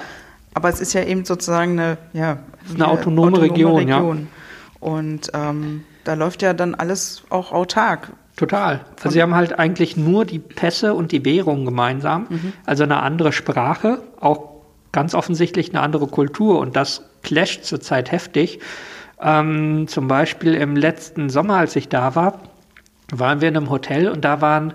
Aber 0.53 0.69
es 0.69 0.81
ist 0.81 0.93
ja 0.93 1.03
eben 1.03 1.25
sozusagen 1.25 1.79
eine, 1.79 1.97
ja, 2.13 2.39
eine 2.73 2.87
autonome, 2.87 3.37
autonome 3.37 3.41
Region, 3.41 3.75
Region. 3.77 4.17
Ja. 4.19 4.87
Und 4.87 5.31
ähm, 5.33 5.85
da 6.03 6.13
läuft 6.13 6.41
ja 6.41 6.53
dann 6.53 6.75
alles 6.75 7.23
auch 7.29 7.51
autark. 7.51 8.11
Total. 8.35 8.85
Also 8.95 9.09
sie 9.09 9.21
haben 9.21 9.35
halt 9.35 9.59
eigentlich 9.59 9.97
nur 9.97 10.23
die 10.25 10.39
Pässe 10.39 10.93
und 10.93 11.11
die 11.11 11.25
Währung 11.25 11.65
gemeinsam, 11.65 12.27
mhm. 12.29 12.53
also 12.65 12.83
eine 12.83 13.01
andere 13.01 13.33
Sprache, 13.33 14.01
auch 14.19 14.48
ganz 14.91 15.13
offensichtlich 15.13 15.69
eine 15.69 15.81
andere 15.81 16.07
Kultur 16.07 16.59
und 16.59 16.75
das 16.75 17.03
clasht 17.21 17.63
zurzeit 17.63 18.11
heftig. 18.11 18.59
Ähm, 19.21 19.87
zum 19.87 20.07
Beispiel 20.07 20.55
im 20.55 20.75
letzten 20.75 21.29
Sommer, 21.29 21.57
als 21.57 21.75
ich 21.75 21.89
da 21.89 22.15
war, 22.15 22.39
waren 23.11 23.41
wir 23.41 23.49
in 23.49 23.57
einem 23.57 23.69
Hotel 23.69 24.09
und 24.09 24.23
da 24.23 24.41
waren, 24.41 24.73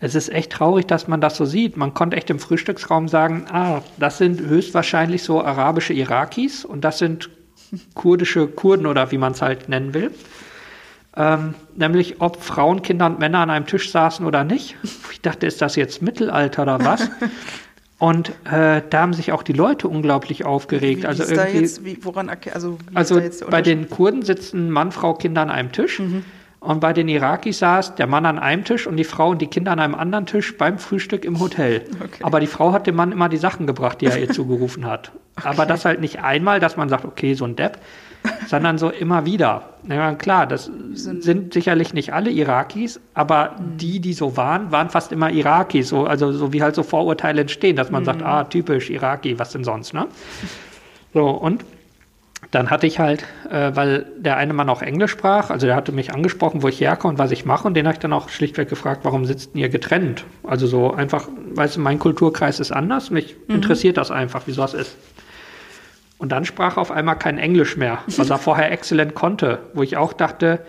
es 0.00 0.14
ist 0.14 0.30
echt 0.30 0.52
traurig, 0.52 0.86
dass 0.86 1.08
man 1.08 1.20
das 1.20 1.36
so 1.36 1.44
sieht. 1.44 1.76
Man 1.76 1.94
konnte 1.94 2.16
echt 2.16 2.30
im 2.30 2.38
Frühstücksraum 2.38 3.08
sagen, 3.08 3.46
ah, 3.50 3.82
das 3.98 4.18
sind 4.18 4.40
höchstwahrscheinlich 4.40 5.22
so 5.22 5.42
arabische 5.42 5.92
Irakis 5.92 6.64
und 6.64 6.82
das 6.82 6.98
sind 6.98 7.30
kurdische 7.94 8.48
Kurden 8.48 8.86
oder 8.86 9.10
wie 9.10 9.18
man 9.18 9.32
es 9.32 9.42
halt 9.42 9.68
nennen 9.68 9.94
will. 9.94 10.12
Ähm, 11.14 11.54
nämlich 11.76 12.20
ob 12.20 12.42
Frauen, 12.42 12.82
Kinder 12.82 13.06
und 13.06 13.18
Männer 13.18 13.40
an 13.40 13.50
einem 13.50 13.66
Tisch 13.66 13.90
saßen 13.90 14.24
oder 14.24 14.44
nicht. 14.44 14.76
Ich 15.12 15.20
dachte, 15.20 15.46
ist 15.46 15.60
das 15.60 15.76
jetzt 15.76 16.00
Mittelalter 16.02 16.62
oder 16.62 16.84
was? 16.84 17.10
Und 18.02 18.30
äh, 18.50 18.82
da 18.90 19.00
haben 19.00 19.12
sich 19.12 19.30
auch 19.30 19.44
die 19.44 19.52
Leute 19.52 19.86
unglaublich 19.86 20.44
aufgeregt. 20.44 20.98
Wie, 20.98 21.02
wie 21.04 21.06
also 21.06 21.22
irgendwie, 21.22 21.60
jetzt, 21.60 21.84
wie, 21.84 21.98
woran, 22.02 22.28
also, 22.52 22.76
also 22.94 23.20
bei 23.48 23.62
den 23.62 23.88
Kurden 23.90 24.22
sitzen 24.22 24.72
Mann, 24.72 24.90
Frau, 24.90 25.14
Kinder 25.14 25.40
an 25.40 25.50
einem 25.50 25.70
Tisch. 25.70 26.00
Mhm. 26.00 26.24
Und 26.58 26.80
bei 26.80 26.92
den 26.92 27.06
Irakis 27.06 27.60
saß 27.60 27.94
der 27.94 28.08
Mann 28.08 28.26
an 28.26 28.40
einem 28.40 28.64
Tisch 28.64 28.88
und 28.88 28.96
die 28.96 29.04
Frau 29.04 29.30
und 29.30 29.40
die 29.40 29.46
Kinder 29.46 29.70
an 29.70 29.78
einem 29.78 29.94
anderen 29.94 30.26
Tisch 30.26 30.58
beim 30.58 30.78
Frühstück 30.78 31.24
im 31.24 31.38
Hotel. 31.38 31.84
Okay. 32.02 32.24
Aber 32.24 32.40
die 32.40 32.48
Frau 32.48 32.72
hat 32.72 32.88
dem 32.88 32.96
Mann 32.96 33.12
immer 33.12 33.28
die 33.28 33.36
Sachen 33.36 33.68
gebracht, 33.68 34.00
die 34.00 34.06
er 34.06 34.18
ihr 34.18 34.28
zugerufen 34.32 34.84
hat. 34.84 35.12
Aber 35.44 35.66
das 35.66 35.84
halt 35.84 36.00
nicht 36.00 36.22
einmal, 36.22 36.60
dass 36.60 36.76
man 36.76 36.88
sagt, 36.88 37.04
okay, 37.04 37.34
so 37.34 37.44
ein 37.44 37.56
Depp, 37.56 37.78
sondern 38.46 38.78
so 38.78 38.90
immer 38.90 39.24
wieder. 39.26 39.70
Ja, 39.88 40.14
klar, 40.14 40.46
das 40.46 40.70
sind 40.92 41.52
sicherlich 41.52 41.92
nicht 41.92 42.12
alle 42.12 42.30
Irakis, 42.30 43.00
aber 43.14 43.56
mhm. 43.58 43.76
die, 43.78 44.00
die 44.00 44.12
so 44.12 44.36
waren, 44.36 44.70
waren 44.70 44.90
fast 44.90 45.12
immer 45.12 45.30
Irakis. 45.30 45.88
So, 45.88 46.06
also 46.06 46.32
so 46.32 46.52
wie 46.52 46.62
halt 46.62 46.74
so 46.74 46.82
Vorurteile 46.82 47.40
entstehen, 47.42 47.76
dass 47.76 47.90
man 47.90 48.02
mhm. 48.02 48.06
sagt, 48.06 48.22
ah, 48.22 48.44
typisch 48.44 48.90
Iraki, 48.90 49.38
was 49.38 49.50
denn 49.50 49.64
sonst, 49.64 49.92
ne? 49.92 50.06
So, 51.14 51.28
und 51.28 51.64
dann 52.50 52.70
hatte 52.70 52.86
ich 52.86 52.98
halt, 52.98 53.24
äh, 53.50 53.74
weil 53.74 54.06
der 54.18 54.36
eine 54.36 54.52
Mann 54.52 54.68
auch 54.68 54.82
Englisch 54.82 55.12
sprach, 55.12 55.50
also 55.50 55.66
der 55.66 55.76
hatte 55.76 55.92
mich 55.92 56.12
angesprochen, 56.12 56.62
wo 56.62 56.68
ich 56.68 56.80
herkomme 56.80 57.12
und 57.12 57.18
was 57.18 57.30
ich 57.30 57.44
mache, 57.44 57.66
und 57.66 57.74
den 57.74 57.86
habe 57.86 57.94
ich 57.94 58.00
dann 58.00 58.12
auch 58.12 58.28
schlichtweg 58.28 58.68
gefragt, 58.68 59.00
warum 59.04 59.24
sitzt 59.24 59.54
ihr 59.54 59.68
getrennt? 59.68 60.24
Also 60.42 60.66
so 60.66 60.92
einfach, 60.92 61.28
weißt 61.54 61.76
du, 61.76 61.80
mein 61.80 61.98
Kulturkreis 61.98 62.60
ist 62.60 62.72
anders, 62.72 63.10
mich 63.10 63.36
mhm. 63.48 63.56
interessiert 63.56 63.96
das 63.96 64.10
einfach, 64.10 64.46
wie 64.46 64.52
sowas 64.52 64.74
ist. 64.74 64.96
Und 66.22 66.30
dann 66.30 66.44
sprach 66.44 66.76
er 66.76 66.82
auf 66.82 66.92
einmal 66.92 67.18
kein 67.18 67.36
Englisch 67.36 67.76
mehr, 67.76 67.98
was 68.06 68.30
er 68.30 68.38
vorher 68.38 68.70
exzellent 68.70 69.12
konnte, 69.16 69.58
wo 69.74 69.82
ich 69.82 69.96
auch 69.96 70.12
dachte, 70.12 70.64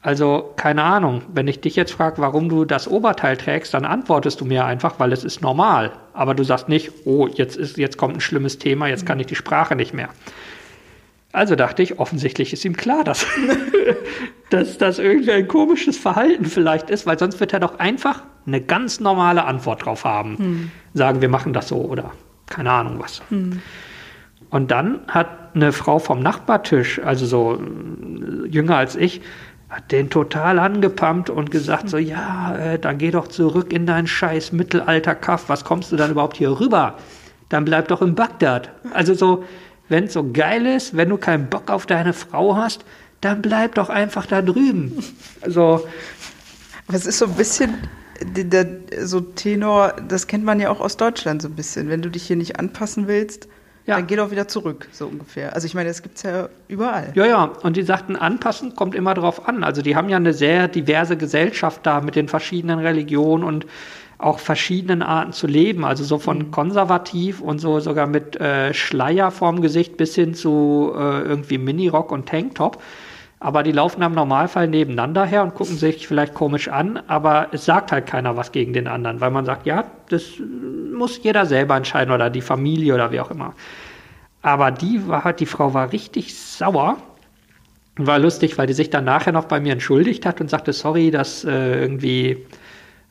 also 0.00 0.54
keine 0.54 0.84
Ahnung, 0.84 1.22
wenn 1.34 1.48
ich 1.48 1.60
dich 1.60 1.74
jetzt 1.74 1.90
frage, 1.90 2.22
warum 2.22 2.48
du 2.48 2.64
das 2.64 2.86
Oberteil 2.86 3.36
trägst, 3.36 3.74
dann 3.74 3.84
antwortest 3.84 4.40
du 4.40 4.44
mir 4.44 4.64
einfach, 4.64 5.00
weil 5.00 5.12
es 5.12 5.24
ist 5.24 5.42
normal. 5.42 5.90
Aber 6.12 6.36
du 6.36 6.44
sagst 6.44 6.68
nicht, 6.68 6.92
oh, 7.04 7.26
jetzt, 7.26 7.56
ist, 7.56 7.78
jetzt 7.78 7.98
kommt 7.98 8.18
ein 8.18 8.20
schlimmes 8.20 8.58
Thema, 8.58 8.86
jetzt 8.86 9.04
kann 9.04 9.18
ich 9.18 9.26
die 9.26 9.34
Sprache 9.34 9.74
nicht 9.74 9.92
mehr. 9.92 10.10
Also 11.32 11.56
dachte 11.56 11.82
ich, 11.82 11.98
offensichtlich 11.98 12.52
ist 12.52 12.64
ihm 12.64 12.76
klar, 12.76 13.02
dass, 13.02 13.26
dass 14.50 14.78
das 14.78 15.00
irgendwie 15.00 15.32
ein 15.32 15.48
komisches 15.48 15.98
Verhalten 15.98 16.44
vielleicht 16.44 16.90
ist, 16.90 17.06
weil 17.06 17.18
sonst 17.18 17.40
wird 17.40 17.52
er 17.52 17.58
doch 17.58 17.80
einfach 17.80 18.22
eine 18.46 18.60
ganz 18.60 19.00
normale 19.00 19.46
Antwort 19.46 19.84
drauf 19.84 20.04
haben. 20.04 20.38
Hm. 20.38 20.70
Sagen, 20.94 21.22
wir 21.22 21.28
machen 21.28 21.52
das 21.52 21.66
so 21.66 21.78
oder 21.78 22.12
keine 22.46 22.70
Ahnung 22.70 23.00
was. 23.00 23.20
Hm. 23.30 23.60
Und 24.50 24.70
dann 24.70 25.00
hat 25.08 25.54
eine 25.54 25.72
Frau 25.72 25.98
vom 25.98 26.20
Nachbartisch, 26.20 27.00
also 27.04 27.26
so 27.26 27.54
äh, 27.54 28.48
jünger 28.48 28.76
als 28.76 28.96
ich, 28.96 29.20
hat 29.68 29.92
den 29.92 30.10
total 30.10 30.58
angepumpt 30.58 31.30
und 31.30 31.50
gesagt 31.50 31.88
so, 31.88 31.96
ja, 31.96 32.56
äh, 32.56 32.78
dann 32.78 32.98
geh 32.98 33.10
doch 33.12 33.28
zurück 33.28 33.72
in 33.72 33.86
dein 33.86 34.06
scheiß 34.06 34.52
Mittelalter-Kaff, 34.52 35.48
was 35.48 35.64
kommst 35.64 35.92
du 35.92 35.96
dann 35.96 36.10
überhaupt 36.10 36.36
hier 36.36 36.58
rüber? 36.58 36.98
Dann 37.48 37.64
bleib 37.64 37.88
doch 37.88 38.02
in 38.02 38.14
Bagdad. 38.14 38.70
Also 38.92 39.14
so, 39.14 39.44
wenn 39.88 40.04
es 40.04 40.12
so 40.12 40.30
geil 40.32 40.66
ist, 40.66 40.96
wenn 40.96 41.08
du 41.08 41.16
keinen 41.16 41.48
Bock 41.48 41.70
auf 41.70 41.86
deine 41.86 42.12
Frau 42.12 42.56
hast, 42.56 42.84
dann 43.20 43.42
bleib 43.42 43.74
doch 43.76 43.88
einfach 43.88 44.26
da 44.26 44.42
drüben. 44.42 45.02
Also. 45.40 45.86
Es 46.92 47.06
ist 47.06 47.18
so 47.18 47.26
ein 47.26 47.34
bisschen, 47.34 47.74
so 49.04 49.20
Tenor, 49.20 49.94
das 50.08 50.26
kennt 50.26 50.44
man 50.44 50.60
ja 50.60 50.70
auch 50.70 50.80
aus 50.80 50.96
Deutschland 50.96 51.42
so 51.42 51.48
ein 51.48 51.54
bisschen. 51.54 51.88
Wenn 51.88 52.02
du 52.02 52.10
dich 52.10 52.24
hier 52.24 52.36
nicht 52.36 52.58
anpassen 52.58 53.06
willst, 53.06 53.48
ja. 53.86 53.96
Dann 53.96 54.06
geh 54.06 54.16
doch 54.16 54.30
wieder 54.30 54.46
zurück, 54.46 54.88
so 54.92 55.06
ungefähr. 55.06 55.54
Also 55.54 55.66
ich 55.66 55.74
meine, 55.74 55.88
das 55.88 56.02
gibt 56.02 56.16
es 56.16 56.22
ja 56.22 56.48
überall. 56.68 57.12
Ja, 57.14 57.26
ja. 57.26 57.44
Und 57.62 57.76
die 57.76 57.82
sagten, 57.82 58.14
anpassen 58.14 58.74
kommt 58.74 58.94
immer 58.94 59.14
drauf 59.14 59.48
an. 59.48 59.64
Also 59.64 59.82
die 59.82 59.96
haben 59.96 60.08
ja 60.08 60.16
eine 60.16 60.34
sehr 60.34 60.68
diverse 60.68 61.16
Gesellschaft 61.16 61.80
da 61.84 62.00
mit 62.00 62.14
den 62.14 62.28
verschiedenen 62.28 62.78
Religionen 62.78 63.42
und 63.42 63.66
auch 64.18 64.38
verschiedenen 64.38 65.02
Arten 65.02 65.32
zu 65.32 65.46
leben. 65.46 65.84
Also 65.84 66.04
so 66.04 66.18
von 66.18 66.38
mhm. 66.38 66.50
konservativ 66.50 67.40
und 67.40 67.58
so 67.58 67.80
sogar 67.80 68.06
mit 68.06 68.36
äh, 68.36 68.74
Schleier 68.74 69.30
vorm 69.30 69.62
Gesicht 69.62 69.96
bis 69.96 70.14
hin 70.14 70.34
zu 70.34 70.92
äh, 70.94 71.22
irgendwie 71.22 71.58
Minirock 71.58 72.12
und 72.12 72.28
Tanktop. 72.28 72.82
Aber 73.42 73.62
die 73.62 73.72
laufen 73.72 74.02
im 74.02 74.12
Normalfall 74.12 74.68
nebeneinander 74.68 75.24
her 75.24 75.42
und 75.42 75.54
gucken 75.54 75.76
sich 75.76 76.06
vielleicht 76.06 76.34
komisch 76.34 76.68
an, 76.68 77.00
aber 77.06 77.48
es 77.52 77.64
sagt 77.64 77.90
halt 77.90 78.06
keiner 78.06 78.36
was 78.36 78.52
gegen 78.52 78.74
den 78.74 78.86
anderen, 78.86 79.22
weil 79.22 79.30
man 79.30 79.46
sagt, 79.46 79.64
ja, 79.64 79.84
das 80.10 80.24
muss 80.94 81.22
jeder 81.22 81.46
selber 81.46 81.74
entscheiden 81.74 82.12
oder 82.12 82.28
die 82.28 82.42
Familie 82.42 82.94
oder 82.94 83.10
wie 83.12 83.20
auch 83.20 83.30
immer. 83.30 83.54
Aber 84.42 84.70
die 84.70 85.08
war 85.08 85.32
die 85.32 85.46
Frau 85.46 85.72
war 85.72 85.90
richtig 85.90 86.38
sauer. 86.38 86.98
War 87.96 88.18
lustig, 88.18 88.58
weil 88.58 88.66
die 88.66 88.74
sich 88.74 88.90
dann 88.90 89.04
nachher 89.04 89.32
noch 89.32 89.46
bei 89.46 89.58
mir 89.58 89.72
entschuldigt 89.72 90.26
hat 90.26 90.40
und 90.40 90.50
sagte, 90.50 90.74
sorry, 90.74 91.10
dass 91.10 91.44
äh, 91.44 91.80
irgendwie, 91.80 92.46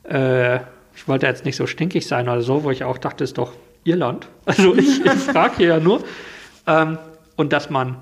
äh, 0.04 0.56
ich 0.94 1.06
wollte 1.06 1.26
jetzt 1.26 1.44
nicht 1.44 1.56
so 1.56 1.66
stinkig 1.66 2.06
sein 2.06 2.28
oder 2.28 2.42
so, 2.42 2.62
wo 2.64 2.70
ich 2.70 2.84
auch 2.84 2.98
dachte, 2.98 3.24
ist 3.24 3.36
doch 3.38 3.52
Irland. 3.84 4.28
Also 4.46 4.74
ich, 4.76 5.04
ich 5.04 5.12
frage 5.12 5.56
hier 5.58 5.68
ja 5.68 5.80
nur. 5.80 6.02
Ähm, 6.66 6.98
und 7.36 7.52
dass 7.52 7.70
man 7.70 7.96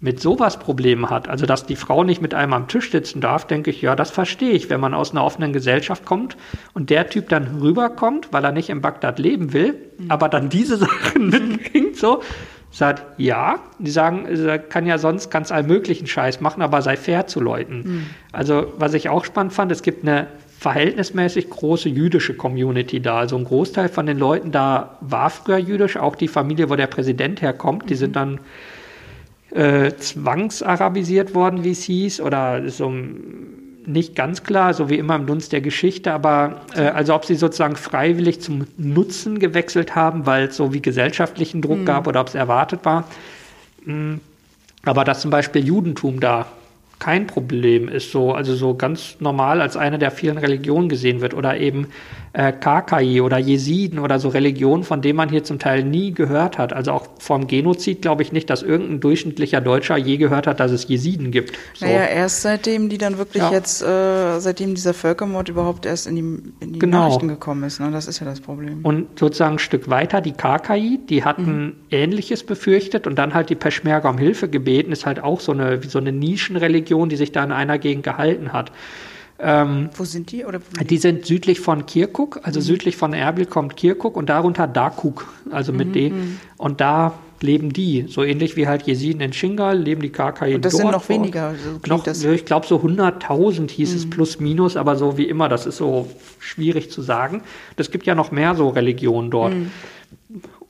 mit 0.00 0.20
sowas 0.20 0.58
Probleme 0.58 1.10
hat, 1.10 1.28
also 1.28 1.44
dass 1.44 1.66
die 1.66 1.76
Frau 1.76 2.04
nicht 2.04 2.22
mit 2.22 2.32
einem 2.32 2.54
am 2.54 2.68
Tisch 2.68 2.90
sitzen 2.90 3.20
darf, 3.20 3.46
denke 3.46 3.70
ich, 3.70 3.82
ja, 3.82 3.94
das 3.94 4.10
verstehe 4.10 4.52
ich, 4.52 4.70
wenn 4.70 4.80
man 4.80 4.94
aus 4.94 5.10
einer 5.10 5.24
offenen 5.24 5.52
Gesellschaft 5.52 6.06
kommt 6.06 6.36
und 6.72 6.88
der 6.88 7.10
Typ 7.10 7.28
dann 7.28 7.58
rüberkommt, 7.60 8.28
weil 8.32 8.44
er 8.44 8.52
nicht 8.52 8.70
in 8.70 8.80
Bagdad 8.80 9.18
leben 9.18 9.52
will, 9.52 9.74
mhm. 9.98 10.10
aber 10.10 10.28
dann 10.28 10.48
diese 10.48 10.76
Sachen 10.78 11.28
mitbringt, 11.28 11.96
so, 11.96 12.22
sagt, 12.70 13.02
ja, 13.18 13.58
die 13.78 13.90
sagen, 13.90 14.26
er 14.26 14.58
kann 14.58 14.86
ja 14.86 14.96
sonst 14.96 15.30
ganz 15.30 15.50
allmöglichen 15.52 16.06
Scheiß 16.06 16.40
machen, 16.40 16.62
aber 16.62 16.82
sei 16.82 16.96
fair 16.96 17.26
zu 17.26 17.40
Leuten. 17.40 17.76
Mhm. 17.76 18.06
Also, 18.32 18.72
was 18.78 18.94
ich 18.94 19.08
auch 19.08 19.24
spannend 19.24 19.52
fand, 19.52 19.72
es 19.72 19.82
gibt 19.82 20.06
eine 20.06 20.28
verhältnismäßig 20.60 21.50
große 21.50 21.88
jüdische 21.88 22.34
Community 22.34 23.00
da. 23.00 23.18
Also 23.18 23.36
ein 23.36 23.44
Großteil 23.44 23.88
von 23.88 24.04
den 24.06 24.18
Leuten 24.18 24.52
da 24.52 24.98
war 25.00 25.30
früher 25.30 25.56
jüdisch, 25.56 25.96
auch 25.96 26.16
die 26.16 26.28
Familie, 26.28 26.68
wo 26.68 26.76
der 26.76 26.86
Präsident 26.86 27.40
herkommt, 27.40 27.88
die 27.88 27.94
mhm. 27.94 27.98
sind 27.98 28.16
dann 28.16 28.40
äh, 29.52 29.92
zwangsarabisiert 29.96 31.34
worden, 31.34 31.64
wie 31.64 31.72
es 31.72 31.82
hieß, 31.82 32.20
oder 32.20 32.68
so 32.68 32.92
nicht 33.86 34.14
ganz 34.14 34.42
klar, 34.42 34.74
so 34.74 34.88
wie 34.88 34.98
immer 34.98 35.16
im 35.16 35.26
Dunst 35.26 35.52
der 35.52 35.60
Geschichte, 35.60 36.12
aber 36.12 36.62
äh, 36.74 36.82
also 36.82 37.14
ob 37.14 37.24
sie 37.24 37.34
sozusagen 37.34 37.76
freiwillig 37.76 38.40
zum 38.40 38.66
Nutzen 38.76 39.38
gewechselt 39.38 39.94
haben, 39.94 40.26
weil 40.26 40.48
es 40.48 40.56
so 40.56 40.72
wie 40.72 40.82
gesellschaftlichen 40.82 41.62
Druck 41.62 41.80
mhm. 41.80 41.84
gab 41.86 42.06
oder 42.06 42.20
ob 42.20 42.28
es 42.28 42.34
erwartet 42.34 42.80
war. 42.84 43.08
Mhm. 43.84 44.20
Aber 44.84 45.04
dass 45.04 45.20
zum 45.20 45.30
Beispiel 45.30 45.64
Judentum 45.64 46.20
da 46.20 46.46
kein 47.00 47.26
Problem 47.26 47.88
ist, 47.88 48.12
so, 48.12 48.32
also 48.32 48.54
so 48.54 48.74
ganz 48.74 49.16
normal 49.20 49.60
als 49.60 49.76
eine 49.76 49.98
der 49.98 50.10
vielen 50.10 50.38
Religionen 50.38 50.88
gesehen 50.88 51.20
wird 51.20 51.34
oder 51.34 51.56
eben 51.56 51.88
äh, 52.32 52.52
Kakai 52.52 53.22
oder 53.22 53.38
Jesiden 53.38 53.98
oder 53.98 54.18
so 54.18 54.28
Religionen, 54.28 54.84
von 54.84 55.02
denen 55.02 55.16
man 55.16 55.28
hier 55.28 55.42
zum 55.42 55.58
Teil 55.58 55.82
nie 55.82 56.12
gehört 56.12 56.58
hat. 56.58 56.72
Also 56.72 56.92
auch 56.92 57.08
vom 57.18 57.46
Genozid 57.46 58.02
glaube 58.02 58.22
ich 58.22 58.32
nicht, 58.32 58.50
dass 58.50 58.62
irgendein 58.62 59.00
durchschnittlicher 59.00 59.60
Deutscher 59.60 59.96
je 59.96 60.16
gehört 60.16 60.46
hat, 60.46 60.60
dass 60.60 60.70
es 60.70 60.86
Jesiden 60.86 61.32
gibt. 61.32 61.56
So. 61.74 61.86
Naja, 61.86 62.04
erst 62.04 62.42
seitdem 62.42 62.88
die 62.88 62.98
dann 62.98 63.18
wirklich 63.18 63.42
ja. 63.42 63.50
jetzt, 63.50 63.82
äh, 63.82 64.38
seitdem 64.38 64.74
dieser 64.74 64.94
Völkermord 64.94 65.48
überhaupt 65.48 65.86
erst 65.86 66.06
in 66.06 66.14
die, 66.16 66.20
in 66.64 66.72
die 66.74 66.78
genau. 66.78 66.98
Nachrichten 66.98 67.28
gekommen 67.28 67.64
ist. 67.64 67.80
Ne? 67.80 67.90
Das 67.90 68.06
ist 68.06 68.20
ja 68.20 68.26
das 68.26 68.40
Problem. 68.40 68.80
Und 68.84 69.18
sozusagen 69.18 69.54
ein 69.54 69.58
Stück 69.58 69.88
weiter, 69.88 70.20
die 70.20 70.32
Kakai, 70.32 71.00
die 71.08 71.24
hatten 71.24 71.64
mhm. 71.64 71.72
Ähnliches 71.90 72.44
befürchtet 72.44 73.06
und 73.06 73.18
dann 73.18 73.34
halt 73.34 73.50
die 73.50 73.56
Peschmerga 73.56 74.08
um 74.08 74.18
Hilfe 74.18 74.48
gebeten, 74.48 74.92
ist 74.92 75.06
halt 75.06 75.20
auch 75.20 75.40
so 75.40 75.50
eine, 75.50 75.82
so 75.82 75.98
eine 75.98 76.12
Nischenreligion 76.12 76.89
Religion, 76.90 77.08
die 77.08 77.16
sich 77.16 77.32
da 77.32 77.44
in 77.44 77.52
einer 77.52 77.78
Gegend 77.78 78.04
gehalten 78.04 78.52
hat. 78.52 78.72
Ähm, 79.42 79.88
Wo 79.96 80.04
sind 80.04 80.32
die? 80.32 80.44
Oder 80.44 80.60
die 80.82 80.98
sind 80.98 81.24
südlich 81.24 81.60
von 81.60 81.86
Kirkuk, 81.86 82.40
also 82.42 82.60
mhm. 82.60 82.64
südlich 82.64 82.96
von 82.96 83.14
Erbil 83.14 83.46
kommt 83.46 83.76
Kirkuk 83.76 84.16
und 84.16 84.28
darunter 84.28 84.66
Dakuk, 84.66 85.32
also 85.50 85.72
mit 85.72 85.88
mhm. 85.88 85.92
D. 85.92 86.10
Mhm. 86.10 86.40
Und 86.58 86.80
da 86.82 87.14
leben 87.40 87.72
die, 87.72 88.04
so 88.06 88.22
ähnlich 88.22 88.56
wie 88.56 88.68
halt 88.68 88.82
Jesiden 88.82 89.22
in 89.22 89.32
Shingal, 89.32 89.78
leben 89.78 90.02
die 90.02 90.10
Kakai 90.10 90.54
Und 90.54 90.64
das 90.66 90.72
dort 90.72 90.82
sind 90.82 90.90
noch 90.90 91.08
weniger. 91.08 91.54
So 91.54 91.80
noch, 91.88 92.34
ich 92.34 92.44
glaube 92.44 92.66
so 92.66 92.76
100.000 92.76 93.70
hieß 93.70 93.92
mhm. 93.92 93.96
es 93.96 94.10
plus 94.10 94.40
minus, 94.40 94.76
aber 94.76 94.96
so 94.96 95.16
wie 95.16 95.24
immer, 95.24 95.48
das 95.48 95.64
ist 95.64 95.78
so 95.78 96.06
schwierig 96.38 96.90
zu 96.90 97.00
sagen. 97.00 97.40
Es 97.76 97.90
gibt 97.90 98.06
ja 98.06 98.14
noch 98.14 98.30
mehr 98.30 98.54
so 98.54 98.68
Religionen 98.68 99.30
dort. 99.30 99.54
Mhm. 99.54 99.70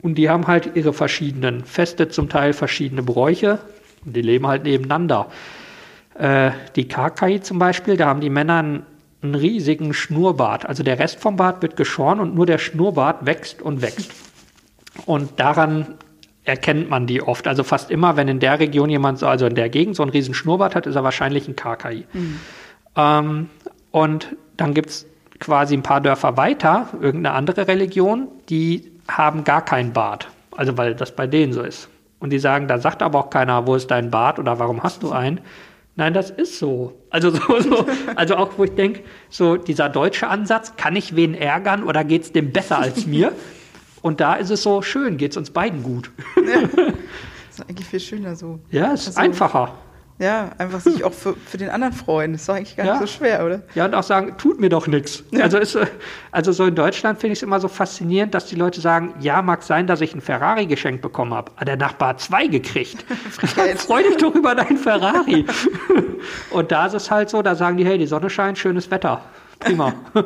Und 0.01 0.15
die 0.15 0.29
haben 0.29 0.47
halt 0.47 0.71
ihre 0.75 0.93
verschiedenen 0.93 1.65
Feste, 1.65 2.07
zum 2.07 2.29
Teil 2.29 2.53
verschiedene 2.53 3.03
Bräuche. 3.03 3.59
Und 4.05 4.15
die 4.15 4.21
leben 4.21 4.47
halt 4.47 4.63
nebeneinander. 4.63 5.27
Äh, 6.15 6.51
die 6.75 6.87
Kakai 6.87 7.39
zum 7.39 7.59
Beispiel, 7.59 7.97
da 7.97 8.07
haben 8.07 8.21
die 8.21 8.29
Männer 8.29 8.59
einen, 8.59 8.85
einen 9.21 9.35
riesigen 9.35 9.93
Schnurrbart. 9.93 10.65
Also 10.65 10.83
der 10.83 10.99
Rest 10.99 11.19
vom 11.19 11.35
Bart 11.35 11.61
wird 11.61 11.75
geschoren 11.75 12.19
und 12.19 12.35
nur 12.35 12.45
der 12.45 12.57
Schnurrbart 12.57 13.25
wächst 13.25 13.61
und 13.61 13.81
wächst. 13.81 14.11
Und 15.05 15.39
daran 15.39 15.95
erkennt 16.43 16.89
man 16.89 17.07
die 17.07 17.21
oft. 17.21 17.47
Also 17.47 17.63
fast 17.63 17.91
immer, 17.91 18.17
wenn 18.17 18.27
in 18.27 18.39
der 18.39 18.59
Region 18.59 18.89
jemand, 18.89 19.19
so, 19.19 19.27
also 19.27 19.45
in 19.45 19.55
der 19.55 19.69
Gegend 19.69 19.95
so 19.95 20.03
einen 20.03 20.11
riesen 20.11 20.33
Schnurrbart 20.33 20.75
hat, 20.75 20.87
ist 20.87 20.95
er 20.95 21.03
wahrscheinlich 21.03 21.47
ein 21.47 21.55
Kakai. 21.55 22.05
Mhm. 22.13 22.39
Ähm, 22.95 23.49
und 23.91 24.35
dann 24.57 24.73
gibt 24.73 24.89
es 24.89 25.05
quasi 25.39 25.75
ein 25.75 25.83
paar 25.83 26.01
Dörfer 26.01 26.37
weiter, 26.37 26.87
irgendeine 27.01 27.35
andere 27.35 27.67
Religion, 27.67 28.27
die 28.49 28.91
haben 29.07 29.43
gar 29.43 29.63
keinen 29.63 29.93
Bart. 29.93 30.29
Also 30.55 30.77
weil 30.77 30.95
das 30.95 31.15
bei 31.15 31.27
denen 31.27 31.53
so 31.53 31.61
ist. 31.61 31.89
Und 32.19 32.31
die 32.31 32.39
sagen, 32.39 32.67
da 32.67 32.77
sagt 32.77 33.01
aber 33.01 33.19
auch 33.19 33.29
keiner, 33.29 33.65
wo 33.65 33.75
ist 33.75 33.89
dein 33.89 34.11
Bart 34.11 34.37
oder 34.37 34.59
warum 34.59 34.83
hast 34.83 35.01
du 35.03 35.11
einen. 35.11 35.41
Nein, 36.01 36.15
das 36.15 36.31
ist 36.31 36.57
so. 36.57 36.99
Also, 37.11 37.29
so, 37.29 37.59
so, 37.59 37.85
also 38.15 38.35
auch, 38.35 38.57
wo 38.57 38.63
ich 38.63 38.73
denke, 38.73 39.03
so 39.29 39.55
dieser 39.55 39.87
deutsche 39.87 40.27
Ansatz, 40.29 40.75
kann 40.75 40.95
ich 40.95 41.15
wen 41.15 41.35
ärgern 41.35 41.83
oder 41.83 42.03
geht 42.03 42.23
es 42.23 42.31
dem 42.31 42.51
besser 42.51 42.79
als 42.79 43.05
mir? 43.05 43.33
Und 44.01 44.19
da 44.19 44.33
ist 44.33 44.49
es 44.49 44.63
so 44.63 44.81
schön, 44.81 45.17
geht 45.17 45.29
es 45.29 45.37
uns 45.37 45.51
beiden 45.51 45.83
gut. 45.83 46.09
Ja, 46.37 46.61
das 46.61 46.73
ist 47.51 47.69
eigentlich 47.69 47.87
viel 47.87 47.99
schöner 47.99 48.35
so. 48.35 48.57
Ja, 48.71 48.93
es 48.93 49.01
ist 49.01 49.09
also, 49.09 49.19
einfacher. 49.19 49.75
Ja, 50.21 50.51
einfach 50.59 50.81
sich 50.81 51.03
auch 51.03 51.13
für, 51.13 51.35
für 51.35 51.57
den 51.57 51.69
anderen 51.71 51.93
freuen. 51.93 52.33
Das 52.33 52.41
ist 52.41 52.49
doch 52.49 52.53
eigentlich 52.53 52.75
gar 52.77 52.85
ja. 52.85 52.91
nicht 52.93 53.01
so 53.01 53.17
schwer, 53.17 53.43
oder? 53.43 53.63
Ja, 53.73 53.85
und 53.85 53.95
auch 53.95 54.03
sagen, 54.03 54.37
tut 54.37 54.59
mir 54.59 54.69
doch 54.69 54.85
nichts. 54.85 55.23
Ja. 55.31 55.41
Also, 55.41 55.57
ist, 55.57 55.75
also 56.31 56.51
so 56.51 56.65
in 56.65 56.75
Deutschland 56.75 57.19
finde 57.19 57.33
ich 57.33 57.39
es 57.39 57.43
immer 57.43 57.59
so 57.59 57.67
faszinierend, 57.67 58.35
dass 58.35 58.45
die 58.45 58.55
Leute 58.55 58.81
sagen, 58.81 59.15
ja, 59.19 59.41
mag 59.41 59.63
sein, 59.63 59.87
dass 59.87 59.99
ich 59.99 60.11
einen 60.11 60.21
Ferrari 60.21 60.67
geschenkt 60.67 61.01
bekommen 61.01 61.33
habe. 61.33 61.51
Aber 61.55 61.65
der 61.65 61.75
Nachbar 61.75 62.09
hat 62.09 62.21
zwei 62.21 62.45
gekriegt. 62.45 63.03
Freu 63.77 64.03
dich 64.03 64.17
doch 64.17 64.35
über 64.35 64.53
deinen 64.53 64.77
Ferrari. 64.77 65.43
und 66.51 66.71
da 66.71 66.85
ist 66.85 66.93
es 66.93 67.09
halt 67.09 67.31
so, 67.31 67.41
da 67.41 67.55
sagen 67.55 67.77
die, 67.77 67.85
hey, 67.85 67.97
die 67.97 68.05
Sonne 68.05 68.29
scheint, 68.29 68.59
schönes 68.59 68.91
Wetter. 68.91 69.23
Prima. 69.61 69.93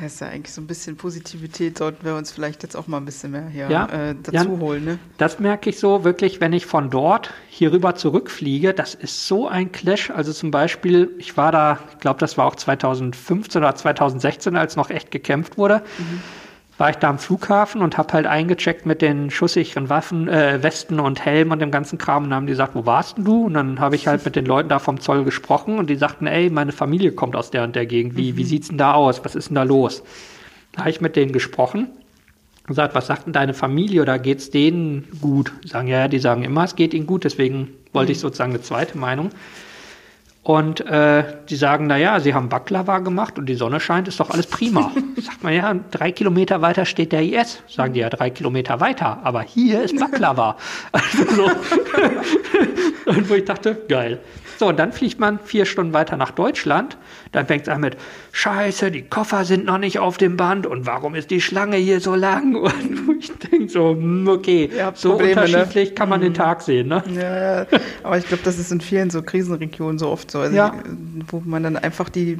Das 0.00 0.14
ist 0.14 0.20
ja 0.20 0.28
eigentlich 0.28 0.54
so 0.54 0.62
ein 0.62 0.66
bisschen 0.66 0.96
Positivität, 0.96 1.76
sollten 1.76 2.04
wir 2.06 2.16
uns 2.16 2.32
vielleicht 2.32 2.62
jetzt 2.62 2.74
auch 2.76 2.86
mal 2.86 2.96
ein 2.96 3.04
bisschen 3.04 3.30
mehr 3.30 3.46
hier 3.46 3.68
ja, 3.68 3.86
äh, 3.86 4.14
dazu 4.20 4.36
ja, 4.36 4.46
holen. 4.46 4.84
Ne? 4.86 4.98
Das 5.18 5.38
merke 5.38 5.68
ich 5.68 5.78
so 5.78 6.02
wirklich, 6.02 6.40
wenn 6.40 6.54
ich 6.54 6.64
von 6.64 6.88
dort 6.88 7.30
hier 7.48 7.70
rüber 7.70 7.94
zurückfliege. 7.94 8.72
Das 8.72 8.94
ist 8.94 9.28
so 9.28 9.46
ein 9.46 9.70
Clash. 9.70 10.10
Also 10.10 10.32
zum 10.32 10.50
Beispiel, 10.50 11.14
ich 11.18 11.36
war 11.36 11.52
da, 11.52 11.78
ich 11.92 11.98
glaube, 11.98 12.20
das 12.20 12.38
war 12.38 12.46
auch 12.46 12.56
2015 12.56 13.60
oder 13.60 13.74
2016, 13.74 14.56
als 14.56 14.76
noch 14.76 14.88
echt 14.88 15.10
gekämpft 15.10 15.58
wurde. 15.58 15.82
Mhm 15.98 16.22
war 16.76 16.90
ich 16.90 16.96
da 16.96 17.08
am 17.08 17.18
Flughafen 17.18 17.82
und 17.82 17.96
habe 17.98 18.12
halt 18.12 18.26
eingecheckt 18.26 18.84
mit 18.84 19.00
den 19.00 19.30
schusssicheren 19.30 19.88
Waffen, 19.88 20.28
äh, 20.28 20.62
Westen 20.62 20.98
und 20.98 21.24
Helm 21.24 21.52
und 21.52 21.60
dem 21.60 21.70
ganzen 21.70 21.98
Kram 21.98 22.24
und 22.24 22.30
dann 22.30 22.38
haben 22.38 22.46
die 22.46 22.52
gesagt, 22.52 22.74
wo 22.74 22.84
warst 22.84 23.16
denn 23.16 23.24
du? 23.24 23.44
Und 23.44 23.54
dann 23.54 23.78
habe 23.78 23.94
ich 23.94 24.08
halt 24.08 24.24
mit 24.24 24.34
den 24.34 24.44
Leuten 24.44 24.68
da 24.68 24.80
vom 24.80 25.00
Zoll 25.00 25.24
gesprochen 25.24 25.78
und 25.78 25.88
die 25.88 25.96
sagten, 25.96 26.26
ey, 26.26 26.50
meine 26.50 26.72
Familie 26.72 27.12
kommt 27.12 27.36
aus 27.36 27.50
der 27.50 27.62
und 27.62 27.76
der 27.76 27.86
Gegend. 27.86 28.16
Wie, 28.16 28.32
mhm. 28.32 28.36
wie 28.36 28.44
sieht's 28.44 28.68
denn 28.68 28.78
da 28.78 28.94
aus? 28.94 29.24
Was 29.24 29.36
ist 29.36 29.50
denn 29.50 29.54
da 29.54 29.62
los? 29.62 30.02
Da 30.72 30.80
habe 30.80 30.90
ich 30.90 31.00
mit 31.00 31.14
denen 31.14 31.32
gesprochen 31.32 31.86
und 32.62 32.66
gesagt, 32.66 32.94
was 32.96 33.06
sagt 33.06 33.26
denn 33.26 33.32
deine 33.32 33.54
Familie 33.54 34.02
oder 34.02 34.18
geht's 34.18 34.50
denen 34.50 35.06
gut? 35.20 35.52
Die 35.62 35.68
sagen, 35.68 35.86
ja, 35.86 36.08
die 36.08 36.18
sagen 36.18 36.42
immer, 36.42 36.64
es 36.64 36.74
geht 36.74 36.92
ihnen 36.92 37.06
gut, 37.06 37.22
deswegen 37.22 37.68
wollte 37.92 38.10
mhm. 38.10 38.12
ich 38.12 38.20
sozusagen 38.20 38.50
eine 38.50 38.62
zweite 38.62 38.98
Meinung. 38.98 39.30
Und 40.44 40.82
äh, 40.82 41.24
die 41.48 41.56
sagen, 41.56 41.86
na 41.86 41.96
ja, 41.96 42.20
sie 42.20 42.34
haben 42.34 42.50
Baklava 42.50 42.98
gemacht 42.98 43.38
und 43.38 43.46
die 43.46 43.54
Sonne 43.54 43.80
scheint, 43.80 44.08
ist 44.08 44.20
doch 44.20 44.28
alles 44.28 44.46
prima. 44.46 44.92
Sagt 45.16 45.42
man 45.42 45.54
ja, 45.54 45.74
drei 45.90 46.12
Kilometer 46.12 46.60
weiter 46.60 46.84
steht 46.84 47.12
der 47.12 47.22
IS. 47.22 47.62
Sagen 47.66 47.94
die 47.94 48.00
ja, 48.00 48.10
drei 48.10 48.28
Kilometer 48.28 48.78
weiter, 48.78 49.20
aber 49.24 49.40
hier 49.40 49.82
ist 49.82 49.98
Baklava. 49.98 50.56
Also 50.92 51.24
so. 51.34 51.44
und 53.06 53.30
wo 53.30 53.34
ich 53.34 53.44
dachte, 53.46 53.74
geil. 53.88 54.20
So, 54.58 54.68
und 54.68 54.78
dann 54.78 54.92
fliegt 54.92 55.20
man 55.20 55.38
vier 55.38 55.64
Stunden 55.64 55.92
weiter 55.92 56.16
nach 56.16 56.30
Deutschland. 56.30 56.96
Dann 57.32 57.46
fängt 57.46 57.62
es 57.62 57.68
an 57.68 57.80
mit, 57.80 57.96
scheiße, 58.32 58.90
die 58.90 59.02
Koffer 59.02 59.44
sind 59.44 59.64
noch 59.64 59.78
nicht 59.78 59.98
auf 59.98 60.16
dem 60.16 60.36
Band 60.36 60.66
und 60.66 60.86
warum 60.86 61.14
ist 61.14 61.30
die 61.30 61.40
Schlange 61.40 61.76
hier 61.76 62.00
so 62.00 62.14
lang? 62.14 62.54
Und 63.04 63.18
ich 63.18 63.32
denke 63.32 63.68
so, 63.68 63.90
hm, 63.90 64.28
okay, 64.28 64.70
so 64.94 65.10
Probleme, 65.10 65.34
ne? 65.34 65.40
unterschiedlich 65.42 65.90
ne? 65.90 65.94
kann 65.94 66.08
man 66.08 66.20
mhm. 66.20 66.24
den 66.24 66.34
Tag 66.34 66.62
sehen. 66.62 66.88
Ne? 66.88 67.02
Ja, 67.14 67.62
ja. 67.62 67.66
aber 68.02 68.18
ich 68.18 68.26
glaube, 68.26 68.42
das 68.44 68.58
ist 68.58 68.70
in 68.70 68.80
vielen 68.80 69.10
so 69.10 69.22
Krisenregionen 69.22 69.98
so 69.98 70.08
oft 70.08 70.30
so, 70.30 70.40
also 70.40 70.56
ja. 70.56 70.74
wo 71.28 71.42
man 71.44 71.62
dann 71.62 71.76
einfach 71.76 72.08
die 72.08 72.38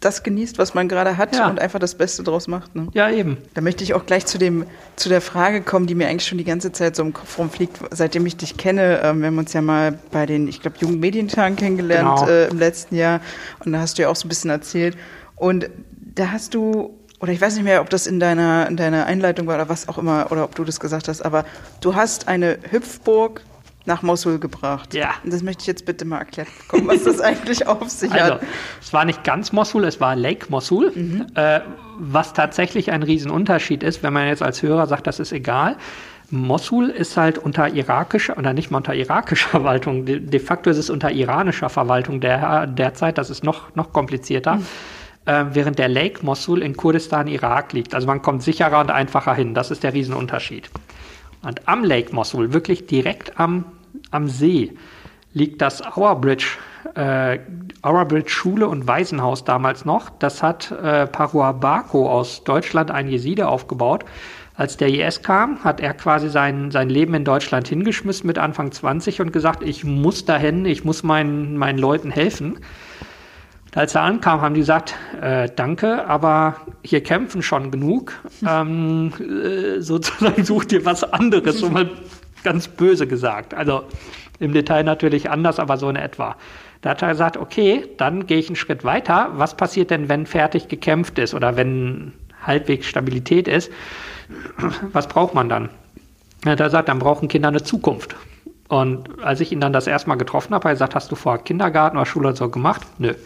das 0.00 0.22
genießt, 0.22 0.58
was 0.58 0.72
man 0.72 0.88
gerade 0.88 1.18
hat 1.18 1.36
ja. 1.36 1.48
und 1.48 1.60
einfach 1.60 1.78
das 1.78 1.94
Beste 1.94 2.22
draus 2.22 2.48
macht. 2.48 2.74
Ne? 2.74 2.88
Ja, 2.94 3.10
eben. 3.10 3.36
Da 3.54 3.60
möchte 3.60 3.84
ich 3.84 3.92
auch 3.92 4.06
gleich 4.06 4.24
zu, 4.24 4.38
dem, 4.38 4.64
zu 4.96 5.10
der 5.10 5.20
Frage 5.20 5.60
kommen, 5.60 5.86
die 5.86 5.94
mir 5.94 6.08
eigentlich 6.08 6.26
schon 6.26 6.38
die 6.38 6.44
ganze 6.44 6.72
Zeit 6.72 6.96
so 6.96 7.02
im 7.02 7.12
Kopf 7.12 7.38
rumfliegt, 7.38 7.78
seitdem 7.90 8.24
ich 8.24 8.36
dich 8.36 8.56
kenne. 8.56 9.00
Ähm, 9.02 9.20
wir 9.20 9.26
haben 9.26 9.38
uns 9.38 9.52
ja 9.52 9.60
mal 9.60 9.98
bei 10.10 10.24
den, 10.24 10.48
ich 10.48 10.62
glaube, 10.62 10.78
Jugendmedientagen 10.78 11.56
kennengelernt 11.56 12.20
genau. 12.20 12.30
äh, 12.30 12.48
im 12.48 12.58
letzten 12.58 12.96
Jahr 12.96 13.20
und 13.64 13.72
da 13.72 13.80
hast 13.80 13.98
du 13.98 14.02
ja 14.02 14.08
auch 14.08 14.16
so 14.16 14.26
ein 14.26 14.30
bisschen 14.30 14.50
erzählt. 14.50 14.96
Und 15.36 15.68
da 16.14 16.32
hast 16.32 16.54
du 16.54 16.96
oder 17.20 17.32
ich 17.32 17.40
weiß 17.40 17.54
nicht 17.56 17.64
mehr, 17.64 17.82
ob 17.82 17.90
das 17.90 18.06
in 18.06 18.18
deiner, 18.18 18.66
in 18.68 18.78
deiner 18.78 19.04
Einleitung 19.04 19.46
war 19.46 19.56
oder 19.56 19.68
was 19.68 19.88
auch 19.88 19.98
immer, 19.98 20.32
oder 20.32 20.44
ob 20.44 20.54
du 20.54 20.64
das 20.64 20.80
gesagt 20.80 21.06
hast, 21.06 21.20
aber 21.20 21.44
du 21.82 21.94
hast 21.94 22.28
eine 22.28 22.58
Hüpfburg 22.70 23.42
nach 23.86 24.02
Mosul 24.02 24.38
gebracht. 24.38 24.94
Ja. 24.94 25.14
Und 25.24 25.32
das 25.32 25.42
möchte 25.42 25.62
ich 25.62 25.66
jetzt 25.66 25.86
bitte 25.86 26.04
mal 26.04 26.18
erklärt 26.18 26.48
bekommen, 26.58 26.88
was 26.88 27.04
das 27.04 27.20
eigentlich 27.20 27.66
auf 27.66 27.88
sich 27.88 28.12
also, 28.12 28.34
hat. 28.34 28.42
Es 28.80 28.92
war 28.92 29.04
nicht 29.04 29.24
ganz 29.24 29.52
Mosul, 29.52 29.84
es 29.84 30.00
war 30.00 30.16
Lake 30.16 30.46
Mosul, 30.48 30.92
mhm. 30.94 31.26
äh, 31.34 31.60
was 31.98 32.32
tatsächlich 32.32 32.92
ein 32.92 33.02
Riesenunterschied 33.02 33.82
ist, 33.82 34.02
wenn 34.02 34.12
man 34.12 34.26
jetzt 34.26 34.42
als 34.42 34.62
Hörer 34.62 34.86
sagt, 34.86 35.06
das 35.06 35.20
ist 35.20 35.32
egal. 35.32 35.76
Mosul 36.30 36.90
ist 36.90 37.16
halt 37.16 37.38
unter 37.38 37.68
irakischer, 37.68 38.38
oder 38.38 38.52
nicht 38.52 38.70
mal 38.70 38.78
unter 38.78 38.94
irakischer 38.94 39.48
Verwaltung, 39.50 40.04
de, 40.04 40.20
de 40.20 40.40
facto 40.40 40.70
ist 40.70 40.78
es 40.78 40.90
unter 40.90 41.10
iranischer 41.10 41.68
Verwaltung 41.68 42.20
der, 42.20 42.66
derzeit, 42.66 43.18
das 43.18 43.30
ist 43.30 43.44
noch, 43.44 43.74
noch 43.74 43.92
komplizierter. 43.92 44.56
Mhm. 44.56 44.66
Äh, 45.26 45.44
während 45.52 45.78
der 45.78 45.88
Lake 45.88 46.24
Mosul 46.24 46.62
in 46.62 46.76
Kurdistan, 46.76 47.26
Irak 47.26 47.72
liegt. 47.72 47.94
Also 47.94 48.06
man 48.06 48.22
kommt 48.22 48.42
sicherer 48.42 48.80
und 48.80 48.90
einfacher 48.90 49.34
hin. 49.34 49.54
Das 49.54 49.70
ist 49.70 49.82
der 49.82 49.92
Riesenunterschied. 49.92 50.70
Und 51.42 51.66
am 51.68 51.84
Lake 51.84 52.14
Mosul, 52.14 52.52
wirklich 52.52 52.86
direkt 52.86 53.38
am, 53.38 53.64
am 54.10 54.28
See, 54.28 54.72
liegt 55.32 55.62
das 55.62 55.82
Our 55.96 56.20
Bridge, 56.20 56.58
äh, 56.94 57.38
Our 57.86 58.04
Bridge 58.04 58.30
Schule 58.30 58.68
und 58.68 58.86
Waisenhaus 58.86 59.44
damals 59.44 59.84
noch. 59.84 60.10
Das 60.18 60.42
hat 60.42 60.70
äh, 60.70 61.06
Parua 61.06 61.52
Bako 61.52 62.10
aus 62.10 62.44
Deutschland, 62.44 62.90
ein 62.90 63.08
Jeside, 63.08 63.48
aufgebaut. 63.48 64.04
Als 64.54 64.76
der 64.76 64.88
IS 64.88 65.22
kam, 65.22 65.64
hat 65.64 65.80
er 65.80 65.94
quasi 65.94 66.28
sein, 66.28 66.70
sein 66.70 66.90
Leben 66.90 67.14
in 67.14 67.24
Deutschland 67.24 67.66
hingeschmissen 67.68 68.26
mit 68.26 68.36
Anfang 68.36 68.72
20 68.72 69.22
und 69.22 69.32
gesagt, 69.32 69.62
ich 69.62 69.84
muss 69.84 70.26
dahin, 70.26 70.66
ich 70.66 70.84
muss 70.84 71.02
meinen, 71.02 71.56
meinen 71.56 71.78
Leuten 71.78 72.10
helfen. 72.10 72.58
Als 73.74 73.94
er 73.94 74.02
ankam, 74.02 74.40
haben 74.40 74.54
die 74.54 74.60
gesagt, 74.60 74.94
äh, 75.20 75.48
danke, 75.54 76.06
aber 76.06 76.56
hier 76.82 77.02
kämpfen 77.02 77.42
schon 77.42 77.70
genug. 77.70 78.12
Ähm, 78.46 79.12
äh, 79.20 79.80
sozusagen 79.82 80.44
such 80.44 80.64
dir 80.64 80.84
was 80.86 81.04
anderes, 81.04 81.60
so 81.60 81.68
mal 81.68 81.90
ganz 82.42 82.68
böse 82.68 83.06
gesagt. 83.06 83.52
Also 83.52 83.84
Im 84.38 84.54
Detail 84.54 84.82
natürlich 84.82 85.28
anders, 85.28 85.58
aber 85.58 85.76
so 85.76 85.90
in 85.90 85.96
etwa. 85.96 86.36
Da 86.80 86.90
hat 86.90 87.02
er 87.02 87.08
gesagt, 87.08 87.36
okay, 87.36 87.84
dann 87.98 88.26
gehe 88.26 88.38
ich 88.38 88.48
einen 88.48 88.56
Schritt 88.56 88.82
weiter. 88.84 89.32
Was 89.34 89.54
passiert 89.54 89.90
denn, 89.90 90.08
wenn 90.08 90.24
fertig 90.24 90.68
gekämpft 90.68 91.18
ist 91.18 91.34
oder 91.34 91.56
wenn 91.56 92.12
halbwegs 92.46 92.86
Stabilität 92.86 93.46
ist? 93.46 93.70
Was 94.92 95.06
braucht 95.06 95.34
man 95.34 95.50
dann? 95.50 95.68
Er 96.46 96.52
hat 96.52 96.58
gesagt, 96.58 96.88
dann 96.88 96.98
brauchen 96.98 97.28
Kinder 97.28 97.48
eine 97.48 97.62
Zukunft. 97.62 98.16
Und 98.70 99.20
als 99.20 99.40
ich 99.40 99.50
ihn 99.50 99.60
dann 99.60 99.72
das 99.72 99.88
erste 99.88 100.08
Mal 100.08 100.14
getroffen 100.14 100.54
habe, 100.54 100.62
hat 100.62 100.70
er 100.70 100.74
gesagt, 100.74 100.94
hast 100.94 101.10
du 101.10 101.16
vor 101.16 101.38
Kindergarten 101.38 101.96
oder 101.96 102.06
Schule 102.06 102.36
so 102.36 102.48
gemacht? 102.48 102.86
Nö. 102.98 103.14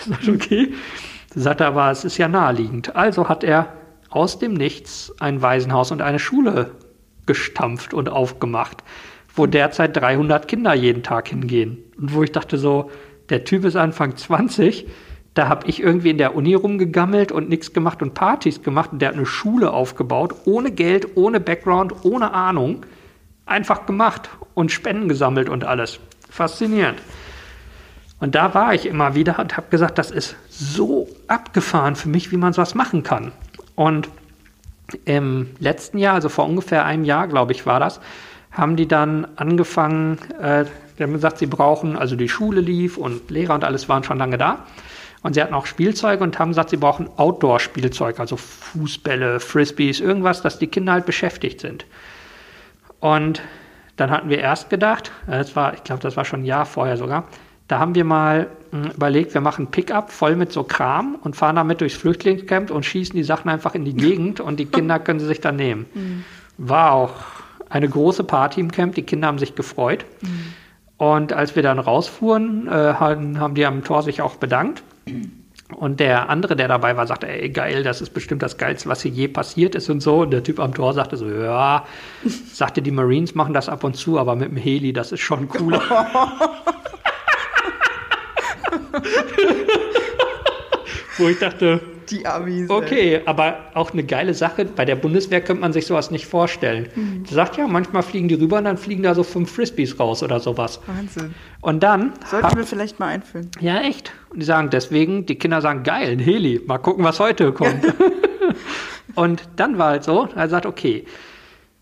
Ich 0.00 0.06
sagte, 0.06 0.32
okay. 0.32 0.74
Er 1.34 1.40
sagte 1.40 1.66
aber, 1.66 1.90
es 1.90 2.04
ist 2.04 2.18
ja 2.18 2.28
naheliegend. 2.28 2.94
Also 2.94 3.30
hat 3.30 3.42
er 3.44 3.72
aus 4.10 4.38
dem 4.38 4.52
Nichts 4.52 5.14
ein 5.20 5.40
Waisenhaus 5.40 5.90
und 5.90 6.02
eine 6.02 6.18
Schule 6.18 6.72
gestampft 7.24 7.94
und 7.94 8.10
aufgemacht, 8.10 8.84
wo 9.34 9.46
derzeit 9.46 9.96
300 9.96 10.46
Kinder 10.48 10.74
jeden 10.74 11.02
Tag 11.02 11.28
hingehen. 11.28 11.78
Und 11.96 12.12
wo 12.12 12.22
ich 12.22 12.32
dachte 12.32 12.58
so, 12.58 12.90
der 13.30 13.44
Typ 13.44 13.64
ist 13.64 13.76
Anfang 13.76 14.16
20, 14.16 14.86
da 15.32 15.48
habe 15.48 15.66
ich 15.66 15.80
irgendwie 15.80 16.10
in 16.10 16.18
der 16.18 16.34
Uni 16.34 16.52
rumgegammelt 16.54 17.32
und 17.32 17.48
nichts 17.48 17.72
gemacht 17.72 18.02
und 18.02 18.12
Partys 18.12 18.62
gemacht 18.62 18.92
und 18.92 19.00
der 19.00 19.10
hat 19.10 19.16
eine 19.16 19.24
Schule 19.24 19.72
aufgebaut, 19.72 20.34
ohne 20.44 20.72
Geld, 20.72 21.16
ohne 21.16 21.40
Background, 21.40 22.04
ohne 22.04 22.34
Ahnung, 22.34 22.84
einfach 23.48 23.86
gemacht 23.86 24.30
und 24.54 24.72
Spenden 24.72 25.08
gesammelt 25.08 25.48
und 25.48 25.64
alles. 25.64 26.00
Faszinierend. 26.30 27.00
Und 28.20 28.34
da 28.34 28.54
war 28.54 28.74
ich 28.74 28.86
immer 28.86 29.14
wieder 29.14 29.38
und 29.38 29.56
habe 29.56 29.68
gesagt, 29.70 29.98
das 29.98 30.10
ist 30.10 30.36
so 30.48 31.08
abgefahren 31.28 31.96
für 31.96 32.08
mich, 32.08 32.32
wie 32.32 32.36
man 32.36 32.52
sowas 32.52 32.74
machen 32.74 33.02
kann. 33.02 33.32
Und 33.76 34.08
im 35.04 35.50
letzten 35.60 35.98
Jahr, 35.98 36.14
also 36.14 36.28
vor 36.28 36.46
ungefähr 36.46 36.84
einem 36.84 37.04
Jahr, 37.04 37.28
glaube 37.28 37.52
ich, 37.52 37.66
war 37.66 37.78
das, 37.78 38.00
haben 38.50 38.76
die 38.76 38.88
dann 38.88 39.26
angefangen, 39.36 40.18
äh, 40.40 40.64
die 40.98 41.02
haben 41.02 41.12
gesagt, 41.12 41.38
sie 41.38 41.46
brauchen, 41.46 41.96
also 41.96 42.16
die 42.16 42.28
Schule 42.28 42.60
lief 42.60 42.96
und 42.96 43.30
Lehrer 43.30 43.54
und 43.54 43.64
alles 43.64 43.88
waren 43.88 44.02
schon 44.02 44.18
lange 44.18 44.38
da. 44.38 44.66
Und 45.22 45.34
sie 45.34 45.42
hatten 45.42 45.54
auch 45.54 45.66
Spielzeuge 45.66 46.22
und 46.22 46.38
haben 46.38 46.50
gesagt, 46.50 46.70
sie 46.70 46.76
brauchen 46.76 47.08
Outdoor-Spielzeug, 47.16 48.18
also 48.18 48.36
Fußbälle, 48.36 49.40
Frisbees, 49.40 50.00
irgendwas, 50.00 50.42
dass 50.42 50.58
die 50.58 50.68
Kinder 50.68 50.92
halt 50.92 51.06
beschäftigt 51.06 51.60
sind. 51.60 51.86
Und 53.00 53.42
dann 53.96 54.10
hatten 54.10 54.28
wir 54.28 54.38
erst 54.38 54.70
gedacht, 54.70 55.12
äh, 55.26 55.38
das 55.38 55.56
war, 55.56 55.74
ich 55.74 55.84
glaube, 55.84 56.02
das 56.02 56.16
war 56.16 56.24
schon 56.24 56.40
ein 56.42 56.44
Jahr 56.44 56.66
vorher 56.66 56.96
sogar, 56.96 57.24
da 57.68 57.78
haben 57.78 57.94
wir 57.94 58.04
mal 58.04 58.48
hm, 58.70 58.92
überlegt, 58.92 59.34
wir 59.34 59.40
machen 59.40 59.66
Pickup 59.68 60.10
voll 60.10 60.36
mit 60.36 60.52
so 60.52 60.64
Kram 60.64 61.16
und 61.22 61.36
fahren 61.36 61.56
damit 61.56 61.80
durchs 61.80 61.96
Flüchtlingscamp 61.96 62.70
und 62.70 62.84
schießen 62.84 63.14
die 63.14 63.22
Sachen 63.22 63.50
einfach 63.50 63.74
in 63.74 63.84
die 63.84 63.94
Gegend 63.94 64.40
und 64.40 64.58
die 64.58 64.66
Kinder 64.66 64.98
können 64.98 65.20
sie 65.20 65.26
sich 65.26 65.40
dann 65.40 65.56
nehmen. 65.56 65.86
Mhm. 65.94 66.24
War 66.56 66.92
auch 66.92 67.14
eine 67.68 67.88
große 67.88 68.24
Party 68.24 68.60
im 68.60 68.72
Camp, 68.72 68.94
die 68.94 69.02
Kinder 69.02 69.28
haben 69.28 69.38
sich 69.38 69.54
gefreut. 69.54 70.06
Mhm. 70.22 70.54
Und 70.96 71.32
als 71.32 71.54
wir 71.54 71.62
dann 71.62 71.78
rausfuhren, 71.78 72.66
äh, 72.66 72.70
haben, 72.70 73.38
haben 73.38 73.54
die 73.54 73.66
am 73.66 73.84
Tor 73.84 74.02
sich 74.02 74.20
auch 74.20 74.36
bedankt. 74.36 74.82
Und 75.76 76.00
der 76.00 76.30
andere, 76.30 76.56
der 76.56 76.66
dabei 76.66 76.96
war, 76.96 77.06
sagte, 77.06 77.28
ey, 77.28 77.50
geil, 77.50 77.82
das 77.82 78.00
ist 78.00 78.10
bestimmt 78.10 78.42
das 78.42 78.56
Geilste, 78.56 78.88
was 78.88 79.02
hier 79.02 79.10
je 79.10 79.28
passiert 79.28 79.74
ist 79.74 79.90
und 79.90 80.00
so. 80.00 80.20
Und 80.20 80.30
der 80.30 80.42
Typ 80.42 80.60
am 80.60 80.72
Tor 80.74 80.94
sagte 80.94 81.18
so, 81.18 81.28
ja, 81.28 81.84
sagte, 82.52 82.80
die 82.80 82.90
Marines 82.90 83.34
machen 83.34 83.52
das 83.52 83.68
ab 83.68 83.84
und 83.84 83.94
zu, 83.94 84.18
aber 84.18 84.34
mit 84.34 84.48
dem 84.50 84.56
Heli, 84.56 84.94
das 84.94 85.12
ist 85.12 85.20
schon 85.20 85.46
cooler. 85.48 85.82
Wo 91.18 91.28
ich 91.28 91.38
dachte, 91.38 91.80
die 92.10 92.26
Amis. 92.26 92.70
Okay, 92.70 93.20
aber 93.26 93.58
auch 93.74 93.92
eine 93.92 94.04
geile 94.04 94.34
Sache. 94.34 94.64
Bei 94.64 94.84
der 94.84 94.96
Bundeswehr 94.96 95.40
könnte 95.40 95.60
man 95.60 95.72
sich 95.72 95.86
sowas 95.86 96.10
nicht 96.10 96.26
vorstellen. 96.26 96.88
Mhm. 96.94 97.24
Die 97.24 97.34
sagt 97.34 97.56
ja, 97.56 97.66
manchmal 97.66 98.02
fliegen 98.02 98.28
die 98.28 98.34
rüber 98.34 98.58
und 98.58 98.64
dann 98.64 98.76
fliegen 98.76 99.02
da 99.02 99.14
so 99.14 99.22
fünf 99.22 99.50
Frisbees 99.52 99.98
raus 99.98 100.22
oder 100.22 100.40
sowas. 100.40 100.80
Wahnsinn. 100.86 101.34
Und 101.60 101.82
dann. 101.82 102.12
Sollten 102.30 102.56
wir 102.56 102.64
vielleicht 102.64 102.98
mal 102.98 103.08
einführen. 103.08 103.50
Ja, 103.60 103.80
echt. 103.80 104.12
Und 104.30 104.40
die 104.40 104.46
sagen 104.46 104.70
deswegen, 104.70 105.26
die 105.26 105.36
Kinder 105.36 105.60
sagen, 105.60 105.82
geil, 105.82 106.10
ein 106.10 106.18
Heli, 106.18 106.60
mal 106.66 106.78
gucken, 106.78 107.04
was 107.04 107.20
heute 107.20 107.52
kommt. 107.52 107.84
und 109.14 109.42
dann 109.56 109.78
war 109.78 109.90
halt 109.90 110.04
so, 110.04 110.28
er 110.34 110.48
sagt, 110.48 110.66
okay. 110.66 111.04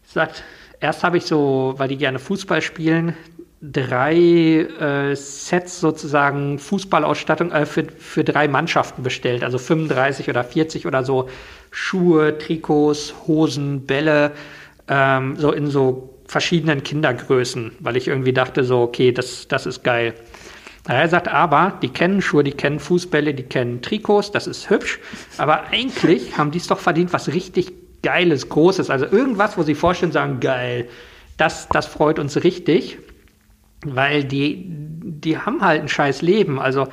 Sagt, 0.04 0.44
erst 0.80 1.02
habe 1.02 1.18
ich 1.18 1.24
so, 1.24 1.74
weil 1.76 1.88
die 1.88 1.96
gerne 1.96 2.18
Fußball 2.18 2.62
spielen, 2.62 3.14
drei 3.62 4.14
äh, 4.14 5.16
Sets 5.16 5.80
sozusagen 5.80 6.58
Fußballausstattung 6.58 7.52
äh, 7.52 7.64
für, 7.64 7.84
für 7.84 8.22
drei 8.22 8.48
Mannschaften 8.48 9.02
bestellt, 9.02 9.42
also 9.42 9.58
35 9.58 10.28
oder 10.28 10.44
40 10.44 10.86
oder 10.86 11.04
so 11.04 11.28
Schuhe, 11.70 12.36
Trikots, 12.38 13.14
Hosen, 13.26 13.86
Bälle, 13.86 14.32
ähm, 14.88 15.36
so 15.36 15.52
in 15.52 15.68
so 15.68 16.14
verschiedenen 16.26 16.82
Kindergrößen, 16.82 17.72
weil 17.80 17.96
ich 17.96 18.08
irgendwie 18.08 18.32
dachte 18.32 18.64
so, 18.64 18.80
okay, 18.80 19.12
das, 19.12 19.48
das 19.48 19.64
ist 19.64 19.82
geil. 19.82 20.14
Er 20.88 21.08
sagt 21.08 21.28
aber, 21.28 21.78
die 21.82 21.88
kennen 21.88 22.20
Schuhe, 22.20 22.44
die 22.44 22.52
kennen 22.52 22.78
Fußbälle, 22.78 23.34
die 23.34 23.42
kennen 23.42 23.82
Trikots, 23.82 24.30
das 24.30 24.46
ist 24.46 24.70
hübsch, 24.70 25.00
aber 25.38 25.68
eigentlich 25.68 26.36
haben 26.38 26.50
die 26.50 26.58
es 26.58 26.66
doch 26.66 26.78
verdient, 26.78 27.12
was 27.12 27.28
richtig 27.28 27.72
Geiles, 28.02 28.48
Großes, 28.50 28.90
also 28.90 29.06
irgendwas, 29.06 29.56
wo 29.56 29.62
sie 29.62 29.74
vorstellen, 29.74 30.12
sagen, 30.12 30.40
geil, 30.40 30.88
das, 31.38 31.68
das 31.70 31.86
freut 31.86 32.18
uns 32.18 32.44
richtig 32.44 32.98
weil 33.84 34.24
die, 34.24 34.64
die 34.68 35.38
haben 35.38 35.60
halt 35.60 35.82
ein 35.82 35.88
scheiß 35.88 36.22
Leben. 36.22 36.58
Also 36.58 36.88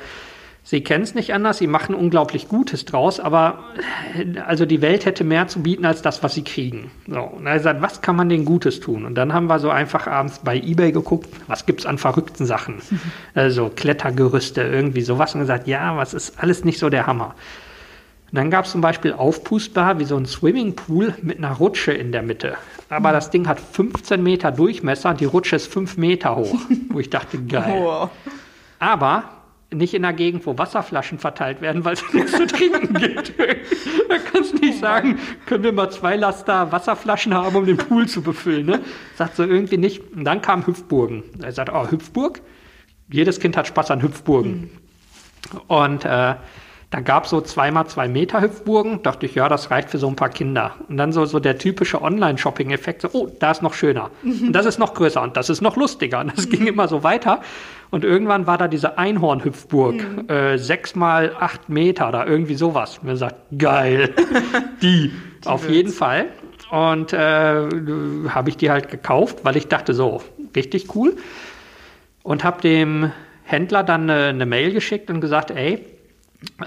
sie 0.62 0.82
kennen 0.82 1.04
es 1.04 1.14
nicht 1.14 1.32
anders, 1.32 1.58
sie 1.58 1.66
machen 1.66 1.94
unglaublich 1.94 2.48
Gutes 2.48 2.84
draus, 2.84 3.20
aber 3.20 3.64
also 4.46 4.66
die 4.66 4.80
Welt 4.80 5.04
hätte 5.04 5.24
mehr 5.24 5.46
zu 5.46 5.62
bieten 5.62 5.84
als 5.84 6.02
das, 6.02 6.22
was 6.22 6.34
sie 6.34 6.44
kriegen. 6.44 6.90
So, 7.06 7.20
und 7.20 7.46
er 7.46 7.60
sagt, 7.60 7.82
was 7.82 8.02
kann 8.02 8.16
man 8.16 8.28
denen 8.28 8.44
Gutes 8.44 8.80
tun? 8.80 9.04
Und 9.04 9.14
dann 9.14 9.32
haben 9.32 9.46
wir 9.46 9.58
so 9.58 9.70
einfach 9.70 10.06
abends 10.06 10.40
bei 10.40 10.56
Ebay 10.56 10.92
geguckt, 10.92 11.28
was 11.46 11.66
gibt's 11.66 11.86
an 11.86 11.98
verrückten 11.98 12.46
Sachen? 12.46 12.76
Also 13.34 13.70
Klettergerüste, 13.74 14.62
irgendwie 14.62 15.02
sowas 15.02 15.34
und 15.34 15.40
gesagt, 15.40 15.66
ja, 15.66 15.96
was 15.96 16.14
ist 16.14 16.38
alles 16.38 16.64
nicht 16.64 16.78
so 16.78 16.88
der 16.88 17.06
Hammer. 17.06 17.34
Und 18.30 18.38
dann 18.38 18.50
gab 18.50 18.64
es 18.64 18.72
zum 18.72 18.80
Beispiel 18.80 19.12
aufpustbar 19.12 19.98
wie 19.98 20.04
so 20.04 20.16
ein 20.16 20.26
Swimmingpool 20.26 21.14
mit 21.22 21.38
einer 21.38 21.52
Rutsche 21.52 21.92
in 21.92 22.10
der 22.10 22.22
Mitte. 22.22 22.56
Aber 22.94 23.12
das 23.12 23.30
Ding 23.30 23.48
hat 23.48 23.58
15 23.60 24.22
Meter 24.22 24.52
Durchmesser 24.52 25.10
und 25.10 25.20
die 25.20 25.24
Rutsche 25.24 25.56
ist 25.56 25.72
5 25.72 25.96
Meter 25.96 26.36
hoch. 26.36 26.58
Wo 26.90 27.00
ich 27.00 27.10
dachte, 27.10 27.42
geil. 27.48 27.82
Wow. 27.82 28.10
Aber 28.78 29.24
nicht 29.72 29.94
in 29.94 30.02
der 30.02 30.12
Gegend, 30.12 30.46
wo 30.46 30.56
Wasserflaschen 30.56 31.18
verteilt 31.18 31.60
werden, 31.60 31.84
weil 31.84 31.94
es 31.94 32.04
nichts 32.12 32.32
zu 32.32 32.46
trinken 32.46 32.94
gibt. 32.94 33.32
da 34.08 34.18
kannst 34.18 34.52
du 34.52 34.58
nicht 34.58 34.78
sagen, 34.78 35.18
können 35.46 35.64
wir 35.64 35.72
mal 35.72 35.90
zwei 35.90 36.16
Laster 36.16 36.70
Wasserflaschen 36.70 37.34
haben, 37.34 37.56
um 37.56 37.66
den 37.66 37.76
Pool 37.76 38.06
zu 38.06 38.22
befüllen. 38.22 38.66
Ne? 38.66 38.80
Sagt 39.16 39.36
so 39.36 39.42
irgendwie 39.42 39.78
nicht. 39.78 40.12
Und 40.12 40.24
dann 40.24 40.40
kam 40.40 40.66
Hüpfburgen. 40.66 41.24
Er 41.42 41.52
sagt, 41.52 41.70
oh, 41.72 41.90
Hüpfburg? 41.90 42.40
Jedes 43.10 43.40
Kind 43.40 43.56
hat 43.56 43.66
Spaß 43.66 43.90
an 43.90 44.02
Hüpfburgen. 44.02 44.52
Mhm. 44.52 45.60
Und 45.66 46.04
äh, 46.04 46.34
da 46.94 47.00
gab 47.00 47.24
es 47.24 47.30
so 47.30 47.40
zweimal 47.40 47.88
zwei 47.88 48.06
Meter 48.06 48.40
Hüpfburgen. 48.40 49.02
Dachte 49.02 49.26
ich, 49.26 49.34
ja, 49.34 49.48
das 49.48 49.72
reicht 49.72 49.90
für 49.90 49.98
so 49.98 50.06
ein 50.06 50.14
paar 50.14 50.28
Kinder. 50.28 50.76
Und 50.88 50.96
dann 50.96 51.10
so, 51.10 51.24
so 51.24 51.40
der 51.40 51.58
typische 51.58 52.00
Online-Shopping-Effekt. 52.00 53.02
So, 53.02 53.08
oh, 53.12 53.28
da 53.40 53.50
ist 53.50 53.62
noch 53.62 53.74
schöner. 53.74 54.12
Und 54.22 54.52
das 54.52 54.64
ist 54.64 54.78
noch 54.78 54.94
größer. 54.94 55.20
Und 55.20 55.36
das 55.36 55.50
ist 55.50 55.60
noch 55.60 55.76
lustiger. 55.76 56.20
Und 56.20 56.38
das 56.38 56.48
ging 56.48 56.68
immer 56.68 56.86
so 56.86 57.02
weiter. 57.02 57.40
Und 57.90 58.04
irgendwann 58.04 58.46
war 58.46 58.58
da 58.58 58.68
diese 58.68 58.96
Einhorn-Hüpfburg. 58.96 59.94
Mhm. 59.96 60.28
Äh, 60.28 60.56
sechs 60.56 60.94
mal 60.94 61.34
acht 61.40 61.68
Meter 61.68 62.10
oder 62.10 62.28
irgendwie 62.28 62.54
sowas. 62.54 62.98
Und 62.98 63.08
man 63.08 63.16
sagt, 63.16 63.38
geil. 63.58 64.14
die. 64.80 65.10
die 65.42 65.48
Auf 65.48 65.68
jeden 65.68 65.90
Fall. 65.90 66.26
Und 66.70 67.12
äh, 67.12 67.16
habe 68.28 68.50
ich 68.50 68.56
die 68.56 68.70
halt 68.70 68.88
gekauft, 68.88 69.40
weil 69.42 69.56
ich 69.56 69.66
dachte, 69.66 69.94
so, 69.94 70.22
richtig 70.54 70.94
cool. 70.94 71.16
Und 72.22 72.44
habe 72.44 72.60
dem 72.60 73.10
Händler 73.42 73.82
dann 73.82 74.08
eine, 74.08 74.26
eine 74.26 74.46
Mail 74.46 74.72
geschickt 74.72 75.10
und 75.10 75.20
gesagt, 75.20 75.50
ey, 75.50 75.84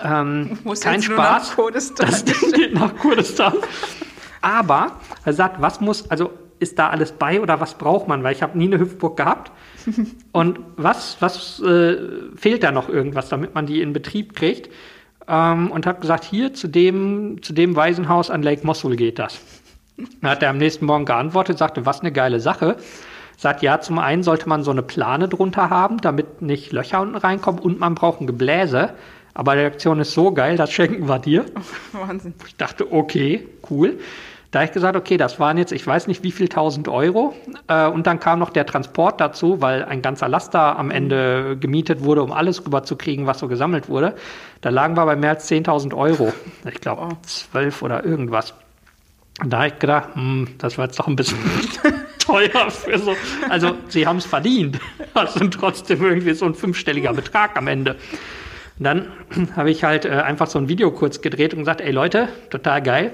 ähm, 0.03 0.57
kein 0.81 1.01
Spaß. 1.01 1.55
Das 1.97 2.25
Ding 2.25 2.51
geht 2.53 2.73
nach 2.73 2.95
Kurdistan. 2.95 3.53
Aber 4.41 4.93
er 5.25 5.33
sagt, 5.33 5.61
was 5.61 5.81
muss, 5.81 6.09
also 6.09 6.31
ist 6.59 6.79
da 6.79 6.89
alles 6.89 7.11
bei 7.11 7.41
oder 7.41 7.59
was 7.59 7.75
braucht 7.75 8.07
man? 8.07 8.23
Weil 8.23 8.33
ich 8.33 8.41
habe 8.41 8.57
nie 8.57 8.65
eine 8.65 8.79
Hüpfburg 8.79 9.17
gehabt. 9.17 9.51
Und 10.31 10.59
was, 10.75 11.17
was 11.19 11.61
äh, 11.61 11.97
fehlt 12.35 12.63
da 12.63 12.71
noch 12.71 12.89
irgendwas, 12.89 13.29
damit 13.29 13.55
man 13.55 13.65
die 13.65 13.81
in 13.81 13.93
Betrieb 13.93 14.35
kriegt? 14.35 14.69
Ähm, 15.27 15.71
und 15.71 15.85
habe 15.85 15.99
gesagt, 15.99 16.23
hier 16.23 16.53
zu 16.53 16.67
dem, 16.67 17.41
zu 17.41 17.53
dem 17.53 17.75
Waisenhaus 17.75 18.29
an 18.29 18.43
Lake 18.43 18.65
Mosul 18.65 18.95
geht 18.95 19.19
das. 19.19 19.39
Dann 20.21 20.31
hat 20.31 20.43
er 20.43 20.49
am 20.49 20.57
nächsten 20.57 20.85
Morgen 20.85 21.05
geantwortet, 21.05 21.57
sagte, 21.57 21.85
was 21.85 22.01
eine 22.01 22.11
geile 22.11 22.39
Sache. 22.39 22.77
Sagt, 23.35 23.61
ja, 23.61 23.79
zum 23.79 23.99
einen 23.99 24.23
sollte 24.23 24.49
man 24.49 24.63
so 24.63 24.71
eine 24.71 24.81
Plane 24.81 25.27
drunter 25.27 25.69
haben, 25.69 25.99
damit 25.99 26.41
nicht 26.41 26.71
Löcher 26.71 27.01
unten 27.01 27.17
reinkommen 27.17 27.61
und 27.61 27.79
man 27.79 27.93
braucht 27.95 28.21
ein 28.21 28.27
Gebläse. 28.27 28.91
Aber 29.37 29.55
die 29.55 29.61
Aktion 29.61 29.99
ist 29.99 30.13
so 30.13 30.31
geil, 30.31 30.57
das 30.57 30.71
schenken 30.71 31.07
wir 31.07 31.19
dir. 31.19 31.45
Wahnsinn. 31.91 32.33
Ich 32.47 32.55
dachte, 32.55 32.91
okay, 32.91 33.47
cool. 33.69 33.99
Da 34.49 34.59
habe 34.59 34.65
ich 34.65 34.71
gesagt, 34.71 34.95
okay, 34.95 35.15
das 35.15 35.39
waren 35.39 35.59
jetzt, 35.59 35.71
ich 35.71 35.85
weiß 35.85 36.07
nicht 36.07 36.23
wie 36.23 36.31
viel 36.31 36.49
tausend 36.49 36.87
Euro. 36.87 37.35
Äh, 37.67 37.85
und 37.85 38.07
dann 38.07 38.19
kam 38.19 38.39
noch 38.39 38.49
der 38.49 38.65
Transport 38.65 39.21
dazu, 39.21 39.61
weil 39.61 39.85
ein 39.85 40.01
ganzer 40.01 40.27
Laster 40.27 40.79
am 40.79 40.89
Ende 40.89 41.55
gemietet 41.55 42.03
wurde, 42.03 42.23
um 42.23 42.31
alles 42.31 42.65
rüberzukriegen, 42.65 43.27
was 43.27 43.37
so 43.37 43.47
gesammelt 43.47 43.89
wurde. 43.89 44.15
Da 44.61 44.69
lagen 44.69 44.97
wir 44.97 45.05
bei 45.05 45.15
mehr 45.15 45.29
als 45.29 45.47
10.000 45.51 45.95
Euro. 45.95 46.33
Ich 46.67 46.81
glaube. 46.81 47.15
12 47.21 47.83
oder 47.83 48.03
irgendwas. 48.03 48.55
Und 49.43 49.53
da 49.53 49.57
habe 49.57 49.67
ich 49.67 49.77
gedacht, 49.77 50.15
hm, 50.15 50.47
das 50.57 50.79
war 50.79 50.85
jetzt 50.85 50.97
doch 50.97 51.07
ein 51.07 51.15
bisschen 51.15 51.37
teuer 52.17 52.71
für 52.71 52.97
so. 52.97 53.15
Also 53.49 53.75
sie 53.87 54.07
haben 54.07 54.17
es 54.17 54.25
verdient. 54.25 54.79
Das 55.13 55.33
sind 55.35 55.53
trotzdem 55.53 56.03
irgendwie 56.03 56.33
so 56.33 56.45
ein 56.45 56.55
fünfstelliger 56.55 57.13
Betrag 57.13 57.55
am 57.55 57.67
Ende. 57.67 57.97
Und 58.79 58.83
dann 58.83 59.07
habe 59.55 59.71
ich 59.71 59.83
halt 59.83 60.05
äh, 60.05 60.09
einfach 60.09 60.47
so 60.47 60.59
ein 60.59 60.69
Video 60.69 60.91
kurz 60.91 61.21
gedreht 61.21 61.53
und 61.53 61.59
gesagt, 61.59 61.81
ey 61.81 61.91
Leute, 61.91 62.29
total 62.49 62.81
geil. 62.81 63.11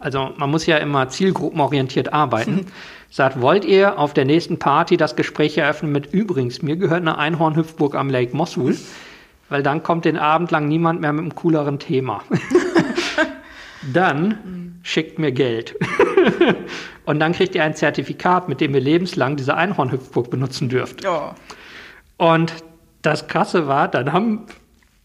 Also 0.00 0.32
man 0.36 0.50
muss 0.50 0.66
ja 0.66 0.76
immer 0.76 1.08
zielgruppenorientiert 1.08 2.12
arbeiten. 2.12 2.66
Sagt, 3.10 3.40
wollt 3.40 3.64
ihr 3.64 3.98
auf 3.98 4.12
der 4.12 4.26
nächsten 4.26 4.58
Party 4.58 4.98
das 4.98 5.16
Gespräch 5.16 5.56
eröffnen 5.56 5.92
mit 5.92 6.12
übrigens, 6.12 6.60
mir 6.60 6.76
gehört 6.76 7.00
eine 7.00 7.16
Einhornhüpfburg 7.16 7.94
am 7.94 8.10
Lake 8.10 8.36
Mosul, 8.36 8.76
weil 9.48 9.62
dann 9.62 9.82
kommt 9.82 10.04
den 10.04 10.18
Abend 10.18 10.50
lang 10.50 10.68
niemand 10.68 11.00
mehr 11.00 11.12
mit 11.12 11.22
einem 11.22 11.34
cooleren 11.34 11.78
Thema. 11.78 12.22
dann 13.94 14.80
schickt 14.82 15.18
mir 15.18 15.32
Geld. 15.32 15.74
Und 17.06 17.20
dann 17.20 17.32
kriegt 17.32 17.54
ihr 17.54 17.64
ein 17.64 17.74
Zertifikat, 17.74 18.50
mit 18.50 18.60
dem 18.60 18.74
ihr 18.74 18.80
lebenslang 18.82 19.36
diese 19.36 19.54
Einhornhüpfburg 19.56 20.28
benutzen 20.30 20.68
dürft. 20.68 21.02
Ja. 21.02 21.34
Und 22.18 22.52
das 23.02 23.26
Krasse 23.28 23.66
war, 23.68 23.88
dann 23.88 24.12
haben 24.12 24.46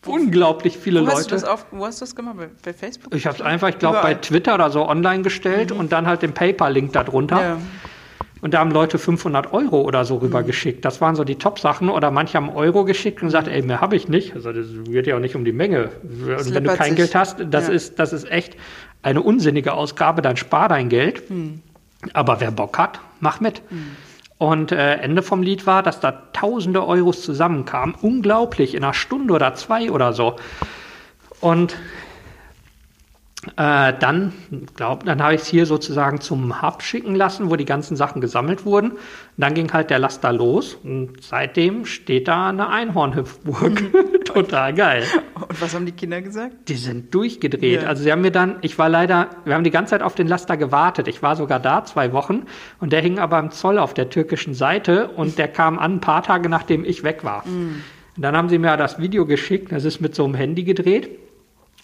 unglaublich 0.05 0.77
viele 0.77 1.01
Wo 1.01 1.07
hast, 1.07 1.15
du 1.15 1.35
Leute. 1.35 1.35
das 1.35 1.43
auf, 1.45 1.65
wo 1.71 1.85
hast 1.85 2.01
du 2.01 2.05
das 2.05 2.15
gemacht? 2.15 2.35
Bei, 2.37 2.49
bei 2.63 2.73
Facebook? 2.73 3.13
Ich 3.15 3.25
habe 3.25 3.35
es 3.37 3.41
einfach, 3.41 3.69
ich 3.69 3.79
glaube, 3.79 3.99
bei. 4.01 4.15
Twitter 4.15 4.55
oder 4.55 4.69
so 4.69 4.87
online 4.87 5.23
gestellt 5.23 5.71
und 5.71 5.91
dann 5.91 6.07
halt 6.07 6.21
den 6.21 6.33
PayPal-Link 6.33 6.93
darunter. 6.93 7.41
Ja. 7.41 7.57
Und 8.41 8.53
da 8.53 8.59
haben 8.59 8.71
Leute 8.71 8.97
500 8.99 9.53
Euro 9.53 9.81
oder 9.83 10.03
so 10.03 10.17
rübergeschickt. 10.17 10.83
Das 10.83 10.99
waren 10.99 11.15
so 11.15 11.23
die 11.23 11.35
Top-Sachen. 11.35 11.87
Oder 11.89 12.11
manche 12.11 12.35
haben 12.35 12.49
Euro 12.49 12.83
geschickt 12.83 13.21
und 13.21 13.29
gesagt, 13.29 13.47
ey, 13.47 13.61
mehr 13.61 13.79
habe 13.79 13.95
ich 13.95 14.09
nicht. 14.09 14.35
Also 14.35 14.51
das 14.51 14.65
geht 14.83 15.07
ja 15.07 15.15
auch 15.15 15.21
nicht 15.21 15.37
um 15.37 15.45
die 15.45 15.53
Menge. 15.53 15.91
Und 16.03 16.53
wenn 16.53 16.65
du 16.65 16.75
kein 16.75 16.89
sich. 16.89 16.97
Geld 16.97 17.15
hast, 17.15 17.37
das, 17.49 17.69
Ja. 17.69 17.73
ist, 17.73 17.99
das 17.99 18.11
ist 18.11 18.29
echt 18.29 18.57
eine 19.01 19.21
unsinnige 19.21 19.71
Ausgabe, 19.71 20.21
dann 20.21 20.35
spar 20.35 20.67
dein 20.67 20.89
Geld. 20.89 21.23
Aber 22.11 22.41
wer 22.41 22.51
Bock 22.51 22.77
hat, 22.77 22.99
mach 23.21 23.39
mit. 23.39 23.61
Und 24.37 24.71
äh, 24.71 24.95
Ende 24.95 25.21
vom 25.21 25.41
Lied 25.41 25.65
war, 25.65 25.83
dass 25.83 25.99
da 25.99 26.11
tausende 26.33 26.85
Euros 26.85 27.21
zusammenkamen. 27.21 27.95
Unglaublich, 28.01 28.75
in 28.75 28.83
einer 28.83 28.93
Stunde 28.93 29.33
oder 29.33 29.53
zwei 29.55 29.91
oder 29.91 30.13
so. 30.13 30.35
Und 31.39 31.75
äh, 33.57 33.93
dann, 33.99 34.33
glaub, 34.75 35.03
dann 35.05 35.21
habe 35.21 35.35
ich 35.35 35.41
es 35.41 35.47
hier 35.47 35.65
sozusagen 35.65 36.21
zum 36.21 36.61
Hub 36.61 36.81
schicken 36.81 37.15
lassen, 37.15 37.49
wo 37.49 37.55
die 37.55 37.65
ganzen 37.65 37.95
Sachen 37.95 38.21
gesammelt 38.21 38.65
wurden. 38.65 38.91
Und 38.91 38.99
dann 39.37 39.53
ging 39.53 39.71
halt 39.73 39.89
der 39.89 39.99
Laster 39.99 40.31
los 40.31 40.77
und 40.83 41.21
seitdem 41.21 41.85
steht 41.85 42.27
da 42.27 42.49
eine 42.49 42.69
Einhornhüpfburg. 42.69 43.83
Total 44.25 44.73
geil. 44.73 45.03
Und 45.35 45.61
was 45.61 45.75
haben 45.75 45.85
die 45.85 45.91
Kinder 45.91 46.21
gesagt? 46.21 46.69
Die 46.69 46.75
sind 46.75 47.13
durchgedreht. 47.13 47.83
Ja. 47.83 47.89
Also 47.89 48.03
sie 48.03 48.11
haben 48.11 48.21
mir 48.21 48.31
dann, 48.31 48.57
ich 48.61 48.77
war 48.79 48.89
leider, 48.89 49.29
wir 49.45 49.55
haben 49.55 49.63
die 49.63 49.71
ganze 49.71 49.91
Zeit 49.91 50.03
auf 50.03 50.15
den 50.15 50.27
Laster 50.27 50.55
gewartet. 50.55 51.07
Ich 51.07 51.21
war 51.21 51.35
sogar 51.35 51.59
da 51.59 51.83
zwei 51.83 52.13
Wochen 52.13 52.43
und 52.79 52.93
der 52.93 53.01
hing 53.01 53.19
aber 53.19 53.39
im 53.39 53.51
Zoll 53.51 53.77
auf 53.77 53.93
der 53.93 54.09
türkischen 54.09 54.53
Seite 54.53 55.09
und 55.09 55.37
der 55.37 55.47
kam 55.47 55.79
an 55.79 55.95
ein 55.95 56.01
paar 56.01 56.23
Tage 56.23 56.49
nachdem 56.49 56.85
ich 56.85 57.03
weg 57.03 57.23
war. 57.23 57.43
Und 58.15 58.21
dann 58.21 58.37
haben 58.37 58.49
sie 58.49 58.59
mir 58.59 58.77
das 58.77 58.99
Video 58.99 59.25
geschickt, 59.25 59.71
das 59.71 59.85
ist 59.85 59.99
mit 59.99 60.15
so 60.15 60.23
einem 60.23 60.35
Handy 60.35 60.63
gedreht. 60.63 61.09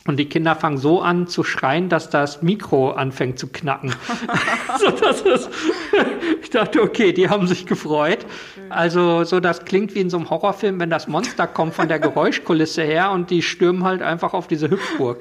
Und 0.08 0.18
die 0.18 0.28
Kinder 0.28 0.56
fangen 0.56 0.78
so 0.78 1.02
an 1.02 1.28
zu 1.28 1.44
schreien, 1.44 1.90
dass 1.90 2.10
das 2.10 2.42
Mikro 2.42 2.92
anfängt 2.92 3.38
zu 3.38 3.48
knacken. 3.48 3.94
so, 4.80 4.90
das 4.92 5.22
ist, 5.22 5.50
ich 6.42 6.50
dachte, 6.50 6.82
okay, 6.82 7.12
die 7.12 7.30
haben 7.30 7.48
sich 7.48 7.66
gefreut. 7.66 8.26
Also, 8.70 9.24
so 9.24 9.40
das 9.40 9.66
klingt 9.66 9.96
wie 9.96 10.00
in 10.00 10.10
so 10.10 10.18
einem 10.18 10.30
Horrorfilm, 10.30 10.80
wenn 10.80 10.90
das 10.90 11.08
Monster 11.08 11.48
kommt 11.48 11.74
von 11.74 11.88
der 11.88 12.00
Geräuschkulisse 12.00 12.82
her 12.84 13.12
und 13.12 13.30
die 13.30 13.42
stürmen 13.42 13.84
halt 13.84 14.02
einfach 14.02 14.34
auf 14.34 14.48
diese 14.48 14.70
Hüpfburg. 14.70 15.20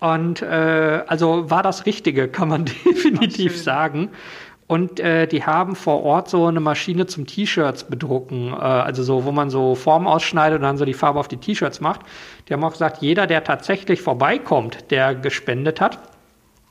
Und 0.00 0.42
äh, 0.42 1.04
also 1.06 1.48
war 1.48 1.62
das 1.62 1.86
Richtige, 1.86 2.28
kann 2.28 2.48
man 2.48 2.64
definitiv 2.66 3.60
sagen. 3.60 4.10
Und 4.68 4.98
äh, 4.98 5.28
die 5.28 5.44
haben 5.44 5.76
vor 5.76 6.02
Ort 6.02 6.28
so 6.28 6.46
eine 6.46 6.58
Maschine 6.58 7.06
zum 7.06 7.26
T-Shirts 7.26 7.84
bedrucken, 7.84 8.52
äh, 8.52 8.56
also 8.56 9.02
so, 9.04 9.24
wo 9.24 9.30
man 9.30 9.48
so 9.48 9.76
Form 9.76 10.06
ausschneidet 10.08 10.56
und 10.56 10.62
dann 10.62 10.76
so 10.76 10.84
die 10.84 10.94
Farbe 10.94 11.20
auf 11.20 11.28
die 11.28 11.36
T-Shirts 11.36 11.80
macht. 11.80 12.00
Die 12.48 12.52
haben 12.52 12.64
auch 12.64 12.72
gesagt, 12.72 13.00
jeder, 13.00 13.26
der 13.26 13.44
tatsächlich 13.44 14.02
vorbeikommt, 14.02 14.90
der 14.90 15.14
gespendet 15.14 15.80
hat, 15.80 16.00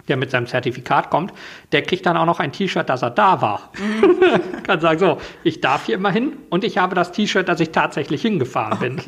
der 0.07 0.17
mit 0.17 0.31
seinem 0.31 0.47
Zertifikat 0.47 1.09
kommt, 1.09 1.33
der 1.71 1.81
kriegt 1.81 2.05
dann 2.05 2.17
auch 2.17 2.25
noch 2.25 2.39
ein 2.39 2.51
T-Shirt, 2.51 2.87
dass 2.89 3.01
er 3.01 3.09
da 3.09 3.41
war. 3.41 3.71
Kann 4.63 4.79
sagen, 4.79 4.99
so, 4.99 5.17
ich 5.43 5.61
darf 5.61 5.85
hier 5.85 5.95
immer 5.95 6.11
hin 6.11 6.33
und 6.49 6.63
ich 6.63 6.77
habe 6.77 6.95
das 6.95 7.11
T-Shirt, 7.11 7.47
dass 7.47 7.59
ich 7.59 7.71
tatsächlich 7.71 8.21
hingefahren 8.21 8.79
bin. 8.79 9.01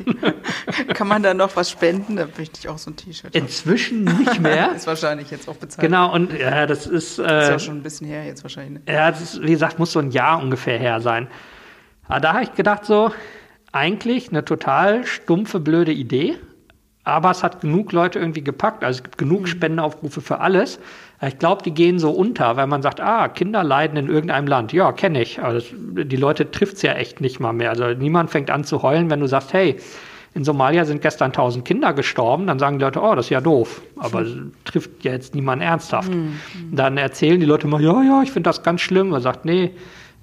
Kann 0.94 1.08
man 1.08 1.22
da 1.22 1.34
noch 1.34 1.56
was 1.56 1.70
spenden? 1.70 2.16
Da 2.16 2.26
möchte 2.36 2.58
ich 2.58 2.68
auch 2.68 2.78
so 2.78 2.90
ein 2.90 2.96
T-Shirt. 2.96 3.34
Inzwischen 3.34 4.04
nicht 4.04 4.40
mehr. 4.40 4.72
Ist 4.76 4.86
wahrscheinlich 4.86 5.30
jetzt 5.30 5.48
auch 5.48 5.56
bezahlt. 5.56 5.86
Genau, 5.86 6.12
und 6.12 6.32
ja, 6.32 6.66
das 6.66 6.86
ist, 6.86 7.18
Ist 7.18 7.26
äh, 7.26 7.50
ja 7.50 7.58
schon 7.58 7.76
ein 7.78 7.82
bisschen 7.82 8.06
her 8.06 8.24
jetzt 8.24 8.42
wahrscheinlich. 8.42 8.84
Ne? 8.84 8.92
ja, 8.92 9.10
das 9.10 9.22
ist, 9.22 9.42
wie 9.42 9.50
gesagt, 9.50 9.78
muss 9.78 9.92
so 9.92 9.98
ein 9.98 10.10
Jahr 10.10 10.42
ungefähr 10.42 10.78
her 10.78 11.00
sein. 11.00 11.28
Aber 12.06 12.20
da 12.20 12.32
habe 12.34 12.44
ich 12.44 12.54
gedacht, 12.54 12.84
so, 12.84 13.12
eigentlich 13.72 14.30
eine 14.30 14.44
total 14.44 15.04
stumpfe, 15.06 15.60
blöde 15.60 15.92
Idee. 15.92 16.38
Aber 17.08 17.30
es 17.30 17.42
hat 17.42 17.60
genug 17.60 17.92
Leute 17.92 18.18
irgendwie 18.18 18.42
gepackt. 18.42 18.84
Also 18.84 18.98
es 18.98 19.02
gibt 19.02 19.18
genug 19.18 19.48
Spendenaufrufe 19.48 20.20
für 20.20 20.40
alles. 20.40 20.78
Ich 21.26 21.38
glaube, 21.38 21.62
die 21.62 21.72
gehen 21.72 21.98
so 21.98 22.10
unter, 22.10 22.56
weil 22.56 22.66
man 22.66 22.82
sagt, 22.82 23.00
ah, 23.00 23.28
Kinder 23.28 23.64
leiden 23.64 23.96
in 23.96 24.08
irgendeinem 24.08 24.46
Land. 24.46 24.72
Ja, 24.72 24.92
kenne 24.92 25.22
ich. 25.22 25.40
Aber 25.40 25.54
das, 25.54 25.64
die 25.72 26.16
Leute 26.16 26.50
trifft 26.50 26.76
es 26.76 26.82
ja 26.82 26.92
echt 26.92 27.20
nicht 27.20 27.40
mal 27.40 27.52
mehr. 27.52 27.70
Also 27.70 27.88
niemand 27.88 28.30
fängt 28.30 28.50
an 28.50 28.62
zu 28.62 28.82
heulen, 28.82 29.10
wenn 29.10 29.20
du 29.20 29.26
sagst, 29.26 29.52
hey, 29.52 29.76
in 30.34 30.44
Somalia 30.44 30.84
sind 30.84 31.02
gestern 31.02 31.28
1000 31.28 31.64
Kinder 31.64 31.92
gestorben. 31.94 32.46
Dann 32.46 32.58
sagen 32.58 32.78
die 32.78 32.84
Leute, 32.84 33.00
oh, 33.00 33.14
das 33.14 33.26
ist 33.26 33.30
ja 33.30 33.40
doof. 33.40 33.82
Aber 33.96 34.24
trifft 34.64 35.02
ja 35.02 35.12
jetzt 35.12 35.34
niemand 35.34 35.62
ernsthaft. 35.62 36.12
Dann 36.70 36.96
erzählen 36.98 37.40
die 37.40 37.46
Leute 37.46 37.66
mal, 37.66 37.82
ja, 37.82 38.02
ja, 38.02 38.22
ich 38.22 38.30
finde 38.30 38.48
das 38.48 38.62
ganz 38.62 38.82
schlimm. 38.82 39.08
Man 39.08 39.22
sagt, 39.22 39.44
nee, 39.44 39.72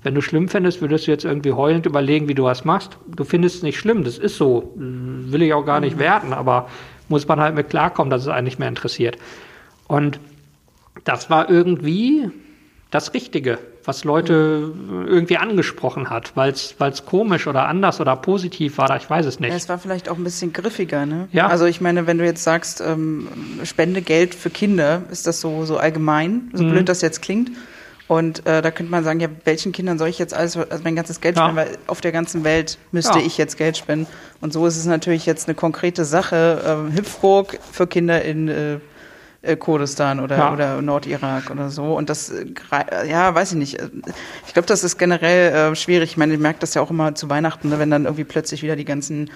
wenn 0.05 0.15
du 0.15 0.21
schlimm 0.21 0.47
findest, 0.47 0.81
würdest 0.81 1.07
du 1.07 1.11
jetzt 1.11 1.25
irgendwie 1.25 1.51
heulend 1.51 1.85
überlegen, 1.85 2.27
wie 2.27 2.35
du 2.35 2.43
was 2.43 2.63
machst. 2.63 2.97
Du 3.07 3.23
findest 3.23 3.57
es 3.57 3.63
nicht 3.63 3.77
schlimm, 3.79 4.03
das 4.03 4.17
ist 4.17 4.37
so. 4.37 4.71
Will 4.75 5.41
ich 5.41 5.53
auch 5.53 5.65
gar 5.65 5.79
nicht 5.79 5.97
werten, 5.99 6.31
aber 6.31 6.69
muss 7.09 7.27
man 7.27 7.39
halt 7.39 7.55
mit 7.55 7.69
klarkommen, 7.69 8.09
dass 8.11 8.21
es 8.21 8.27
einen 8.27 8.45
nicht 8.45 8.59
mehr 8.59 8.69
interessiert. 8.69 9.17
Und 9.87 10.19
das 11.03 11.29
war 11.29 11.49
irgendwie 11.49 12.29
das 12.91 13.13
Richtige, 13.13 13.57
was 13.83 14.03
Leute 14.03 14.71
irgendwie 15.07 15.37
angesprochen 15.37 16.09
hat, 16.09 16.35
weil 16.35 16.51
es 16.53 16.75
komisch 17.05 17.45
oder 17.47 17.67
anders 17.67 17.99
oder 17.99 18.15
positiv 18.15 18.77
war, 18.77 18.95
ich 18.95 19.09
weiß 19.09 19.25
es 19.25 19.35
Ja, 19.35 19.41
nicht. 19.47 19.53
es 19.55 19.69
war 19.69 19.77
vielleicht 19.79 20.07
auch 20.09 20.17
ein 20.17 20.23
bisschen 20.23 20.53
griffiger, 20.53 21.05
ne? 21.05 21.27
Ja. 21.31 21.47
Also 21.47 21.65
ich 21.65 21.81
meine, 21.81 22.07
wenn 22.07 22.17
du 22.17 22.25
jetzt 22.25 22.43
sagst, 22.43 22.81
ähm, 22.81 23.27
spende 23.63 24.01
Geld 24.01 24.33
für 24.33 24.49
Kinder, 24.49 25.01
ist 25.11 25.27
das 25.27 25.41
so, 25.41 25.65
so 25.65 25.77
allgemein, 25.77 26.49
so 26.53 26.63
Mhm. 26.63 26.69
blöd 26.69 26.89
das 26.89 27.01
jetzt 27.01 27.21
klingt. 27.21 27.51
Und 28.07 28.45
äh, 28.45 28.61
da 28.61 28.69
könnte 28.69 28.91
man 28.91 29.03
sagen, 29.03 29.19
ja, 29.19 29.29
welchen 29.45 29.71
Kindern 29.71 29.97
soll 29.97 30.09
ich 30.09 30.19
jetzt 30.19 30.33
alles, 30.33 30.55
also 30.57 30.83
mein 30.83 30.95
ganzes 30.95 31.21
Geld 31.21 31.37
Ja. 31.37 31.43
spenden, 31.45 31.57
weil 31.57 31.77
auf 31.87 32.01
der 32.01 32.11
ganzen 32.11 32.43
Welt 32.43 32.77
müsste 32.91 33.17
Ja. 33.19 33.25
ich 33.25 33.37
jetzt 33.37 33.57
Geld 33.57 33.77
spenden. 33.77 34.05
Und 34.41 34.53
so 34.53 34.67
ist 34.67 34.77
es 34.77 34.85
natürlich 34.85 35.25
jetzt 35.25 35.47
eine 35.47 35.55
konkrete 35.55 36.05
Sache. 36.05 36.61
Ähm, 36.67 36.93
Hüpfburg 36.95 37.57
für 37.71 37.87
Kinder 37.87 38.21
in 38.21 38.47
äh, 38.47 38.77
äh, 39.41 39.55
Kurdistan 39.57 40.19
oder, 40.19 40.37
Ja. 40.37 40.53
oder 40.53 40.81
Nordirak 40.83 41.49
oder 41.49 41.69
so. 41.69 41.95
Und 41.95 42.09
das, 42.11 42.29
äh, 42.31 42.45
ja, 43.09 43.33
weiß 43.33 43.53
ich 43.53 43.57
nicht. 43.57 43.77
Ich 44.45 44.53
glaube, 44.53 44.67
das 44.67 44.83
ist 44.83 44.97
generell 44.99 45.71
äh, 45.71 45.75
schwierig. 45.75 46.11
Ich 46.11 46.17
meine, 46.17 46.33
ich 46.35 46.39
merke 46.39 46.59
das 46.59 46.73
ja 46.75 46.81
auch 46.83 46.91
immer 46.91 47.15
zu 47.15 47.29
Weihnachten, 47.29 47.69
ne, 47.69 47.79
wenn 47.79 47.89
dann 47.89 48.05
irgendwie 48.05 48.23
plötzlich 48.23 48.61
wieder 48.61 48.75
die 48.75 48.85
ganzen 48.85 49.31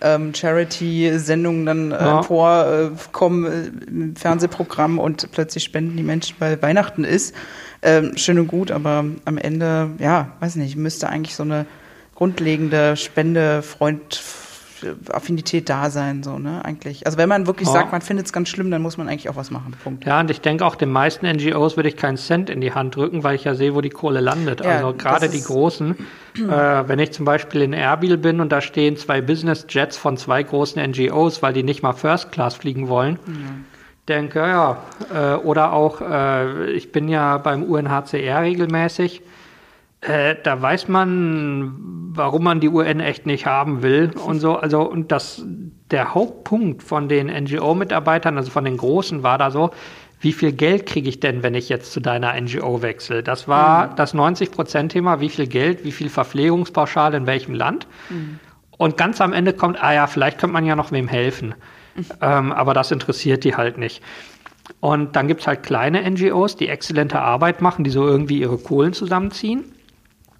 ähm, 0.00 0.34
Charity-Sendungen 0.34 1.66
dann 1.66 1.92
äh, 1.92 2.04
Ja. 2.04 2.22
vorkommen 2.22 3.44
äh, 3.46 3.88
im 3.88 4.16
Fernsehprogramm 4.16 4.98
und 4.98 5.30
plötzlich 5.32 5.62
spenden 5.64 5.96
die 5.96 6.02
Menschen, 6.02 6.36
weil 6.40 6.60
Weihnachten 6.62 7.04
ist. 7.04 7.34
Ähm, 7.82 8.16
schön 8.16 8.38
und 8.38 8.46
gut, 8.46 8.70
aber 8.70 9.04
am 9.24 9.38
Ende, 9.38 9.90
ja, 9.98 10.32
weiß 10.40 10.56
nicht, 10.56 10.76
müsste 10.76 11.08
eigentlich 11.08 11.34
so 11.34 11.42
eine 11.42 11.66
grundlegende 12.14 12.96
Spende-Freund-Affinität 12.96 15.68
da 15.68 15.90
sein, 15.90 16.22
so, 16.22 16.38
ne, 16.38 16.64
eigentlich. 16.64 17.06
Also 17.06 17.18
wenn 17.18 17.28
man 17.28 17.46
wirklich 17.46 17.68
Ja. 17.68 17.74
sagt, 17.74 17.92
man 17.92 18.00
findet 18.00 18.26
es 18.26 18.32
ganz 18.32 18.48
schlimm, 18.48 18.70
dann 18.70 18.82
muss 18.82 18.96
man 18.96 19.08
eigentlich 19.08 19.28
auch 19.28 19.36
was 19.36 19.50
machen. 19.50 19.74
Punkt. 19.82 20.04
Ja, 20.04 20.20
und 20.20 20.30
ich 20.30 20.40
denke 20.40 20.64
auch, 20.64 20.76
den 20.76 20.90
meisten 20.90 21.26
NGOs 21.26 21.76
würde 21.76 21.88
ich 21.88 21.96
keinen 21.96 22.16
Cent 22.16 22.50
in 22.50 22.60
die 22.60 22.72
Hand 22.72 22.96
drücken, 22.96 23.24
weil 23.24 23.34
ich 23.34 23.44
ja 23.44 23.54
sehe, 23.54 23.74
wo 23.74 23.80
die 23.80 23.90
Kohle 23.90 24.20
landet. 24.20 24.60
Ja, 24.60 24.76
also 24.76 24.94
gerade 24.94 25.28
die 25.28 25.42
großen, 25.42 25.96
äh, 26.36 26.40
wenn 26.86 26.98
ich 26.98 27.12
zum 27.12 27.24
Beispiel 27.24 27.62
in 27.62 27.72
Erbil 27.72 28.16
bin 28.18 28.40
und 28.40 28.50
da 28.52 28.60
stehen 28.60 28.96
zwei 28.96 29.20
Business 29.20 29.66
Jets 29.68 29.96
von 29.96 30.16
zwei 30.16 30.42
großen 30.42 30.82
NGOs, 30.90 31.42
weil 31.42 31.52
die 31.52 31.62
nicht 31.62 31.82
mal 31.82 31.92
First 31.92 32.32
Class 32.32 32.54
fliegen 32.54 32.88
wollen, 32.88 33.18
denke, 34.08 34.40
ja, 34.40 34.78
äh, 35.14 35.34
oder 35.36 35.72
auch, 35.72 36.00
äh, 36.00 36.70
ich 36.72 36.92
bin 36.92 37.08
ja 37.08 37.38
beim 37.38 37.62
UNHCR 37.62 38.42
regelmäßig, 38.42 39.22
äh, 40.00 40.34
da 40.42 40.60
weiß 40.60 40.88
man, 40.88 41.74
warum 42.14 42.44
man 42.44 42.60
die 42.60 42.68
UN 42.68 43.00
echt 43.00 43.26
nicht 43.26 43.46
haben 43.46 43.82
will 43.82 44.10
und 44.26 44.40
so. 44.40 44.56
Also, 44.56 44.82
und 44.82 45.12
das, 45.12 45.44
der 45.90 46.14
Hauptpunkt 46.14 46.82
von 46.82 47.08
den 47.08 47.28
NGO-Mitarbeitern, 47.28 48.36
also 48.36 48.50
von 48.50 48.64
den 48.64 48.76
Großen, 48.76 49.22
war 49.22 49.38
da 49.38 49.50
so, 49.50 49.70
wie 50.20 50.32
viel 50.32 50.52
Geld 50.52 50.86
kriege 50.86 51.08
ich 51.08 51.20
denn, 51.20 51.42
wenn 51.42 51.54
ich 51.54 51.68
jetzt 51.68 51.92
zu 51.92 52.00
deiner 52.00 52.40
NGO 52.40 52.82
wechsle? 52.82 53.22
Das 53.22 53.48
war 53.48 53.94
das 53.94 54.14
90-Prozent-Thema, 54.14 55.20
wie 55.20 55.28
viel 55.28 55.46
Geld, 55.48 55.84
wie 55.84 55.90
viel 55.90 56.08
Verpflegungspauschale 56.08 57.16
in 57.16 57.26
welchem 57.26 57.54
Land. 57.54 57.88
Und 58.78 58.96
ganz 58.96 59.20
am 59.20 59.32
Ende 59.32 59.52
kommt, 59.52 59.82
ah 59.82 59.92
ja, 59.92 60.06
vielleicht 60.06 60.38
könnte 60.38 60.54
man 60.54 60.64
ja 60.64 60.76
noch 60.76 60.92
wem 60.92 61.08
helfen. 61.08 61.54
Ähm, 62.20 62.52
aber 62.52 62.74
das 62.74 62.90
interessiert 62.90 63.44
die 63.44 63.54
halt 63.54 63.78
nicht. 63.78 64.02
Und 64.80 65.16
dann 65.16 65.28
gibt 65.28 65.42
es 65.42 65.46
halt 65.46 65.62
kleine 65.62 66.08
NGOs, 66.08 66.56
die 66.56 66.68
exzellente 66.68 67.20
Arbeit 67.20 67.60
machen, 67.60 67.84
die 67.84 67.90
so 67.90 68.06
irgendwie 68.06 68.40
ihre 68.40 68.58
Kohlen 68.58 68.92
zusammenziehen. 68.92 69.64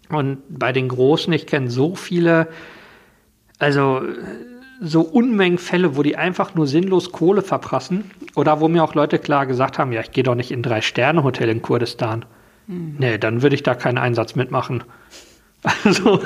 Und 0.08 0.38
bei 0.48 0.72
den 0.72 0.88
Großen, 0.88 1.32
ich 1.32 1.46
kenne 1.46 1.70
so 1.70 1.94
viele, 1.94 2.48
also 3.58 4.02
so 4.80 5.02
Unmengen 5.02 5.58
Fälle, 5.58 5.96
wo 5.96 6.02
die 6.02 6.16
einfach 6.16 6.54
nur 6.54 6.66
sinnlos 6.66 7.12
Kohle 7.12 7.42
verprassen. 7.42 8.10
Oder 8.34 8.60
wo 8.60 8.68
mir 8.68 8.82
auch 8.82 8.94
Leute 8.94 9.18
klar 9.18 9.46
gesagt 9.46 9.78
haben, 9.78 9.92
ja, 9.92 10.00
ich 10.00 10.10
gehe 10.10 10.24
doch 10.24 10.34
nicht 10.34 10.50
in 10.50 10.60
ein 10.60 10.64
Drei-Sterne-Hotel 10.64 11.48
in 11.48 11.62
Kurdistan. 11.62 12.24
Mhm. 12.66 12.96
Nee, 12.98 13.18
dann 13.18 13.42
würde 13.42 13.54
ich 13.54 13.62
da 13.62 13.74
keinen 13.74 13.98
Einsatz 13.98 14.34
mitmachen. 14.34 14.82
Also. 15.84 16.20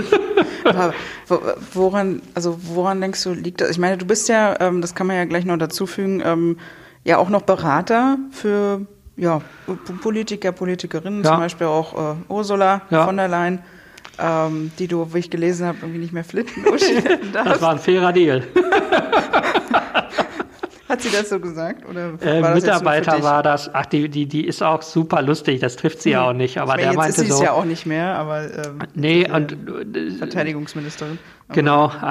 Aber 0.65 0.95
woran, 1.75 2.23
also 2.35 2.59
woran 2.63 3.01
denkst 3.01 3.23
du, 3.23 3.33
liegt 3.33 3.61
das? 3.61 3.71
Ich 3.71 3.79
meine, 3.79 3.97
du 3.97 4.07
bist 4.07 4.29
ja, 4.29 4.59
ähm, 4.61 4.81
das 4.81 4.95
kann 4.95 5.07
man 5.07 5.17
ja 5.17 5.25
gleich 5.25 5.45
noch 5.45 5.59
dazu 5.59 5.87
fügen, 5.87 6.23
ähm, 6.25 6.59
ja 7.05 7.19
auch 7.19 7.29
noch 7.29 7.43
Berater 7.43 8.19
für 8.31 8.87
ja, 9.17 9.41
Politiker, 10.03 10.53
Politikerinnen, 10.53 11.23
ja. 11.23 11.31
zum 11.31 11.39
Beispiel 11.39 11.67
auch 11.67 11.95
äh, 11.95 12.17
Ursula 12.29 12.83
ja. 12.91 13.05
von 13.07 13.17
der 13.17 13.29
Leyen, 13.29 13.61
ähm, 14.19 14.71
die 14.79 14.89
du, 14.89 15.13
wie 15.13 15.19
ich 15.19 15.31
gelesen 15.31 15.67
habe, 15.67 15.79
irgendwie 15.83 16.01
nicht 16.01 16.13
mehr 16.13 16.25
flitten 16.25 16.65
Das 17.33 17.61
war 17.61 17.73
ein 17.73 17.79
fairer 17.79 18.13
Deal. 18.13 18.43
Hat 20.89 21.03
sie 21.03 21.11
das 21.11 21.29
so 21.31 21.41
gesagt? 21.41 21.89
Oder 21.89 22.15
äh, 22.21 22.43
war 22.43 22.55
Mitarbeiter 22.55 23.23
war 23.23 23.43
das. 23.43 23.71
Ach, 23.73 23.87
die, 23.87 24.09
die, 24.09 24.27
die 24.27 24.47
ist 24.47 24.63
auch 24.63 24.83
super 24.83 25.21
lustig. 25.21 25.61
Das 25.61 25.77
trifft 25.77 26.01
sie 26.01 26.11
hm. 26.11 26.13
ja 26.13 26.29
auch 26.29 26.33
nicht. 26.33 26.59
Aber 26.59 26.77
der 26.77 26.87
jetzt 26.87 26.97
meinte 26.97 27.21
ist 27.23 27.27
sie 27.29 27.33
so. 27.33 27.43
ja 27.43 27.53
auch 27.53 27.65
nicht 27.65 27.87
mehr, 27.87 28.15
aber. 28.15 28.45
Ähm, 28.45 28.79
nee, 28.95 29.29
und. 29.31 29.53
Äh, 29.97 30.11
Verteidigungsministerin. 30.13 31.19
Genau. 31.53 31.93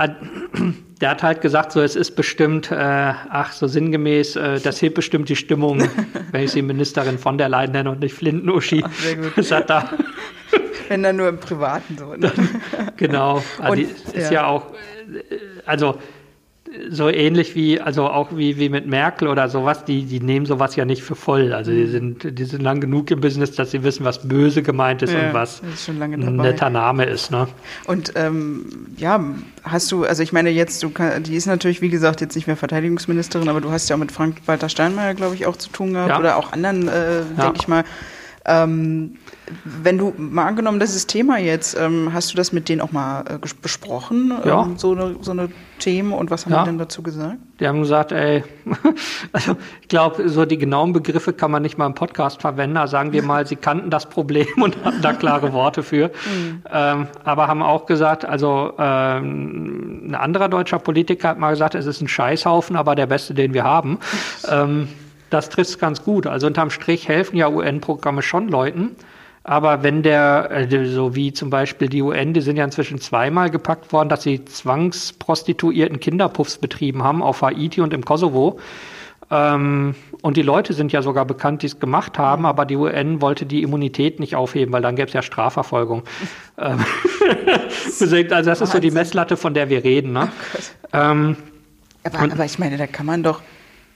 Der 1.01 1.09
hat 1.09 1.23
halt 1.23 1.41
gesagt, 1.41 1.73
so, 1.73 1.81
es 1.81 1.97
ist 1.97 2.11
bestimmt, 2.15 2.71
äh, 2.71 2.75
ach, 2.77 3.51
so 3.51 3.67
sinngemäß, 3.67 4.37
äh, 4.37 4.61
das 4.61 4.81
hebt 4.81 4.95
bestimmt 4.95 5.27
die 5.27 5.35
Stimmung, 5.35 5.83
wenn 6.31 6.43
ich 6.43 6.51
sie 6.51 6.61
Ministerin 6.61 7.19
von 7.19 7.37
der 7.37 7.49
Leyen 7.49 7.73
nenne 7.73 7.91
und 7.91 7.99
nicht 7.99 8.13
Flinten-Uschi. 8.13 8.83
Sehr 8.99 9.15
gut. 9.17 9.33
Das 9.35 9.51
hat 9.51 9.69
da. 9.69 9.89
Wenn 10.87 11.01
dann 11.01 11.15
nur 11.15 11.29
im 11.29 11.39
Privaten 11.39 11.97
so. 11.97 12.13
Ne? 12.13 12.31
genau. 12.95 13.41
Also 13.57 13.71
und, 13.71 13.77
die 13.77 14.17
ist 14.17 14.31
ja. 14.31 14.31
ja 14.31 14.45
auch, 14.45 14.71
äh, 14.71 15.35
also 15.65 15.97
so 16.89 17.09
ähnlich 17.09 17.55
wie, 17.55 17.79
also 17.79 18.07
auch 18.07 18.35
wie, 18.35 18.57
wie 18.57 18.69
mit 18.69 18.87
Merkel 18.87 19.27
oder 19.27 19.49
sowas, 19.49 19.85
die, 19.85 20.03
die 20.03 20.19
nehmen 20.19 20.45
sowas 20.45 20.75
ja 20.75 20.85
nicht 20.85 21.03
für 21.03 21.15
voll. 21.15 21.53
Also 21.53 21.71
die 21.71 21.85
mhm. 21.85 21.91
sind, 21.91 22.39
die 22.39 22.45
sind 22.45 22.61
lang 22.61 22.81
genug 22.81 23.11
im 23.11 23.21
Business, 23.21 23.51
dass 23.51 23.71
sie 23.71 23.83
wissen, 23.83 24.05
was 24.05 24.27
böse 24.27 24.63
gemeint 24.63 25.01
ist 25.01 25.13
ja, 25.13 25.27
und 25.27 25.33
was 25.33 25.61
ist 25.73 25.89
ein 25.89 26.35
netter 26.37 26.69
Name 26.69 27.05
ist. 27.05 27.31
Ne? 27.31 27.47
Und 27.85 28.13
ähm, 28.15 28.87
ja, 28.97 29.23
hast 29.63 29.91
du, 29.91 30.05
also 30.05 30.23
ich 30.23 30.33
meine 30.33 30.49
jetzt, 30.49 30.81
du 30.83 30.89
kann, 30.89 31.23
die 31.23 31.35
ist 31.35 31.45
natürlich, 31.45 31.81
wie 31.81 31.89
gesagt, 31.89 32.21
jetzt 32.21 32.35
nicht 32.35 32.47
mehr 32.47 32.57
Verteidigungsministerin, 32.57 33.49
aber 33.49 33.61
du 33.61 33.71
hast 33.71 33.89
ja 33.89 33.95
auch 33.95 33.99
mit 33.99 34.11
Frank-Walter 34.11 34.69
Steinmeier, 34.69 35.13
glaube 35.13 35.35
ich, 35.35 35.45
auch 35.45 35.57
zu 35.57 35.69
tun 35.69 35.93
gehabt 35.93 36.09
ja. 36.09 36.19
oder 36.19 36.37
auch 36.37 36.53
anderen, 36.53 36.87
äh, 36.87 37.21
denke 37.37 37.57
ich 37.59 37.67
mal. 37.67 37.83
Ähm, 38.47 39.15
wenn 39.63 39.97
du 39.97 40.13
mal 40.17 40.47
angenommen, 40.47 40.79
das 40.79 40.95
ist 40.95 41.07
Thema 41.07 41.37
jetzt, 41.37 41.77
ähm, 41.79 42.11
hast 42.13 42.31
du 42.31 42.37
das 42.37 42.51
mit 42.51 42.69
denen 42.69 42.81
auch 42.81 42.91
mal 42.91 43.21
äh, 43.21 43.37
besprochen, 43.61 44.33
ja. 44.45 44.63
ähm, 44.63 44.77
so, 44.77 44.91
eine, 44.91 45.15
so 45.21 45.31
eine 45.31 45.49
Themen 45.79 46.13
und 46.13 46.31
was 46.31 46.45
haben 46.45 46.53
ja. 46.53 46.63
die 46.63 46.69
denn 46.69 46.77
dazu 46.77 47.01
gesagt? 47.03 47.37
Die 47.59 47.67
haben 47.67 47.81
gesagt, 47.81 48.11
ey, 48.11 48.43
also 49.31 49.55
ich 49.81 49.87
glaube, 49.87 50.27
so 50.29 50.45
die 50.45 50.57
genauen 50.57 50.93
Begriffe 50.93 51.33
kann 51.33 51.51
man 51.51 51.61
nicht 51.61 51.77
mal 51.77 51.85
im 51.85 51.93
Podcast 51.93 52.41
verwenden. 52.41 52.77
Also 52.77 52.91
sagen 52.91 53.13
wir 53.13 53.23
mal, 53.23 53.45
sie 53.45 53.55
kannten 53.55 53.89
das 53.89 54.07
Problem 54.07 54.47
und 54.61 54.83
hatten 54.83 55.01
da 55.01 55.13
klare 55.13 55.53
Worte 55.53 55.83
für. 55.83 56.07
Mhm. 56.07 56.63
Ähm, 56.71 57.07
aber 57.23 57.47
haben 57.47 57.61
auch 57.61 57.85
gesagt, 57.85 58.25
also 58.25 58.73
ähm, 58.77 60.09
ein 60.09 60.15
anderer 60.15 60.49
deutscher 60.49 60.79
Politiker 60.79 61.29
hat 61.29 61.39
mal 61.39 61.51
gesagt, 61.51 61.75
es 61.75 61.85
ist 61.85 62.01
ein 62.01 62.07
Scheißhaufen, 62.07 62.75
aber 62.75 62.95
der 62.95 63.07
beste, 63.07 63.33
den 63.33 63.53
wir 63.53 63.63
haben. 63.63 63.99
ähm, 64.51 64.87
das 65.29 65.49
trifft 65.49 65.79
ganz 65.79 66.03
gut. 66.03 66.27
Also 66.27 66.47
unterm 66.47 66.69
Strich 66.69 67.07
helfen 67.07 67.35
ja 67.35 67.49
UN-Programme 67.49 68.21
schon 68.21 68.47
Leuten. 68.49 68.95
Aber 69.43 69.83
wenn 69.83 70.01
der, 70.01 70.49
äh, 70.51 70.85
so 70.87 71.15
wie 71.15 71.31
zum 71.31 71.51
Beispiel 71.51 71.87
die 71.87 72.01
UN, 72.01 72.33
die 72.33 72.41
sind 72.41 72.57
ja 72.57 72.65
inzwischen 72.65 72.99
zweimal 72.99 73.51
gepackt 73.51 73.93
worden, 73.93 74.09
dass 74.09 74.23
sie 74.23 74.43
zwangsprostituierten 74.43 75.99
Kinderpuffs 75.99 76.57
betrieben 76.57 77.03
haben 77.03 77.21
auf 77.21 77.43
Haiti 77.43 77.79
und 77.81 77.93
im 77.93 78.03
Kosovo. 78.03 78.59
Ähm, 79.29 79.93
und 80.21 80.37
die 80.37 80.41
Leute 80.41 80.73
sind 80.73 80.91
ja 80.91 81.03
sogar 81.03 81.25
bekannt, 81.25 81.61
die 81.61 81.67
es 81.67 81.79
gemacht 81.79 82.17
haben, 82.17 82.45
aber 82.47 82.65
die 82.65 82.75
UN 82.75 83.21
wollte 83.21 83.45
die 83.45 83.61
Immunität 83.61 84.19
nicht 84.19 84.35
aufheben, 84.35 84.73
weil 84.73 84.81
dann 84.81 84.95
gäbe 84.95 85.07
es 85.07 85.13
ja 85.13 85.21
Strafverfolgung. 85.21 86.03
ähm, 86.57 86.83
also 87.99 88.23
das 88.23 88.61
ist 88.61 88.71
so 88.71 88.79
die 88.79 88.91
Messlatte, 88.91 89.37
von 89.37 89.53
der 89.53 89.69
wir 89.69 89.83
reden. 89.83 90.13
Ne? 90.13 90.31
Oh 90.55 90.87
ähm, 90.93 91.37
aber, 92.03 92.19
aber 92.19 92.45
ich 92.45 92.57
meine, 92.57 92.77
da 92.77 92.87
kann 92.87 93.05
man 93.05 93.21
doch, 93.21 93.41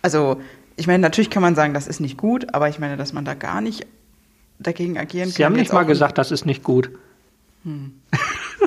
also 0.03 0.39
ich 0.79 0.87
meine, 0.87 0.99
natürlich 0.99 1.29
kann 1.29 1.41
man 1.41 1.55
sagen, 1.55 1.73
das 1.73 1.87
ist 1.87 1.99
nicht 1.99 2.17
gut, 2.17 2.53
aber 2.53 2.69
ich 2.69 2.79
meine, 2.79 2.95
dass 2.95 3.11
man 3.11 3.25
da 3.25 3.33
gar 3.33 3.59
nicht 3.59 3.85
dagegen 4.59 4.97
agieren 4.97 5.27
kann. 5.27 5.33
Sie 5.33 5.45
haben 5.45 5.53
nicht 5.53 5.73
mal 5.73 5.83
gesagt, 5.83 6.17
das 6.17 6.31
ist 6.31 6.45
nicht 6.45 6.63
gut. 6.63 6.89
Hm. 7.65 7.93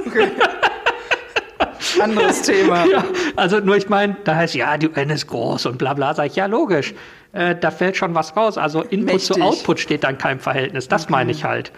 Okay. 0.06 0.28
Anderes 2.02 2.42
Thema. 2.42 2.84
Ja, 2.86 3.04
also 3.36 3.60
nur 3.60 3.76
ich 3.76 3.88
meine, 3.88 4.16
da 4.24 4.36
heißt 4.36 4.54
ja, 4.54 4.76
die 4.76 4.88
UN 4.88 5.10
ist 5.10 5.26
groß 5.26 5.66
und 5.66 5.78
bla 5.78 5.94
bla, 5.94 6.14
sage 6.14 6.28
ich, 6.28 6.36
ja 6.36 6.46
logisch. 6.46 6.94
Äh, 7.32 7.54
da 7.56 7.70
fällt 7.70 7.96
schon 7.96 8.14
was 8.14 8.36
raus. 8.36 8.58
Also 8.58 8.82
Input 8.82 9.14
Mächtig. 9.14 9.36
zu 9.36 9.40
Output 9.40 9.80
steht 9.80 10.04
dann 10.04 10.18
kein 10.18 10.38
Verhältnis. 10.38 10.88
Das 10.88 11.04
okay. 11.04 11.12
meine 11.12 11.30
ich 11.30 11.44
halt. 11.44 11.72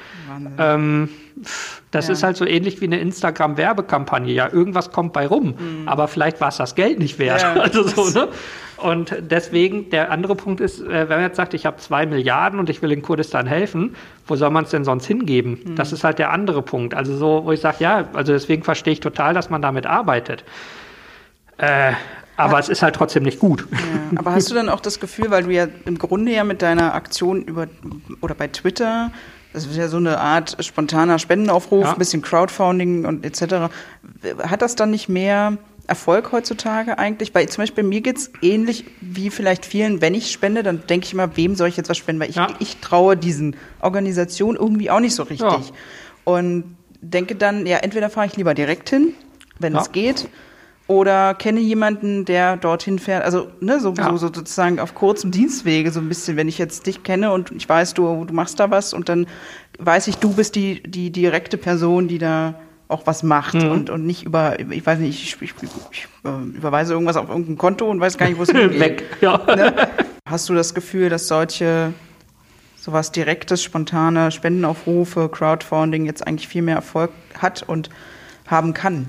Ähm, 0.59 1.09
das 1.91 2.09
ja. 2.09 2.13
ist 2.13 2.23
halt 2.23 2.37
so 2.37 2.47
ähnlich 2.47 2.81
wie 2.81 2.87
eine 2.87 2.99
Instagram-Werbekampagne. 2.99 4.33
Ja, 4.33 4.53
irgendwas 4.53 4.91
kommt 4.91 5.13
bei 5.13 5.27
rum, 5.27 5.55
mhm. 5.59 5.89
aber 5.89 6.09
vielleicht 6.09 6.41
war 6.41 6.49
es 6.49 6.57
das 6.57 6.75
Geld 6.75 6.99
nicht 6.99 7.19
wert. 7.19 7.43
Ja. 7.43 7.55
Also 7.65 7.83
so, 7.87 8.11
ne? 8.11 8.29
Und 8.77 9.17
deswegen, 9.21 9.89
der 9.91 10.11
andere 10.11 10.35
Punkt 10.35 10.61
ist, 10.61 10.81
äh, 10.81 11.09
wenn 11.09 11.17
man 11.17 11.23
jetzt 11.23 11.37
sagt, 11.37 11.55
ich 11.55 11.65
habe 11.65 11.79
zwei 11.79 12.07
Milliarden 12.07 12.59
und 12.59 12.69
ich 12.69 12.83
will 12.83 12.93
in 12.93 13.03
Kurdistan 13.03 13.47
helfen, 13.47 13.97
wo 14.27 14.37
soll 14.37 14.51
man 14.51 14.65
es 14.65 14.71
denn 14.71 14.85
sonst 14.85 15.07
hingeben? 15.07 15.61
Mhm. 15.65 15.77
Das 15.77 15.93
ist 15.93 16.05
halt 16.05 16.19
der 16.19 16.31
andere 16.31 16.63
Punkt. 16.63 16.95
Also 16.95 17.17
so, 17.17 17.45
wo 17.45 17.53
ich 17.53 17.61
sage, 17.61 17.77
ja, 17.81 18.09
also 18.13 18.33
deswegen 18.33 18.63
verstehe 18.63 18.93
ich 18.93 19.01
total, 19.01 19.33
dass 19.33 19.49
man 19.49 19.63
damit 19.63 19.87
arbeitet. 19.87 20.45
Äh, 21.59 21.93
aber 22.37 22.55
ja. 22.55 22.59
es 22.59 22.69
ist 22.69 22.83
halt 22.83 22.97
trotzdem 22.97 23.23
nicht 23.23 23.39
gut. 23.39 23.67
Ja. 23.71 23.79
Aber 24.17 24.33
hast 24.33 24.51
du 24.51 24.55
dann 24.55 24.69
auch 24.69 24.81
das 24.81 24.99
Gefühl, 25.01 25.31
weil 25.31 25.45
du 25.45 25.51
ja 25.51 25.69
im 25.85 25.99
Grunde 25.99 26.33
ja 26.33 26.45
mit 26.45 26.63
deiner 26.63 26.95
Aktion 26.95 27.43
über 27.43 27.69
oder 28.21 28.35
bei 28.35 28.49
Twitter, 28.49 29.13
das 29.55 29.67
ist 29.67 29.77
ja 29.77 29.89
so 29.89 29.99
eine 29.99 30.19
Art 30.19 30.57
spontaner 30.61 31.19
Spendenaufruf, 31.19 31.85
ja. 31.85 31.93
ein 31.93 31.99
bisschen 31.99 32.23
Crowdfunding 32.23 33.07
und 33.07 33.25
etc. 33.25 33.73
Hat 34.43 34.63
das 34.63 34.75
dann 34.75 34.91
nicht 34.91 35.09
mehr 35.09 35.59
Erfolg 35.87 36.33
heutzutage 36.33 36.99
eigentlich? 36.99 37.33
Weil 37.35 37.49
zum 37.49 37.63
Beispiel 37.63 37.85
bei 37.85 37.89
mir 37.89 38.01
geht 38.01 38.17
es 38.17 38.33
ähnlich 38.43 38.85
wie 39.01 39.31
vielleicht 39.31 39.65
vielen, 39.65 40.01
wenn 40.01 40.13
ich 40.15 40.33
spende, 40.33 40.65
dann 40.65 40.85
denke 40.89 41.07
ich 41.07 41.13
immer, 41.13 41.37
wem 41.37 41.55
soll 41.55 41.69
ich 41.69 41.77
jetzt 41.77 41.89
was 41.89 41.97
spenden? 41.97 42.21
Weil 42.21 42.31
ich, 42.31 42.37
ja. 42.37 42.49
ich 42.59 42.79
traue 42.79 43.17
diesen 43.17 43.57
Organisationen 43.81 44.59
irgendwie 44.59 44.91
auch 44.91 45.01
nicht 45.01 45.15
so 45.15 45.23
richtig. 45.23 45.39
Ja. 45.47 45.75
Und 46.25 46.77
denke 47.01 47.37
dann, 47.37 47.65
ja, 47.65 47.79
entweder 47.79 48.11
fahre 48.11 48.27
ich 48.27 48.37
lieber 48.37 48.55
direkt 48.55 48.91
hin, 48.91 49.15
wenn 49.61 49.77
es 49.77 49.93
geht, 49.93 50.29
oder 50.87 51.35
kenne 51.35 51.61
jemanden, 51.61 52.25
der 52.25 52.57
dorthin 52.57 52.99
fährt. 52.99 53.25
Also 53.25 53.49
ne, 53.61 53.81
so, 53.81 53.95
ja. 53.97 54.11
so, 54.11 54.17
sozusagen 54.19 54.79
auf 54.79 54.95
kurzem 54.95 55.31
Dienstwege 55.31 55.91
so 55.91 56.01
ein 56.01 56.09
bisschen. 56.09 56.37
Wenn 56.37 56.49
ich 56.49 56.59
jetzt 56.59 56.87
dich 56.87 57.03
kenne 57.03 57.33
und 57.33 57.53
ich 57.53 57.69
weiß, 57.69 57.95
du, 57.95 58.25
du 58.25 58.35
machst 58.35 58.61
da 58.61 58.71
was 58.71 58.93
und 58.93 59.09
dann 59.09 59.27
weiß 59.79 60.09
ich, 60.09 60.17
du 60.17 60.35
bist 60.35 60.57
die, 60.57 60.83
die 60.83 61.11
direkte 61.11 61.57
Person, 61.57 62.09
die 62.09 62.19
da 62.19 62.55
auch 62.89 63.07
was 63.07 63.23
macht 63.23 63.55
mhm. 63.55 63.71
und, 63.71 63.91
und 63.91 64.07
nicht 64.07 64.25
über, 64.25 64.61
ich 64.61 64.85
weiß 64.85 64.99
nicht, 64.99 65.23
ich, 65.23 65.43
ich, 65.43 65.55
ich, 65.91 66.09
äh, 66.25 66.57
überweise 66.57 66.93
irgendwas 66.93 67.17
auf 67.17 67.31
irgendein 67.31 67.57
Konto 67.57 67.91
und 67.91 67.99
weiß 67.99 68.19
gar 68.19 68.29
nicht, 68.29 68.39
wo 68.39 68.43
es 68.43 68.51
hingeht. 68.51 68.79
Weg, 68.81 69.05
ja. 69.23 69.41
Ne? 69.47 69.75
Hast 70.27 70.49
du 70.51 70.55
das 70.55 70.75
Gefühl, 70.75 71.09
dass 71.09 71.27
solche 71.27 71.95
sowas 72.77 73.11
direktes, 73.11 73.63
spontane 73.63 74.31
Spendenaufrufe, 74.31 75.31
Crowdfunding 75.31 76.05
jetzt 76.05 76.27
eigentlich 76.27 76.47
viel 76.47 76.61
mehr 76.61 76.77
Erfolg 76.77 77.11
hat 77.39 77.63
und 77.63 77.89
haben 78.47 78.75
kann? 78.75 79.09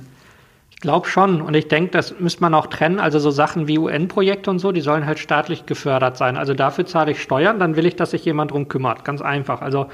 Ich 0.75 0.81
glaube 0.81 1.07
schon. 1.07 1.41
Und 1.41 1.55
ich 1.55 1.67
denke, 1.67 1.91
das 1.91 2.19
müsste 2.19 2.41
man 2.41 2.53
auch 2.53 2.67
trennen. 2.67 2.99
Also 2.99 3.17
so 3.17 3.31
Sachen 3.31 3.67
wie 3.67 3.79
UN-Projekte 3.79 4.49
und 4.49 4.59
so, 4.59 4.71
die 4.71 4.81
sollen 4.81 5.05
halt 5.05 5.19
staatlich 5.19 5.65
gefördert 5.65 6.17
sein. 6.17 6.37
Also 6.37 6.53
dafür 6.53 6.85
zahle 6.85 7.11
ich 7.11 7.21
Steuern, 7.21 7.59
dann 7.59 7.75
will 7.75 7.85
ich, 7.85 7.95
dass 7.95 8.11
sich 8.11 8.25
jemand 8.25 8.51
drum 8.51 8.67
kümmert. 8.67 9.03
Ganz 9.05 9.21
einfach. 9.21 9.61
Also 9.61 9.87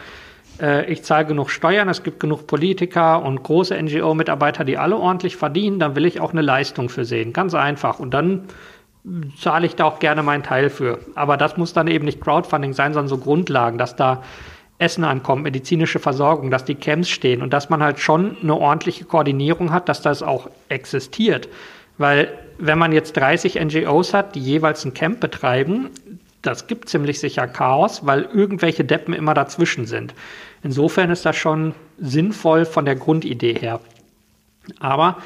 äh, 0.59 0.91
ich 0.91 1.03
zahle 1.03 1.25
genug 1.25 1.49
Steuern, 1.49 1.87
es 1.87 2.03
gibt 2.03 2.19
genug 2.19 2.47
Politiker 2.47 3.23
und 3.23 3.43
große 3.43 3.79
NGO-Mitarbeiter, 3.81 4.63
die 4.63 4.77
alle 4.77 4.97
ordentlich 4.97 5.37
verdienen, 5.37 5.79
dann 5.79 5.95
will 5.95 6.05
ich 6.05 6.19
auch 6.19 6.31
eine 6.31 6.41
Leistung 6.41 6.89
für 6.89 7.05
sehen. 7.05 7.31
Ganz 7.31 7.53
einfach. 7.53 7.99
Und 7.99 8.13
dann 8.13 8.47
zahle 9.39 9.65
ich 9.65 9.75
da 9.75 9.85
auch 9.85 9.99
gerne 9.99 10.23
meinen 10.23 10.43
Teil 10.43 10.69
für. 10.69 10.99
Aber 11.15 11.37
das 11.37 11.57
muss 11.57 11.73
dann 11.73 11.87
eben 11.87 12.05
nicht 12.05 12.21
Crowdfunding 12.21 12.73
sein, 12.73 12.93
sondern 12.93 13.07
so 13.07 13.17
Grundlagen, 13.17 13.77
dass 13.77 13.95
da 13.95 14.23
Essen 14.81 15.03
ankommt, 15.03 15.43
medizinische 15.43 15.99
Versorgung, 15.99 16.51
dass 16.51 16.65
die 16.65 16.75
Camps 16.75 17.09
stehen 17.09 17.41
und 17.41 17.53
dass 17.53 17.69
man 17.69 17.83
halt 17.83 17.99
schon 17.99 18.37
eine 18.41 18.55
ordentliche 18.55 19.05
Koordinierung 19.05 19.71
hat, 19.71 19.87
dass 19.87 20.01
das 20.01 20.23
auch 20.23 20.49
existiert. 20.69 21.47
Weil 21.97 22.29
wenn 22.57 22.79
man 22.79 22.91
jetzt 22.91 23.15
30 23.17 23.59
NGOs 23.59 24.13
hat, 24.13 24.35
die 24.35 24.39
jeweils 24.39 24.83
ein 24.85 24.93
Camp 24.93 25.19
betreiben, 25.19 25.89
das 26.41 26.67
gibt 26.67 26.89
ziemlich 26.89 27.19
sicher 27.19 27.47
Chaos, 27.47 28.05
weil 28.05 28.23
irgendwelche 28.33 28.83
Deppen 28.83 29.13
immer 29.13 29.33
dazwischen 29.33 29.85
sind. 29.85 30.13
Insofern 30.63 31.11
ist 31.11 31.25
das 31.25 31.35
schon 31.35 31.75
sinnvoll 31.99 32.65
von 32.65 32.85
der 32.85 32.95
Grundidee 32.95 33.53
her. 33.53 33.79
Aber 34.79 35.17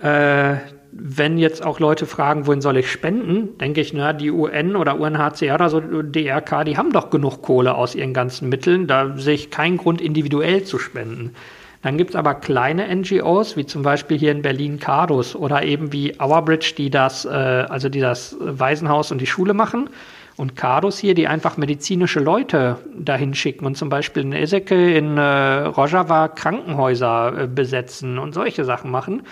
äh, 0.00 0.56
wenn 0.92 1.38
jetzt 1.38 1.64
auch 1.64 1.80
Leute 1.80 2.04
fragen, 2.04 2.46
wohin 2.46 2.60
soll 2.60 2.76
ich 2.76 2.90
spenden, 2.90 3.56
denke 3.58 3.80
ich, 3.80 3.94
na, 3.94 4.12
die 4.12 4.30
UN 4.30 4.76
oder 4.76 5.00
UNHCR 5.00 5.54
oder 5.54 5.70
so, 5.70 5.80
DRK, 5.80 6.64
die 6.64 6.76
haben 6.76 6.92
doch 6.92 7.08
genug 7.08 7.40
Kohle 7.40 7.74
aus 7.74 7.94
ihren 7.94 8.12
ganzen 8.12 8.50
Mitteln. 8.50 8.86
Da 8.86 9.16
sehe 9.16 9.34
ich 9.34 9.50
keinen 9.50 9.78
Grund, 9.78 10.02
individuell 10.02 10.64
zu 10.64 10.78
spenden. 10.78 11.34
Dann 11.80 11.96
gibt 11.96 12.10
es 12.10 12.16
aber 12.16 12.34
kleine 12.34 12.94
NGOs, 12.94 13.56
wie 13.56 13.64
zum 13.64 13.82
Beispiel 13.82 14.18
hier 14.18 14.32
in 14.32 14.42
Berlin 14.42 14.78
Cardus 14.78 15.34
oder 15.34 15.62
eben 15.62 15.92
wie 15.92 16.20
Ourbridge, 16.20 16.74
die 16.76 16.90
das, 16.90 17.24
äh, 17.24 17.28
also 17.28 17.88
die 17.88 18.00
das 18.00 18.36
Waisenhaus 18.38 19.10
und 19.10 19.20
die 19.20 19.26
Schule 19.26 19.54
machen. 19.54 19.88
Und 20.36 20.56
Cardus 20.56 20.98
hier, 20.98 21.14
die 21.14 21.26
einfach 21.26 21.56
medizinische 21.56 22.20
Leute 22.20 22.76
dahin 22.96 23.34
schicken 23.34 23.66
und 23.66 23.76
zum 23.76 23.88
Beispiel 23.88 24.22
in 24.22 24.32
Ezeke, 24.32 24.94
in 24.94 25.16
äh, 25.16 25.20
Rojava 25.20 26.28
Krankenhäuser 26.28 27.42
äh, 27.42 27.46
besetzen 27.46 28.18
und 28.18 28.32
solche 28.34 28.64
Sachen 28.64 28.90
machen. 28.90 29.22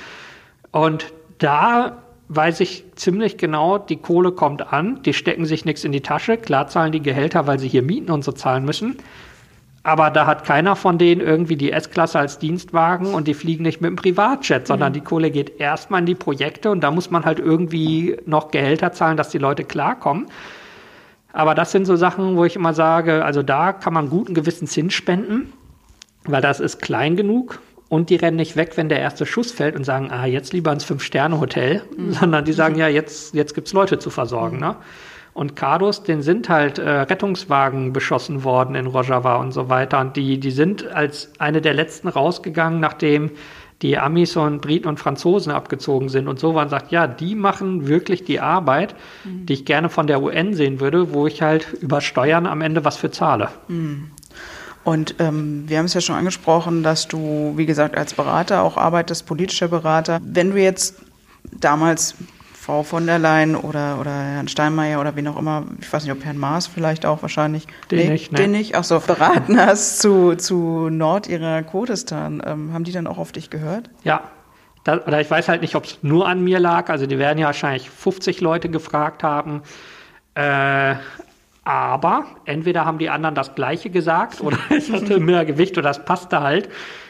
Und 0.72 1.12
da 1.40 1.98
weiß 2.28 2.60
ich 2.60 2.84
ziemlich 2.94 3.38
genau, 3.38 3.78
die 3.78 3.96
Kohle 3.96 4.30
kommt 4.30 4.72
an, 4.72 5.02
die 5.02 5.12
stecken 5.12 5.46
sich 5.46 5.64
nichts 5.64 5.82
in 5.82 5.90
die 5.90 6.00
Tasche, 6.00 6.36
klar 6.36 6.68
zahlen 6.68 6.92
die 6.92 7.02
Gehälter, 7.02 7.48
weil 7.48 7.58
sie 7.58 7.66
hier 7.66 7.82
Mieten 7.82 8.12
und 8.12 8.22
so 8.22 8.30
zahlen 8.30 8.64
müssen. 8.64 8.98
Aber 9.82 10.10
da 10.10 10.26
hat 10.26 10.44
keiner 10.44 10.76
von 10.76 10.98
denen 10.98 11.22
irgendwie 11.22 11.56
die 11.56 11.72
S-Klasse 11.72 12.18
als 12.18 12.38
Dienstwagen 12.38 13.14
und 13.14 13.26
die 13.26 13.34
fliegen 13.34 13.64
nicht 13.64 13.80
mit 13.80 13.88
dem 13.88 13.96
Privatjet, 13.96 14.66
sondern 14.66 14.90
mhm. 14.90 14.94
die 14.94 15.00
Kohle 15.00 15.30
geht 15.30 15.58
erstmal 15.58 16.00
in 16.00 16.06
die 16.06 16.14
Projekte 16.14 16.70
und 16.70 16.82
da 16.82 16.90
muss 16.90 17.10
man 17.10 17.24
halt 17.24 17.40
irgendwie 17.40 18.16
noch 18.26 18.50
Gehälter 18.50 18.92
zahlen, 18.92 19.16
dass 19.16 19.30
die 19.30 19.38
Leute 19.38 19.64
klarkommen. 19.64 20.26
Aber 21.32 21.54
das 21.54 21.72
sind 21.72 21.86
so 21.86 21.96
Sachen, 21.96 22.36
wo 22.36 22.44
ich 22.44 22.56
immer 22.56 22.74
sage, 22.74 23.24
also 23.24 23.42
da 23.42 23.72
kann 23.72 23.94
man 23.94 24.10
guten 24.10 24.34
Gewissens 24.34 24.74
hinspenden, 24.74 25.52
weil 26.24 26.42
das 26.42 26.60
ist 26.60 26.82
klein 26.82 27.16
genug 27.16 27.60
und 27.90 28.08
die 28.08 28.14
rennen 28.14 28.36
nicht 28.36 28.56
weg, 28.56 28.76
wenn 28.76 28.88
der 28.88 29.00
erste 29.00 29.26
Schuss 29.26 29.50
fällt 29.50 29.74
und 29.74 29.84
sagen, 29.84 30.10
ah, 30.12 30.24
jetzt 30.24 30.52
lieber 30.52 30.72
ins 30.72 30.84
Fünf-Sterne-Hotel, 30.84 31.82
mhm. 31.98 32.12
sondern 32.12 32.44
die 32.44 32.52
sagen, 32.52 32.76
ja, 32.76 32.88
jetzt, 32.88 33.34
jetzt 33.34 33.52
gibt's 33.54 33.72
Leute 33.72 33.98
zu 33.98 34.10
versorgen. 34.10 34.56
Mhm. 34.56 34.62
Ne? 34.62 34.76
Und 35.34 35.56
Cardos, 35.56 36.04
den 36.04 36.22
sind 36.22 36.48
halt 36.48 36.78
äh, 36.78 36.88
Rettungswagen 36.88 37.92
beschossen 37.92 38.44
worden 38.44 38.76
in 38.76 38.86
Rojava 38.86 39.36
und 39.36 39.50
so 39.52 39.68
weiter. 39.68 40.00
Und 40.00 40.16
die, 40.16 40.38
die 40.38 40.52
sind 40.52 40.86
als 40.86 41.32
eine 41.38 41.60
der 41.60 41.74
letzten 41.74 42.06
rausgegangen, 42.06 42.78
nachdem 42.78 43.32
die 43.82 43.98
Amis 43.98 44.36
und 44.36 44.60
Briten 44.60 44.86
und 44.86 45.00
Franzosen 45.00 45.50
abgezogen 45.50 46.10
sind 46.10 46.28
und 46.28 46.38
so 46.38 46.54
waren, 46.54 46.68
sagt, 46.68 46.92
ja, 46.92 47.08
die 47.08 47.34
machen 47.34 47.88
wirklich 47.88 48.22
die 48.22 48.38
Arbeit, 48.38 48.94
mhm. 49.24 49.46
die 49.46 49.54
ich 49.54 49.64
gerne 49.64 49.88
von 49.88 50.06
der 50.06 50.22
UN 50.22 50.54
sehen 50.54 50.78
würde, 50.78 51.12
wo 51.12 51.26
ich 51.26 51.42
halt 51.42 51.72
über 51.80 52.00
Steuern 52.00 52.46
am 52.46 52.60
Ende 52.60 52.84
was 52.84 52.98
für 52.98 53.10
zahle. 53.10 53.48
Mhm. 53.66 54.10
Und 54.90 55.14
ähm, 55.20 55.68
wir 55.68 55.78
haben 55.78 55.84
es 55.84 55.94
ja 55.94 56.00
schon 56.00 56.16
angesprochen, 56.16 56.82
dass 56.82 57.06
du, 57.06 57.52
wie 57.54 57.64
gesagt, 57.64 57.96
als 57.96 58.14
Berater 58.14 58.64
auch 58.64 58.76
arbeitest, 58.76 59.24
politischer 59.24 59.68
Berater. 59.68 60.18
Wenn 60.20 60.50
du 60.50 60.60
jetzt 60.60 60.96
damals 61.60 62.16
Frau 62.54 62.82
von 62.82 63.06
der 63.06 63.20
Leyen 63.20 63.54
oder, 63.54 64.00
oder 64.00 64.10
Herrn 64.10 64.48
Steinmeier 64.48 65.00
oder 65.00 65.14
wen 65.14 65.28
auch 65.28 65.38
immer, 65.38 65.64
ich 65.80 65.92
weiß 65.92 66.02
nicht, 66.02 66.12
ob 66.12 66.24
Herrn 66.24 66.38
Maas 66.38 66.66
vielleicht 66.66 67.06
auch 67.06 67.22
wahrscheinlich. 67.22 67.68
Den 67.92 67.98
nee, 68.00 68.08
nicht, 68.08 68.32
ne? 68.32 68.38
Den 68.38 68.50
nicht, 68.50 68.74
ach 68.74 68.82
so, 68.82 68.98
beraten 68.98 69.60
hast 69.60 70.00
zu, 70.00 70.34
zu 70.34 70.88
Nordirak-Kurdistan. 70.90 72.42
Ähm, 72.44 72.72
haben 72.72 72.82
die 72.82 72.90
dann 72.90 73.06
auch 73.06 73.18
auf 73.18 73.30
dich 73.30 73.48
gehört? 73.48 73.90
Ja. 74.02 74.24
Da, 74.82 74.96
oder 75.06 75.20
ich 75.20 75.30
weiß 75.30 75.48
halt 75.48 75.62
nicht, 75.62 75.76
ob 75.76 75.84
es 75.84 75.98
nur 76.02 76.26
an 76.26 76.42
mir 76.42 76.58
lag. 76.58 76.88
Also 76.88 77.06
die 77.06 77.18
werden 77.18 77.38
ja 77.38 77.46
wahrscheinlich 77.46 77.88
50 77.88 78.40
Leute 78.40 78.68
gefragt 78.68 79.22
haben. 79.22 79.62
Äh, 80.34 80.96
aber 81.64 82.24
entweder 82.44 82.84
haben 82.84 82.98
die 82.98 83.10
anderen 83.10 83.34
das 83.34 83.54
Gleiche 83.54 83.90
gesagt 83.90 84.40
oder 84.40 84.58
ich 84.70 84.90
hatte 84.92 85.20
mehr 85.20 85.44
Gewicht 85.44 85.76
oder 85.78 85.88
das 85.88 86.04
passte 86.04 86.40
halt. 86.40 86.68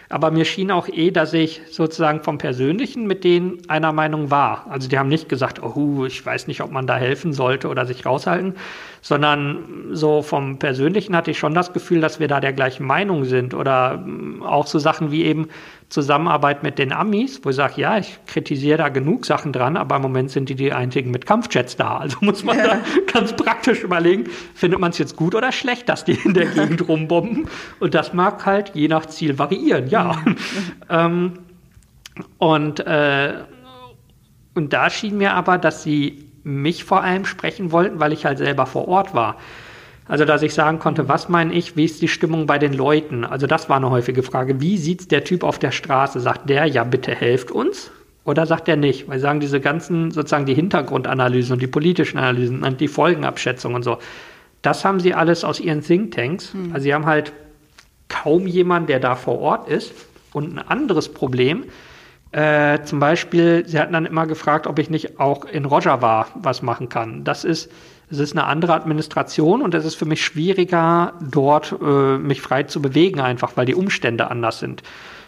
Aber 0.09 0.32
mir 0.32 0.44
schien 0.44 0.72
auch 0.72 0.89
eh, 0.89 1.12
dass 1.12 1.32
ich 1.32 1.62
sozusagen 1.70 2.24
vom 2.24 2.36
Persönlichen 2.36 3.06
mit 3.06 3.22
denen 3.22 3.59
einer 3.68 3.93
Meinung 3.93 4.32
war. 4.32 4.66
Also 4.68 4.89
die 4.89 4.98
haben 4.98 5.09
nicht 5.09 5.28
gesagt, 5.28 5.62
oh, 5.62 6.05
ich 6.05 6.27
weiß 6.27 6.48
nicht, 6.48 6.62
ob 6.62 6.72
man 6.72 6.89
da 6.89 6.97
helfen 6.97 7.32
sollte 7.32 7.68
oder 7.68 7.86
sich 7.86 8.05
raushalten, 8.05 8.56
sondern 9.02 9.89
so 9.93 10.22
vom 10.22 10.59
Persönlichen 10.59 11.16
hatte 11.16 11.31
ich 11.31 11.39
schon 11.39 11.55
das 11.55 11.72
Gefühl, 11.72 12.01
dass 12.01 12.20
wir 12.20 12.28
da 12.28 12.40
der 12.40 12.52
gleichen 12.52 12.86
Meinung 12.86 13.24
sind. 13.24 13.55
Oder 13.55 13.97
mm, 13.98 14.43
auch 14.43 14.66
so 14.66 14.78
Sachen 14.78 15.10
wie 15.10 15.24
eben 15.24 15.48
Zusammenarbeit 15.89 16.62
mit 16.62 16.78
den 16.78 16.93
Amis, 16.93 17.40
wo 17.43 17.51
ich 17.51 17.56
sage, 17.56 17.81
ja, 17.81 17.98
ich 17.98 18.18
kritisiere 18.27 18.78
da 18.78 18.89
genug 18.89 19.27
Sachen 19.27 19.52
dran, 19.52 19.77
aber 19.77 19.97
im 19.97 20.02
Moment 20.02 20.31
sind 20.31 20.48
die 20.48 20.55
die 20.55 20.72
einzigen 20.72 21.10
mit 21.10 21.27
Kampfjets 21.27 21.77
da. 21.77 21.98
Also 21.98 22.18
muss 22.20 22.44
man 22.44 22.59
ja. 22.59 22.66
da 22.66 22.81
ganz 23.12 23.35
praktisch 23.35 23.82
überlegen, 23.82 24.24
findet 24.55 24.78
man 24.78 24.90
es 24.90 24.98
jetzt 24.98 25.16
gut 25.16 25.35
oder 25.35 25.51
schlecht, 25.51 25.89
dass 25.89 26.05
die 26.05 26.18
in 26.24 26.35
der 26.35 26.47
Gegend 26.47 26.86
rumbomben? 26.89 27.48
Und 27.81 27.94
das 27.94 28.12
mag 28.12 28.44
halt 28.47 28.72
je 28.74 28.89
nach 28.89 29.06
Ziel 29.06 29.39
variieren, 29.39 29.89
ja. 29.89 30.16
Mhm. 30.24 30.36
ähm, 30.90 31.32
und, 32.39 32.81
äh, 32.81 33.35
und 34.55 34.72
da 34.72 34.90
schien 34.90 35.16
mir 35.16 35.32
aber, 35.32 35.59
dass 35.59 35.82
sie 35.82 36.30
mich 36.43 36.85
vor 36.85 37.03
allem 37.03 37.25
sprechen 37.25 37.73
wollten, 37.73 38.01
weil 38.01 38.12
ich 38.12 38.25
halt 38.25 38.39
selber 38.39 38.67
vor 38.67 38.89
Ort 38.89 39.15
war. 39.15 39.37
Also, 40.11 40.25
dass 40.25 40.43
ich 40.43 40.55
sagen 40.55 40.81
konnte, 40.81 41.09
was 41.09 41.29
meine 41.29 41.55
ich, 41.55 41.77
wie 41.77 41.85
ist 41.85 42.03
die 42.03 42.09
Stimmung 42.09 42.47
bei 42.47 42.59
den 42.59 42.73
Leuten? 42.73 43.25
Also, 43.25 43.47
das 43.47 43.69
war 43.69 43.77
eine 43.77 43.91
häufige 43.91 44.25
Frage. 44.25 44.61
Wie 44.61 44.77
sieht 44.77 45.12
der 45.12 45.23
Typ 45.23 45.45
auf 45.45 45.61
der 45.61 45.71
Straße? 45.71 46.19
Sagt 46.19 46.51
der, 46.51 46.67
ja, 46.67 46.83
bitte 46.83 47.15
helft 47.15 47.53
uns? 47.53 47.93
Oder 48.25 48.45
sagt 48.45 48.69
er 48.69 48.77
nicht? 48.77 49.09
Weil 49.09 49.21
sagen 49.21 49.39
diese 49.39 49.61
ganzen, 49.61 50.11
sozusagen 50.11 50.47
die 50.47 50.55
Hintergrundanalysen 50.55 51.53
und 51.53 51.62
die 51.62 51.69
politischen 51.69 52.19
Analysen 52.19 52.65
und 52.65 52.81
die 52.81 52.89
Folgenabschätzungen 52.89 53.77
und 53.77 53.83
so, 53.85 53.99
das 54.62 54.85
haben 54.85 54.99
sie 54.99 55.15
alles 55.15 55.45
aus 55.45 55.61
ihren 55.61 55.81
Thinktanks. 55.81 56.55
Hm. 56.55 56.73
Also, 56.73 56.83
sie 56.83 56.95
haben 56.95 57.07
halt 57.07 57.33
kaum 58.09 58.49
jemanden, 58.49 58.89
der 58.89 58.99
da 58.99 59.15
vor 59.15 59.39
Ort 59.39 59.69
ist. 59.69 59.93
Und 60.33 60.55
ein 60.55 60.59
anderes 60.59 61.09
Problem, 61.09 61.65
äh, 62.32 62.82
zum 62.85 63.01
Beispiel, 63.01 63.65
sie 63.66 63.78
hatten 63.81 63.93
dann 63.93 64.07
immer 64.07 64.27
gefragt, 64.27 64.66
ob 64.66 64.78
ich 64.78 64.89
nicht 64.89 65.19
auch 65.19 65.44
in 65.44 65.65
Rojava 65.65 66.28
was 66.35 66.62
machen 66.62 66.89
kann. 66.89 67.24
Das 67.24 67.44
ist, 67.44 67.70
es 68.09 68.19
ist 68.20 68.32
eine 68.32 68.44
andere 68.44 68.74
Administration 68.74 69.62
und 69.62 69.74
es 69.74 69.85
ist 69.85 69.97
für 69.97 70.05
mich 70.05 70.24
schwieriger, 70.24 71.15
dort 71.20 71.74
äh, 71.82 72.19
mich 72.19 72.40
frei 72.40 72.62
zu 72.65 72.81
bewegen, 72.81 73.20
einfach 73.20 73.57
weil 73.57 73.66
die 73.66 73.74
Umstände 73.74 74.31
anders 74.31 74.61
sind. 74.61 74.82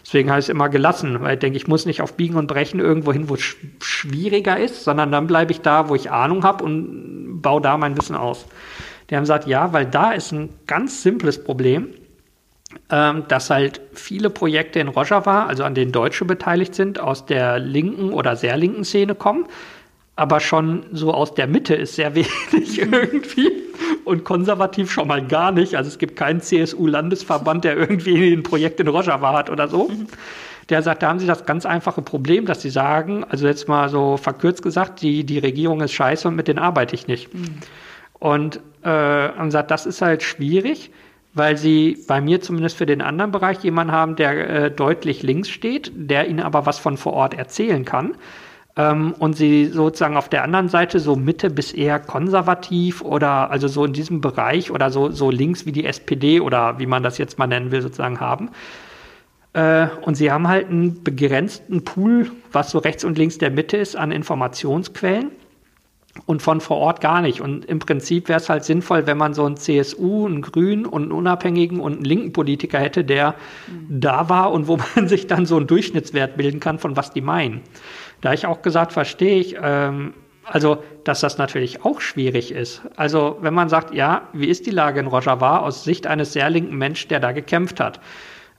Deswegen 0.04 0.30
ich 0.30 0.36
es 0.36 0.48
immer 0.48 0.68
gelassen, 0.68 1.20
weil 1.20 1.34
ich 1.34 1.40
denke, 1.40 1.56
ich 1.56 1.68
muss 1.68 1.86
nicht 1.86 2.02
auf 2.02 2.14
Biegen 2.14 2.36
und 2.36 2.46
Brechen 2.46 2.80
irgendwo 2.80 3.12
hin, 3.12 3.28
wo 3.28 3.34
es 3.34 3.40
sch 3.40 3.56
schwieriger 3.80 4.58
ist, 4.58 4.84
sondern 4.84 5.12
dann 5.12 5.26
bleibe 5.26 5.52
ich 5.52 5.60
da, 5.60 5.88
wo 5.88 5.94
ich 5.94 6.10
Ahnung 6.10 6.44
habe 6.44 6.64
und 6.64 7.40
baue 7.40 7.60
da 7.60 7.76
mein 7.76 7.96
Wissen 7.96 8.16
aus. 8.16 8.46
Die 9.10 9.16
haben 9.16 9.22
gesagt, 9.22 9.46
ja, 9.46 9.72
weil 9.72 9.86
da 9.86 10.12
ist 10.12 10.32
ein 10.32 10.50
ganz 10.66 11.02
simples 11.02 11.42
Problem 11.42 11.88
dass 12.88 13.48
halt 13.48 13.80
viele 13.94 14.28
Projekte 14.28 14.78
in 14.78 14.88
Rojava, 14.88 15.46
also 15.46 15.64
an 15.64 15.74
denen 15.74 15.92
Deutsche 15.92 16.26
beteiligt 16.26 16.74
sind, 16.74 17.00
aus 17.00 17.24
der 17.24 17.58
linken 17.58 18.12
oder 18.12 18.36
sehr 18.36 18.56
linken 18.58 18.84
Szene 18.84 19.14
kommen. 19.14 19.46
Aber 20.14 20.40
schon 20.40 20.84
so 20.92 21.14
aus 21.14 21.34
der 21.34 21.46
Mitte 21.46 21.74
ist 21.74 21.94
sehr 21.94 22.14
wenig 22.14 22.78
irgendwie 22.78 23.50
und 24.04 24.24
konservativ 24.24 24.90
schon 24.90 25.08
mal 25.08 25.26
gar 25.26 25.52
nicht. 25.52 25.74
Also 25.74 25.88
es 25.88 25.98
gibt 25.98 26.16
keinen 26.16 26.42
CSU-Landesverband, 26.42 27.64
der 27.64 27.78
irgendwie 27.78 28.32
ein 28.32 28.42
Projekt 28.42 28.78
in 28.80 28.88
Rojava 28.88 29.32
hat 29.32 29.48
oder 29.48 29.68
so. 29.68 29.90
Der 30.68 30.82
sagt, 30.82 31.02
da 31.02 31.08
haben 31.08 31.18
sie 31.18 31.26
das 31.26 31.46
ganz 31.46 31.66
einfache 31.66 32.02
Problem, 32.02 32.44
dass 32.46 32.60
sie 32.60 32.70
sagen, 32.70 33.24
also 33.24 33.46
jetzt 33.46 33.68
mal 33.68 33.88
so 33.88 34.16
verkürzt 34.16 34.62
gesagt, 34.62 35.00
die, 35.02 35.24
die 35.24 35.38
Regierung 35.38 35.80
ist 35.80 35.92
scheiße 35.92 36.28
und 36.28 36.36
mit 36.36 36.46
denen 36.46 36.58
arbeite 36.58 36.94
ich 36.94 37.06
nicht. 37.06 37.32
Mhm. 37.32 37.58
Und 38.18 38.60
äh, 38.82 38.88
haben 38.88 39.46
gesagt, 39.46 39.70
das 39.70 39.86
ist 39.86 40.02
halt 40.02 40.22
schwierig 40.22 40.90
weil 41.34 41.56
sie 41.56 41.98
bei 42.06 42.20
mir 42.20 42.40
zumindest 42.40 42.76
für 42.76 42.86
den 42.86 43.00
anderen 43.00 43.32
Bereich 43.32 43.62
jemanden 43.62 43.92
haben, 43.92 44.16
der 44.16 44.50
äh, 44.50 44.70
deutlich 44.70 45.22
links 45.22 45.48
steht, 45.48 45.92
der 45.94 46.28
ihnen 46.28 46.40
aber 46.40 46.66
was 46.66 46.78
von 46.78 46.96
vor 46.96 47.14
Ort 47.14 47.34
erzählen 47.34 47.84
kann. 47.84 48.14
Ähm, 48.76 49.14
und 49.18 49.36
sie 49.36 49.66
sozusagen 49.66 50.16
auf 50.16 50.28
der 50.28 50.44
anderen 50.44 50.68
Seite 50.68 50.98
so 50.98 51.16
Mitte 51.16 51.50
bis 51.50 51.72
eher 51.72 51.98
konservativ 51.98 53.02
oder 53.02 53.50
also 53.50 53.68
so 53.68 53.84
in 53.84 53.92
diesem 53.92 54.20
Bereich 54.20 54.70
oder 54.70 54.90
so, 54.90 55.10
so 55.10 55.30
links 55.30 55.66
wie 55.66 55.72
die 55.72 55.84
SPD 55.84 56.40
oder 56.40 56.78
wie 56.78 56.86
man 56.86 57.02
das 57.02 57.18
jetzt 57.18 57.38
mal 57.38 57.46
nennen 57.46 57.70
will, 57.70 57.82
sozusagen 57.82 58.20
haben. 58.20 58.50
Äh, 59.52 59.88
und 60.02 60.14
sie 60.14 60.30
haben 60.30 60.48
halt 60.48 60.68
einen 60.68 61.02
begrenzten 61.02 61.84
Pool, 61.84 62.30
was 62.50 62.70
so 62.70 62.78
rechts 62.78 63.04
und 63.04 63.18
links 63.18 63.38
der 63.38 63.50
Mitte 63.50 63.76
ist, 63.76 63.96
an 63.96 64.10
Informationsquellen 64.12 65.30
und 66.26 66.42
von 66.42 66.60
vor 66.60 66.76
Ort 66.76 67.00
gar 67.00 67.22
nicht. 67.22 67.40
Und 67.40 67.64
im 67.64 67.78
Prinzip 67.78 68.28
wäre 68.28 68.38
es 68.38 68.48
halt 68.48 68.64
sinnvoll, 68.64 69.06
wenn 69.06 69.16
man 69.16 69.34
so 69.34 69.44
einen 69.44 69.56
CSU, 69.56 70.26
einen 70.26 70.42
Grünen 70.42 70.84
und 70.84 71.02
einen 71.04 71.12
Unabhängigen 71.12 71.80
und 71.80 71.94
einen 71.94 72.04
linken 72.04 72.32
Politiker 72.32 72.78
hätte, 72.78 73.04
der 73.04 73.34
mhm. 73.66 74.00
da 74.00 74.28
war 74.28 74.52
und 74.52 74.68
wo 74.68 74.78
man 74.96 75.08
sich 75.08 75.26
dann 75.26 75.46
so 75.46 75.56
einen 75.56 75.66
Durchschnittswert 75.66 76.36
bilden 76.36 76.60
kann, 76.60 76.78
von 76.78 76.96
was 76.96 77.12
die 77.12 77.22
meinen. 77.22 77.62
Da 78.20 78.32
ich 78.32 78.46
auch 78.46 78.62
gesagt, 78.62 78.92
verstehe 78.92 79.40
ich, 79.40 79.56
ähm, 79.60 80.14
also, 80.44 80.82
dass 81.04 81.20
das 81.20 81.38
natürlich 81.38 81.84
auch 81.84 82.00
schwierig 82.00 82.50
ist. 82.50 82.82
Also, 82.96 83.38
wenn 83.40 83.54
man 83.54 83.68
sagt, 83.68 83.94
ja, 83.94 84.28
wie 84.32 84.48
ist 84.48 84.66
die 84.66 84.70
Lage 84.70 84.98
in 84.98 85.06
Rojava 85.06 85.58
aus 85.58 85.84
Sicht 85.84 86.06
eines 86.06 86.32
sehr 86.32 86.50
linken 86.50 86.76
Menschen, 86.76 87.08
der 87.08 87.20
da 87.20 87.32
gekämpft 87.32 87.78
hat? 87.78 88.00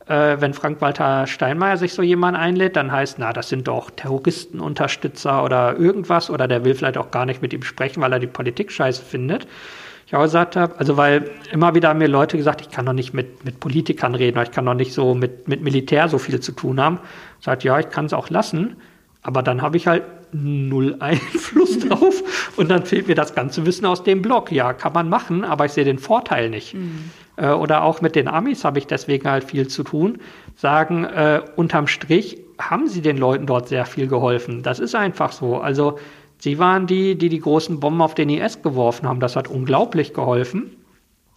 Äh, 0.08 0.38
wenn 0.40 0.54
Frank-Walter 0.54 1.28
Steinmeier 1.28 1.78
sich 1.78 1.94
so 1.94 2.02
jemand 2.02 2.38
einlädt, 2.38 2.76
dann 2.76 2.92
heißt, 2.92 3.20
na, 3.20 3.34
das 3.34 3.50
sind 3.50 3.68
doch 3.68 3.90
Terroristenunterstützer 3.92 5.44
oder 5.44 5.78
irgendwas 5.78 6.30
oder 6.30 6.48
der 6.48 6.66
will 6.66 6.76
vielleicht 6.76 6.98
auch 6.98 7.12
gar 7.12 7.26
nicht 7.26 7.42
mit 7.42 7.54
ihm 7.54 7.64
sprechen, 7.64 8.02
weil 8.02 8.14
er 8.14 8.20
die 8.20 8.28
Politik 8.28 8.72
scheiße 8.72 9.04
findet. 9.04 9.48
Ich 10.06 10.16
auch 10.16 10.24
gesagt 10.24 10.56
habe, 10.56 10.78
also 10.78 10.98
weil 10.98 11.32
immer 11.52 11.74
wieder 11.74 11.90
haben 11.90 12.00
mir 12.00 12.08
Leute 12.08 12.38
gesagt, 12.38 12.62
ich 12.62 12.70
kann 12.70 12.86
doch 12.86 12.94
nicht 12.94 13.14
mit, 13.14 13.46
mit 13.46 13.60
Politikern 13.60 14.14
reden, 14.16 14.38
oder 14.38 14.44
ich 14.44 14.52
kann 14.52 14.66
doch 14.66 14.74
nicht 14.74 14.94
so 14.94 15.16
mit, 15.16 15.48
mit 15.48 15.62
Militär 15.64 16.10
so 16.10 16.18
viel 16.18 16.40
zu 16.40 16.52
tun 16.52 16.80
haben. 16.82 17.00
Sagt, 17.40 17.64
ja, 17.64 17.80
ich 17.80 17.90
kann 17.90 18.06
es 18.06 18.14
auch 18.14 18.30
lassen, 18.30 18.76
aber 19.22 19.42
dann 19.42 19.62
habe 19.62 19.78
ich 19.78 19.88
halt 19.88 20.04
null 20.34 20.97
Einfluss 20.99 21.80
drauf. 21.80 22.23
Und 22.57 22.69
dann 22.69 22.85
fehlt 22.85 23.07
mir 23.07 23.15
das 23.15 23.35
ganze 23.35 23.65
Wissen 23.65 23.85
aus 23.85 24.03
dem 24.03 24.22
Blog. 24.22 24.51
Ja, 24.51 24.73
kann 24.73 24.93
man 24.93 25.10
machen, 25.10 25.43
aber 25.43 25.65
ich 25.65 25.72
sehe 25.72 25.85
den 25.85 25.99
Vorteil 25.99 26.49
nicht. 26.49 26.73
Mhm. 26.73 27.11
Äh, 27.35 27.49
oder 27.49 27.84
auch 27.84 28.01
mit 28.01 28.15
den 28.15 28.27
Amis 28.27 28.64
habe 28.64 28.80
ich 28.80 28.88
deswegen 28.88 29.30
halt 29.30 29.43
viel 29.43 29.68
zu 29.68 29.84
tun. 29.84 30.19
Sagen, 30.55 31.05
äh, 31.05 31.41
unterm 31.55 31.88
Strich 31.88 32.38
haben 32.60 32.88
sie 32.88 33.01
den 33.01 33.18
Leuten 33.18 33.45
dort 33.45 33.68
sehr 33.68 33.85
viel 33.85 34.07
geholfen. 34.07 34.64
Das 34.64 34.80
ist 34.80 34.95
einfach 34.95 35.31
so. 35.31 35.57
Also 35.57 35.97
sie 36.38 36.60
waren 36.60 36.88
die, 36.88 37.15
die 37.15 37.30
die 37.30 37.39
großen 37.39 37.80
Bomben 37.80 38.01
auf 38.01 38.15
den 38.15 38.30
IS 38.30 38.61
geworfen 38.61 39.07
haben. 39.07 39.19
Das 39.19 39.35
hat 39.35 39.47
unglaublich 39.47 40.14
geholfen. 40.14 40.77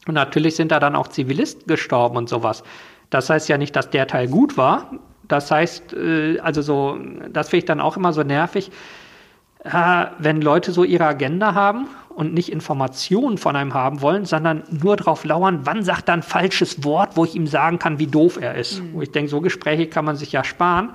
Und 0.07 0.15
natürlich 0.15 0.55
sind 0.55 0.71
da 0.71 0.79
dann 0.79 0.95
auch 0.95 1.09
Zivilisten 1.09 1.67
gestorben 1.67 2.17
und 2.17 2.29
sowas. 2.29 2.63
Das 3.11 3.31
heißt 3.31 3.49
ja 3.49 3.59
nicht, 3.59 3.75
dass 3.75 3.91
der 3.91 4.07
Teil 4.07 4.29
gut 4.29 4.57
war. 4.57 4.91
Das 5.29 5.51
heißt, 5.51 5.93
äh, 5.95 6.39
also 6.41 6.63
so, 6.63 6.99
das 7.31 7.49
finde 7.49 7.59
ich 7.59 7.65
dann 7.65 7.81
auch 7.81 7.97
immer 7.97 8.13
so 8.13 8.23
nervig, 8.23 8.71
äh, 9.65 10.07
wenn 10.19 10.41
Leute 10.41 10.73
so 10.73 10.85
ihre 10.85 11.07
Agenda 11.07 11.55
haben 11.55 11.89
und 12.09 12.33
nicht 12.33 12.51
Informationen 12.51 13.37
von 13.37 13.57
einem 13.57 13.75
haben 13.75 14.01
wollen, 14.01 14.25
sondern 14.25 14.63
nur 14.71 14.97
darauf 14.97 15.25
lauern, 15.25 15.61
wann 15.65 15.83
sagt 15.83 16.09
er 16.09 16.15
ein 16.15 16.23
falsches 16.23 16.83
Wort, 16.83 17.17
wo 17.17 17.25
ich 17.25 17.35
ihm 17.35 17.47
sagen 17.47 17.79
kann, 17.79 17.99
wie 17.99 18.07
doof 18.07 18.39
er 18.41 18.55
ist. 18.55 18.83
Mhm. 18.83 19.03
Ich 19.03 19.13
denke, 19.13 19.29
so 19.31 19.41
Gespräche 19.41 19.87
kann 19.87 20.05
man 20.05 20.17
sich 20.17 20.33
ja 20.33 20.43
sparen. 20.43 20.91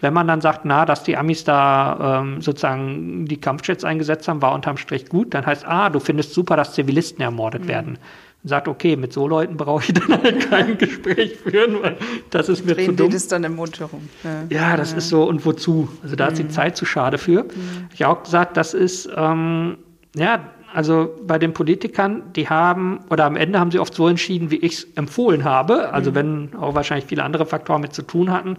Wenn 0.00 0.12
man 0.12 0.28
dann 0.28 0.42
sagt, 0.42 0.64
na, 0.64 0.84
dass 0.84 1.02
die 1.02 1.16
Amis 1.16 1.44
da 1.44 2.20
ähm, 2.20 2.42
sozusagen 2.42 3.24
die 3.24 3.40
Kampfjets 3.40 3.84
eingesetzt 3.84 4.28
haben, 4.28 4.42
war 4.42 4.52
unterm 4.52 4.76
Strich 4.76 5.08
gut, 5.08 5.32
dann 5.32 5.46
heißt, 5.46 5.66
ah, 5.66 5.88
du 5.88 5.98
findest 5.98 6.34
super, 6.34 6.56
dass 6.56 6.74
Zivilisten 6.74 7.22
ermordet 7.22 7.64
mhm. 7.64 7.68
werden 7.68 7.98
sagt, 8.44 8.68
okay, 8.68 8.96
mit 8.96 9.12
so 9.12 9.26
Leuten 9.26 9.56
brauche 9.56 9.84
ich 9.84 9.94
dann 10.08 10.22
halt 10.22 10.50
kein 10.50 10.78
Gespräch 10.78 11.36
führen, 11.36 11.82
weil 11.82 11.96
das 12.30 12.48
ist 12.48 12.64
mir 12.64 12.74
Drehen 12.74 12.86
zu 12.86 12.92
dumm. 12.92 13.10
das 13.10 13.28
dann 13.28 13.44
im 13.44 13.56
Mund 13.56 13.78
herum. 13.80 14.08
Ja, 14.22 14.44
ja 14.48 14.76
das 14.76 14.92
ja. 14.92 14.98
ist 14.98 15.08
so, 15.08 15.24
und 15.24 15.44
wozu? 15.44 15.88
Also 16.02 16.16
da 16.16 16.26
mhm. 16.26 16.32
ist 16.32 16.38
die. 16.38 16.48
Zeit 16.48 16.76
zu 16.76 16.86
schade 16.86 17.18
für. 17.18 17.44
Mhm. 17.44 17.88
Ich 17.92 18.02
habe 18.02 18.18
auch 18.18 18.22
gesagt, 18.22 18.56
das 18.56 18.72
ist, 18.72 19.08
ähm, 19.16 19.78
ja, 20.14 20.40
also 20.72 21.14
bei 21.26 21.38
den 21.38 21.52
Politikern, 21.52 22.22
die 22.34 22.48
haben, 22.48 23.00
oder 23.10 23.24
am 23.24 23.36
Ende 23.36 23.58
haben 23.58 23.70
sie 23.70 23.78
oft 23.78 23.94
so 23.94 24.08
entschieden, 24.08 24.50
wie 24.50 24.56
ich 24.56 24.74
es 24.74 24.84
empfohlen 24.94 25.44
habe, 25.44 25.92
also 25.92 26.10
mhm. 26.10 26.14
wenn 26.14 26.54
auch 26.56 26.74
wahrscheinlich 26.74 27.06
viele 27.06 27.24
andere 27.24 27.46
Faktoren 27.46 27.80
mit 27.80 27.94
zu 27.94 28.02
tun 28.02 28.30
hatten. 28.30 28.58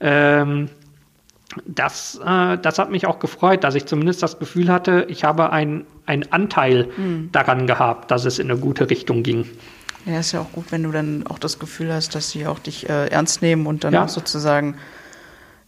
Ähm, 0.00 0.68
das, 1.66 2.20
äh, 2.24 2.58
das 2.58 2.78
hat 2.78 2.90
mich 2.90 3.06
auch 3.06 3.18
gefreut, 3.18 3.64
dass 3.64 3.74
ich 3.74 3.86
zumindest 3.86 4.22
das 4.22 4.38
Gefühl 4.38 4.70
hatte, 4.70 5.06
ich 5.08 5.24
habe 5.24 5.50
einen 5.50 5.86
Anteil 6.06 6.88
mhm. 6.96 7.30
daran 7.32 7.66
gehabt, 7.66 8.10
dass 8.10 8.24
es 8.24 8.38
in 8.38 8.50
eine 8.50 8.60
gute 8.60 8.90
Richtung 8.90 9.22
ging. 9.22 9.46
Ja, 10.06 10.20
ist 10.20 10.32
ja 10.32 10.40
auch 10.40 10.52
gut, 10.52 10.66
wenn 10.70 10.82
du 10.82 10.92
dann 10.92 11.26
auch 11.26 11.38
das 11.38 11.58
Gefühl 11.58 11.92
hast, 11.92 12.14
dass 12.14 12.30
sie 12.30 12.46
auch 12.46 12.58
dich 12.58 12.88
äh, 12.88 13.08
ernst 13.08 13.42
nehmen 13.42 13.66
und 13.66 13.84
dann 13.84 13.92
ja. 13.92 14.04
auch 14.04 14.08
sozusagen 14.08 14.76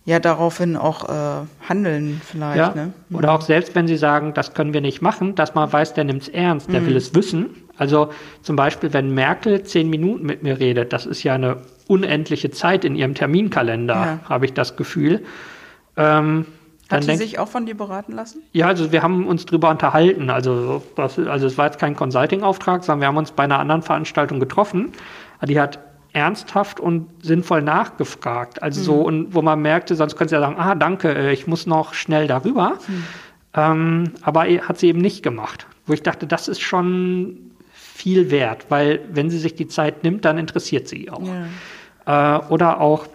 ja 0.05 0.19
daraufhin 0.19 0.77
auch 0.77 1.09
äh, 1.09 1.47
handeln 1.69 2.21
vielleicht. 2.25 2.57
Ja. 2.57 2.75
Ne? 2.75 2.93
Mhm. 3.09 3.17
Oder 3.17 3.33
auch 3.33 3.43
selbst 3.43 3.75
wenn 3.75 3.87
sie 3.87 3.97
sagen, 3.97 4.35
das 4.35 4.55
können 4.55 4.73
wir 4.73 4.81
nicht 4.81 5.03
machen, 5.03 5.35
dass 5.35 5.55
man 5.55 5.73
weiß, 5.73 5.95
der 5.95 6.05
nimmt 6.05 6.23
es 6.23 6.29
ernst, 6.29 6.73
der 6.73 6.81
mhm. 6.81 6.87
will 6.87 6.97
es 6.97 7.15
wissen. 7.15 7.51
Also 7.77 8.11
zum 8.43 8.57
Beispiel, 8.57 8.93
wenn 8.93 9.13
Merkel 9.13 9.63
zehn 9.65 9.91
Minuten 9.91 10.25
mit 10.25 10.43
mir 10.43 10.59
redet, 10.59 10.93
das 10.93 11.07
ist 11.07 11.23
ja 11.23 11.35
eine 11.35 11.59
unendliche 11.89 12.51
Zeit 12.51 12.85
in 12.85 12.95
ihrem 12.95 13.15
Terminkalender, 13.15 13.95
ja. 13.95 14.19
habe 14.29 14.47
ich 14.47 14.55
das 14.55 14.77
Gefühl. 14.77 15.23
Ähm, 15.97 16.47
Hat 16.91 17.05
sie 17.05 17.17
sich 17.17 17.39
auch 17.39 17.49
von 17.49 17.67
dir 17.67 17.77
beraten 17.77 18.13
lassen? 18.13 18.43
Ja, 18.53 18.67
also 18.67 18.93
wir 18.93 19.03
haben 19.03 19.27
uns 19.27 19.47
drüber 19.47 19.71
unterhalten. 19.71 20.31
Also, 20.31 20.83
das, 20.97 21.19
also 21.19 21.47
es 21.47 21.59
war 21.59 21.67
jetzt 21.67 21.79
kein 21.79 21.97
Consulting-Auftrag, 21.97 22.85
sondern 22.85 23.01
wir 23.01 23.09
haben 23.09 23.17
uns 23.17 23.33
bei 23.33 23.45
einer 23.45 23.59
anderen 23.59 23.83
Veranstaltung 23.83 24.41
getroffen. 24.41 24.93
Die 25.47 25.59
hat 25.59 25.79
ernsthaft 26.13 26.81
und 26.81 27.09
sinnvoll 27.23 27.63
nachgefragt. 27.63 28.63
Also 28.63 28.81
mhm. 28.81 28.85
so, 28.85 28.95
und 29.03 29.35
wo 29.35 29.43
man 29.43 29.61
merkte, 29.63 29.95
sonst 29.95 30.17
könnte 30.17 30.31
sie 30.31 30.35
ja 30.35 30.41
sagen, 30.41 30.57
ah, 30.59 30.75
danke, 30.75 31.15
äh, 31.15 31.33
ich 31.33 31.47
muss 31.47 31.67
noch 31.67 31.95
schnell 31.95 32.27
darüber. 32.27 32.79
Mhm. 32.87 33.05
Ähm, 33.55 34.13
aber 34.23 34.45
hat 34.45 34.79
sie 34.79 34.89
eben 34.89 35.01
nicht 35.01 35.23
gemacht. 35.23 35.67
Wo 35.87 35.93
ich 35.93 36.03
dachte, 36.03 36.27
das 36.27 36.49
ist 36.49 36.61
schon 36.61 37.53
viel 37.73 38.31
wert, 38.31 38.67
weil 38.69 39.01
wenn 39.13 39.31
sie 39.31 39.39
sich 39.39 39.55
die 39.55 39.69
Zeit 39.69 40.05
nimmt, 40.05 40.25
dann 40.25 40.39
interessiert 40.39 40.89
sie 40.89 41.11
auch. 41.11 41.23
Ja. 42.07 42.39
Äh, 42.39 42.47
oder 42.49 42.81
auch 42.81 43.07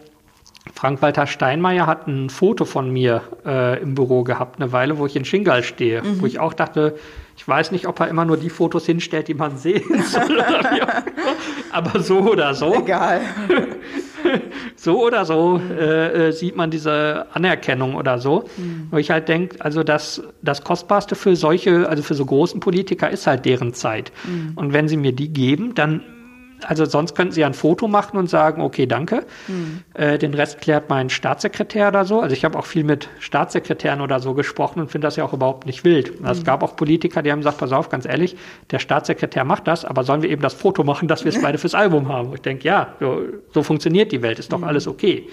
Frank-Walter 0.73 1.27
Steinmeier 1.27 1.87
hat 1.87 2.07
ein 2.07 2.29
Foto 2.29 2.65
von 2.65 2.91
mir 2.91 3.21
äh, 3.45 3.81
im 3.81 3.95
Büro 3.95 4.23
gehabt, 4.23 4.61
eine 4.61 4.71
Weile, 4.71 4.97
wo 4.97 5.05
ich 5.05 5.15
in 5.15 5.25
Shingal 5.25 5.63
stehe, 5.63 6.01
mhm. 6.01 6.21
wo 6.21 6.25
ich 6.25 6.39
auch 6.39 6.53
dachte, 6.53 6.95
ich 7.35 7.47
weiß 7.47 7.71
nicht, 7.71 7.87
ob 7.87 7.99
er 7.99 8.07
immer 8.07 8.25
nur 8.25 8.37
die 8.37 8.49
Fotos 8.49 8.85
hinstellt, 8.85 9.27
die 9.27 9.35
man 9.35 9.57
sehen 9.57 10.03
soll. 10.03 10.43
aber 11.71 11.99
so 11.99 12.19
oder 12.19 12.53
so. 12.53 12.73
Egal. 12.73 13.21
so 14.75 15.05
oder 15.05 15.23
so 15.25 15.61
äh, 15.69 16.27
äh, 16.27 16.31
sieht 16.31 16.55
man 16.55 16.71
diese 16.71 17.27
Anerkennung 17.33 17.95
oder 17.95 18.17
so. 18.19 18.45
Mhm. 18.57 18.87
Wo 18.89 18.97
ich 18.97 19.11
halt 19.11 19.27
denke, 19.27 19.63
also 19.63 19.83
das, 19.83 20.23
das 20.41 20.63
Kostbarste 20.63 21.15
für 21.15 21.35
solche, 21.35 21.87
also 21.87 22.01
für 22.01 22.15
so 22.15 22.25
großen 22.25 22.59
Politiker 22.59 23.09
ist 23.09 23.27
halt 23.27 23.45
deren 23.45 23.73
Zeit. 23.73 24.11
Mhm. 24.25 24.53
Und 24.55 24.73
wenn 24.73 24.87
sie 24.87 24.97
mir 24.97 25.11
die 25.11 25.31
geben, 25.31 25.75
dann 25.75 26.01
also 26.63 26.85
sonst 26.85 27.15
könnten 27.15 27.33
sie 27.33 27.43
ein 27.43 27.53
Foto 27.53 27.87
machen 27.87 28.17
und 28.17 28.29
sagen, 28.29 28.61
okay, 28.61 28.85
danke. 28.85 29.25
Mhm. 29.47 29.83
Äh, 29.93 30.17
den 30.17 30.33
Rest 30.33 30.59
klärt 30.59 30.89
mein 30.89 31.09
Staatssekretär 31.09 31.89
oder 31.89 32.05
so. 32.05 32.19
Also 32.19 32.33
ich 32.33 32.43
habe 32.45 32.57
auch 32.57 32.65
viel 32.65 32.83
mit 32.83 33.09
Staatssekretären 33.19 34.01
oder 34.01 34.19
so 34.19 34.33
gesprochen 34.33 34.79
und 34.79 34.91
finde 34.91 35.07
das 35.07 35.15
ja 35.15 35.23
auch 35.23 35.33
überhaupt 35.33 35.65
nicht 35.65 35.83
wild. 35.83 36.19
Mhm. 36.19 36.27
Es 36.27 36.43
gab 36.43 36.63
auch 36.63 36.75
Politiker, 36.75 37.21
die 37.21 37.31
haben 37.31 37.39
gesagt, 37.39 37.59
pass 37.59 37.71
auf, 37.71 37.89
ganz 37.89 38.05
ehrlich, 38.05 38.35
der 38.71 38.79
Staatssekretär 38.79 39.43
macht 39.43 39.67
das, 39.67 39.85
aber 39.85 40.03
sollen 40.03 40.21
wir 40.21 40.29
eben 40.29 40.41
das 40.41 40.53
Foto 40.53 40.83
machen, 40.83 41.07
dass 41.07 41.23
wir 41.23 41.29
es 41.29 41.41
beide 41.41 41.57
fürs 41.57 41.75
Album 41.75 42.09
haben? 42.09 42.33
Ich 42.33 42.41
denke, 42.41 42.65
ja, 42.65 42.95
so, 42.99 43.21
so, 43.53 43.63
funktioniert 43.63 44.11
die 44.11 44.21
Welt, 44.21 44.39
ist 44.39 44.51
doch 44.51 44.59
mhm. 44.59 44.65
alles 44.65 44.87
okay. 44.87 45.27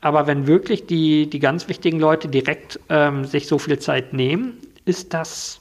Aber 0.00 0.26
wenn 0.26 0.46
wirklich 0.46 0.86
die, 0.86 1.28
die 1.28 1.38
ganz 1.38 1.68
wichtigen 1.68 2.00
Leute 2.00 2.28
direkt 2.28 2.80
ähm, 2.88 3.24
sich 3.24 3.46
so 3.46 3.58
viel 3.58 3.78
Zeit 3.78 4.12
nehmen, 4.14 4.56
ist 4.86 5.12
das 5.12 5.59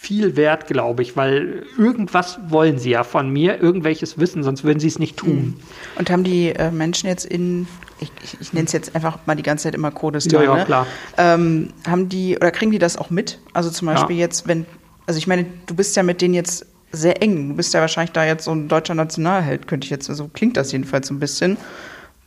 viel 0.00 0.36
wert, 0.36 0.68
glaube 0.68 1.02
ich, 1.02 1.16
weil 1.16 1.64
irgendwas 1.76 2.38
wollen 2.48 2.78
sie 2.78 2.90
ja 2.90 3.02
von 3.02 3.30
mir, 3.30 3.60
irgendwelches 3.60 4.16
Wissen, 4.16 4.44
sonst 4.44 4.62
würden 4.62 4.78
sie 4.78 4.86
es 4.86 5.00
nicht 5.00 5.16
tun. 5.16 5.30
Hm. 5.30 5.54
Und 5.98 6.10
haben 6.10 6.22
die 6.22 6.50
äh, 6.50 6.70
Menschen 6.70 7.08
jetzt 7.08 7.26
in, 7.26 7.66
ich, 7.98 8.12
ich, 8.22 8.40
ich 8.40 8.52
nenne 8.52 8.66
es 8.66 8.72
jetzt 8.72 8.94
einfach 8.94 9.18
mal 9.26 9.34
die 9.34 9.42
ganze 9.42 9.64
Zeit 9.64 9.74
immer 9.74 9.90
Kurdistan, 9.90 10.44
ja, 10.44 10.50
ja, 10.50 10.56
ne? 10.56 10.64
klar. 10.64 10.86
Ähm, 11.16 11.70
haben 11.84 12.08
die, 12.08 12.36
oder 12.36 12.52
kriegen 12.52 12.70
die 12.70 12.78
das 12.78 12.96
auch 12.96 13.10
mit? 13.10 13.40
Also 13.54 13.70
zum 13.70 13.86
Beispiel 13.86 14.16
ja. 14.16 14.22
jetzt, 14.22 14.46
wenn, 14.46 14.66
also 15.06 15.18
ich 15.18 15.26
meine, 15.26 15.46
du 15.66 15.74
bist 15.74 15.96
ja 15.96 16.04
mit 16.04 16.22
denen 16.22 16.34
jetzt 16.34 16.64
sehr 16.92 17.20
eng, 17.20 17.48
du 17.48 17.56
bist 17.56 17.74
ja 17.74 17.80
wahrscheinlich 17.80 18.12
da 18.12 18.24
jetzt 18.24 18.44
so 18.44 18.52
ein 18.52 18.68
deutscher 18.68 18.94
Nationalheld, 18.94 19.66
könnte 19.66 19.84
ich 19.84 19.90
jetzt, 19.90 20.06
so 20.06 20.12
also 20.12 20.30
klingt 20.32 20.56
das 20.56 20.70
jedenfalls 20.70 21.08
so 21.08 21.14
ein 21.14 21.18
bisschen 21.18 21.58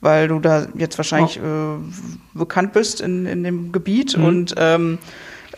weil 0.01 0.27
du 0.27 0.39
da 0.39 0.67
jetzt 0.75 0.97
wahrscheinlich 0.97 1.39
oh. 1.39 1.75
äh, 1.75 1.77
bekannt 2.33 2.73
bist 2.73 3.01
in, 3.01 3.27
in 3.27 3.43
dem 3.43 3.71
Gebiet 3.71 4.17
mhm. 4.17 4.23
und 4.25 4.55
ähm, 4.57 4.97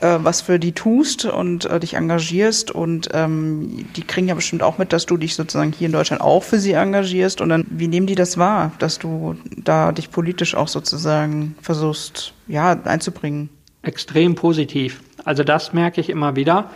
äh, 0.01 0.17
was 0.21 0.41
für 0.41 0.59
die 0.59 0.71
tust 0.71 1.25
und 1.25 1.65
äh, 1.65 1.79
dich 1.79 1.95
engagierst. 1.95 2.71
Und 2.71 3.09
ähm, 3.13 3.85
die 3.95 4.03
kriegen 4.03 4.27
ja 4.27 4.35
bestimmt 4.35 4.63
auch 4.63 4.77
mit, 4.77 4.93
dass 4.93 5.05
du 5.05 5.17
dich 5.17 5.35
sozusagen 5.35 5.71
hier 5.71 5.87
in 5.87 5.93
Deutschland 5.93 6.21
auch 6.21 6.43
für 6.43 6.59
sie 6.59 6.73
engagierst. 6.73 7.41
Und 7.41 7.49
dann, 7.49 7.65
wie 7.69 7.87
nehmen 7.87 8.07
die 8.07 8.15
das 8.15 8.37
wahr, 8.37 8.71
dass 8.79 8.99
du 8.99 9.35
da 9.57 9.91
dich 9.91 10.11
politisch 10.11 10.55
auch 10.55 10.67
sozusagen 10.67 11.55
versuchst, 11.61 12.33
ja, 12.47 12.71
einzubringen? 12.83 13.49
Extrem 13.81 14.35
positiv. 14.35 15.01
Also 15.25 15.43
das 15.43 15.73
merke 15.73 16.01
ich 16.01 16.09
immer 16.09 16.35
wieder 16.35 16.69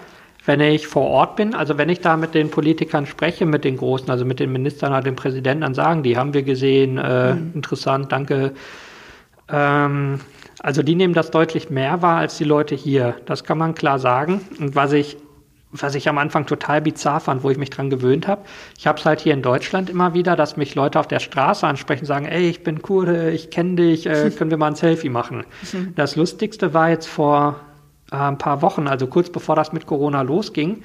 wenn 0.47 0.61
ich 0.61 0.87
vor 0.87 1.05
Ort 1.07 1.35
bin, 1.35 1.53
also 1.53 1.77
wenn 1.77 1.89
ich 1.89 1.99
da 1.99 2.15
mit 2.15 2.33
den 2.33 2.49
Politikern 2.49 3.05
spreche, 3.05 3.45
mit 3.45 3.65
den 3.65 3.75
Großen, 3.75 4.09
also 4.09 4.23
mit 4.23 4.39
den 4.39 4.53
Ministern 4.53 4.93
oder 4.93 5.01
dem 5.01 5.17
Präsidenten, 5.17 5.61
dann 5.61 5.73
sagen 5.73 6.03
die, 6.03 6.15
haben 6.15 6.33
wir 6.33 6.43
gesehen, 6.43 6.97
äh, 6.97 7.33
mhm. 7.33 7.51
interessant, 7.53 8.13
danke. 8.13 8.53
Ähm, 9.49 10.21
also 10.59 10.83
die 10.83 10.95
nehmen 10.95 11.13
das 11.13 11.31
deutlich 11.31 11.69
mehr 11.69 12.01
wahr 12.01 12.17
als 12.17 12.37
die 12.37 12.43
Leute 12.43 12.75
hier. 12.75 13.15
Das 13.25 13.43
kann 13.43 13.57
man 13.57 13.75
klar 13.75 13.99
sagen. 13.99 14.41
Und 14.59 14.75
was 14.75 14.91
ich, 14.93 15.17
was 15.71 15.95
ich 15.95 16.09
am 16.09 16.17
Anfang 16.17 16.45
total 16.45 16.81
bizarr 16.81 17.19
fand, 17.19 17.43
wo 17.43 17.49
ich 17.49 17.57
mich 17.57 17.69
dran 17.69 17.89
gewöhnt 17.89 18.27
habe, 18.27 18.41
ich 18.77 18.87
habe 18.87 18.99
es 18.99 19.05
halt 19.05 19.19
hier 19.19 19.33
in 19.33 19.41
Deutschland 19.41 19.89
immer 19.89 20.13
wieder, 20.13 20.35
dass 20.35 20.57
mich 20.57 20.75
Leute 20.75 20.99
auf 20.99 21.07
der 21.07 21.19
Straße 21.19 21.67
ansprechen 21.67 22.01
und 22.01 22.07
sagen, 22.07 22.25
ey, 22.25 22.49
ich 22.49 22.63
bin 22.63 22.81
Kurde, 22.81 23.31
ich 23.31 23.51
kenne 23.51 23.75
dich, 23.75 24.07
äh, 24.07 24.31
können 24.37 24.49
wir 24.49 24.57
mal 24.57 24.67
ein 24.67 24.75
Selfie 24.75 25.09
machen. 25.09 25.45
Das 25.95 26.15
Lustigste 26.15 26.73
war 26.73 26.89
jetzt 26.89 27.07
vor 27.07 27.59
äh, 28.11 28.15
ein 28.15 28.37
paar 28.37 28.61
Wochen, 28.61 28.87
also 28.87 29.07
kurz 29.07 29.29
bevor 29.29 29.55
das 29.55 29.73
mit 29.73 29.85
Corona 29.85 30.21
losging, 30.21 30.81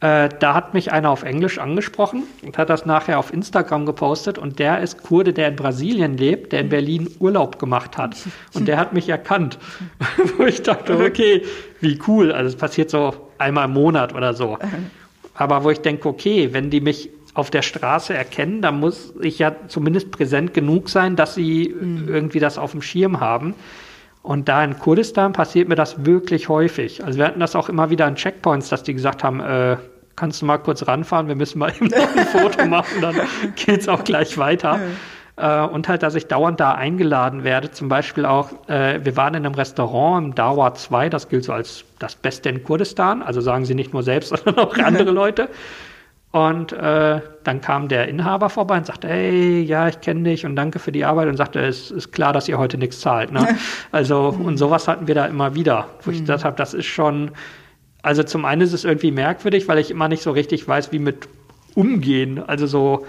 äh, 0.00 0.28
da 0.38 0.54
hat 0.54 0.74
mich 0.74 0.92
einer 0.92 1.10
auf 1.10 1.24
Englisch 1.24 1.58
angesprochen 1.58 2.22
und 2.42 2.56
hat 2.56 2.70
das 2.70 2.86
nachher 2.86 3.18
auf 3.18 3.32
Instagram 3.32 3.84
gepostet 3.84 4.38
und 4.38 4.60
der 4.60 4.80
ist 4.80 5.02
Kurde, 5.02 5.32
der 5.32 5.48
in 5.48 5.56
Brasilien 5.56 6.16
lebt, 6.16 6.52
der 6.52 6.60
in 6.60 6.68
Berlin 6.68 7.10
Urlaub 7.18 7.58
gemacht 7.58 7.98
hat 7.98 8.16
und 8.54 8.68
der 8.68 8.78
hat 8.78 8.92
mich 8.92 9.08
erkannt, 9.08 9.58
wo 10.38 10.44
ich 10.44 10.62
dachte, 10.62 10.98
okay, 10.98 11.42
wie 11.80 11.98
cool, 12.06 12.30
also 12.30 12.48
es 12.48 12.56
passiert 12.56 12.90
so 12.90 13.12
einmal 13.38 13.64
im 13.64 13.72
Monat 13.72 14.14
oder 14.14 14.34
so. 14.34 14.58
Aber 15.34 15.64
wo 15.64 15.70
ich 15.70 15.80
denke, 15.80 16.08
okay, 16.08 16.50
wenn 16.52 16.70
die 16.70 16.80
mich 16.80 17.10
auf 17.34 17.50
der 17.50 17.62
Straße 17.62 18.14
erkennen, 18.14 18.62
dann 18.62 18.80
muss 18.80 19.14
ich 19.20 19.38
ja 19.38 19.54
zumindest 19.68 20.10
präsent 20.10 20.54
genug 20.54 20.88
sein, 20.88 21.14
dass 21.14 21.34
sie 21.34 21.74
mhm. 21.80 22.08
irgendwie 22.08 22.40
das 22.40 22.58
auf 22.58 22.72
dem 22.72 22.82
Schirm 22.82 23.20
haben. 23.20 23.54
Und 24.28 24.46
da 24.46 24.62
in 24.62 24.78
Kurdistan 24.78 25.32
passiert 25.32 25.70
mir 25.70 25.74
das 25.74 26.04
wirklich 26.04 26.50
häufig. 26.50 27.02
Also 27.02 27.18
wir 27.18 27.24
hatten 27.24 27.40
das 27.40 27.56
auch 27.56 27.70
immer 27.70 27.88
wieder 27.88 28.04
an 28.04 28.14
Checkpoints, 28.14 28.68
dass 28.68 28.82
die 28.82 28.92
gesagt 28.92 29.24
haben, 29.24 29.40
äh, 29.40 29.78
kannst 30.16 30.42
du 30.42 30.44
mal 30.44 30.58
kurz 30.58 30.86
ranfahren, 30.86 31.28
wir 31.28 31.34
müssen 31.34 31.58
mal 31.58 31.70
eben 31.80 31.86
noch 31.86 32.14
ein 32.14 32.26
Foto 32.26 32.66
machen, 32.66 33.00
dann 33.00 33.14
geht 33.56 33.80
es 33.80 33.88
auch 33.88 34.04
gleich 34.04 34.36
weiter. 34.36 34.80
Äh, 35.36 35.62
und 35.62 35.88
halt, 35.88 36.02
dass 36.02 36.14
ich 36.14 36.26
dauernd 36.26 36.60
da 36.60 36.74
eingeladen 36.74 37.42
werde. 37.42 37.70
Zum 37.70 37.88
Beispiel 37.88 38.26
auch, 38.26 38.50
äh, 38.68 39.02
wir 39.02 39.16
waren 39.16 39.32
in 39.32 39.46
einem 39.46 39.54
Restaurant 39.54 40.26
im 40.26 40.34
Dawa 40.34 40.74
2, 40.74 41.08
das 41.08 41.30
gilt 41.30 41.44
so 41.44 41.54
als 41.54 41.84
das 41.98 42.14
Beste 42.14 42.50
in 42.50 42.62
Kurdistan. 42.62 43.22
Also 43.22 43.40
sagen 43.40 43.64
sie 43.64 43.74
nicht 43.74 43.94
nur 43.94 44.02
selbst, 44.02 44.28
sondern 44.44 44.58
auch 44.58 44.76
andere 44.76 45.10
Leute. 45.10 45.48
Und 46.30 46.72
äh, 46.72 47.20
dann 47.44 47.60
kam 47.62 47.88
der 47.88 48.08
Inhaber 48.08 48.50
vorbei 48.50 48.76
und 48.76 48.84
sagte, 48.84 49.08
hey, 49.08 49.62
ja, 49.62 49.88
ich 49.88 50.00
kenne 50.02 50.28
dich 50.28 50.44
und 50.44 50.56
danke 50.56 50.78
für 50.78 50.92
die 50.92 51.04
Arbeit 51.06 51.28
und 51.28 51.36
sagte, 51.38 51.60
es 51.60 51.90
ist 51.90 52.12
klar, 52.12 52.34
dass 52.34 52.48
ihr 52.48 52.58
heute 52.58 52.76
nichts 52.76 53.00
zahlt. 53.00 53.32
Ne? 53.32 53.56
Also, 53.92 54.28
und 54.28 54.58
sowas 54.58 54.86
hatten 54.88 55.06
wir 55.06 55.14
da 55.14 55.24
immer 55.24 55.54
wieder, 55.54 55.88
wo 56.02 56.10
ich 56.10 56.20
gesagt 56.20 56.44
habe, 56.44 56.56
das 56.56 56.74
ist 56.74 56.84
schon, 56.84 57.30
also 58.02 58.22
zum 58.22 58.44
einen 58.44 58.60
ist 58.60 58.74
es 58.74 58.84
irgendwie 58.84 59.10
merkwürdig, 59.10 59.68
weil 59.68 59.78
ich 59.78 59.90
immer 59.90 60.08
nicht 60.08 60.22
so 60.22 60.30
richtig 60.30 60.68
weiß, 60.68 60.92
wie 60.92 60.98
mit 60.98 61.28
umgehen. 61.74 62.42
Also 62.46 62.66
so, 62.66 63.06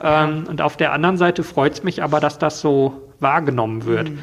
ähm, 0.00 0.44
und 0.48 0.62
auf 0.62 0.76
der 0.76 0.92
anderen 0.92 1.16
Seite 1.16 1.42
freut 1.42 1.72
es 1.72 1.82
mich 1.82 2.04
aber, 2.04 2.20
dass 2.20 2.38
das 2.38 2.60
so 2.60 3.10
wahrgenommen 3.18 3.84
wird. 3.84 4.10
Mhm. 4.10 4.18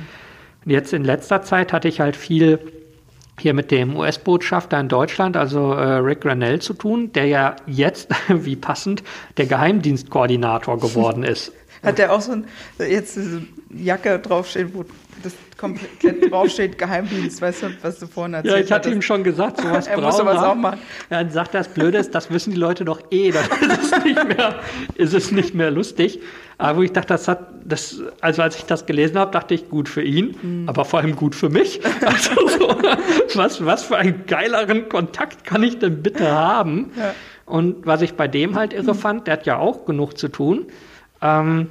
Und 0.64 0.72
jetzt 0.72 0.94
in 0.94 1.04
letzter 1.04 1.42
Zeit 1.42 1.74
hatte 1.74 1.90
ich 1.90 2.00
halt 2.00 2.16
viel 2.16 2.60
hier 3.42 3.54
mit 3.54 3.72
dem 3.72 3.96
US-Botschafter 3.96 4.80
in 4.80 4.88
Deutschland, 4.88 5.36
also 5.36 5.74
äh, 5.74 5.98
Rick 5.98 6.22
Granell, 6.22 6.60
zu 6.60 6.74
tun, 6.74 7.12
der 7.14 7.26
ja 7.26 7.56
jetzt, 7.66 8.10
wie 8.28 8.56
passend, 8.56 9.04
der 9.38 9.48
Geheimdienstkoordinator 9.48 10.80
geworden 10.80 11.24
ist. 11.24 11.52
Hat 11.84 11.98
der 11.98 12.14
auch 12.14 12.22
so 12.22 12.34
ein, 12.34 12.46
jetzt 12.78 13.16
diese 13.16 13.42
Jacke 13.74 14.20
draufsteht, 14.20 14.74
wo 14.74 14.86
das 15.24 15.34
komplett 15.62 16.32
draufsteht, 16.32 16.80
Geheimdienst, 16.80 17.40
weißt 17.40 17.64
du, 17.64 17.68
was 17.84 18.00
du 18.00 18.08
vorhin 18.08 18.34
erzählt 18.34 18.54
hast? 18.54 18.60
Ja, 18.60 18.66
ich 18.66 18.72
hatte 18.72 18.90
ihm 18.90 19.02
schon 19.04 19.24
gesagt, 19.24 19.58
sowas 19.62 19.88
er 19.88 20.02
muss 20.02 20.18
sowas 20.18 20.40
auch 20.40 20.56
machen. 20.56 20.80
Ja, 21.12 21.24
dann 21.24 21.32
sagt 21.32 21.54
er, 21.54 21.60
das 21.60 21.70
Blöde 21.70 22.00
ist, 22.00 22.16
das 22.16 22.32
wissen 22.32 22.52
die 22.52 22.60
Leute 22.60 22.84
doch 22.84 23.00
eh, 23.12 23.32
dann 23.32 23.46
ist 23.70 23.94
es 23.94 24.04
nicht 24.04 24.28
mehr, 24.28 24.56
ist 24.96 25.14
es 25.14 25.32
nicht 25.32 25.54
mehr 25.54 25.70
lustig. 25.70 26.20
Aber 26.58 26.80
wo 26.80 26.84
ich 26.84 26.92
dachte, 26.92 27.10
das 27.10 27.28
hat, 27.28 27.48
das, 27.64 28.02
also 28.22 28.42
als 28.42 28.56
ich 28.56 28.66
das 28.66 28.88
gelesen 28.88 29.18
habe, 29.18 29.32
dachte 29.32 29.54
ich, 29.54 29.70
gut 29.70 29.88
für 29.88 30.02
ihn, 30.02 30.36
mhm. 30.42 30.70
aber 30.70 30.84
vor 30.84 31.00
allem 31.00 31.16
gut 31.16 31.36
für 31.36 31.50
mich. 31.50 31.80
Also 32.02 32.48
so, 32.48 32.68
was, 33.36 33.64
was 33.64 33.84
für 33.84 33.98
einen 33.98 34.26
geileren 34.26 34.90
Kontakt 34.90 35.44
kann 35.46 35.62
ich 35.62 35.78
denn 35.80 36.02
bitte 36.02 36.30
haben? 36.30 36.92
Ja. 36.98 37.14
Und 37.46 37.86
was 37.86 38.02
ich 38.02 38.16
bei 38.16 38.28
dem 38.28 38.56
halt 38.56 38.74
irre 38.74 38.96
fand, 38.96 39.28
der 39.28 39.34
hat 39.34 39.46
ja 39.46 39.58
auch 39.58 39.86
genug 39.86 40.18
zu 40.18 40.28
tun. 40.28 40.66
Ähm, 41.22 41.68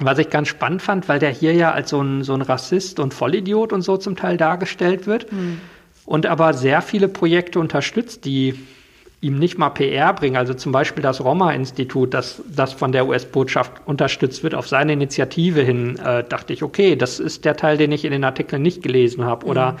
was 0.00 0.18
ich 0.18 0.30
ganz 0.30 0.48
spannend 0.48 0.82
fand, 0.82 1.08
weil 1.08 1.18
der 1.18 1.30
hier 1.30 1.54
ja 1.54 1.72
als 1.72 1.90
so 1.90 2.00
ein, 2.00 2.24
so 2.24 2.34
ein 2.34 2.42
Rassist 2.42 2.98
und 2.98 3.14
Vollidiot 3.14 3.72
und 3.72 3.82
so 3.82 3.96
zum 3.96 4.16
Teil 4.16 4.36
dargestellt 4.36 5.06
wird 5.06 5.32
mhm. 5.32 5.60
und 6.04 6.26
aber 6.26 6.52
sehr 6.52 6.82
viele 6.82 7.08
Projekte 7.08 7.60
unterstützt, 7.60 8.24
die 8.24 8.54
ihm 9.20 9.38
nicht 9.38 9.56
mal 9.56 9.70
PR 9.70 10.12
bringen. 10.12 10.36
Also 10.36 10.52
zum 10.52 10.72
Beispiel 10.72 11.02
das 11.02 11.24
Roma-Institut, 11.24 12.12
das, 12.12 12.42
das 12.46 12.72
von 12.72 12.92
der 12.92 13.06
US-Botschaft 13.06 13.72
unterstützt 13.86 14.42
wird, 14.42 14.54
auf 14.54 14.68
seine 14.68 14.92
Initiative 14.92 15.62
hin, 15.62 15.98
äh, 15.98 16.24
dachte 16.24 16.52
ich, 16.52 16.62
okay, 16.62 16.94
das 16.94 17.20
ist 17.20 17.44
der 17.44 17.56
Teil, 17.56 17.78
den 17.78 17.90
ich 17.90 18.04
in 18.04 18.12
den 18.12 18.24
Artikeln 18.24 18.62
nicht 18.62 18.82
gelesen 18.82 19.24
habe. 19.24 19.46
Mhm. 19.72 19.78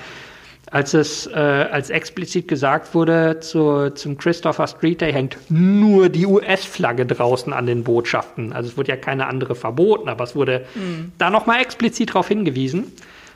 Als 0.70 0.94
es 0.94 1.26
äh, 1.26 1.34
als 1.34 1.90
explizit 1.90 2.48
gesagt 2.48 2.94
wurde, 2.94 3.38
zu, 3.40 3.90
zum 3.90 4.16
Christopher 4.18 4.66
Street 4.66 5.00
Day 5.00 5.12
hängt 5.12 5.36
nur 5.48 6.08
die 6.08 6.26
US-Flagge 6.26 7.06
draußen 7.06 7.52
an 7.52 7.66
den 7.66 7.84
Botschaften. 7.84 8.52
Also 8.52 8.70
es 8.70 8.76
wurde 8.76 8.90
ja 8.90 8.96
keine 8.96 9.26
andere 9.26 9.54
verboten, 9.54 10.08
aber 10.08 10.24
es 10.24 10.34
wurde 10.34 10.64
mhm. 10.74 11.12
da 11.18 11.30
nochmal 11.30 11.60
explizit 11.60 12.10
darauf 12.10 12.28
hingewiesen. 12.28 12.92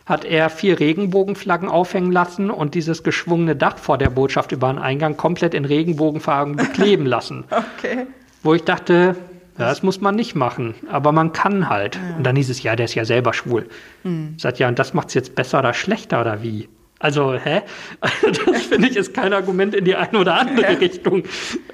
Hat 0.06 0.24
er 0.24 0.48
vier 0.48 0.80
Regenbogenflaggen 0.80 1.68
aufhängen 1.68 2.12
lassen 2.12 2.50
und 2.50 2.74
dieses 2.74 3.02
geschwungene 3.02 3.55
Dach 3.55 3.76
vor 3.76 3.98
der 3.98 4.09
Botschaft 4.09 4.52
über 4.52 4.72
den 4.72 4.78
Eingang 4.78 5.18
komplett 5.18 5.52
in 5.52 5.66
Regenbogenfarben 5.66 6.56
bekleben 6.56 7.05
lassen. 7.05 7.44
okay. 7.50 8.06
Wo 8.42 8.55
ich 8.55 8.64
dachte, 8.64 9.16
ja, 9.59 9.64
das 9.66 9.82
muss 9.82 10.00
man 10.00 10.14
nicht 10.14 10.34
machen, 10.34 10.74
aber 10.90 11.12
man 11.12 11.32
kann 11.32 11.68
halt. 11.68 11.96
Ja. 11.96 12.16
Und 12.16 12.24
dann 12.24 12.36
hieß 12.36 12.48
es, 12.48 12.62
ja, 12.62 12.76
der 12.76 12.86
ist 12.86 12.94
ja 12.94 13.05
selber 13.05 13.34
schwul. 13.34 13.68
Mhm. 14.05 14.34
Sagt 14.38 14.59
ja, 14.59 14.68
und 14.68 14.78
das 14.78 14.94
macht 14.94 15.09
es 15.09 15.14
jetzt 15.14 15.34
besser 15.34 15.59
oder 15.59 15.74
schlechter 15.74 16.20
oder 16.20 16.42
wie? 16.42 16.68
Also, 16.98 17.34
hä? 17.34 17.62
Das 18.46 18.62
finde 18.62 18.88
ich 18.88 18.96
ist 18.96 19.14
kein 19.14 19.32
Argument 19.32 19.74
in 19.74 19.84
die 19.84 19.96
eine 19.96 20.18
oder 20.18 20.34
andere. 20.34 20.80
Richtung. 20.80 21.24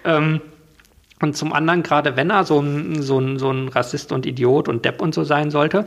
Ähm, 0.04 0.40
und 1.22 1.36
zum 1.36 1.52
anderen, 1.52 1.82
gerade 1.82 2.16
wenn 2.16 2.30
er 2.30 2.44
so 2.44 2.60
ein, 2.60 3.02
so, 3.02 3.18
ein, 3.18 3.38
so 3.38 3.50
ein 3.50 3.68
Rassist 3.68 4.12
und 4.12 4.26
Idiot 4.26 4.68
und 4.68 4.84
Depp 4.84 5.00
und 5.00 5.14
so 5.14 5.24
sein 5.24 5.50
sollte, 5.50 5.86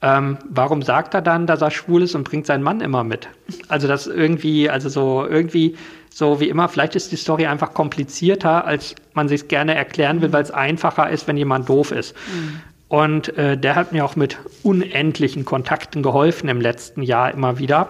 ähm, 0.00 0.38
warum 0.48 0.82
sagt 0.82 1.14
er 1.14 1.22
dann, 1.22 1.46
dass 1.46 1.60
er 1.60 1.72
schwul 1.72 2.02
ist 2.02 2.14
und 2.14 2.22
bringt 2.22 2.46
seinen 2.46 2.62
Mann 2.62 2.80
immer 2.80 3.02
mit? 3.02 3.28
Also 3.66 3.88
das 3.88 4.06
irgendwie, 4.06 4.70
also 4.70 4.88
so 4.88 5.26
irgendwie, 5.28 5.76
so 6.10 6.38
wie 6.38 6.48
immer, 6.48 6.68
vielleicht 6.68 6.94
ist 6.94 7.10
die 7.10 7.16
Story 7.16 7.46
einfach 7.46 7.74
komplizierter, 7.74 8.64
als 8.64 8.94
man 9.14 9.28
sich 9.28 9.48
gerne 9.48 9.74
erklären 9.74 10.22
will, 10.22 10.32
weil 10.32 10.42
es 10.42 10.52
einfacher 10.52 11.10
ist, 11.10 11.26
wenn 11.26 11.36
jemand 11.36 11.68
doof 11.68 11.90
ist. 11.90 12.14
Mhm. 12.32 12.60
Und 12.88 13.36
äh, 13.36 13.58
der 13.58 13.74
hat 13.74 13.92
mir 13.92 14.04
auch 14.04 14.16
mit 14.16 14.38
unendlichen 14.62 15.44
Kontakten 15.44 16.02
geholfen 16.02 16.48
im 16.48 16.60
letzten 16.60 17.02
Jahr 17.02 17.32
immer 17.32 17.58
wieder. 17.58 17.88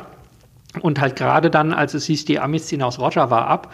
Und 0.80 1.00
halt 1.00 1.16
gerade 1.16 1.50
dann, 1.50 1.72
als 1.72 1.94
es 1.94 2.06
hieß, 2.06 2.24
die 2.24 2.38
Amis 2.38 2.66
ziehen 2.66 2.82
aus 2.82 2.98
Roger 2.98 3.30
war 3.30 3.46
ab, 3.46 3.72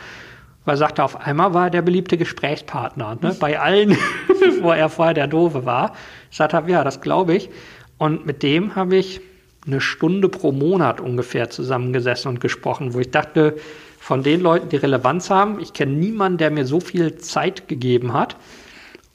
weil 0.65 0.75
er 0.75 0.79
sagte, 0.79 1.05
auf 1.05 1.21
einmal 1.21 1.53
war 1.53 1.65
er 1.65 1.71
der 1.71 1.83
beliebte 1.83 2.17
Gesprächspartner. 2.17 3.19
Ne? 3.21 3.37
Bei 3.39 3.61
allen, 3.61 3.97
wo 4.61 4.71
er 4.71 4.89
vorher 4.89 5.15
der 5.15 5.27
Doofe 5.27 5.67
war. 5.67 5.95
Ich 6.31 6.37
sagte, 6.37 6.63
ja, 6.67 6.85
das 6.85 7.01
glaube 7.01 7.35
ich. 7.35 7.51
Und 7.99 8.27
mit 8.27 8.43
dem 8.43 8.77
habe 8.77 8.97
ich 8.97 9.21
eine 9.67 9.81
Stunde 9.81 10.29
pro 10.29 10.53
Monat 10.53 11.01
ungefähr 11.01 11.51
zusammengesessen 11.51 12.29
und 12.29 12.41
gesprochen, 12.41 12.95
wo 12.95 13.01
ich 13.01 13.11
dachte, 13.11 13.57
von 13.99 14.23
den 14.23 14.41
Leuten, 14.41 14.69
die 14.69 14.77
Relevanz 14.77 15.31
haben, 15.31 15.59
ich 15.61 15.73
kenne 15.73 15.93
niemanden, 15.93 16.37
der 16.37 16.51
mir 16.51 16.67
so 16.67 16.81
viel 16.81 17.17
Zeit 17.17 17.69
gegeben 17.69 18.13
hat 18.13 18.37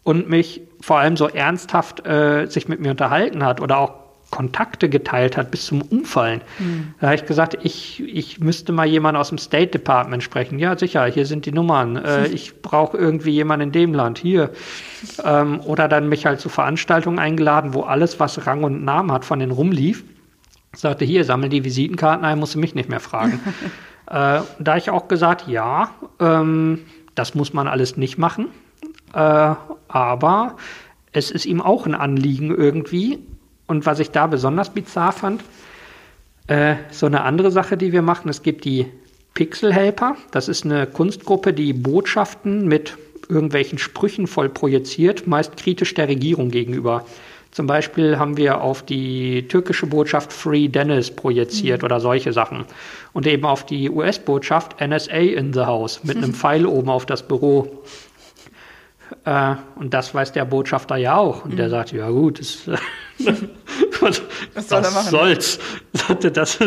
und 0.04 0.28
mich 0.28 0.62
vor 0.82 0.98
allem 0.98 1.16
so 1.16 1.28
ernsthaft 1.28 2.08
äh, 2.08 2.48
sich 2.48 2.68
mit 2.68 2.80
mir 2.80 2.92
unterhalten 2.92 3.46
hat 3.46 3.62
oder 3.62 3.78
auch 3.78 4.09
Kontakte 4.32 4.90
geteilt 4.90 5.38
hat 5.38 5.52
bis 5.52 5.66
zum 5.66 5.82
Umfallen. 5.82 6.42
Mhm. 6.60 6.94
Da 7.00 7.08
habe 7.08 7.16
ich 7.16 7.26
gesagt, 7.26 7.58
ich, 7.64 8.02
ich 8.02 8.40
müsste 8.40 8.72
mal 8.72 8.86
jemanden 8.86 9.20
aus 9.20 9.30
dem 9.30 9.38
State 9.38 9.72
Department 9.72 10.24
sprechen. 10.24 10.60
Ja, 10.60 10.78
sicher, 10.78 11.06
hier 11.06 11.26
sind 11.26 11.46
die 11.46 11.52
Nummern. 11.52 11.96
Äh, 11.98 12.28
ich 12.34 12.62
brauche 12.62 12.98
irgendwie 12.98 13.32
jemanden 13.32 13.68
in 13.68 13.72
dem 13.72 13.94
Land, 13.94 14.20
hier. 14.20 14.52
Ähm, 15.24 15.62
oder 15.62 15.88
dann 15.88 16.10
mich 16.10 16.26
halt 16.26 16.40
zu 16.40 16.50
Veranstaltungen 16.50 17.20
eingeladen, 17.20 17.74
wo 17.74 17.82
alles, 17.82 18.20
was 18.20 18.46
Rang 18.46 18.64
und 18.64 18.84
Namen 18.84 19.12
hat, 19.12 19.26
von 19.26 19.40
denen 19.40 19.52
rumlief. 19.52 20.04
Sagte, 20.76 21.06
hier, 21.06 21.24
sammel 21.24 21.50
die 21.50 21.64
Visitenkarten 21.64 22.24
ein, 22.24 22.40
musst 22.40 22.56
du 22.56 22.60
mich 22.60 22.76
nicht 22.76 22.90
mehr 22.90 23.00
fragen. 23.00 23.40
äh, 24.08 24.42
da 24.60 24.78
ich 24.78 24.90
auch 24.90 25.08
gesagt, 25.08 25.48
ja, 25.48 25.92
ähm, 26.20 26.82
das 27.16 27.34
muss 27.34 27.54
man 27.54 27.68
alles 27.68 27.98
nicht 27.98 28.18
machen. 28.18 28.48
Äh, 29.14 29.56
aber 29.88 30.56
es 31.12 31.32
ist 31.32 31.46
ihm 31.46 31.62
auch 31.62 31.86
ein 31.86 31.96
Anliegen 31.96 32.56
irgendwie, 32.56 33.20
und 33.70 33.86
was 33.86 34.00
ich 34.00 34.12
da 34.12 34.28
besonders 34.28 34.72
bizarr 34.72 35.12
fand, 35.12 35.44
äh, 36.48 36.76
so 36.90 37.06
eine 37.06 37.22
andere 37.22 37.52
Sache, 37.52 37.78
die 37.78 37.94
wir 37.94 38.02
machen, 38.02 38.28
es 38.28 38.42
gibt 38.42 38.66
die 38.66 38.88
Pixel 39.36 39.72
Helper. 39.72 40.16
Das 40.32 40.48
ist 40.48 40.66
eine 40.66 40.88
Kunstgruppe, 40.88 41.54
die 41.54 41.74
Botschaften 41.74 42.68
mit 42.68 42.98
irgendwelchen 43.30 43.78
Sprüchen 43.78 44.26
voll 44.26 44.50
projiziert, 44.50 45.28
meist 45.28 45.56
kritisch 45.56 45.94
der 45.94 46.08
Regierung 46.08 46.50
gegenüber. 46.50 47.06
Zum 47.52 47.68
Beispiel 47.68 48.18
haben 48.18 48.38
wir 48.38 48.62
auf 48.62 48.84
die 48.84 49.48
türkische 49.48 49.86
Botschaft 49.86 50.34
Free 50.34 50.68
Dennis 50.68 51.12
projiziert 51.12 51.82
mhm. 51.82 51.86
oder 51.86 52.00
solche 52.00 52.34
Sachen. 52.34 52.66
Und 53.14 53.28
eben 53.28 53.46
auf 53.46 53.66
die 53.66 53.90
US-Botschaft 53.90 54.82
NSA 54.82 55.14
in 55.14 55.54
the 55.54 55.62
House 55.62 56.04
mit 56.04 56.18
einem 56.24 56.34
Pfeil 56.34 56.66
oben 56.66 56.90
auf 56.90 57.06
das 57.06 57.22
Büro. 57.22 57.84
Äh, 59.26 59.56
und 59.76 59.94
das 59.94 60.14
weiß 60.14 60.32
der 60.32 60.46
Botschafter 60.46 60.96
ja 60.98 61.16
auch. 61.16 61.46
Und 61.46 61.54
mhm. 61.54 61.58
der 61.58 61.70
sagt, 61.70 61.92
ja 61.92 62.10
gut, 62.10 62.40
das, 62.40 62.68
was, 64.02 64.22
was 64.54 64.70
soll 64.70 64.84
was 64.84 65.10
soll's? 65.10 65.60
Sagte, 65.94 66.32
das 66.32 66.60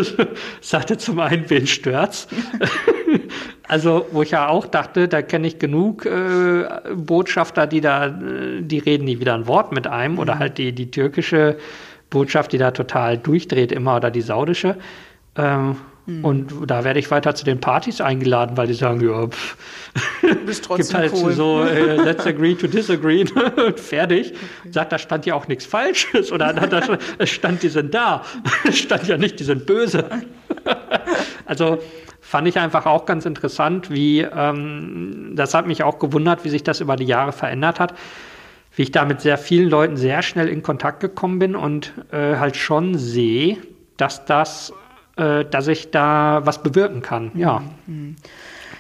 sagte 0.61 0.99
zum 0.99 1.21
einen, 1.21 1.49
wen 1.49 1.67
stört's? 1.67 2.29
also, 3.69 4.07
wo 4.13 4.23
ich 4.23 4.33
ja 4.33 4.49
auch 4.49 4.67
dachte, 4.67 5.09
da 5.09 5.23
kenne 5.23 5.47
ich 5.47 5.59
genug 5.59 6.07
äh, 6.07 6.65
Botschafter, 6.95 7.67
die 7.67 7.81
da, 7.81 8.09
die 8.09 8.79
reden 8.79 9.05
nie 9.05 9.21
wieder 9.21 9.35
ein 9.35 9.47
Wort 9.47 9.73
mit 9.73 9.87
einem. 9.87 10.15
Mhm. 10.15 10.19
Oder 10.19 10.39
halt 10.39 10.59
die, 10.59 10.73
die 10.73 10.91
türkische 10.91 11.57
Botschaft, 12.11 12.53
die 12.53 12.59
da 12.59 12.73
total 12.73 13.19
durchdreht 13.19 13.73
immer, 13.73 13.97
oder 13.97 14.11
die 14.11 14.21
saudische. 14.21 14.77
Ähm, 15.37 15.77
Mhm. 16.07 16.25
Und 16.25 16.53
da 16.67 16.83
werde 16.83 16.99
ich 16.99 17.11
weiter 17.11 17.35
zu 17.35 17.45
den 17.45 17.61
Partys 17.61 18.01
eingeladen, 18.01 18.57
weil 18.57 18.67
die 18.67 18.75
sagen, 18.75 19.01
ja, 19.01 19.29
pff, 19.29 19.57
bist 20.47 20.65
trotzdem 20.65 21.01
gibt 21.01 21.13
halt 21.15 21.25
cool. 21.25 21.33
so, 21.33 21.63
äh, 21.63 21.97
let's 21.97 22.27
agree 22.27 22.55
to 22.55 22.67
disagree 22.67 23.25
und 23.67 23.79
fertig. 23.79 24.33
Okay. 24.33 24.73
Sagt, 24.73 24.93
da 24.93 24.99
stand 24.99 25.27
ja 25.27 25.35
auch 25.35 25.47
nichts 25.47 25.65
Falsches 25.65 26.33
oder 26.33 26.53
da, 26.53 26.99
es 27.19 27.31
stand, 27.31 27.63
die 27.63 27.69
sind 27.69 27.95
da. 27.95 28.25
Es 28.65 28.79
stand 28.79 29.07
ja 29.07 29.17
nicht, 29.17 29.39
die 29.39 29.45
sind 29.45 29.65
böse. 29.67 30.07
also 31.47 31.79
fand 32.21 32.49
ich 32.49 32.59
einfach 32.59 32.87
auch 32.87 33.07
ganz 33.07 33.25
interessant, 33.25 33.91
wie, 33.91 34.23
ähm, 34.23 35.33
das 35.35 35.55
hat 35.55 35.69
mich 35.69 35.85
auch 35.85 36.01
gewundert, 36.01 36.45
wie 36.45 36.49
sich 36.49 36.65
das 36.65 36.81
über 36.81 36.97
die 36.97 37.07
Jahre 37.07 37.33
verändert 37.33 37.79
hat 37.79 37.95
wie 38.75 38.83
ich 38.83 38.91
da 38.91 39.05
mit 39.05 39.21
sehr 39.21 39.37
vielen 39.37 39.69
Leuten 39.69 39.99
sehr 39.99 40.23
schnell 40.23 40.49
in 40.49 40.63
Kontakt 40.63 41.01
gekommen 41.01 41.39
bin 41.39 41.55
und 41.55 41.93
äh, 42.11 42.37
halt 42.37 42.57
schon 42.57 42.97
sehe, 42.97 43.59
dass 43.99 44.25
das 44.25 44.73
äh, 45.23 45.45
dass 45.45 45.69
ich 45.69 45.91
da 45.91 46.41
was 46.45 46.63
bewirken 46.63 47.01
kann. 47.03 47.31
Ja. 47.35 47.63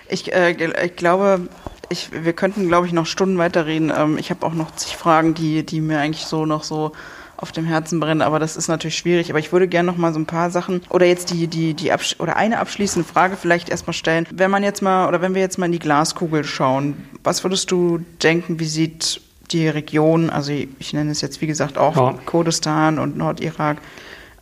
Ich, 0.08 0.32
äh, 0.32 0.56
ich 0.84 0.96
glaube, 0.96 1.42
ich, 1.88 2.10
wir 2.12 2.32
könnten, 2.32 2.68
glaube 2.68 2.86
ich, 2.86 2.92
noch 2.92 3.06
Stunden 3.06 3.38
weiterreden. 3.38 3.92
Ähm, 3.96 4.18
ich 4.18 4.30
habe 4.30 4.44
auch 4.44 4.54
noch 4.54 4.74
zig 4.74 4.96
Fragen, 4.96 5.34
die, 5.34 5.64
die 5.64 5.80
mir 5.80 6.00
eigentlich 6.00 6.26
so 6.26 6.44
noch 6.46 6.64
so 6.64 6.92
auf 7.36 7.52
dem 7.52 7.64
Herzen 7.64 7.98
brennen, 7.98 8.22
aber 8.22 8.38
das 8.38 8.56
ist 8.56 8.68
natürlich 8.68 8.96
schwierig. 8.96 9.30
Aber 9.30 9.38
ich 9.38 9.52
würde 9.52 9.66
gerne 9.68 9.90
noch 9.90 9.96
mal 9.96 10.12
so 10.12 10.18
ein 10.20 10.26
paar 10.26 10.50
Sachen 10.50 10.80
oder 10.90 11.06
jetzt 11.06 11.30
die, 11.30 11.48
die, 11.48 11.74
die 11.74 11.92
Absch 11.92 12.16
oder 12.18 12.36
eine 12.36 12.60
abschließende 12.60 13.06
Frage 13.06 13.36
vielleicht 13.36 13.68
erstmal 13.68 13.94
stellen. 13.94 14.26
Wenn 14.30 14.50
man 14.50 14.62
jetzt 14.62 14.80
mal 14.80 15.08
oder 15.08 15.20
wenn 15.20 15.34
wir 15.34 15.42
jetzt 15.42 15.58
mal 15.58 15.66
in 15.66 15.72
die 15.72 15.80
Glaskugel 15.80 16.44
schauen, 16.44 17.04
was 17.24 17.42
würdest 17.42 17.70
du 17.70 17.98
denken, 18.22 18.60
wie 18.60 18.66
sieht 18.66 19.20
die 19.50 19.68
Region, 19.68 20.30
also 20.30 20.52
ich 20.52 20.92
nenne 20.92 21.10
es 21.10 21.20
jetzt 21.20 21.40
wie 21.40 21.46
gesagt 21.46 21.78
auch 21.78 21.96
ja. 21.96 22.14
Kurdistan 22.26 22.98
und 22.98 23.16
Nordirak, 23.16 23.78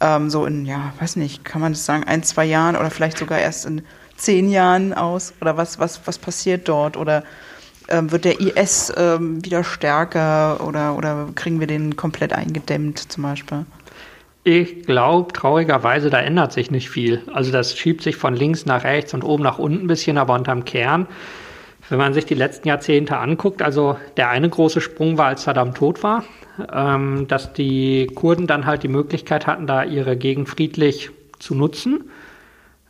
ähm, 0.00 0.30
so 0.30 0.46
in, 0.46 0.66
ja, 0.66 0.92
weiß 0.98 1.16
nicht, 1.16 1.44
kann 1.44 1.60
man 1.60 1.72
das 1.72 1.84
sagen, 1.84 2.04
ein, 2.04 2.22
zwei 2.22 2.44
Jahren 2.44 2.76
oder 2.76 2.90
vielleicht 2.90 3.18
sogar 3.18 3.38
erst 3.38 3.66
in 3.66 3.82
zehn 4.16 4.50
Jahren 4.50 4.92
aus? 4.92 5.32
Oder 5.40 5.56
was, 5.56 5.78
was, 5.78 6.00
was 6.06 6.18
passiert 6.18 6.68
dort? 6.68 6.96
Oder 6.96 7.24
ähm, 7.88 8.10
wird 8.12 8.24
der 8.24 8.40
IS 8.40 8.92
ähm, 8.96 9.44
wieder 9.44 9.64
stärker 9.64 10.66
oder, 10.66 10.96
oder 10.96 11.28
kriegen 11.34 11.60
wir 11.60 11.66
den 11.66 11.96
komplett 11.96 12.32
eingedämmt 12.32 12.98
zum 12.98 13.24
Beispiel? 13.24 13.66
Ich 14.42 14.86
glaube, 14.86 15.32
traurigerweise, 15.32 16.08
da 16.08 16.18
ändert 16.18 16.52
sich 16.52 16.70
nicht 16.70 16.88
viel. 16.88 17.22
Also 17.34 17.52
das 17.52 17.76
schiebt 17.76 18.02
sich 18.02 18.16
von 18.16 18.34
links 18.34 18.64
nach 18.64 18.84
rechts 18.84 19.12
und 19.12 19.22
oben 19.22 19.42
nach 19.42 19.58
unten 19.58 19.84
ein 19.84 19.86
bisschen, 19.86 20.16
aber 20.16 20.34
unterm 20.34 20.64
Kern, 20.64 21.06
wenn 21.90 21.98
man 21.98 22.14
sich 22.14 22.24
die 22.24 22.34
letzten 22.34 22.68
Jahrzehnte 22.68 23.18
anguckt, 23.18 23.62
also 23.62 23.96
der 24.16 24.30
eine 24.30 24.48
große 24.48 24.80
Sprung 24.80 25.18
war, 25.18 25.26
als 25.26 25.42
Saddam 25.42 25.74
tot 25.74 26.02
war, 26.02 26.24
ähm, 26.72 27.26
dass 27.28 27.52
die 27.52 28.06
Kurden 28.14 28.46
dann 28.46 28.66
halt 28.66 28.82
die 28.82 28.88
Möglichkeit 28.88 29.46
hatten, 29.46 29.66
da 29.66 29.84
ihre 29.84 30.16
Gegend 30.16 30.48
friedlich 30.48 31.10
zu 31.38 31.54
nutzen. 31.54 32.04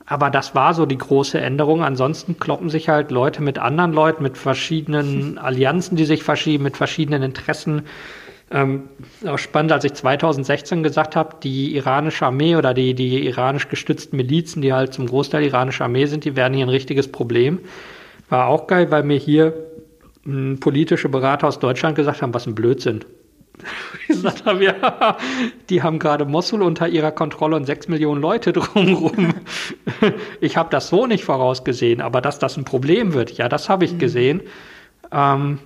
Aber 0.05 0.29
das 0.29 0.55
war 0.55 0.75
so 0.75 0.87
die 0.87 0.99
große 0.99 1.41
Änderung. 1.41 1.85
Ansonsten 1.85 2.39
kloppen 2.39 2.69
sich 2.69 2.89
halt 2.89 3.11
Leute 3.11 3.43
mit 3.43 3.59
anderen 3.59 3.93
Leuten, 3.93 4.23
mit 4.23 4.37
verschiedenen 4.37 5.39
Allianzen, 5.39 5.97
die 5.97 6.05
sich 6.05 6.23
verschieben, 6.23 6.65
mit 6.65 6.77
verschiedenen 6.77 7.23
Interessen. 7.23 7.83
Ähm, 8.51 8.89
auch 9.25 9.39
spannend, 9.39 9.71
als 9.71 9.85
ich 9.85 9.95
2016 9.95 10.83
gesagt 10.83 11.15
habe, 11.15 11.37
die 11.43 11.77
iranische 11.77 12.27
Armee 12.27 12.57
oder 12.57 12.75
die, 12.75 12.95
die 12.95 13.25
iranisch 13.25 13.69
gestützten 13.69 14.17
Milizen, 14.17 14.61
die 14.61 14.73
halt 14.73 14.93
zum 14.93 15.07
Großteil 15.07 15.45
iranische 15.45 15.85
Armee 15.85 16.07
sind, 16.07 16.25
die 16.25 16.35
werden 16.35 16.55
hier 16.55 16.67
ein 16.67 16.71
richtiges 16.71 17.07
Problem. 17.07 17.61
War 18.31 18.47
auch 18.47 18.67
geil, 18.67 18.91
weil 18.91 19.03
mir 19.03 19.19
hier 19.19 19.53
politische 20.61 21.09
Berater 21.09 21.49
aus 21.49 21.59
Deutschland 21.59 21.97
gesagt 21.97 22.23
haben, 22.23 22.35
was 22.35 22.47
ein 22.47 22.55
Blödsinn 22.55 23.05
gesagt 24.09 24.47
haben, 24.47 24.61
ja, 24.63 25.17
die 25.71 25.83
haben 25.83 25.99
gerade 25.99 26.25
Mosul 26.25 26.63
unter 26.63 26.89
ihrer 26.89 27.11
Kontrolle 27.11 27.57
und 27.57 27.65
sechs 27.65 27.89
Millionen 27.89 28.21
Leute 28.21 28.53
drumherum. 28.55 29.35
Ich 30.41 30.57
habe 30.57 30.71
das 30.71 30.89
so 30.89 31.07
nicht 31.07 31.25
vorausgesehen, 31.25 32.01
aber 32.01 32.21
dass 32.21 32.39
das 32.39 32.57
ein 32.57 32.65
Problem 32.65 33.15
wird, 33.15 33.33
ja, 33.33 33.49
das 33.49 33.69
habe 33.69 33.85
ich 33.85 33.95
mhm. 33.95 33.99
gesehen. 33.99 34.43
Ähm, 35.13 35.59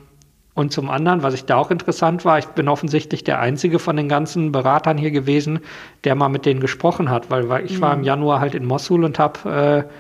und 0.55 0.73
zum 0.73 0.89
anderen, 0.89 1.25
was 1.25 1.35
ich 1.35 1.47
da 1.47 1.57
auch 1.57 1.73
interessant 1.73 2.25
war, 2.25 2.39
ich 2.39 2.47
bin 2.47 2.69
offensichtlich 2.69 3.25
der 3.25 3.41
einzige 3.41 3.81
von 3.81 3.97
den 3.97 4.09
ganzen 4.09 4.53
Beratern 4.53 4.97
hier 4.97 5.11
gewesen, 5.11 5.59
der 6.05 6.15
mal 6.15 6.29
mit 6.29 6.47
denen 6.47 6.61
gesprochen 6.61 7.11
hat, 7.11 7.29
weil, 7.29 7.49
weil 7.49 7.65
ich 7.65 7.79
mhm. 7.79 7.81
war 7.81 7.95
im 7.95 8.05
Januar 8.05 8.39
halt 8.39 8.55
in 8.55 8.65
Mosul 8.65 9.05
und 9.05 9.19
habe 9.19 9.87
äh, 9.89 9.95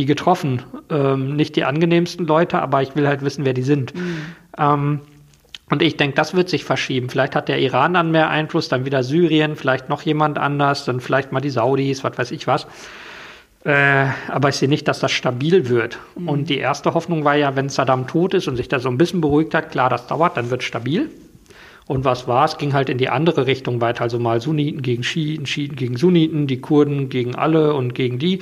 die 0.00 0.06
getroffen. 0.06 0.62
Ähm, 0.88 1.36
nicht 1.36 1.56
die 1.56 1.64
angenehmsten 1.64 2.26
Leute, 2.26 2.60
aber 2.60 2.80
ich 2.82 2.96
will 2.96 3.06
halt 3.06 3.22
wissen, 3.22 3.44
wer 3.44 3.52
die 3.52 3.62
sind. 3.62 3.94
Mhm. 3.94 4.16
Ähm, 4.58 5.00
und 5.70 5.82
ich 5.82 5.96
denke, 5.96 6.16
das 6.16 6.34
wird 6.34 6.48
sich 6.48 6.64
verschieben. 6.64 7.10
Vielleicht 7.10 7.36
hat 7.36 7.48
der 7.48 7.60
Iran 7.60 7.94
dann 7.94 8.10
mehr 8.10 8.28
Einfluss, 8.30 8.68
dann 8.68 8.84
wieder 8.86 9.04
Syrien, 9.04 9.54
vielleicht 9.54 9.88
noch 9.88 10.02
jemand 10.02 10.38
anders, 10.38 10.84
dann 10.84 11.00
vielleicht 11.00 11.30
mal 11.30 11.40
die 11.40 11.50
Saudis, 11.50 12.02
was 12.02 12.18
weiß 12.18 12.30
ich 12.32 12.46
was. 12.46 12.66
Äh, 13.64 14.06
aber 14.28 14.48
ich 14.48 14.56
sehe 14.56 14.70
nicht, 14.70 14.88
dass 14.88 15.00
das 15.00 15.12
stabil 15.12 15.68
wird. 15.68 15.98
Mhm. 16.16 16.28
Und 16.28 16.48
die 16.48 16.58
erste 16.58 16.94
Hoffnung 16.94 17.24
war 17.24 17.36
ja, 17.36 17.54
wenn 17.54 17.68
Saddam 17.68 18.06
tot 18.06 18.34
ist 18.34 18.48
und 18.48 18.56
sich 18.56 18.68
da 18.68 18.80
so 18.80 18.88
ein 18.88 18.96
bisschen 18.96 19.20
beruhigt 19.20 19.54
hat, 19.54 19.70
klar, 19.70 19.90
das 19.90 20.06
dauert, 20.06 20.36
dann 20.38 20.50
wird 20.50 20.62
stabil. 20.62 21.10
Und 21.86 22.04
was 22.04 22.26
war? 22.26 22.46
Es 22.46 22.56
ging 22.56 22.72
halt 22.72 22.88
in 22.88 22.98
die 22.98 23.10
andere 23.10 23.46
Richtung 23.46 23.80
weiter. 23.80 24.02
Also 24.02 24.18
mal 24.18 24.40
Sunniten 24.40 24.80
gegen 24.80 25.02
Schiiten, 25.02 25.44
Schiiten 25.44 25.76
gegen 25.76 25.96
Sunniten, 25.96 26.46
die 26.46 26.60
Kurden 26.60 27.10
gegen 27.10 27.34
alle 27.34 27.74
und 27.74 27.94
gegen 27.94 28.18
die. 28.18 28.40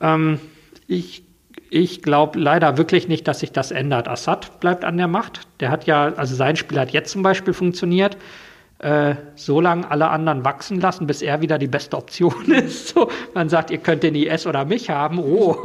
Ähm, 0.00 0.38
ich 0.86 1.24
ich 1.70 2.02
glaube 2.02 2.38
leider 2.38 2.76
wirklich 2.76 3.08
nicht, 3.08 3.26
dass 3.26 3.40
sich 3.40 3.50
das 3.50 3.70
ändert. 3.70 4.06
Assad 4.06 4.60
bleibt 4.60 4.84
an 4.84 4.98
der 4.98 5.08
Macht. 5.08 5.40
Der 5.60 5.70
hat 5.70 5.86
ja, 5.86 6.12
also 6.16 6.34
sein 6.34 6.56
Spiel 6.56 6.78
hat 6.78 6.90
jetzt 6.90 7.10
zum 7.10 7.22
Beispiel 7.22 7.54
funktioniert. 7.54 8.18
Äh, 8.78 9.14
so 9.36 9.60
lange 9.60 9.88
alle 9.90 10.08
anderen 10.10 10.44
wachsen 10.44 10.80
lassen, 10.80 11.06
bis 11.06 11.22
er 11.22 11.40
wieder 11.40 11.56
die 11.56 11.68
beste 11.68 11.96
Option 11.96 12.50
ist. 12.50 12.88
So, 12.88 13.08
man 13.32 13.48
sagt, 13.48 13.70
ihr 13.70 13.78
könnt 13.78 14.02
den 14.02 14.14
IS 14.14 14.46
oder 14.46 14.64
mich 14.64 14.90
haben. 14.90 15.18
Oh, 15.20 15.56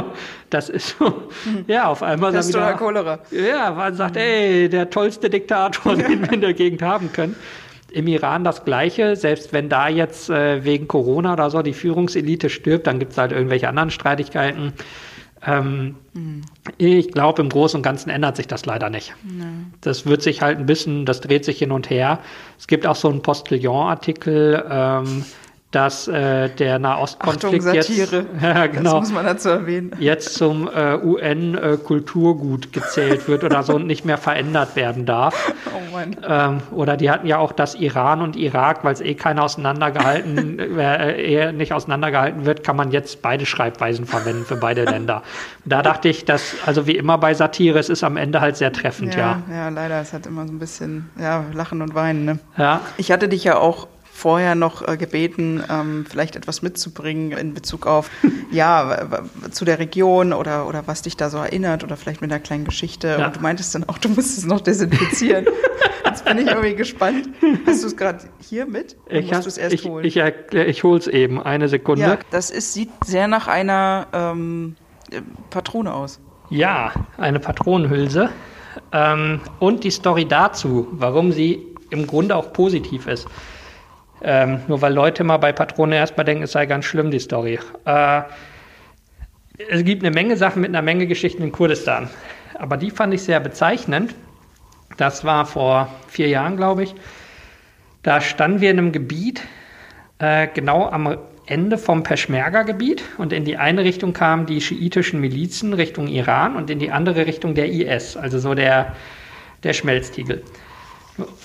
das 0.50 0.68
ist 0.68 0.96
so. 0.98 1.28
Ja, 1.66 1.88
auf 1.88 2.02
einmal 2.02 2.30
das 2.30 2.48
wieder, 2.48 2.74
Cholera. 2.74 3.20
Ja, 3.30 3.70
man 3.70 3.94
sagt, 3.94 4.16
ey, 4.16 4.68
der 4.68 4.90
tollste 4.90 5.30
Diktator, 5.30 5.94
den 5.96 6.20
wir 6.20 6.32
in 6.32 6.42
der 6.42 6.52
Gegend 6.52 6.82
haben 6.82 7.10
können. 7.10 7.34
Im 7.90 8.06
Iran 8.06 8.44
das 8.44 8.64
Gleiche, 8.64 9.16
selbst 9.16 9.52
wenn 9.52 9.68
da 9.68 9.88
jetzt 9.88 10.28
äh, 10.28 10.64
wegen 10.64 10.88
Corona 10.88 11.32
oder 11.32 11.50
so 11.50 11.62
die 11.62 11.72
Führungselite 11.72 12.50
stirbt, 12.50 12.86
dann 12.86 12.98
gibt 12.98 13.12
es 13.12 13.18
halt 13.18 13.32
irgendwelche 13.32 13.68
anderen 13.68 13.90
Streitigkeiten. 13.90 14.74
Ähm, 15.46 15.94
mhm. 16.14 16.42
Ich 16.76 17.12
glaube, 17.12 17.42
im 17.42 17.48
Großen 17.48 17.78
und 17.78 17.82
Ganzen 17.82 18.10
ändert 18.10 18.36
sich 18.36 18.46
das 18.46 18.66
leider 18.66 18.90
nicht. 18.90 19.14
Nee. 19.22 19.44
Das 19.80 20.06
wird 20.06 20.22
sich 20.22 20.42
halt 20.42 20.58
ein 20.58 20.66
bisschen, 20.66 21.06
das 21.06 21.20
dreht 21.20 21.44
sich 21.44 21.58
hin 21.58 21.70
und 21.72 21.90
her. 21.90 22.20
Es 22.58 22.66
gibt 22.66 22.86
auch 22.86 22.96
so 22.96 23.08
einen 23.08 23.22
Postillon-Artikel, 23.22 24.64
ähm, 24.68 25.24
dass 25.70 26.08
äh, 26.08 26.48
der 26.48 26.78
Nahostkonflikt 26.78 27.74
jetzt, 27.74 27.90
ja, 28.42 28.66
genau, 28.68 29.00
das 29.00 29.08
muss 29.08 29.12
man 29.12 29.26
dazu 29.26 29.50
erwähnen. 29.50 29.92
jetzt 29.98 30.34
zum 30.34 30.66
äh, 30.66 30.96
UN-Kulturgut 30.96 32.66
äh, 32.66 32.68
gezählt 32.70 33.28
wird 33.28 33.44
oder 33.44 33.62
so 33.62 33.74
und 33.74 33.86
nicht 33.86 34.06
mehr 34.06 34.16
verändert 34.16 34.76
werden 34.76 35.04
darf. 35.06 35.52
Oh 35.68 35.92
Mann. 35.92 36.16
Ähm, 36.26 36.62
oder 36.72 36.96
die 36.96 37.10
hatten 37.10 37.26
ja 37.26 37.38
auch 37.38 37.52
das 37.52 37.74
Iran 37.74 38.22
und 38.22 38.36
Irak, 38.36 38.84
weil 38.84 38.94
es 38.94 39.00
eh 39.00 39.14
keiner 39.14 39.42
auseinandergehalten, 39.42 40.58
äh, 40.78 41.12
eh 41.12 41.52
nicht 41.52 41.72
auseinandergehalten 41.72 42.46
wird, 42.46 42.64
kann 42.64 42.76
man 42.76 42.90
jetzt 42.90 43.20
beide 43.20 43.44
Schreibweisen 43.44 44.06
verwenden 44.06 44.44
für 44.44 44.56
beide 44.56 44.84
Länder. 44.84 45.22
Da 45.66 45.82
dachte 45.82 46.08
ich, 46.08 46.24
dass, 46.24 46.54
also 46.64 46.86
wie 46.86 46.96
immer 46.96 47.18
bei 47.18 47.34
Satire, 47.34 47.78
es 47.78 47.90
ist 47.90 48.02
am 48.02 48.16
Ende 48.16 48.40
halt 48.40 48.56
sehr 48.56 48.72
treffend, 48.72 49.14
ja. 49.14 49.42
Ja, 49.48 49.54
ja 49.54 49.68
leider, 49.68 50.00
es 50.00 50.12
hat 50.12 50.26
immer 50.26 50.46
so 50.46 50.52
ein 50.52 50.58
bisschen, 50.58 51.10
ja, 51.20 51.44
Lachen 51.52 51.82
und 51.82 51.94
Weinen, 51.94 52.24
ne? 52.24 52.38
Ja. 52.56 52.80
Ich 52.96 53.12
hatte 53.12 53.28
dich 53.28 53.44
ja 53.44 53.58
auch 53.58 53.88
vorher 54.18 54.54
noch 54.54 54.86
äh, 54.86 54.96
gebeten, 54.96 55.62
ähm, 55.70 56.04
vielleicht 56.08 56.34
etwas 56.36 56.60
mitzubringen 56.60 57.32
in 57.32 57.54
Bezug 57.54 57.86
auf, 57.86 58.10
ja, 58.50 59.08
zu 59.50 59.64
der 59.64 59.78
Region 59.78 60.32
oder, 60.32 60.66
oder 60.66 60.86
was 60.86 61.02
dich 61.02 61.16
da 61.16 61.30
so 61.30 61.38
erinnert 61.38 61.84
oder 61.84 61.96
vielleicht 61.96 62.20
mit 62.20 62.30
einer 62.30 62.40
kleinen 62.40 62.64
Geschichte. 62.64 63.16
Ja. 63.18 63.26
Und 63.26 63.36
du 63.36 63.40
meintest 63.40 63.74
dann 63.74 63.84
auch, 63.84 63.98
du 63.98 64.08
musst 64.08 64.36
es 64.36 64.44
noch 64.44 64.60
desinfizieren. 64.60 65.46
Jetzt 66.04 66.24
bin 66.24 66.38
ich 66.38 66.46
irgendwie 66.46 66.74
gespannt. 66.74 67.28
Hast 67.66 67.82
du 67.82 67.86
es 67.86 67.96
gerade 67.96 68.24
hier 68.40 68.66
mit? 68.66 68.96
Oder 69.06 69.16
ich 69.16 69.30
musst 69.30 69.44
du 69.44 69.48
es 69.48 69.58
erst 69.58 69.74
ich, 69.74 69.84
holen? 69.84 70.04
Ich, 70.04 70.16
ich, 70.16 70.54
ich 70.54 70.82
hole 70.82 70.98
es 70.98 71.06
eben. 71.06 71.40
Eine 71.40 71.68
Sekunde. 71.68 72.02
Ja, 72.02 72.18
das 72.30 72.50
ist, 72.50 72.72
sieht 72.72 72.90
sehr 73.04 73.28
nach 73.28 73.46
einer 73.46 74.06
ähm, 74.12 74.76
Patrone 75.50 75.92
aus. 75.92 76.18
Ja, 76.50 76.92
eine 77.18 77.40
Patronenhülse. 77.40 78.30
Ähm, 78.92 79.40
und 79.58 79.84
die 79.84 79.90
Story 79.90 80.26
dazu, 80.26 80.88
warum 80.92 81.30
sie 81.30 81.66
im 81.90 82.06
Grunde 82.06 82.36
auch 82.36 82.52
positiv 82.52 83.06
ist. 83.06 83.28
Ähm, 84.22 84.62
nur 84.66 84.82
weil 84.82 84.92
Leute 84.92 85.22
mal 85.24 85.36
bei 85.36 85.52
Patrone 85.52 85.96
erstmal 85.96 86.24
denken, 86.24 86.44
es 86.44 86.52
sei 86.52 86.66
ganz 86.66 86.84
schlimm, 86.84 87.10
die 87.10 87.20
Story. 87.20 87.58
Äh, 87.84 88.22
es 89.68 89.84
gibt 89.84 90.02
eine 90.02 90.14
Menge 90.14 90.36
Sachen 90.36 90.62
mit 90.62 90.70
einer 90.70 90.82
Menge 90.82 91.06
Geschichten 91.06 91.42
in 91.42 91.52
Kurdistan. 91.52 92.08
Aber 92.54 92.76
die 92.76 92.90
fand 92.90 93.14
ich 93.14 93.22
sehr 93.22 93.40
bezeichnend. 93.40 94.14
Das 94.96 95.24
war 95.24 95.46
vor 95.46 95.88
vier 96.08 96.28
Jahren, 96.28 96.56
glaube 96.56 96.84
ich. 96.84 96.94
Da 98.02 98.20
standen 98.20 98.60
wir 98.60 98.70
in 98.70 98.78
einem 98.78 98.92
Gebiet, 98.92 99.42
äh, 100.18 100.48
genau 100.52 100.88
am 100.88 101.18
Ende 101.46 101.78
vom 101.78 102.02
Peschmerga-Gebiet. 102.02 103.02
Und 103.18 103.32
in 103.32 103.44
die 103.44 103.56
eine 103.56 103.84
Richtung 103.84 104.12
kamen 104.12 104.46
die 104.46 104.60
schiitischen 104.60 105.20
Milizen 105.20 105.72
Richtung 105.72 106.08
Iran 106.08 106.56
und 106.56 106.70
in 106.70 106.78
die 106.78 106.90
andere 106.90 107.26
Richtung 107.26 107.54
der 107.54 107.68
IS, 107.68 108.16
also 108.16 108.38
so 108.38 108.54
der, 108.54 108.94
der 109.62 109.72
Schmelztiegel. 109.72 110.42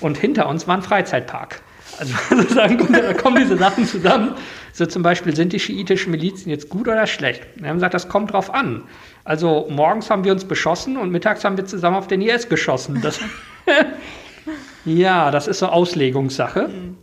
Und 0.01 0.17
hinter 0.17 0.47
uns 0.47 0.67
war 0.67 0.77
ein 0.77 0.83
Freizeitpark. 0.83 1.61
Also 1.99 2.13
sozusagen 2.35 2.91
da 2.91 3.13
kommen 3.13 3.37
diese 3.37 3.57
Sachen 3.57 3.85
zusammen. 3.85 4.35
So 4.71 4.85
zum 4.85 5.03
Beispiel, 5.03 5.35
sind 5.35 5.53
die 5.53 5.59
schiitischen 5.59 6.11
Milizen 6.11 6.49
jetzt 6.49 6.69
gut 6.69 6.87
oder 6.87 7.05
schlecht? 7.05 7.43
Wir 7.55 7.69
haben 7.69 7.77
gesagt, 7.77 7.93
das 7.93 8.09
kommt 8.09 8.33
drauf 8.33 8.53
an. 8.53 8.83
Also 9.23 9.67
morgens 9.69 10.09
haben 10.09 10.23
wir 10.23 10.31
uns 10.31 10.45
beschossen 10.45 10.97
und 10.97 11.11
mittags 11.11 11.43
haben 11.43 11.57
wir 11.57 11.65
zusammen 11.65 11.95
auf 11.95 12.07
den 12.07 12.21
IS 12.21 12.49
geschossen. 12.49 12.99
Das 13.01 13.19
ja, 14.85 15.31
das 15.31 15.47
ist 15.47 15.59
so 15.59 15.67
Auslegungssache. 15.67 16.69
Mhm. 16.69 16.97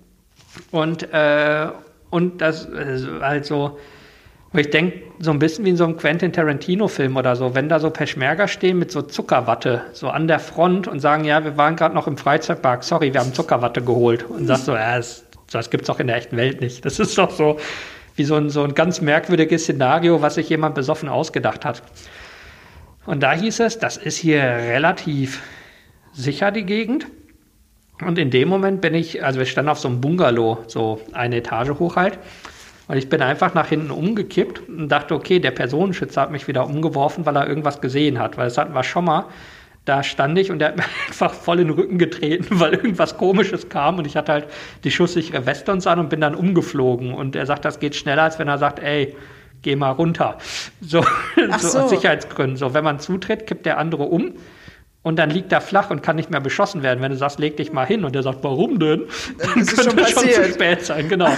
Und, 0.73 1.13
äh, 1.13 1.69
und 2.11 2.41
das 2.41 2.69
also 3.21 3.79
wo 4.53 4.59
ich 4.59 4.71
denke, 4.71 5.03
so 5.21 5.31
ein 5.31 5.39
bisschen 5.39 5.65
wie 5.65 5.71
in 5.71 5.77
so 5.77 5.85
einem 5.85 5.97
Quentin 5.97 6.33
Tarantino-Film 6.33 7.17
oder 7.17 7.37
so, 7.37 7.55
wenn 7.55 7.69
da 7.69 7.79
so 7.79 7.91
Peschmerga 7.91 8.49
stehen 8.49 8.79
mit 8.79 8.91
so 8.91 9.03
Zuckerwatte, 9.03 9.83
so 9.93 10.09
an 10.09 10.27
der 10.27 10.41
Front 10.41 10.89
und 10.89 11.01
sagen, 11.01 11.25
ja, 11.25 11.45
wir 11.45 11.57
waren 11.57 11.77
gerade 11.77 11.95
noch 11.95 12.07
im 12.07 12.17
Freizeitpark, 12.17 12.83
sorry, 12.83 13.13
wir 13.13 13.21
haben 13.21 13.33
Zuckerwatte 13.33 13.83
geholt. 13.83 14.25
Und 14.29 14.47
sagst 14.47 14.65
so, 14.65 14.75
ja, 14.75 14.97
das, 14.97 15.25
das 15.51 15.71
gibt's 15.71 15.87
doch 15.87 16.01
in 16.01 16.09
der 16.09 16.17
echten 16.17 16.37
Welt 16.37 16.61
nicht. 16.61 16.85
Das 16.85 16.99
ist 16.99 17.17
doch 17.17 17.31
so 17.31 17.59
wie 18.17 18.25
so 18.25 18.35
ein, 18.35 18.51
so 18.51 18.65
ein 18.65 18.75
ganz 18.75 19.01
merkwürdiges 19.01 19.63
Szenario, 19.63 20.21
was 20.21 20.35
sich 20.35 20.49
jemand 20.49 20.75
besoffen 20.75 21.09
ausgedacht 21.09 21.65
hat. 21.65 21.83
Und 23.07 23.23
da 23.23 23.33
hieß 23.33 23.61
es, 23.61 23.79
das 23.79 23.97
ist 23.97 24.17
hier 24.17 24.43
relativ 24.43 25.41
sicher, 26.13 26.51
die 26.51 26.65
Gegend. 26.65 27.07
Und 28.05 28.19
in 28.19 28.31
dem 28.31 28.49
Moment 28.49 28.81
bin 28.81 28.95
ich, 28.95 29.25
also 29.25 29.39
wir 29.39 29.47
standen 29.47 29.71
auf 29.71 29.79
so 29.79 29.89
einem 29.89 30.01
Bungalow, 30.01 30.59
so 30.67 31.01
eine 31.13 31.37
Etage 31.37 31.71
hoch 31.79 31.97
halt. 31.97 32.19
Und 32.91 32.97
ich 32.97 33.09
bin 33.09 33.23
einfach 33.23 33.55
nach 33.55 33.69
hinten 33.69 33.93
umgekippt 33.93 34.69
und 34.69 34.89
dachte, 34.89 35.15
okay, 35.15 35.39
der 35.39 35.53
Personenschützer 35.53 36.23
hat 36.23 36.33
mich 36.33 36.49
wieder 36.49 36.67
umgeworfen, 36.67 37.25
weil 37.25 37.37
er 37.37 37.47
irgendwas 37.47 37.81
gesehen 37.81 38.19
hat. 38.19 38.37
Weil 38.37 38.47
das 38.47 38.59
hatten 38.59 38.75
wir 38.75 38.83
schon 38.83 39.05
mal. 39.05 39.27
Da 39.85 40.03
stand 40.03 40.37
ich 40.41 40.51
und 40.51 40.59
der 40.59 40.71
hat 40.71 40.77
mir 40.77 40.83
einfach 41.07 41.33
voll 41.33 41.61
in 41.61 41.69
den 41.69 41.77
Rücken 41.77 41.99
getreten, 41.99 42.47
weil 42.59 42.75
irgendwas 42.75 43.17
Komisches 43.17 43.69
kam 43.69 43.99
und 43.99 44.09
ich 44.09 44.17
hatte 44.17 44.33
halt 44.33 44.47
die 44.83 44.91
schusssichere 44.91 45.47
Weste 45.47 45.71
uns 45.71 45.87
an 45.87 46.01
und 46.01 46.09
bin 46.11 46.21
dann 46.21 46.35
umgeflogen. 46.35 47.15
Und 47.15 47.37
er 47.37 47.47
sagt, 47.47 47.65
das 47.65 47.79
geht 47.79 47.95
schneller, 47.95 48.25
als 48.25 48.41
wenn 48.41 48.49
er 48.49 48.59
sagt, 48.59 48.81
ey, 48.81 49.15
geh 49.63 49.77
mal 49.77 49.93
runter. 49.93 50.39
So, 50.81 51.05
so. 51.59 51.69
so. 51.69 51.79
aus 51.79 51.91
Sicherheitsgründen. 51.91 52.57
So, 52.57 52.75
wenn 52.75 52.83
man 52.83 52.99
zutritt, 52.99 53.47
kippt 53.47 53.67
der 53.67 53.79
andere 53.79 54.03
um 54.03 54.33
und 55.03 55.19
dann 55.19 55.31
liegt 55.31 55.51
er 55.51 55.63
flach 55.63 55.91
und 55.91 56.03
kann 56.03 56.17
nicht 56.17 56.31
mehr 56.31 56.41
beschossen 56.41 56.83
werden. 56.83 57.01
Wenn 57.01 57.11
du 57.11 57.17
sagst, 57.17 57.39
leg 57.39 57.57
dich 57.57 57.73
mal 57.73 57.87
hin 57.87 58.05
und 58.05 58.15
der 58.15 58.23
sagt, 58.23 58.45
warum 58.45 58.79
denn? 58.79 59.07
Dann, 59.39 59.49
schon 59.49 59.67
könnte 59.67 59.83
schon 59.83 59.97
passiert. 59.97 60.45
zu 60.45 60.53
spät 60.53 60.85
sein, 60.85 61.09
genau. 61.09 61.31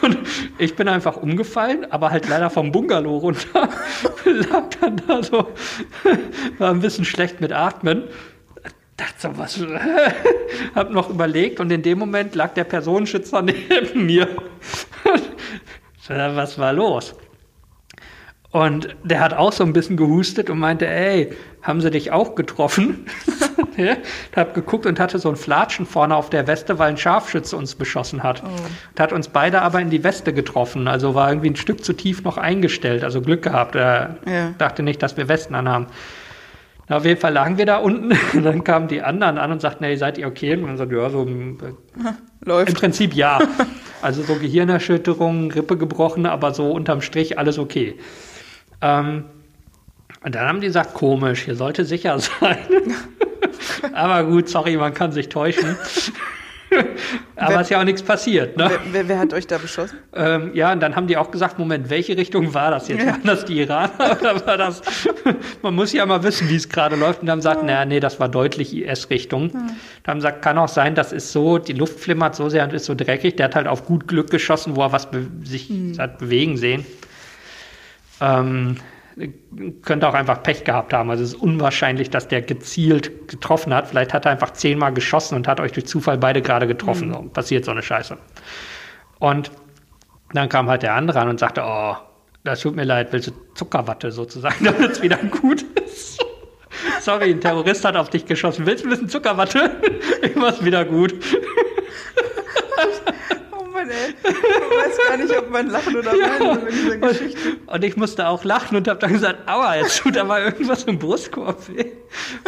Und 0.00 0.18
ich 0.58 0.74
bin 0.76 0.88
einfach 0.88 1.18
umgefallen, 1.18 1.86
aber 1.90 2.10
halt 2.10 2.28
leider 2.28 2.48
vom 2.48 2.72
Bungalow 2.72 3.18
runter. 3.18 3.68
Lag 4.24 4.64
dann 4.80 5.02
da 5.06 5.22
so, 5.22 5.48
war 6.58 6.70
ein 6.70 6.80
bisschen 6.80 7.04
schlecht 7.04 7.40
mit 7.42 7.52
Atmen. 7.52 8.04
Dachte 8.96 9.14
so, 9.18 9.38
was, 9.38 9.60
hab 10.74 10.90
noch 10.90 11.10
überlegt 11.10 11.60
und 11.60 11.70
in 11.70 11.82
dem 11.82 11.98
Moment 11.98 12.34
lag 12.34 12.54
der 12.54 12.64
Personenschützer 12.64 13.42
neben 13.42 14.06
mir. 14.06 14.28
was 16.08 16.58
war 16.58 16.72
los? 16.72 17.14
Und 18.52 18.94
der 19.02 19.20
hat 19.20 19.32
auch 19.32 19.50
so 19.50 19.64
ein 19.64 19.72
bisschen 19.72 19.96
gehustet 19.96 20.50
und 20.50 20.58
meinte, 20.58 20.86
ey, 20.86 21.32
haben 21.62 21.80
sie 21.80 21.90
dich 21.90 22.12
auch 22.12 22.34
getroffen? 22.34 23.06
ja, 23.78 23.96
hab 24.36 24.52
geguckt 24.52 24.84
und 24.84 25.00
hatte 25.00 25.18
so 25.18 25.30
ein 25.30 25.36
Flatschen 25.36 25.86
vorne 25.86 26.14
auf 26.14 26.28
der 26.28 26.46
Weste, 26.46 26.78
weil 26.78 26.90
ein 26.90 26.98
Scharfschütze 26.98 27.56
uns 27.56 27.74
beschossen 27.74 28.22
hat. 28.22 28.42
Und 28.42 29.00
hat 29.00 29.14
uns 29.14 29.28
beide 29.28 29.62
aber 29.62 29.80
in 29.80 29.88
die 29.88 30.04
Weste 30.04 30.34
getroffen. 30.34 30.86
Also 30.86 31.14
war 31.14 31.30
irgendwie 31.30 31.48
ein 31.48 31.56
Stück 31.56 31.82
zu 31.82 31.94
tief 31.94 32.24
noch 32.24 32.36
eingestellt. 32.36 33.04
Also 33.04 33.22
Glück 33.22 33.40
gehabt. 33.40 33.74
Er 33.74 34.18
Ja. 34.26 34.50
dachte 34.58 34.82
nicht, 34.82 35.02
dass 35.02 35.16
wir 35.16 35.28
Westen 35.28 35.54
anhaben. 35.54 35.86
Na, 36.88 36.98
auf 36.98 37.06
jeden 37.06 37.20
Fall 37.20 37.32
lagen 37.32 37.56
wir 37.56 37.64
da 37.64 37.78
unten. 37.78 38.12
Und 38.36 38.42
dann 38.44 38.64
kamen 38.64 38.86
die 38.88 39.00
anderen 39.00 39.38
an 39.38 39.50
und 39.50 39.62
sagten, 39.62 39.84
hey, 39.84 39.96
seid 39.96 40.18
ihr 40.18 40.26
okay? 40.26 40.52
Und 40.56 40.62
man 40.62 40.76
sagt, 40.76 40.92
ja, 40.92 41.08
so 41.08 41.22
im, 41.26 41.56
im 41.58 41.76
Läuft. 42.44 42.74
Prinzip 42.74 43.14
ja. 43.14 43.38
Also 44.02 44.22
so 44.22 44.34
Gehirnerschütterung, 44.34 45.52
Rippe 45.52 45.78
gebrochen, 45.78 46.26
aber 46.26 46.52
so 46.52 46.70
unterm 46.70 47.00
Strich 47.00 47.38
alles 47.38 47.58
okay. 47.58 47.98
Ähm, 48.82 49.24
und 50.24 50.34
dann 50.34 50.46
haben 50.46 50.60
die 50.60 50.66
gesagt, 50.68 50.94
komisch, 50.94 51.42
hier 51.42 51.56
sollte 51.56 51.84
sicher 51.84 52.18
sein. 52.40 52.58
aber 53.92 54.24
gut, 54.24 54.48
sorry, 54.48 54.76
man 54.76 54.94
kann 54.94 55.12
sich 55.12 55.28
täuschen. 55.28 55.76
aber 57.36 57.54
Wer- 57.54 57.60
ist 57.60 57.70
ja 57.70 57.80
auch 57.80 57.84
nichts 57.84 58.02
passiert, 58.02 58.56
ne? 58.56 58.70
Wer, 58.92 59.06
wer, 59.08 59.18
hat 59.18 59.34
euch 59.34 59.46
da 59.46 59.58
beschossen? 59.58 59.98
Ähm, 60.14 60.52
ja, 60.54 60.72
und 60.72 60.80
dann 60.80 60.96
haben 60.96 61.06
die 61.06 61.16
auch 61.18 61.30
gesagt, 61.30 61.58
Moment, 61.58 61.90
welche 61.90 62.16
Richtung 62.16 62.54
war 62.54 62.70
das 62.70 62.88
jetzt? 62.88 63.04
Waren 63.06 63.20
das 63.24 63.44
die 63.44 63.60
Iraner 63.60 64.16
oder 64.20 64.46
war 64.46 64.56
das? 64.56 64.80
Man 65.60 65.74
muss 65.74 65.92
ja 65.92 66.06
mal 66.06 66.22
wissen, 66.22 66.48
wie 66.48 66.56
es 66.56 66.68
gerade 66.68 66.96
läuft. 66.96 67.20
Und 67.20 67.26
dann 67.26 67.40
gesagt, 67.40 67.62
naja, 67.62 67.84
nee, 67.84 68.00
das 68.00 68.20
war 68.20 68.28
deutlich 68.30 68.74
IS-Richtung. 68.74 69.50
Dann 69.52 69.60
haben 70.06 70.20
sie 70.20 70.26
gesagt, 70.28 70.42
kann 70.42 70.56
auch 70.56 70.68
sein, 70.68 70.94
das 70.94 71.12
ist 71.12 71.32
so, 71.32 71.58
die 71.58 71.74
Luft 71.74 72.00
flimmert 72.00 72.34
so 72.36 72.48
sehr 72.48 72.64
und 72.64 72.72
ist 72.72 72.86
so 72.86 72.94
dreckig. 72.94 73.36
Der 73.36 73.46
hat 73.46 73.54
halt 73.56 73.66
auf 73.66 73.84
gut 73.84 74.08
Glück 74.08 74.30
geschossen, 74.30 74.74
wo 74.74 74.80
er 74.82 74.92
was 74.92 75.08
sich 75.44 75.70
hat 75.98 76.18
bewegen 76.18 76.56
sehen. 76.56 76.86
Ähm, 78.22 78.76
könnte 79.82 80.08
auch 80.08 80.14
einfach 80.14 80.42
Pech 80.42 80.64
gehabt 80.64 80.92
haben. 80.92 81.10
Also 81.10 81.22
es 81.22 81.34
ist 81.34 81.40
unwahrscheinlich, 81.40 82.10
dass 82.10 82.28
der 82.28 82.40
gezielt 82.42 83.28
getroffen 83.28 83.74
hat. 83.74 83.88
Vielleicht 83.88 84.14
hat 84.14 84.24
er 84.24 84.32
einfach 84.32 84.52
zehnmal 84.52 84.92
geschossen 84.94 85.34
und 85.34 85.48
hat 85.48 85.60
euch 85.60 85.72
durch 85.72 85.86
Zufall 85.86 86.16
beide 86.16 86.40
gerade 86.40 86.66
getroffen. 86.66 87.12
So, 87.12 87.22
passiert 87.22 87.64
so 87.64 87.72
eine 87.72 87.82
Scheiße. 87.82 88.16
Und 89.18 89.50
dann 90.32 90.48
kam 90.48 90.68
halt 90.68 90.82
der 90.82 90.94
andere 90.94 91.20
an 91.20 91.28
und 91.28 91.38
sagte, 91.38 91.62
oh, 91.64 91.96
das 92.44 92.60
tut 92.60 92.74
mir 92.74 92.84
leid, 92.84 93.12
willst 93.12 93.28
du 93.28 93.32
Zuckerwatte 93.54 94.10
sozusagen, 94.10 94.64
damit 94.64 94.92
es 94.92 95.02
wieder 95.02 95.18
gut 95.18 95.62
ist? 95.84 96.24
Sorry, 97.00 97.30
ein 97.30 97.40
Terrorist 97.40 97.84
hat 97.84 97.96
auf 97.96 98.10
dich 98.10 98.24
geschossen. 98.24 98.64
Willst 98.64 98.84
du 98.84 98.88
ein 98.88 98.90
bisschen 98.90 99.08
Zuckerwatte? 99.08 99.76
Ich 100.22 100.36
mach's 100.36 100.64
wieder 100.64 100.84
gut. 100.84 101.14
Mann, 103.82 103.90
ey. 103.90 104.14
Ich 104.22 104.34
weiß 104.34 105.08
gar 105.08 105.16
nicht, 105.16 105.38
ob 105.38 105.50
man 105.50 105.70
lachen 105.70 105.96
oder 105.96 106.12
weinen 106.12 106.38
soll 106.38 106.58
bei 106.58 106.70
dieser 106.70 106.96
Geschichte. 106.98 107.38
Und 107.66 107.84
ich 107.84 107.96
musste 107.96 108.28
auch 108.28 108.44
lachen 108.44 108.76
und 108.76 108.88
habe 108.88 109.00
dann 109.00 109.12
gesagt, 109.12 109.48
aua, 109.48 109.76
jetzt 109.76 109.98
tut 109.98 110.16
aber 110.16 110.40
irgendwas 110.40 110.84
im 110.84 110.98
Brustkorb 110.98 111.68
weh. 111.68 111.92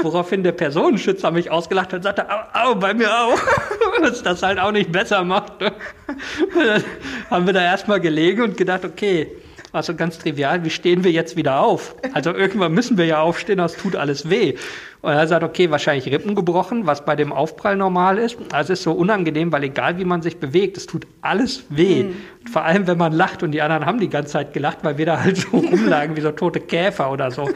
Woraufhin 0.02 0.42
der 0.42 0.52
Personenschützer 0.52 1.30
mich 1.30 1.50
ausgelacht 1.50 1.92
hat 1.92 1.98
und 1.98 2.02
sagte, 2.02 2.26
au, 2.30 2.70
au, 2.70 2.74
bei 2.74 2.94
mir 2.94 3.10
auch. 3.10 3.38
Was 4.00 4.22
das 4.22 4.42
halt 4.42 4.58
auch 4.58 4.72
nicht 4.72 4.92
besser 4.92 5.24
macht. 5.24 5.62
Und 5.62 6.66
dann 6.66 6.84
haben 7.30 7.46
wir 7.46 7.52
da 7.52 7.62
erstmal 7.62 8.00
gelegen 8.00 8.42
und 8.42 8.56
gedacht, 8.56 8.84
okay, 8.84 9.30
war 9.74 9.82
so 9.82 9.96
ganz 9.96 10.18
trivial, 10.18 10.64
wie 10.64 10.70
stehen 10.70 11.02
wir 11.02 11.10
jetzt 11.10 11.36
wieder 11.36 11.58
auf? 11.58 11.96
Also 12.12 12.32
irgendwann 12.32 12.72
müssen 12.72 12.96
wir 12.96 13.06
ja 13.06 13.20
aufstehen, 13.20 13.58
das 13.58 13.76
tut 13.76 13.96
alles 13.96 14.30
weh. 14.30 14.54
Und 15.02 15.12
er 15.12 15.26
sagt, 15.26 15.42
okay, 15.42 15.68
wahrscheinlich 15.72 16.06
Rippen 16.06 16.36
gebrochen, 16.36 16.86
was 16.86 17.04
bei 17.04 17.16
dem 17.16 17.32
Aufprall 17.32 17.74
normal 17.74 18.18
ist. 18.18 18.36
Also 18.52 18.72
es 18.72 18.78
ist 18.78 18.84
so 18.84 18.92
unangenehm, 18.92 19.50
weil 19.50 19.64
egal 19.64 19.98
wie 19.98 20.04
man 20.04 20.22
sich 20.22 20.38
bewegt, 20.38 20.76
es 20.76 20.86
tut 20.86 21.08
alles 21.22 21.64
weh. 21.70 22.04
Und 22.04 22.50
vor 22.50 22.62
allem, 22.62 22.86
wenn 22.86 22.98
man 22.98 23.12
lacht 23.12 23.42
und 23.42 23.50
die 23.50 23.62
anderen 23.62 23.84
haben 23.84 23.98
die 23.98 24.08
ganze 24.08 24.34
Zeit 24.34 24.52
gelacht, 24.52 24.78
weil 24.82 24.96
wir 24.96 25.06
da 25.06 25.24
halt 25.24 25.38
so 25.38 25.48
rumlagen 25.52 26.16
wie 26.16 26.20
so 26.20 26.30
tote 26.30 26.60
Käfer 26.60 27.10
oder 27.10 27.32
so. 27.32 27.50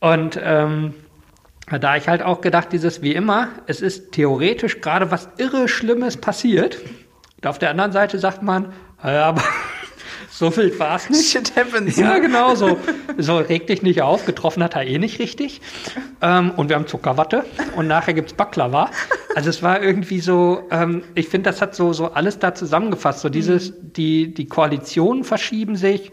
Und 0.00 0.40
ähm, 0.42 0.92
da 1.70 1.96
ich 1.96 2.08
halt 2.08 2.22
auch 2.24 2.40
gedacht, 2.40 2.72
dieses 2.72 3.00
wie 3.00 3.14
immer, 3.14 3.48
es 3.68 3.80
ist 3.80 4.10
theoretisch 4.10 4.80
gerade 4.80 5.12
was 5.12 5.28
irre 5.36 5.68
Schlimmes 5.68 6.16
passiert. 6.16 6.78
Und 7.36 7.46
auf 7.46 7.60
der 7.60 7.70
anderen 7.70 7.92
Seite 7.92 8.18
sagt 8.18 8.42
man, 8.42 8.72
ja, 9.04 9.26
aber 9.26 9.42
so 10.32 10.56
wild 10.56 10.78
war 10.78 10.96
es 10.96 11.10
nicht. 11.10 11.30
Shit 11.30 11.54
happens. 11.56 11.98
Ja, 11.98 12.18
genau 12.18 12.54
so. 12.54 12.78
So, 13.18 13.36
reg 13.36 13.66
dich 13.66 13.82
nicht 13.82 14.00
auf. 14.00 14.24
Getroffen 14.24 14.62
hat 14.62 14.74
er 14.74 14.86
eh 14.86 14.98
nicht 14.98 15.18
richtig. 15.18 15.60
Ähm, 16.22 16.52
und 16.56 16.70
wir 16.70 16.76
haben 16.76 16.86
Zuckerwatte. 16.86 17.44
Und 17.76 17.86
nachher 17.86 18.14
gibt's 18.14 18.32
Baklava. 18.32 18.90
Also 19.36 19.50
es 19.50 19.62
war 19.62 19.82
irgendwie 19.82 20.20
so, 20.20 20.66
ähm, 20.70 21.02
ich 21.14 21.28
finde, 21.28 21.50
das 21.50 21.60
hat 21.60 21.74
so, 21.74 21.92
so 21.92 22.12
alles 22.12 22.38
da 22.38 22.54
zusammengefasst. 22.54 23.20
So 23.20 23.28
dieses, 23.28 23.74
die, 23.82 24.32
die 24.32 24.46
Koalitionen 24.46 25.24
verschieben 25.24 25.76
sich. 25.76 26.10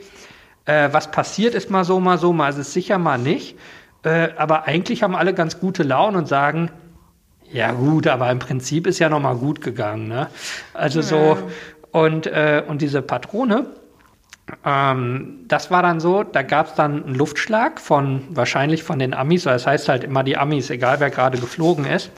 Äh, 0.66 0.90
was 0.92 1.12
passiert 1.12 1.56
ist 1.56 1.70
mal 1.70 1.86
so, 1.86 2.02
mal 2.02 2.18
so, 2.18 2.34
mal 2.34 2.50
ist 2.50 2.58
es 2.58 2.74
sicher, 2.74 2.98
mal 2.98 3.18
nicht. 3.18 3.58
Äh, 4.04 4.30
aber 4.36 4.68
eigentlich 4.68 5.02
haben 5.02 5.16
alle 5.16 5.34
ganz 5.34 5.62
gute 5.62 5.84
Laune 5.84 6.18
und 6.18 6.28
sagen, 6.28 6.72
ja 7.54 7.72
gut, 7.72 8.06
aber 8.06 8.30
im 8.30 8.40
Prinzip 8.40 8.86
ist 8.86 9.00
ja 9.00 9.08
noch 9.08 9.22
mal 9.22 9.36
gut 9.36 9.62
gegangen. 9.62 10.10
Ne? 10.10 10.28
Also 10.74 11.02
so, 11.02 11.38
und, 11.92 12.28
äh, 12.28 12.64
und 12.68 12.82
diese 12.82 13.02
Patrone, 13.02 13.66
ähm, 14.66 15.46
das 15.48 15.72
war 15.72 15.82
dann 15.82 16.00
so, 16.00 16.24
da 16.24 16.42
gab 16.42 16.68
es 16.68 16.74
dann 16.76 17.04
einen 17.06 17.16
Luftschlag 17.16 17.80
von 17.80 18.24
wahrscheinlich 18.30 18.84
von 18.84 19.00
den 19.00 19.14
Amis, 19.14 19.44
das 19.44 19.68
heißt 19.68 19.90
halt 19.90 20.04
immer 20.04 20.24
die 20.24 20.38
Amis, 20.38 20.70
egal 20.70 21.00
wer 21.00 21.10
gerade 21.10 21.38
geflogen 21.38 21.86
ist. 21.86 22.12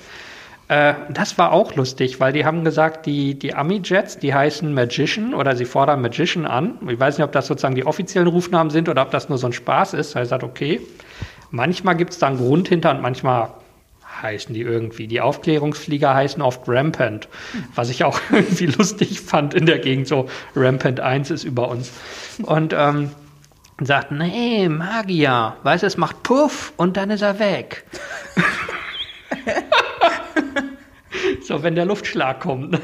Äh, 0.72 0.94
das 1.10 1.38
war 1.38 1.52
auch 1.52 1.76
lustig, 1.76 2.22
weil 2.22 2.32
die 2.32 2.46
haben 2.46 2.64
gesagt, 2.64 3.06
die, 3.06 3.38
die 3.38 3.54
Ami-Jets, 3.54 4.20
die 4.20 4.34
heißen 4.34 4.74
Magician 4.74 5.34
oder 5.34 5.56
sie 5.56 5.66
fordern 5.66 6.02
Magician 6.02 6.46
an. 6.46 6.78
Ich 6.88 7.00
weiß 7.00 7.18
nicht, 7.18 7.26
ob 7.26 7.34
das 7.34 7.48
sozusagen 7.48 7.76
die 7.76 7.86
offiziellen 7.86 8.30
Rufnamen 8.30 8.70
sind 8.70 8.88
oder 8.88 9.02
ob 9.02 9.12
das 9.12 9.28
nur 9.28 9.38
so 9.38 9.48
ein 9.48 9.54
Spaß 9.54 9.94
ist. 9.96 10.16
Er 10.16 10.26
sagt, 10.26 10.44
okay. 10.44 10.80
Manchmal 11.54 11.98
gibt 11.98 12.14
es 12.14 12.20
da 12.20 12.28
einen 12.28 12.38
Grund 12.38 12.70
hinter 12.70 12.92
und 12.92 13.02
manchmal 13.02 13.50
heißen 14.22 14.54
die 14.54 14.62
irgendwie. 14.62 15.08
Die 15.08 15.22
Aufklärungsflieger 15.22 16.14
heißen 16.14 16.42
oft 16.42 16.62
Rampant, 16.68 17.28
was 17.76 17.90
ich 17.90 18.04
auch 18.04 18.20
irgendwie 18.32 18.68
lustig 18.68 19.22
fand 19.22 19.54
in 19.54 19.66
der 19.66 19.80
Gegend. 19.80 20.08
So, 20.08 20.28
Rampant 20.56 21.00
1 21.00 21.32
ist 21.32 21.44
über 21.44 21.70
uns. 21.70 21.92
Und 22.44 22.74
ähm, 22.78 23.12
sagt, 23.82 24.12
nee, 24.12 24.70
Magier, 24.70 25.56
weißt 25.64 25.84
du, 25.84 25.88
es 25.88 25.98
macht 25.98 26.24
Puff 26.24 26.74
und 26.78 26.98
dann 26.98 27.10
ist 27.10 27.22
er 27.22 27.40
weg. 27.40 27.84
so, 31.44 31.64
wenn 31.64 31.76
der 31.76 31.86
Luftschlag 31.86 32.42
kommt. 32.42 32.80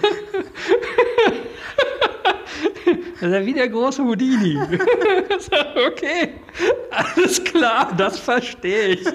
Das 3.19 3.29
ist 3.29 3.35
ja 3.35 3.45
wie 3.45 3.53
der 3.53 3.69
große 3.69 4.03
Houdini. 4.03 4.59
Okay, 5.87 6.29
alles 6.91 7.43
klar, 7.43 7.93
das 7.97 8.19
verstehe 8.19 8.87
ich. 8.87 9.07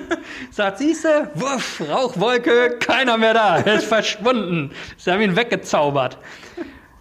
Sagt, 0.51 0.79
siehste, 0.79 1.31
wuff, 1.35 1.83
Rauchwolke, 1.89 2.79
keiner 2.79 3.17
mehr 3.19 3.35
da, 3.35 3.59
er 3.59 3.75
ist 3.77 3.87
verschwunden. 3.87 4.71
Sie 4.97 5.11
haben 5.11 5.21
ihn 5.21 5.37
weggezaubert. 5.37 6.19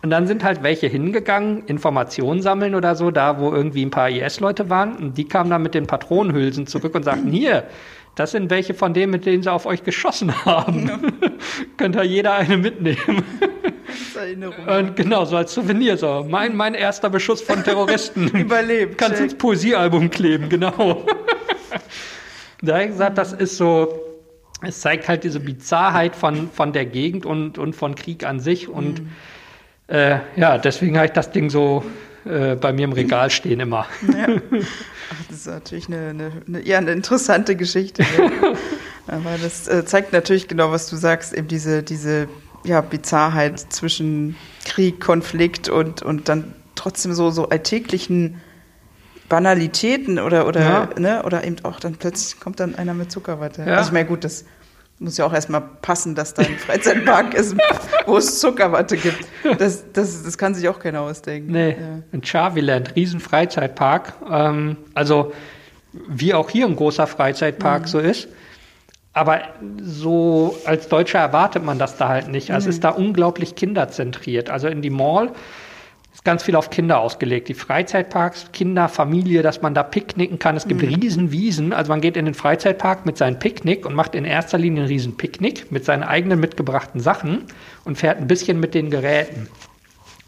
Und 0.04 0.10
dann 0.10 0.26
sind 0.26 0.44
halt 0.44 0.64
welche 0.64 0.88
hingegangen, 0.88 1.64
Informationen 1.68 2.42
sammeln 2.42 2.74
oder 2.74 2.96
so, 2.96 3.12
da 3.12 3.40
wo 3.40 3.52
irgendwie 3.54 3.86
ein 3.86 3.92
paar 3.92 4.10
IS-Leute 4.10 4.70
waren. 4.70 4.96
Und 4.96 5.18
die 5.18 5.28
kamen 5.28 5.50
dann 5.50 5.62
mit 5.62 5.76
den 5.76 5.86
Patronenhülsen 5.86 6.66
zurück 6.66 6.96
und 6.96 7.04
sagten, 7.04 7.32
hier, 7.32 7.66
das 8.16 8.32
sind 8.32 8.50
welche 8.50 8.74
von 8.74 8.94
denen, 8.94 9.12
mit 9.12 9.26
denen 9.26 9.44
sie 9.44 9.52
auf 9.52 9.66
euch 9.66 9.84
geschossen 9.84 10.46
haben. 10.46 10.92
Könnt 11.78 11.96
ihr 11.96 12.04
jeder 12.04 12.34
eine 12.34 12.58
mitnehmen. 12.58 13.24
Erinnerung. 14.22 14.68
Und 14.68 14.96
genau, 14.96 15.26
so 15.26 15.38
als 15.38 15.54
Souvenir, 15.54 15.98
so. 15.98 16.26
Mein, 16.28 16.56
mein 16.56 16.74
erster 16.74 17.10
Beschuss 17.10 17.42
von 17.42 17.64
Terroristen. 17.64 18.28
Überlebt. 18.38 18.98
Kannst 18.98 19.18
check. 19.18 19.26
ins 19.26 19.36
Poesiealbum 19.36 20.10
kleben, 20.10 20.50
genau. 20.50 21.06
da 22.62 22.74
habe 22.74 22.84
ich 22.84 22.90
gesagt, 22.92 23.18
das 23.18 23.34
ist 23.34 23.58
so, 23.58 23.94
es 24.62 24.80
zeigt 24.82 25.08
halt 25.08 25.24
diese 25.24 25.40
Bizarrheit 25.40 26.16
von, 26.16 26.50
von 26.52 26.74
der 26.74 26.86
Gegend 26.86 27.26
und, 27.26 27.58
und 27.58 27.76
von 27.76 27.96
Krieg 27.96 28.26
an 28.26 28.40
sich. 28.40 28.68
Und 28.68 29.02
mhm. 29.02 29.10
äh, 29.88 30.20
ja, 30.36 30.58
deswegen 30.58 30.98
habe 30.98 31.08
ich 31.08 31.14
das 31.14 31.32
Ding 31.32 31.50
so 31.50 31.84
äh, 32.26 32.56
bei 32.56 32.72
mir 32.72 32.84
im 32.84 32.94
Regal 32.94 33.30
stehen 33.30 33.60
immer. 33.60 33.88
Ja. 34.08 34.28
Ach, 34.28 35.26
das 35.28 35.38
ist 35.38 35.48
natürlich 35.48 35.88
eine, 35.88 36.10
eine, 36.10 36.32
eine, 36.48 36.62
ja, 36.62 36.78
eine 36.78 36.92
interessante 36.92 37.56
Geschichte. 37.56 38.06
Aber 39.08 39.38
das 39.42 39.68
äh, 39.68 39.84
zeigt 39.86 40.14
natürlich 40.14 40.48
genau, 40.48 40.72
was 40.72 40.90
du 40.90 40.96
sagst, 40.96 41.34
eben 41.34 41.48
diese, 41.48 41.84
diese 41.84 42.28
ja, 42.64 42.82
Bizarrheit 42.82 43.60
zwischen 43.60 44.36
Krieg, 44.66 45.02
Konflikt 45.02 45.70
und, 45.70 46.02
und 46.02 46.30
dann 46.30 46.54
trotzdem 46.76 47.14
so, 47.14 47.30
so 47.32 47.50
alltäglichen 47.50 48.42
Banalitäten 49.30 50.20
oder, 50.20 50.48
oder, 50.48 50.62
ja. 50.62 50.90
ne, 51.00 51.24
oder 51.24 51.44
eben 51.44 51.58
auch 51.64 51.80
dann 51.80 51.96
plötzlich 51.96 52.40
kommt 52.40 52.60
dann 52.60 52.76
einer 52.76 52.94
mit 52.94 53.12
Zuckerwatte. 53.12 53.64
Ja. 53.64 53.78
Also 53.78 53.90
ich 53.90 53.94
meine, 53.94 54.06
gut, 54.06 54.24
das 54.24 54.46
muss 55.00 55.18
ja 55.18 55.26
auch 55.26 55.34
erstmal 55.34 55.62
passen, 55.62 56.16
dass 56.16 56.34
da 56.34 56.44
ein 56.44 56.58
Freizeitpark 56.58 57.34
ist, 57.34 57.56
wo 58.06 58.18
es 58.18 58.40
Zuckerwatte 58.40 58.98
gibt. 58.98 59.26
Das, 59.58 59.84
das, 59.94 60.24
das 60.24 60.38
kann 60.38 60.54
sich 60.54 60.68
auch 60.70 60.80
keiner 60.80 61.02
ausdenken. 61.02 61.52
Nee, 61.52 61.72
ja. 61.72 62.00
in 62.12 62.24
Charviland, 62.24 62.96
riesen 62.96 63.20
Freizeitpark. 63.20 64.14
Ähm, 64.30 64.78
also 64.94 65.34
wie 65.94 66.34
auch 66.34 66.50
hier 66.50 66.68
ein 66.68 66.76
großer 66.76 67.08
Freizeitpark 67.08 67.84
mhm. 67.84 67.88
so 67.88 68.00
ist. 68.00 68.28
Aber 69.14 69.42
so 69.82 70.58
als 70.66 70.88
Deutscher 70.88 71.20
erwartet 71.20 71.64
man 71.64 71.78
das 71.78 71.98
da 71.98 72.08
halt 72.08 72.30
nicht. 72.30 72.52
Also 72.52 72.66
mhm. 72.66 72.70
es 72.70 72.76
ist 72.76 72.84
da 72.84 72.90
unglaublich 72.90 73.56
kinderzentriert. 73.56 74.50
Also 74.50 74.68
in 74.68 74.82
die 74.82 74.90
Mall 74.90 75.32
ist 76.14 76.24
ganz 76.24 76.44
viel 76.44 76.56
auf 76.56 76.70
Kinder 76.70 77.00
ausgelegt. 77.00 77.50
Die 77.50 77.54
Freizeitparks, 77.54 78.52
Kinder, 78.54 78.88
Familie, 78.88 79.42
dass 79.42 79.62
man 79.62 79.74
da 79.74 79.84
picknicken 79.84 80.40
kann. 80.40 80.56
Es 80.56 80.68
gibt 80.68 80.82
mhm. 80.82 80.96
Riesenwiesen. 80.96 81.74
Also 81.74 81.92
man 81.92 82.00
geht 82.00 82.16
in 82.16 82.26
den 82.26 82.34
Freizeitpark 82.34 83.06
mit 83.06 83.18
seinem 83.18 83.38
Picknick 83.38 83.86
und 83.86 83.96
macht 83.96 84.16
in 84.16 84.24
erster 84.24 84.58
Linie 84.58 84.84
ein 84.84 84.88
Riesenpicknick 84.88 85.72
mit 85.72 85.84
seinen 85.84 86.04
eigenen 86.04 86.40
mitgebrachten 86.40 87.02
Sachen 87.02 87.46
und 87.84 87.98
fährt 87.98 88.18
ein 88.18 88.28
bisschen 88.28 88.62
mit 88.62 88.74
den 88.74 88.90
Geräten. 88.90 89.50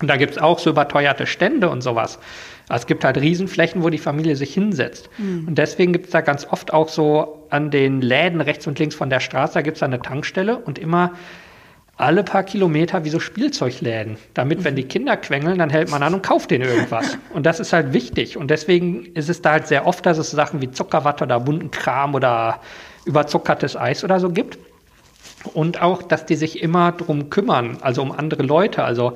Und 0.02 0.08
da 0.10 0.18
gibt 0.18 0.34
es 0.34 0.38
auch 0.38 0.60
so 0.60 0.70
überteuerte 0.70 1.26
Stände 1.26 1.70
und 1.70 1.82
sowas. 1.82 2.20
Also 2.70 2.84
es 2.84 2.88
gibt 2.88 3.04
halt 3.04 3.18
Riesenflächen, 3.18 3.84
wo 3.84 3.90
die 3.90 3.98
Familie 3.98 4.36
sich 4.36 4.54
hinsetzt. 4.54 5.10
Mhm. 5.18 5.48
Und 5.50 5.58
deswegen 5.58 5.94
gibt 5.94 6.06
es 6.06 6.12
da 6.12 6.22
ganz 6.22 6.48
oft 6.50 6.74
auch 6.74 6.90
so 6.90 7.46
an 7.50 7.72
den 7.72 8.02
Läden 8.02 8.42
rechts 8.42 8.68
und 8.68 8.80
links 8.80 8.96
von 8.96 9.10
der 9.10 9.20
Straße, 9.20 9.56
da 9.56 9.62
gibt 9.62 9.78
es 9.78 9.84
eine 9.84 10.02
Tankstelle 10.02 10.58
und 10.58 10.80
immer 10.80 11.12
alle 11.96 12.24
paar 12.24 12.44
Kilometer 12.44 13.06
wie 13.06 13.10
so 13.10 13.20
Spielzeugläden. 13.20 14.18
Damit, 14.34 14.64
wenn 14.64 14.76
die 14.76 14.84
Kinder 14.84 15.16
quengeln, 15.16 15.60
dann 15.60 15.70
hält 15.70 15.92
man 15.92 16.02
an 16.02 16.16
und 16.16 16.24
kauft 16.24 16.50
denen 16.50 16.68
irgendwas. 16.68 17.18
Und 17.34 17.46
das 17.46 17.60
ist 17.60 17.72
halt 17.72 17.94
wichtig. 17.94 18.36
Und 18.36 18.50
deswegen 18.50 19.06
ist 19.14 19.30
es 19.30 19.42
da 19.42 19.52
halt 19.52 19.68
sehr 19.68 19.86
oft, 19.86 20.06
dass 20.06 20.18
es 20.18 20.32
Sachen 20.32 20.62
wie 20.62 20.72
Zuckerwatte 20.72 21.24
oder 21.24 21.40
bunten 21.40 21.70
Kram 21.70 22.16
oder 22.16 22.62
überzuckertes 23.06 23.76
Eis 23.76 24.04
oder 24.04 24.20
so 24.20 24.30
gibt. 24.32 24.58
Und 25.54 25.82
auch, 25.82 26.02
dass 26.02 26.26
die 26.26 26.36
sich 26.36 26.64
immer 26.64 26.94
drum 26.94 27.30
kümmern, 27.30 27.78
also 27.82 28.02
um 28.02 28.12
andere 28.12 28.44
Leute. 28.44 28.84
Also 28.84 29.14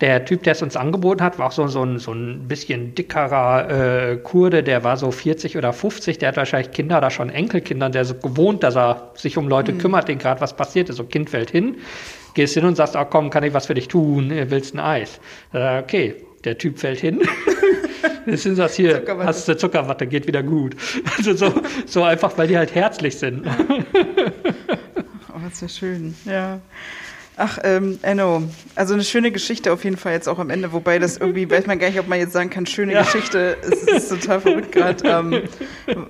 der 0.00 0.24
Typ, 0.24 0.42
der 0.44 0.52
es 0.52 0.62
uns 0.62 0.76
angeboten 0.76 1.22
hat, 1.22 1.38
war 1.38 1.48
auch 1.48 1.52
so, 1.52 1.66
so, 1.66 1.82
ein, 1.82 1.98
so 1.98 2.12
ein 2.12 2.48
bisschen 2.48 2.94
dickerer 2.94 4.12
äh, 4.12 4.16
Kurde, 4.16 4.62
der 4.62 4.82
war 4.82 4.96
so 4.96 5.10
40 5.10 5.58
oder 5.58 5.72
50, 5.72 6.18
der 6.18 6.28
hat 6.28 6.36
wahrscheinlich 6.36 6.72
Kinder 6.72 6.98
oder 6.98 7.10
schon 7.10 7.28
Enkelkinder, 7.28 7.90
der 7.90 8.02
ist 8.02 8.08
so 8.08 8.14
gewohnt, 8.14 8.62
dass 8.62 8.76
er 8.76 9.10
sich 9.14 9.36
um 9.36 9.48
Leute 9.48 9.72
mhm. 9.72 9.78
kümmert, 9.78 10.08
denen 10.08 10.18
gerade 10.18 10.40
was 10.40 10.54
passiert 10.54 10.88
ist. 10.88 10.96
So 10.96 11.04
Kind 11.04 11.28
fällt 11.28 11.50
hin, 11.50 11.76
gehst 12.34 12.54
hin 12.54 12.64
und 12.64 12.76
sagst, 12.76 12.96
oh, 12.96 13.04
komm, 13.04 13.28
kann 13.30 13.44
ich 13.44 13.52
was 13.52 13.66
für 13.66 13.74
dich 13.74 13.88
tun, 13.88 14.30
willst 14.30 14.74
ein 14.74 14.80
Eis? 14.80 15.20
Äh, 15.52 15.80
okay, 15.80 16.14
der 16.44 16.56
Typ 16.56 16.78
fällt 16.78 17.00
hin. 17.00 17.20
Jetzt 18.26 18.44
sind 18.44 18.58
das 18.58 18.74
hier, 18.74 19.02
hast 19.18 19.48
du 19.48 19.56
Zuckerwatte, 19.56 20.06
geht 20.06 20.26
wieder 20.26 20.42
gut. 20.42 20.76
Also 21.16 21.34
so, 21.34 21.52
so 21.86 22.02
einfach, 22.02 22.36
weil 22.38 22.48
die 22.48 22.56
halt 22.56 22.74
herzlich 22.74 23.18
sind. 23.18 23.46
oh, 25.28 25.38
das 25.42 25.54
ist 25.54 25.60
ja 25.62 25.68
schön, 25.68 26.14
ja. 26.24 26.60
Ach, 27.42 27.58
ähm, 27.64 27.98
Enno, 28.02 28.42
also 28.74 28.92
eine 28.92 29.02
schöne 29.02 29.32
Geschichte 29.32 29.72
auf 29.72 29.82
jeden 29.82 29.96
Fall 29.96 30.12
jetzt 30.12 30.28
auch 30.28 30.38
am 30.38 30.50
Ende, 30.50 30.72
wobei 30.72 30.98
das 30.98 31.16
irgendwie, 31.16 31.50
weiß 31.50 31.64
man 31.64 31.78
gar 31.78 31.88
nicht, 31.88 31.98
ob 31.98 32.06
man 32.06 32.18
jetzt 32.18 32.34
sagen 32.34 32.50
kann, 32.50 32.66
schöne 32.66 32.92
ja. 32.92 33.02
Geschichte, 33.02 33.56
es 33.62 33.84
ist 33.84 34.08
total 34.10 34.42
verrückt 34.42 34.72
gerade, 34.72 35.08
ähm, 35.08 35.42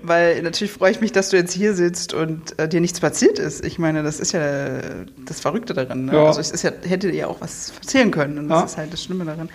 weil 0.03 0.43
natürlich 0.43 0.73
freue 0.73 0.91
ich 0.91 1.01
mich, 1.01 1.13
dass 1.13 1.29
du 1.29 1.37
jetzt 1.37 1.53
hier 1.53 1.75
sitzt 1.75 2.15
und 2.15 2.59
äh, 2.59 2.69
dir 2.69 2.81
nichts 2.81 2.99
passiert 2.99 3.39
ist. 3.39 3.65
Ich 3.65 3.79
meine, 3.79 4.03
das 4.03 4.19
ist 4.19 4.33
ja 4.33 4.81
das 5.25 5.39
Verrückte 5.39 5.73
daran. 5.73 6.07
Ne? 6.07 6.15
Ja. 6.15 6.27
Also 6.27 6.41
es 6.41 6.51
ist 6.51 6.65
ja, 6.65 6.73
hätte 6.85 7.13
dir 7.13 7.19
ja 7.19 7.27
auch 7.29 7.41
was 7.41 7.75
erzählen 7.81 8.11
können 8.11 8.37
und 8.37 8.49
das 8.49 8.59
ja. 8.59 8.65
ist 8.65 8.77
halt 8.77 8.93
das 8.93 9.05
Schlimme 9.05 9.25
daran. 9.25 9.51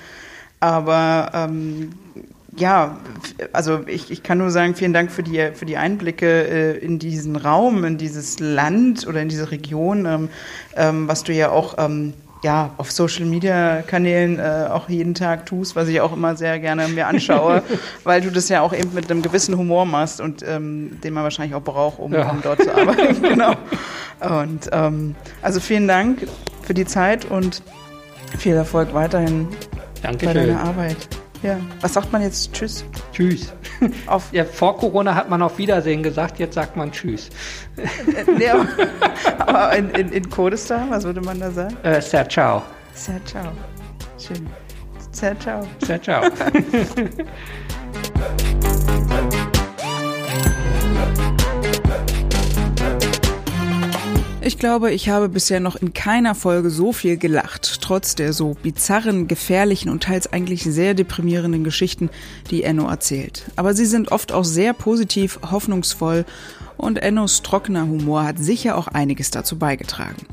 Aber 0.61 1.29
ähm, 1.33 1.89
ja, 2.57 2.97
also 3.51 3.81
ich, 3.87 4.11
ich 4.11 4.23
kann 4.23 4.37
nur 4.37 4.49
sagen, 4.49 4.75
vielen 4.75 4.93
Dank 4.93 5.11
für 5.11 5.23
die, 5.23 5.49
für 5.53 5.65
die 5.65 5.77
Einblicke 5.77 6.47
äh, 6.47 6.77
in 6.77 6.99
diesen 6.99 7.35
Raum, 7.35 7.83
in 7.83 7.97
dieses 7.97 8.39
Land 8.39 9.07
oder 9.07 9.21
in 9.21 9.29
diese 9.29 9.51
Region, 9.51 10.05
ähm, 10.05 10.29
ähm, 10.75 11.07
was 11.07 11.23
du 11.23 11.33
ja 11.33 11.49
auch 11.49 11.75
ähm, 11.77 12.13
ja, 12.43 12.71
auf 12.77 12.91
Social 12.91 13.25
Media 13.25 13.81
Kanälen 13.81 14.39
äh, 14.39 14.67
auch 14.69 14.87
jeden 14.87 15.15
Tag 15.15 15.47
tust, 15.47 15.75
was 15.75 15.87
ich 15.87 15.99
auch 15.99 16.13
immer 16.13 16.35
sehr 16.35 16.59
gerne 16.59 16.87
mir 16.87 17.07
anschaue, 17.07 17.63
weil 18.03 18.21
du 18.21 18.29
das 18.29 18.49
ja 18.49 18.61
auch 18.61 18.73
eben 18.73 18.93
mit 18.93 19.09
einem 19.09 19.21
gewissen 19.21 19.57
Humor 19.57 19.85
machst 19.85 20.21
und 20.21 20.43
ähm, 20.47 20.99
den 21.03 21.13
man 21.13 21.23
wahrscheinlich 21.23 21.55
auch 21.55 21.63
braucht, 21.63 21.99
um, 21.99 22.13
ja. 22.13 22.29
um 22.29 22.41
dort 22.41 22.61
zu 22.61 22.73
arbeiten. 22.73 23.21
genau. 23.21 23.55
Und 24.19 24.69
ähm, 24.71 25.15
also 25.41 25.59
vielen 25.59 25.87
Dank 25.87 26.27
für 26.61 26.73
die 26.73 26.85
Zeit 26.85 27.25
und 27.25 27.63
viel 28.37 28.55
Erfolg 28.55 28.93
weiterhin 28.93 29.47
Dankeschön. 30.03 30.33
bei 30.33 30.45
deiner 30.45 30.61
Arbeit. 30.61 31.07
Ja. 31.45 31.59
Was 31.81 31.93
sagt 31.93 32.11
man 32.11 32.23
jetzt? 32.23 32.51
Tschüss. 32.53 32.83
Tschüss. 33.11 33.53
Auf 34.07 34.29
ja, 34.31 34.43
vor 34.43 34.77
Corona 34.77 35.13
hat 35.13 35.29
man 35.29 35.41
auf 35.43 35.57
Wiedersehen 35.57 36.01
gesagt, 36.01 36.39
jetzt 36.39 36.55
sagt 36.55 36.75
man 36.75 36.91
Tschüss. 36.91 37.29
nee, 38.37 38.49
aber, 38.49 38.67
aber 39.45 39.75
in, 39.75 39.89
in, 39.91 40.11
in 40.11 40.29
Kurdistan, 40.29 40.89
was 40.89 41.03
würde 41.03 41.21
man 41.21 41.39
da 41.39 41.51
sagen? 41.51 41.77
Äh, 41.83 42.01
Sehr 42.01 42.27
ciao. 42.27 42.63
Sehr 42.93 43.23
ciao. 43.25 43.51
Schön. 44.17 44.47
Sehr 45.11 45.39
ciao. 45.39 45.67
Sehr 45.85 46.01
ciao. 46.01 46.23
Ich 54.47 54.59
glaube, 54.59 54.91
ich 54.91 55.09
habe 55.09 55.27
bisher 55.27 55.59
noch 55.59 55.75
in 55.75 55.95
keiner 55.95 56.35
Folge 56.35 56.69
so 56.69 56.93
viel 56.93 57.17
gelacht, 57.17 57.81
trotz 57.81 58.13
der 58.13 58.31
so 58.31 58.55
bizarren, 58.61 59.27
gefährlichen 59.27 59.89
und 59.89 60.03
teils 60.03 60.31
eigentlich 60.31 60.61
sehr 60.61 60.93
deprimierenden 60.93 61.63
Geschichten, 61.63 62.11
die 62.51 62.61
Enno 62.61 62.87
erzählt. 62.87 63.45
Aber 63.55 63.73
sie 63.73 63.87
sind 63.87 64.11
oft 64.11 64.31
auch 64.31 64.45
sehr 64.45 64.73
positiv, 64.73 65.39
hoffnungsvoll 65.49 66.25
und 66.77 66.99
Ennos 66.99 67.41
trockener 67.41 67.87
Humor 67.87 68.23
hat 68.23 68.37
sicher 68.37 68.77
auch 68.77 68.87
einiges 68.87 69.31
dazu 69.31 69.57
beigetragen. 69.57 70.27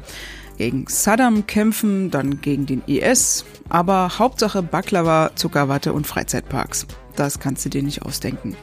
Gegen 0.59 0.85
Saddam 0.89 1.47
kämpfen, 1.47 2.11
dann 2.11 2.43
gegen 2.43 2.67
den 2.67 2.83
IS, 2.87 3.47
aber 3.71 4.19
Hauptsache 4.19 4.63
Baklava, 4.63 5.31
Zuckerwatte 5.37 5.95
und 5.95 6.07
Freizeitparks. 6.07 6.87
Das 7.17 7.41
kannst 7.41 7.65
du 7.65 7.71
dir 7.71 7.83
nicht 7.83 8.03
ausdenken. 8.03 8.59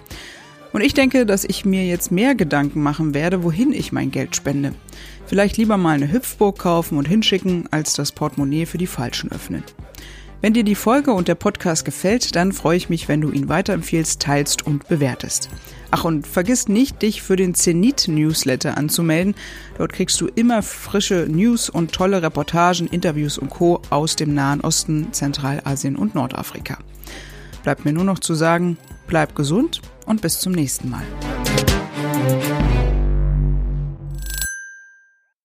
Und 0.73 0.81
ich 0.81 0.93
denke, 0.93 1.26
dass 1.26 1.43
ich 1.43 1.65
mir 1.65 1.85
jetzt 1.85 2.11
mehr 2.11 2.35
Gedanken 2.35 2.84
machen 2.84 3.15
werde, 3.15 3.43
wohin 3.43 3.73
ich 3.73 3.91
mein 3.91 4.11
Geld 4.11 4.35
spende. 4.35 4.76
Vielleicht 5.30 5.57
lieber 5.57 5.77
mal 5.77 5.91
eine 5.91 6.11
Hüpfburg 6.11 6.57
kaufen 6.57 6.97
und 6.97 7.07
hinschicken, 7.07 7.65
als 7.69 7.93
das 7.93 8.11
Portemonnaie 8.11 8.65
für 8.65 8.80
die 8.80 8.88
Falschen 8.88 9.31
öffnen. 9.31 9.64
Wenn 10.41 10.56
dir 10.56 10.64
die 10.64 10.73
Folge 10.73 11.14
und 11.14 11.27
der 11.27 11.35
Podcast 11.35 11.85
gefällt, 11.85 12.35
dann 12.35 12.51
freue 12.51 12.77
ich 12.77 12.89
mich, 12.89 13.07
wenn 13.07 13.22
du 13.22 13.30
ihn 13.30 13.47
weiterempfiehlst, 13.47 14.19
teilst 14.19 14.65
und 14.65 14.88
bewertest. 14.88 15.49
Ach, 15.91 16.03
und 16.03 16.26
vergiss 16.26 16.68
nicht, 16.68 17.03
dich 17.03 17.22
für 17.22 17.35
den 17.35 17.53
Zenit-Newsletter 17.53 18.76
anzumelden. 18.76 19.35
Dort 19.77 19.93
kriegst 19.93 20.19
du 20.19 20.26
immer 20.26 20.64
frische 20.64 21.27
News 21.30 21.69
und 21.69 21.91
tolle 21.91 22.23
Reportagen, 22.23 22.88
Interviews 22.88 23.38
und 23.38 23.51
Co. 23.51 23.84
aus 23.91 24.15
dem 24.15 24.34
Nahen 24.34 24.61
Osten, 24.61 25.14
Zentralasien 25.14 25.95
und 25.95 26.15
Nordafrika. 26.15 26.80
Bleibt 27.61 27.85
mir 27.85 27.93
nur 27.93 28.03
noch 28.03 28.18
zu 28.18 28.34
sagen, 28.34 28.80
bleib 29.06 29.35
gesund 29.35 29.81
und 30.07 30.23
bis 30.23 30.39
zum 30.39 30.53
nächsten 30.53 30.89
Mal. 30.89 31.06